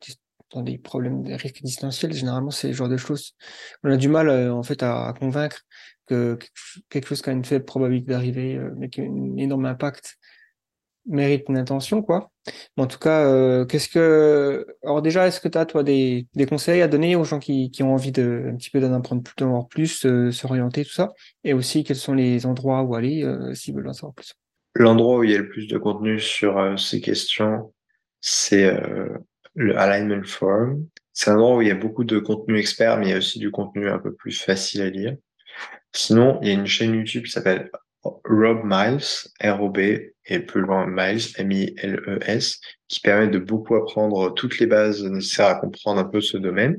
dans 0.51 0.61
des 0.61 0.77
problèmes 0.77 1.23
de 1.23 1.33
risques 1.33 1.57
existentiels, 1.57 2.13
généralement, 2.13 2.51
c'est 2.51 2.69
le 2.69 2.73
genre 2.73 2.89
de 2.89 2.97
choses. 2.97 3.35
On 3.83 3.91
a 3.91 3.97
du 3.97 4.07
mal, 4.07 4.29
euh, 4.29 4.53
en 4.53 4.63
fait, 4.63 4.83
à, 4.83 5.13
convaincre 5.19 5.61
que 6.07 6.37
quelque 6.89 7.07
chose 7.07 7.21
qui 7.21 7.29
a 7.29 7.33
une 7.33 7.43
faible 7.43 7.65
probabilité 7.65 8.11
d'arriver, 8.11 8.55
euh, 8.55 8.71
mais 8.77 8.89
qui 8.89 9.01
a 9.01 9.03
un 9.03 9.37
énorme 9.37 9.65
impact, 9.65 10.17
mérite 11.05 11.45
une 11.49 11.57
intention, 11.57 12.01
quoi. 12.01 12.31
Mais 12.75 12.83
en 12.83 12.87
tout 12.87 12.99
cas, 12.99 13.25
euh, 13.25 13.65
qu'est-ce 13.65 13.89
que. 13.89 14.65
Alors, 14.83 15.01
déjà, 15.01 15.27
est-ce 15.27 15.41
que 15.41 15.49
tu 15.49 15.57
as, 15.57 15.65
toi, 15.65 15.83
des, 15.83 16.27
des, 16.33 16.45
conseils 16.45 16.81
à 16.81 16.87
donner 16.87 17.15
aux 17.15 17.25
gens 17.25 17.39
qui, 17.39 17.71
qui 17.71 17.83
ont 17.83 17.93
envie 17.93 18.11
de, 18.11 18.45
un 18.49 18.55
petit 18.55 18.69
peu 18.69 18.79
d'en 18.79 18.93
apprendre 18.93 19.23
plus, 19.23 19.35
d'en 19.37 19.49
voir 19.49 19.67
plus, 19.67 20.07
s'orienter, 20.31 20.85
tout 20.85 20.93
ça? 20.93 21.13
Et 21.43 21.53
aussi, 21.53 21.83
quels 21.83 21.97
sont 21.97 22.13
les 22.13 22.45
endroits 22.45 22.83
où 22.83 22.95
aller 22.95 23.25
s'ils 23.53 23.75
veulent 23.75 23.89
en 23.89 23.93
savoir 23.93 24.13
plus? 24.13 24.33
L'endroit 24.75 25.17
où 25.17 25.23
il 25.23 25.31
y 25.31 25.35
a 25.35 25.39
le 25.39 25.49
plus 25.49 25.67
de 25.67 25.77
contenu 25.77 26.19
sur 26.19 26.77
ces 26.77 27.01
questions, 27.01 27.73
c'est 28.21 28.71
le 29.57 29.77
Alignment 29.77 30.23
Forum. 30.23 30.87
C'est 31.13 31.31
un 31.31 31.35
endroit 31.35 31.57
où 31.57 31.61
il 31.63 31.67
y 31.67 31.71
a 31.71 31.75
beaucoup 31.75 32.03
de 32.03 32.19
contenu 32.19 32.57
expert, 32.57 32.97
mais 32.97 33.07
il 33.07 33.09
y 33.09 33.13
a 33.13 33.17
aussi 33.17 33.39
du 33.39 33.51
contenu 33.51 33.89
un 33.89 33.97
peu 33.97 34.13
plus 34.13 34.39
facile 34.39 34.83
à 34.83 34.89
lire. 34.89 35.17
Sinon, 35.91 36.39
il 36.41 36.47
y 36.47 36.51
a 36.51 36.53
une 36.53 36.67
chaîne 36.67 36.93
YouTube 36.93 37.25
qui 37.25 37.31
s'appelle 37.31 37.71
Rob 38.03 38.61
Miles, 38.63 39.03
R-O-B, 39.43 39.79
et 40.29 40.39
plus 40.39 40.61
loin 40.61 40.85
Miles, 40.87 41.23
M-I-L-E-S, 41.37 42.59
qui 42.87 42.99
permet 42.99 43.29
de 43.29 43.39
beaucoup 43.39 43.75
apprendre 43.75 44.33
toutes 44.35 44.59
les 44.59 44.67
bases 44.67 45.03
nécessaires 45.03 45.47
à 45.47 45.55
comprendre 45.55 45.99
un 45.99 46.05
peu 46.05 46.21
ce 46.21 46.37
domaine. 46.37 46.77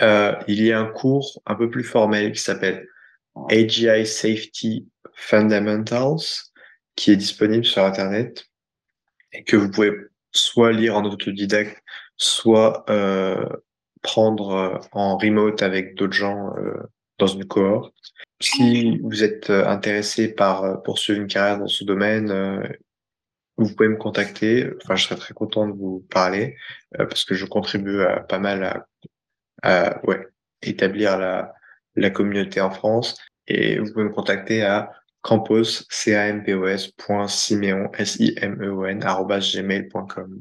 Euh, 0.00 0.34
il 0.46 0.62
y 0.62 0.72
a 0.72 0.78
un 0.78 0.86
cours 0.86 1.40
un 1.46 1.54
peu 1.54 1.70
plus 1.70 1.84
formel 1.84 2.32
qui 2.32 2.40
s'appelle 2.40 2.86
AGI 3.48 4.06
Safety 4.06 4.86
Fundamentals, 5.14 6.20
qui 6.96 7.12
est 7.12 7.16
disponible 7.16 7.64
sur 7.64 7.82
Internet 7.82 8.44
et 9.32 9.42
que 9.42 9.56
vous 9.56 9.70
pouvez 9.70 9.92
soit 10.32 10.72
lire 10.72 10.96
en 10.96 11.04
autodidacte, 11.04 11.82
soit 12.20 12.84
euh, 12.90 13.44
prendre 14.02 14.50
euh, 14.50 14.78
en 14.92 15.16
remote 15.16 15.62
avec 15.62 15.94
d'autres 15.96 16.12
gens 16.12 16.54
euh, 16.58 16.74
dans 17.18 17.26
une 17.26 17.46
cohorte. 17.46 17.94
Si 18.40 18.98
vous 18.98 19.24
êtes 19.24 19.50
intéressé 19.50 20.32
par 20.32 20.82
poursuivre 20.82 21.20
une 21.20 21.26
carrière 21.26 21.58
dans 21.58 21.66
ce 21.66 21.84
domaine, 21.84 22.32
vous 23.58 23.74
pouvez 23.74 23.90
me 23.90 23.98
contacter. 23.98 24.70
Enfin, 24.82 24.96
je 24.96 25.04
serais 25.04 25.16
très 25.16 25.34
content 25.34 25.66
de 25.68 25.74
vous 25.74 26.06
parler 26.08 26.56
parce 26.96 27.24
que 27.24 27.34
je 27.34 27.44
contribue 27.44 28.00
à, 28.00 28.20
pas 28.20 28.38
mal 28.38 28.64
à, 28.64 28.86
à 29.62 30.06
ouais, 30.06 30.26
établir 30.62 31.18
la, 31.18 31.52
la 31.96 32.08
communauté 32.08 32.62
en 32.62 32.70
France. 32.70 33.18
Et 33.46 33.78
vous 33.78 33.92
pouvez 33.92 34.04
me 34.04 34.14
contacter 34.14 34.62
à 34.62 34.90
campos, 35.20 35.84
c 35.90 36.14
a 36.14 36.28
m 36.28 36.42
p 36.42 36.54
o 36.54 36.66
s 36.66 36.90
s 37.18 37.50
i 37.50 38.34
m 38.40 38.62
e 38.62 38.68
o 38.70 38.86
n 38.86 39.00
gmail.com. 39.00 40.40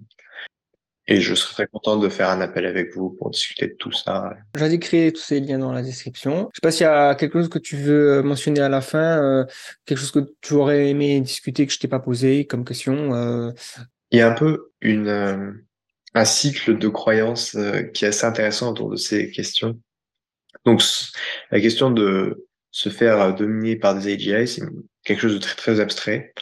Et 1.11 1.21
je 1.21 1.33
serais 1.33 1.53
très 1.53 1.67
content 1.67 1.97
de 1.97 2.07
faire 2.07 2.29
un 2.29 2.39
appel 2.39 2.67
avec 2.67 2.93
vous 2.93 3.09
pour 3.09 3.31
discuter 3.31 3.67
de 3.67 3.73
tout 3.73 3.91
ça. 3.91 4.37
créer 4.79 5.11
tous 5.11 5.23
ces 5.23 5.39
liens 5.39 5.57
dans 5.57 5.73
la 5.73 5.81
description. 5.81 6.51
Je 6.53 6.57
sais 6.57 6.61
pas 6.61 6.71
s'il 6.71 6.83
y 6.83 6.85
a 6.85 7.15
quelque 7.15 7.39
chose 7.39 7.49
que 7.49 7.57
tu 7.57 7.77
veux 7.77 8.21
mentionner 8.21 8.59
à 8.59 8.69
la 8.69 8.79
fin, 8.79 9.19
euh, 9.19 9.45
quelque 9.85 9.97
chose 9.97 10.11
que 10.11 10.31
tu 10.41 10.53
aurais 10.53 10.87
aimé 10.89 11.19
discuter 11.19 11.65
que 11.65 11.73
je 11.73 11.79
t'ai 11.79 11.87
pas 11.87 11.99
posé 11.99 12.45
comme 12.45 12.63
question. 12.63 13.15
Euh... 13.15 13.51
Il 14.11 14.19
y 14.19 14.21
a 14.21 14.29
un 14.29 14.35
peu 14.35 14.71
une 14.81 15.07
euh, 15.07 15.51
un 16.13 16.25
cycle 16.25 16.77
de 16.77 16.87
croyances 16.89 17.55
euh, 17.55 17.81
qui 17.81 18.05
est 18.05 18.09
assez 18.09 18.25
intéressant 18.25 18.69
autour 18.69 18.91
de 18.91 18.95
ces 18.95 19.31
questions. 19.31 19.79
Donc 20.63 20.83
la 21.49 21.59
question 21.59 21.89
de 21.89 22.45
se 22.69 22.89
faire 22.89 23.33
dominer 23.33 23.77
par 23.77 23.95
des 23.95 24.13
AGI, 24.13 24.47
c'est 24.47 24.61
quelque 25.03 25.21
chose 25.21 25.33
de 25.33 25.39
très 25.39 25.55
très 25.55 25.79
abstrait. 25.79 26.33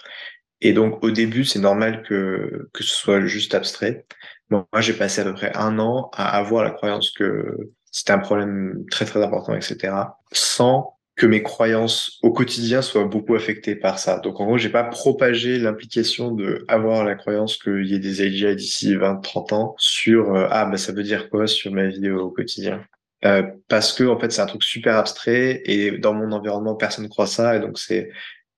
Et 0.59 0.73
donc 0.73 1.01
au 1.05 1.11
début, 1.11 1.45
c'est 1.45 1.59
normal 1.59 2.03
que 2.03 2.67
que 2.73 2.83
ce 2.83 2.93
soit 2.93 3.25
juste 3.25 3.55
abstrait. 3.55 4.05
Moi, 4.49 4.65
j'ai 4.79 4.93
passé 4.93 5.21
à 5.21 5.23
peu 5.25 5.33
près 5.33 5.55
un 5.55 5.77
an 5.79 6.09
à 6.13 6.37
avoir 6.37 6.63
la 6.63 6.71
croyance 6.71 7.11
que 7.11 7.57
c'était 7.91 8.13
un 8.13 8.19
problème 8.19 8.85
très 8.91 9.05
très 9.05 9.23
important, 9.23 9.53
etc. 9.53 9.93
Sans 10.31 10.97
que 11.15 11.25
mes 11.25 11.41
croyances 11.41 12.19
au 12.21 12.31
quotidien 12.31 12.83
soient 12.83 13.05
beaucoup 13.05 13.33
affectées 13.35 13.75
par 13.75 13.97
ça. 13.97 14.19
Donc 14.19 14.39
en 14.39 14.45
gros, 14.45 14.57
j'ai 14.57 14.69
pas 14.69 14.83
propagé 14.83 15.57
l'implication 15.57 16.31
de 16.31 16.63
avoir 16.67 17.03
la 17.03 17.15
croyance 17.15 17.57
qu'il 17.57 17.87
y 17.87 17.95
ait 17.95 17.99
des 17.99 18.21
AGI 18.21 18.55
d'ici 18.55 18.95
20, 18.95 19.15
30 19.15 19.53
ans 19.53 19.75
sur 19.79 20.35
euh, 20.35 20.47
ah 20.51 20.65
bah 20.65 20.77
ça 20.77 20.93
veut 20.93 21.01
dire 21.01 21.29
quoi 21.29 21.47
sur 21.47 21.71
ma 21.71 21.87
vie 21.87 22.11
au 22.11 22.29
quotidien? 22.29 22.85
Euh, 23.25 23.41
parce 23.67 23.93
que 23.93 24.03
en 24.03 24.19
fait 24.19 24.31
c'est 24.31 24.41
un 24.41 24.45
truc 24.45 24.63
super 24.63 24.95
abstrait 24.95 25.63
et 25.65 25.97
dans 25.97 26.13
mon 26.13 26.31
environnement 26.31 26.75
personne 26.75 27.05
ne 27.05 27.09
croit 27.09 27.25
ça 27.25 27.55
et 27.55 27.59
donc 27.59 27.79
c'est 27.79 28.11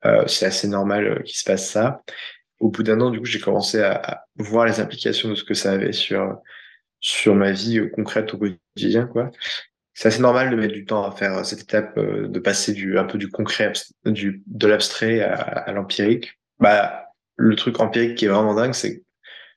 euh, 0.03 0.27
c'est 0.27 0.45
assez 0.45 0.67
normal 0.67 1.07
euh, 1.07 1.23
qu'il 1.23 1.37
se 1.37 1.45
passe 1.45 1.69
ça 1.69 2.03
au 2.59 2.69
bout 2.69 2.83
d'un 2.83 2.99
an, 3.01 3.09
du 3.09 3.19
coup, 3.19 3.25
j'ai 3.25 3.39
commencé 3.39 3.81
à, 3.81 4.25
voir 4.37 4.65
les 4.65 4.79
implications 4.79 5.29
de 5.29 5.35
ce 5.35 5.43
que 5.43 5.53
ça 5.53 5.71
avait 5.71 5.93
sur 5.93 6.37
sur 7.01 7.33
ma 7.35 7.51
vie 7.51 7.79
euh, 7.79 7.87
concrète 7.87 8.33
au 8.33 8.37
quotidien, 8.37 9.05
quoi. 9.05 9.31
C'est 9.93 10.09
assez 10.09 10.21
normal 10.21 10.49
de 10.49 10.55
mettre 10.55 10.73
du 10.73 10.85
temps 10.85 11.03
à 11.05 11.11
faire 11.11 11.45
cette 11.45 11.61
étape, 11.61 11.97
euh, 11.97 12.27
de 12.27 12.39
passer 12.39 12.73
du 12.73 12.97
un 12.97 13.05
peu 13.05 13.17
du 13.17 13.29
concret, 13.29 13.73
du 14.05 14.43
de 14.47 14.67
l'abstrait 14.67 15.21
à, 15.21 15.33
à 15.35 15.71
l'empirique. 15.71 16.39
Bah, 16.59 17.05
le 17.37 17.55
truc 17.55 17.79
empirique 17.79 18.15
qui 18.15 18.25
est 18.25 18.29
vraiment 18.29 18.53
dingue, 18.53 18.73
c'est 18.73 19.03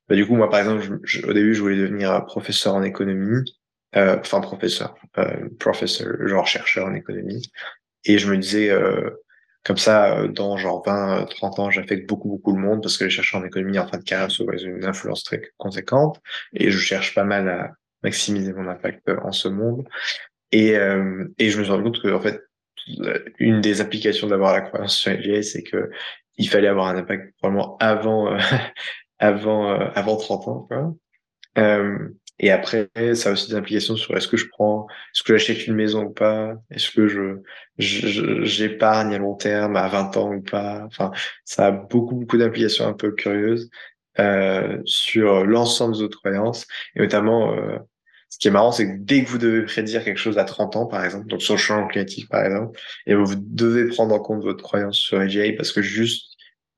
bah, 0.09 0.17
du 0.17 0.27
coup, 0.27 0.35
moi, 0.35 0.51
par 0.51 0.61
exemple, 0.61 1.01
je, 1.05 1.27
au 1.27 1.33
début, 1.33 1.55
je 1.55 1.63
voulais 1.63 1.77
devenir 1.77 2.25
professeur 2.27 2.75
en 2.75 2.83
économie, 2.83 3.45
euh, 3.97 4.19
enfin 4.21 4.41
professeur, 4.41 4.95
euh, 5.19 5.49
professeur, 5.59 6.29
genre 6.29 6.47
chercheur 6.47 6.87
en 6.87 6.95
économie, 6.95 7.51
et 8.05 8.19
je 8.19 8.31
me 8.31 8.37
disais, 8.37 8.71
euh, 8.71 9.11
comme 9.65 9.77
ça, 9.77 10.19
euh, 10.19 10.29
dans 10.29 10.57
genre 10.57 10.83
20, 10.85 11.27
30 11.27 11.59
ans, 11.59 11.71
j'affecte 11.71 12.09
beaucoup, 12.09 12.29
beaucoup 12.29 12.53
le 12.53 12.61
monde 12.61 12.83
parce 12.83 12.97
que 12.99 13.05
les 13.05 13.11
chercheurs 13.11 13.41
en 13.41 13.45
économie 13.45 13.79
en 13.79 13.87
fin 13.87 13.99
de 13.99 14.03
carrière, 14.03 14.31
souvent, 14.31 14.53
ils 14.53 14.67
ont 14.67 14.77
une 14.77 14.85
influence 14.85 15.23
très 15.23 15.41
conséquente 15.57 16.21
et 16.53 16.71
je 16.71 16.79
cherche 16.79 17.15
pas 17.15 17.25
mal 17.25 17.49
à 17.49 17.71
maximiser 18.03 18.53
mon 18.53 18.69
impact 18.69 19.09
euh, 19.09 19.19
en 19.23 19.33
ce 19.33 19.49
monde. 19.49 19.87
Et, 20.51 20.77
euh, 20.77 21.27
et 21.39 21.51
je 21.51 21.59
me 21.59 21.65
suis 21.65 21.73
rendu 21.73 21.85
compte 21.85 22.03
que, 22.03 22.13
en 22.13 22.21
fait, 22.21 22.41
une 23.39 23.61
des 23.61 23.81
applications 23.81 24.27
d'avoir 24.27 24.53
la 24.53 24.63
croyance 24.63 24.97
sur 24.97 25.13
LGA, 25.13 25.43
c'est 25.43 25.63
que 25.63 25.91
il 26.37 26.49
fallait 26.49 26.67
avoir 26.67 26.89
un 26.89 26.97
impact 26.97 27.33
vraiment 27.41 27.77
avant, 27.79 28.37
avant, 29.21 29.71
avant 29.71 30.17
30 30.17 30.49
ans, 30.49 30.67
quoi. 30.69 30.93
Et 32.43 32.51
après, 32.51 32.91
ça 33.15 33.31
a 33.31 33.33
aussi 33.33 33.49
des 33.49 33.55
implications 33.55 33.97
sur 33.97 34.17
est-ce 34.17 34.29
que 34.29 34.37
je 34.37 34.49
prends, 34.49 34.87
est-ce 35.15 35.23
que 35.23 35.37
j'achète 35.37 35.67
une 35.67 35.75
maison 35.75 36.05
ou 36.05 36.11
pas, 36.11 36.55
est-ce 36.71 36.91
que 36.91 37.09
je 37.09 37.37
j'épargne 37.79 39.15
à 39.15 39.19
long 39.19 39.35
terme 39.35 39.77
à 39.77 39.89
20 39.89 40.17
ans 40.17 40.35
ou 40.35 40.43
pas? 40.43 40.83
Enfin, 40.87 41.13
ça 41.45 41.67
a 41.69 41.71
beaucoup 41.71 42.17
beaucoup 42.17 42.37
d'implications 42.37 42.87
un 42.87 42.93
peu 42.93 43.13
curieuses 43.13 43.71
euh, 44.19 44.79
sur 44.85 45.45
l'ensemble 45.45 45.95
des 45.95 46.03
autres 46.03 46.19
croyances 46.19 46.67
et 46.97 47.01
notamment 47.01 47.55
euh, 47.55 47.79
ce 48.33 48.39
qui 48.39 48.49
est 48.49 48.51
marrant, 48.51 48.73
c'est 48.73 48.87
que 48.87 48.97
dès 48.99 49.25
que 49.25 49.29
vous 49.29 49.37
devez 49.37 49.63
prédire 49.63 50.03
quelque 50.03 50.19
chose 50.19 50.39
à 50.39 50.45
30 50.45 50.77
ans, 50.77 50.87
par 50.87 51.05
exemple, 51.05 51.27
donc 51.27 51.43
sur 51.43 51.55
le 51.55 51.59
champ 51.59 51.87
climatique, 51.87 52.31
par 52.31 52.43
exemple, 52.43 52.81
et 53.07 53.15
vous 53.15 53.35
devez 53.37 53.89
prendre 53.89 54.15
en 54.15 54.21
compte 54.21 54.43
votre 54.43 54.63
croyance 54.63 54.97
sur 54.97 55.19
AGI 55.21 55.53
parce 55.53 55.71
que 55.71 55.83
juste, 55.83 56.33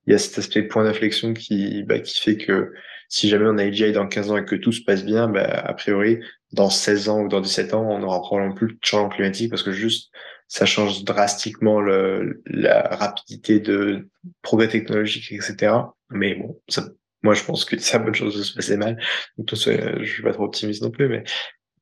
il 0.06 0.12
y 0.12 0.16
a 0.16 0.18
cet 0.18 0.36
aspect 0.36 0.64
point 0.64 0.82
d'inflexion 0.82 1.32
qui, 1.32 1.84
bah, 1.84 2.00
qui 2.00 2.20
fait 2.20 2.36
que 2.36 2.72
si 3.08 3.28
jamais 3.28 3.46
on 3.46 3.58
a 3.58 3.64
AGI 3.64 3.92
dans 3.92 4.06
15 4.06 4.30
ans 4.30 4.36
et 4.36 4.44
que 4.44 4.56
tout 4.56 4.72
se 4.72 4.82
passe 4.82 5.04
bien, 5.04 5.28
bah, 5.28 5.44
a 5.44 5.74
priori, 5.74 6.20
dans 6.52 6.70
16 6.70 7.08
ans 7.08 7.22
ou 7.22 7.28
dans 7.28 7.40
17 7.40 7.74
ans, 7.74 7.86
on 7.90 7.98
n'aura 7.98 8.20
probablement 8.20 8.54
plus 8.54 8.68
de 8.68 8.78
changement 8.82 9.08
climatique 9.08 9.50
parce 9.50 9.62
que 9.62 9.72
juste, 9.72 10.10
ça 10.48 10.66
change 10.66 11.04
drastiquement 11.04 11.80
le, 11.80 12.42
la 12.46 12.82
rapidité 12.82 13.60
de 13.60 14.08
progrès 14.42 14.68
technologique, 14.68 15.32
etc. 15.32 15.72
Mais 16.10 16.34
bon, 16.34 16.60
ça, 16.68 16.88
moi, 17.24 17.34
je 17.34 17.42
pense 17.42 17.64
que 17.64 17.78
c'est 17.78 17.96
une 17.96 18.04
bonne 18.04 18.14
chose 18.14 18.36
de 18.36 18.42
se 18.42 18.54
passer 18.54 18.76
mal. 18.76 19.00
Donc, 19.38 19.48
je 19.50 20.04
suis 20.04 20.22
pas 20.22 20.32
trop 20.32 20.44
optimiste 20.44 20.82
non 20.82 20.90
plus, 20.90 21.08
mais, 21.08 21.24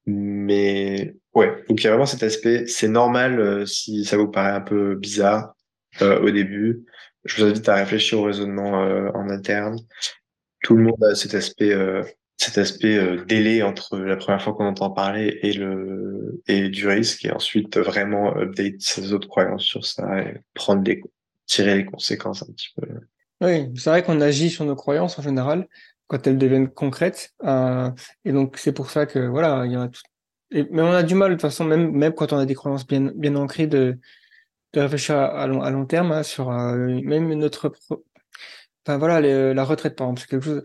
mais 0.06 1.14
ouais. 1.34 1.64
Donc, 1.68 1.82
il 1.82 1.84
y 1.84 1.86
a 1.88 1.90
vraiment 1.90 2.06
cet 2.06 2.22
aspect. 2.22 2.66
C'est 2.68 2.88
normal 2.88 3.40
euh, 3.40 3.66
si 3.66 4.04
ça 4.04 4.16
vous 4.16 4.30
paraît 4.30 4.52
un 4.52 4.60
peu 4.60 4.94
bizarre 4.94 5.54
euh, 6.00 6.20
au 6.20 6.30
début. 6.30 6.84
Je 7.24 7.42
vous 7.42 7.50
invite 7.50 7.68
à 7.68 7.74
réfléchir 7.74 8.20
au 8.20 8.22
raisonnement 8.22 8.84
euh, 8.84 9.10
en 9.14 9.28
interne. 9.28 9.78
Tout 10.62 10.76
le 10.76 10.84
monde 10.84 11.04
a 11.04 11.14
cet 11.14 11.34
aspect, 11.34 11.74
cet 12.36 12.58
aspect 12.58 13.16
délai 13.26 13.62
entre 13.62 13.98
la 13.98 14.16
première 14.16 14.40
fois 14.40 14.54
qu'on 14.54 14.66
entend 14.66 14.90
parler 14.90 15.38
et 15.42 15.52
le 15.52 16.42
et 16.46 16.68
du 16.68 16.86
risque, 16.86 17.24
et 17.24 17.32
ensuite 17.32 17.76
vraiment 17.76 18.36
update 18.36 18.80
ses 18.80 19.12
autres 19.12 19.28
croyances 19.28 19.64
sur 19.64 19.84
ça 19.84 20.20
et 20.20 20.38
prendre 20.54 20.82
des 20.82 21.02
tirer 21.46 21.76
les 21.76 21.84
conséquences 21.84 22.42
un 22.42 22.52
petit 22.52 22.70
peu. 22.76 22.86
Oui, 23.40 23.72
c'est 23.76 23.90
vrai 23.90 24.02
qu'on 24.02 24.20
agit 24.20 24.50
sur 24.50 24.64
nos 24.64 24.76
croyances 24.76 25.18
en 25.18 25.22
général 25.22 25.66
quand 26.06 26.26
elles 26.26 26.38
deviennent 26.38 26.68
concrètes. 26.68 27.32
Euh, 27.44 27.90
et 28.24 28.32
donc, 28.32 28.58
c'est 28.58 28.72
pour 28.72 28.90
ça 28.90 29.06
que, 29.06 29.18
voilà, 29.18 29.64
il 29.66 29.72
y 29.72 29.76
a 29.76 29.88
tout... 29.88 30.02
mais 30.50 30.82
on 30.82 30.92
a 30.92 31.02
du 31.02 31.14
mal, 31.14 31.30
de 31.30 31.34
toute 31.34 31.42
façon, 31.42 31.64
même, 31.64 31.90
même 31.90 32.12
quand 32.12 32.32
on 32.32 32.38
a 32.38 32.46
des 32.46 32.54
croyances 32.54 32.86
bien, 32.86 33.10
bien 33.14 33.34
ancrées, 33.34 33.66
de, 33.66 33.98
de 34.74 34.80
réfléchir 34.80 35.16
à, 35.16 35.46
long, 35.46 35.86
terme 35.86 36.12
hein, 36.12 36.22
sur 36.22 36.50
euh, 36.50 37.00
même 37.02 37.32
notre. 37.34 37.72
Enfin, 38.84 38.98
voilà, 38.98 39.20
la 39.54 39.64
retraite, 39.64 39.94
par 39.96 40.08
exemple, 40.08 40.20
c'est 40.20 40.28
quelque 40.28 40.44
chose. 40.44 40.62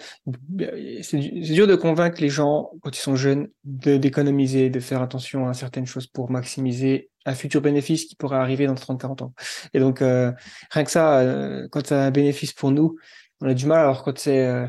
C'est 1.01 1.53
dur 1.53 1.67
de 1.67 1.75
convaincre 1.75 2.19
les 2.19 2.29
gens, 2.29 2.71
quand 2.81 2.95
ils 2.97 3.01
sont 3.01 3.15
jeunes, 3.15 3.47
d'économiser, 3.63 4.69
de 4.69 4.79
faire 4.79 5.01
attention 5.01 5.47
à 5.47 5.53
certaines 5.53 5.85
choses 5.85 6.07
pour 6.07 6.31
maximiser 6.31 7.09
un 7.27 7.35
futur 7.35 7.61
bénéfice 7.61 8.05
qui 8.05 8.15
pourrait 8.15 8.37
arriver 8.37 8.65
dans 8.65 8.73
30-40 8.73 9.23
ans. 9.23 9.33
Et 9.73 9.79
donc, 9.79 10.01
euh, 10.01 10.31
rien 10.71 10.83
que 10.83 10.91
ça, 10.91 11.19
euh, 11.19 11.67
quand 11.69 11.85
c'est 11.85 11.95
un 11.95 12.09
bénéfice 12.09 12.53
pour 12.53 12.71
nous, 12.71 12.97
on 13.41 13.49
a 13.49 13.53
du 13.53 13.67
mal. 13.67 13.81
Alors, 13.81 14.03
quand 14.03 14.17
c'est 14.17 14.47
euh, 14.47 14.65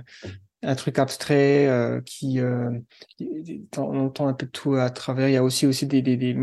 un 0.63 0.75
truc 0.75 0.99
abstrait 0.99 2.03
qui, 2.05 2.41
on 2.41 4.01
entend 4.01 4.27
un 4.27 4.35
peu 4.35 4.47
de 4.47 4.51
tout 4.51 4.75
à 4.75 4.91
travers, 4.91 5.29
il 5.29 5.33
y 5.33 5.37
a 5.37 5.45
aussi, 5.45 5.67
aussi 5.67 5.87
des, 5.87 6.03
des, 6.03 6.17
des 6.17 6.37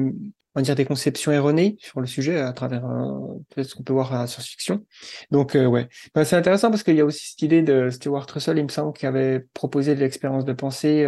on 0.55 0.59
va 0.59 0.63
dire 0.63 0.75
des 0.75 0.85
conceptions 0.85 1.31
erronées 1.31 1.75
sur 1.79 1.99
le 1.99 2.07
sujet 2.07 2.39
à 2.39 2.53
travers 2.53 2.81
peut-être 3.49 3.69
ce 3.69 3.75
qu'on 3.75 3.83
peut 3.83 3.93
voir 3.93 4.13
à 4.13 4.21
la 4.21 4.27
science-fiction. 4.27 4.85
Donc 5.31 5.53
ouais, 5.53 5.89
ben, 6.13 6.23
c'est 6.23 6.37
intéressant 6.37 6.69
parce 6.69 6.83
qu'il 6.83 6.95
y 6.95 7.01
a 7.01 7.05
aussi 7.05 7.31
cette 7.31 7.41
idée 7.41 7.61
de 7.61 7.89
Stewart 7.89 8.25
Russell, 8.33 8.57
il 8.57 8.63
me 8.63 8.69
semble, 8.69 8.93
qui 8.93 9.05
avait 9.05 9.41
proposé 9.53 9.95
de 9.95 9.99
l'expérience 9.99 10.45
de 10.45 10.53
pensée. 10.53 11.05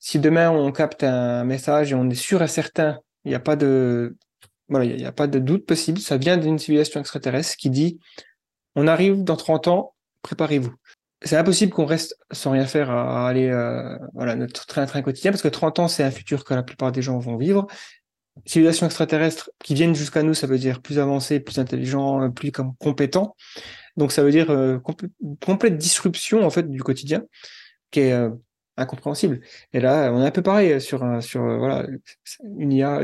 si 0.00 0.18
demain 0.18 0.50
on 0.50 0.72
capte 0.72 1.04
un 1.04 1.44
message 1.44 1.92
et 1.92 1.94
on 1.94 2.08
est 2.08 2.14
sûr 2.14 2.42
et 2.42 2.48
certain 2.48 2.98
il 3.26 3.30
n'y 3.30 3.34
a 3.34 3.40
pas 3.40 3.56
de, 3.56 4.16
voilà, 4.68 4.84
il 4.84 5.04
n'y 5.04 5.12
pas 5.12 5.26
de 5.26 5.38
doute 5.38 5.66
possible. 5.66 5.98
Ça 5.98 6.16
vient 6.16 6.36
d'une 6.36 6.58
civilisation 6.58 7.00
extraterrestre 7.00 7.56
qui 7.56 7.70
dit, 7.70 7.98
on 8.76 8.86
arrive 8.86 9.24
dans 9.24 9.36
30 9.36 9.68
ans, 9.68 9.94
préparez-vous. 10.22 10.72
C'est 11.22 11.36
impossible 11.36 11.72
qu'on 11.72 11.86
reste 11.86 12.16
sans 12.30 12.52
rien 12.52 12.66
faire 12.66 12.90
à 12.90 13.28
aller, 13.28 13.48
euh, 13.48 13.98
voilà, 14.14 14.36
notre 14.36 14.66
train-train 14.66 15.02
quotidien, 15.02 15.32
parce 15.32 15.42
que 15.42 15.48
30 15.48 15.80
ans, 15.80 15.88
c'est 15.88 16.04
un 16.04 16.10
futur 16.10 16.44
que 16.44 16.54
la 16.54 16.62
plupart 16.62 16.92
des 16.92 17.02
gens 17.02 17.18
vont 17.18 17.36
vivre. 17.36 17.66
Civilisation 18.44 18.86
extraterrestre 18.86 19.50
qui 19.64 19.74
viennent 19.74 19.94
jusqu'à 19.94 20.22
nous, 20.22 20.34
ça 20.34 20.46
veut 20.46 20.58
dire 20.58 20.82
plus 20.82 20.98
avancé, 20.98 21.40
plus 21.40 21.58
intelligent, 21.58 22.30
plus 22.30 22.52
comme 22.52 22.74
compétent. 22.76 23.34
Donc 23.96 24.12
ça 24.12 24.22
veut 24.22 24.30
dire 24.30 24.50
euh, 24.50 24.78
complète 25.40 25.78
disruption 25.78 26.44
en 26.44 26.50
fait 26.50 26.70
du 26.70 26.82
quotidien, 26.82 27.24
qui 27.90 28.00
est 28.00 28.12
euh, 28.12 28.30
incompréhensible. 28.76 29.40
Et 29.72 29.80
là, 29.80 30.12
on 30.12 30.22
est 30.22 30.26
un 30.26 30.30
peu 30.30 30.42
pareil 30.42 30.80
sur, 30.80 31.22
sur 31.22 31.42
voilà, 31.42 31.86
une 32.58 32.72
IA. 32.72 33.02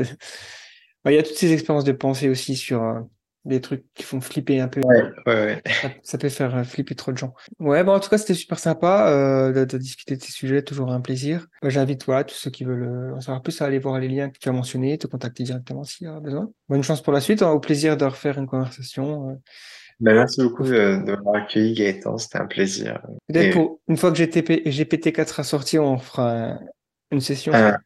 Il 1.05 1.13
y 1.13 1.17
a 1.17 1.23
toutes 1.23 1.35
ces 1.35 1.51
expériences 1.51 1.83
de 1.83 1.91
pensée 1.91 2.29
aussi 2.29 2.55
sur 2.55 2.81
euh, 2.83 3.01
des 3.45 3.61
trucs 3.61 3.85
qui 3.93 4.03
font 4.03 4.21
flipper 4.21 4.59
un 4.59 4.67
peu. 4.67 4.81
Ouais, 4.81 5.03
ouais, 5.27 5.61
Ça, 6.03 6.17
peut 6.17 6.29
faire 6.29 6.55
euh, 6.55 6.63
flipper 6.63 6.95
trop 6.95 7.11
de 7.11 7.17
gens. 7.17 7.33
Ouais, 7.59 7.83
bon, 7.83 7.93
en 7.93 7.99
tout 7.99 8.09
cas, 8.09 8.17
c'était 8.17 8.33
super 8.33 8.59
sympa 8.59 9.09
euh, 9.09 9.65
de, 9.65 9.77
discuter 9.77 10.15
de 10.15 10.21
ces 10.21 10.31
sujets, 10.31 10.61
toujours 10.61 10.91
un 10.91 11.01
plaisir. 11.01 11.47
Bah, 11.61 11.69
j'invite 11.69 12.05
voilà, 12.05 12.23
tous 12.23 12.35
ceux 12.35 12.51
qui 12.51 12.63
veulent 12.63 13.13
en 13.15 13.21
savoir 13.21 13.41
plus 13.41 13.61
à 13.61 13.65
aller 13.65 13.79
voir 13.79 13.99
les 13.99 14.07
liens 14.07 14.29
que 14.29 14.37
tu 14.39 14.49
as 14.49 14.53
mentionnés, 14.53 14.97
te 14.97 15.07
contacter 15.07 15.43
directement 15.43 15.83
s'il 15.83 16.07
y 16.07 16.09
a 16.09 16.19
besoin. 16.19 16.51
Bonne 16.69 16.83
chance 16.83 17.01
pour 17.01 17.13
la 17.13 17.21
suite, 17.21 17.41
hein, 17.41 17.51
au 17.51 17.59
plaisir 17.59 17.97
de 17.97 18.05
refaire 18.05 18.37
une 18.37 18.47
conversation. 18.47 19.39
Ben, 19.99 20.15
merci 20.15 20.41
beaucoup 20.41 20.63
de, 20.63 20.97
m'avoir 21.05 21.35
accueilli, 21.35 21.73
Gaëtan. 21.73 22.17
C'était 22.17 22.39
un 22.39 22.45
plaisir. 22.45 23.01
Pour 23.53 23.79
une 23.87 23.97
fois 23.97 24.11
que 24.11 24.17
GPT-4 24.17 25.27
sera 25.27 25.43
sorti, 25.43 25.79
on 25.79 25.97
fera 25.97 26.59
une 27.11 27.21
session. 27.21 27.51
Ah, 27.55 27.77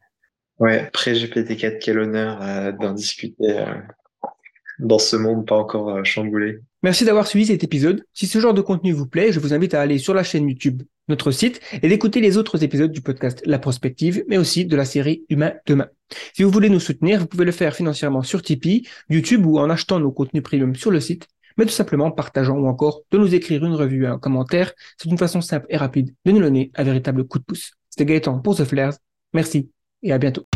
ouais, 0.59 0.89
pré-GPT-4, 0.91 1.79
quel 1.79 1.99
honneur 1.99 2.41
euh, 2.41 2.71
d'en 2.71 2.93
discuter 2.93 3.59
euh, 3.59 3.75
dans 4.79 4.99
ce 4.99 5.15
monde 5.15 5.45
pas 5.45 5.55
encore 5.55 5.89
euh, 5.89 6.03
chamboulé. 6.03 6.59
Merci 6.83 7.05
d'avoir 7.05 7.27
suivi 7.27 7.47
cet 7.47 7.63
épisode. 7.63 8.03
Si 8.13 8.27
ce 8.27 8.39
genre 8.39 8.53
de 8.53 8.61
contenu 8.61 8.91
vous 8.91 9.07
plaît, 9.07 9.31
je 9.31 9.39
vous 9.39 9.53
invite 9.53 9.73
à 9.73 9.81
aller 9.81 9.97
sur 9.97 10.13
la 10.13 10.23
chaîne 10.23 10.47
YouTube, 10.47 10.83
notre 11.07 11.31
site, 11.31 11.59
et 11.81 11.87
d'écouter 11.87 12.21
les 12.21 12.37
autres 12.37 12.63
épisodes 12.63 12.91
du 12.91 13.01
podcast 13.01 13.41
La 13.45 13.59
Prospective, 13.59 14.23
mais 14.27 14.37
aussi 14.37 14.65
de 14.65 14.75
la 14.75 14.85
série 14.85 15.25
Humain 15.29 15.53
Demain. 15.65 15.87
Si 16.33 16.43
vous 16.43 16.51
voulez 16.51 16.69
nous 16.69 16.79
soutenir, 16.79 17.19
vous 17.19 17.27
pouvez 17.27 17.45
le 17.45 17.51
faire 17.51 17.75
financièrement 17.75 18.21
sur 18.21 18.41
Tipeee, 18.41 18.87
YouTube 19.09 19.45
ou 19.45 19.57
en 19.59 19.69
achetant 19.69 19.99
nos 19.99 20.11
contenus 20.11 20.43
premium 20.43 20.75
sur 20.75 20.91
le 20.91 20.99
site 20.99 21.27
mais 21.57 21.65
tout 21.65 21.71
simplement 21.71 22.05
en 22.05 22.11
partageant 22.11 22.55
ou 22.57 22.67
encore 22.67 23.01
de 23.11 23.17
nous 23.17 23.33
écrire 23.33 23.65
une 23.65 23.73
revue 23.73 24.03
et 24.03 24.07
un 24.07 24.19
commentaire. 24.19 24.73
C'est 24.97 25.09
une 25.09 25.17
façon 25.17 25.41
simple 25.41 25.65
et 25.69 25.77
rapide 25.77 26.13
de 26.25 26.31
nous 26.31 26.39
donner 26.39 26.71
un 26.75 26.83
véritable 26.83 27.25
coup 27.25 27.39
de 27.39 27.43
pouce. 27.43 27.71
C'était 27.89 28.05
Gaëtan 28.05 28.39
pour 28.39 28.55
The 28.55 28.63
Flares. 28.63 28.97
Merci 29.33 29.71
et 30.03 30.13
à 30.13 30.17
bientôt. 30.17 30.46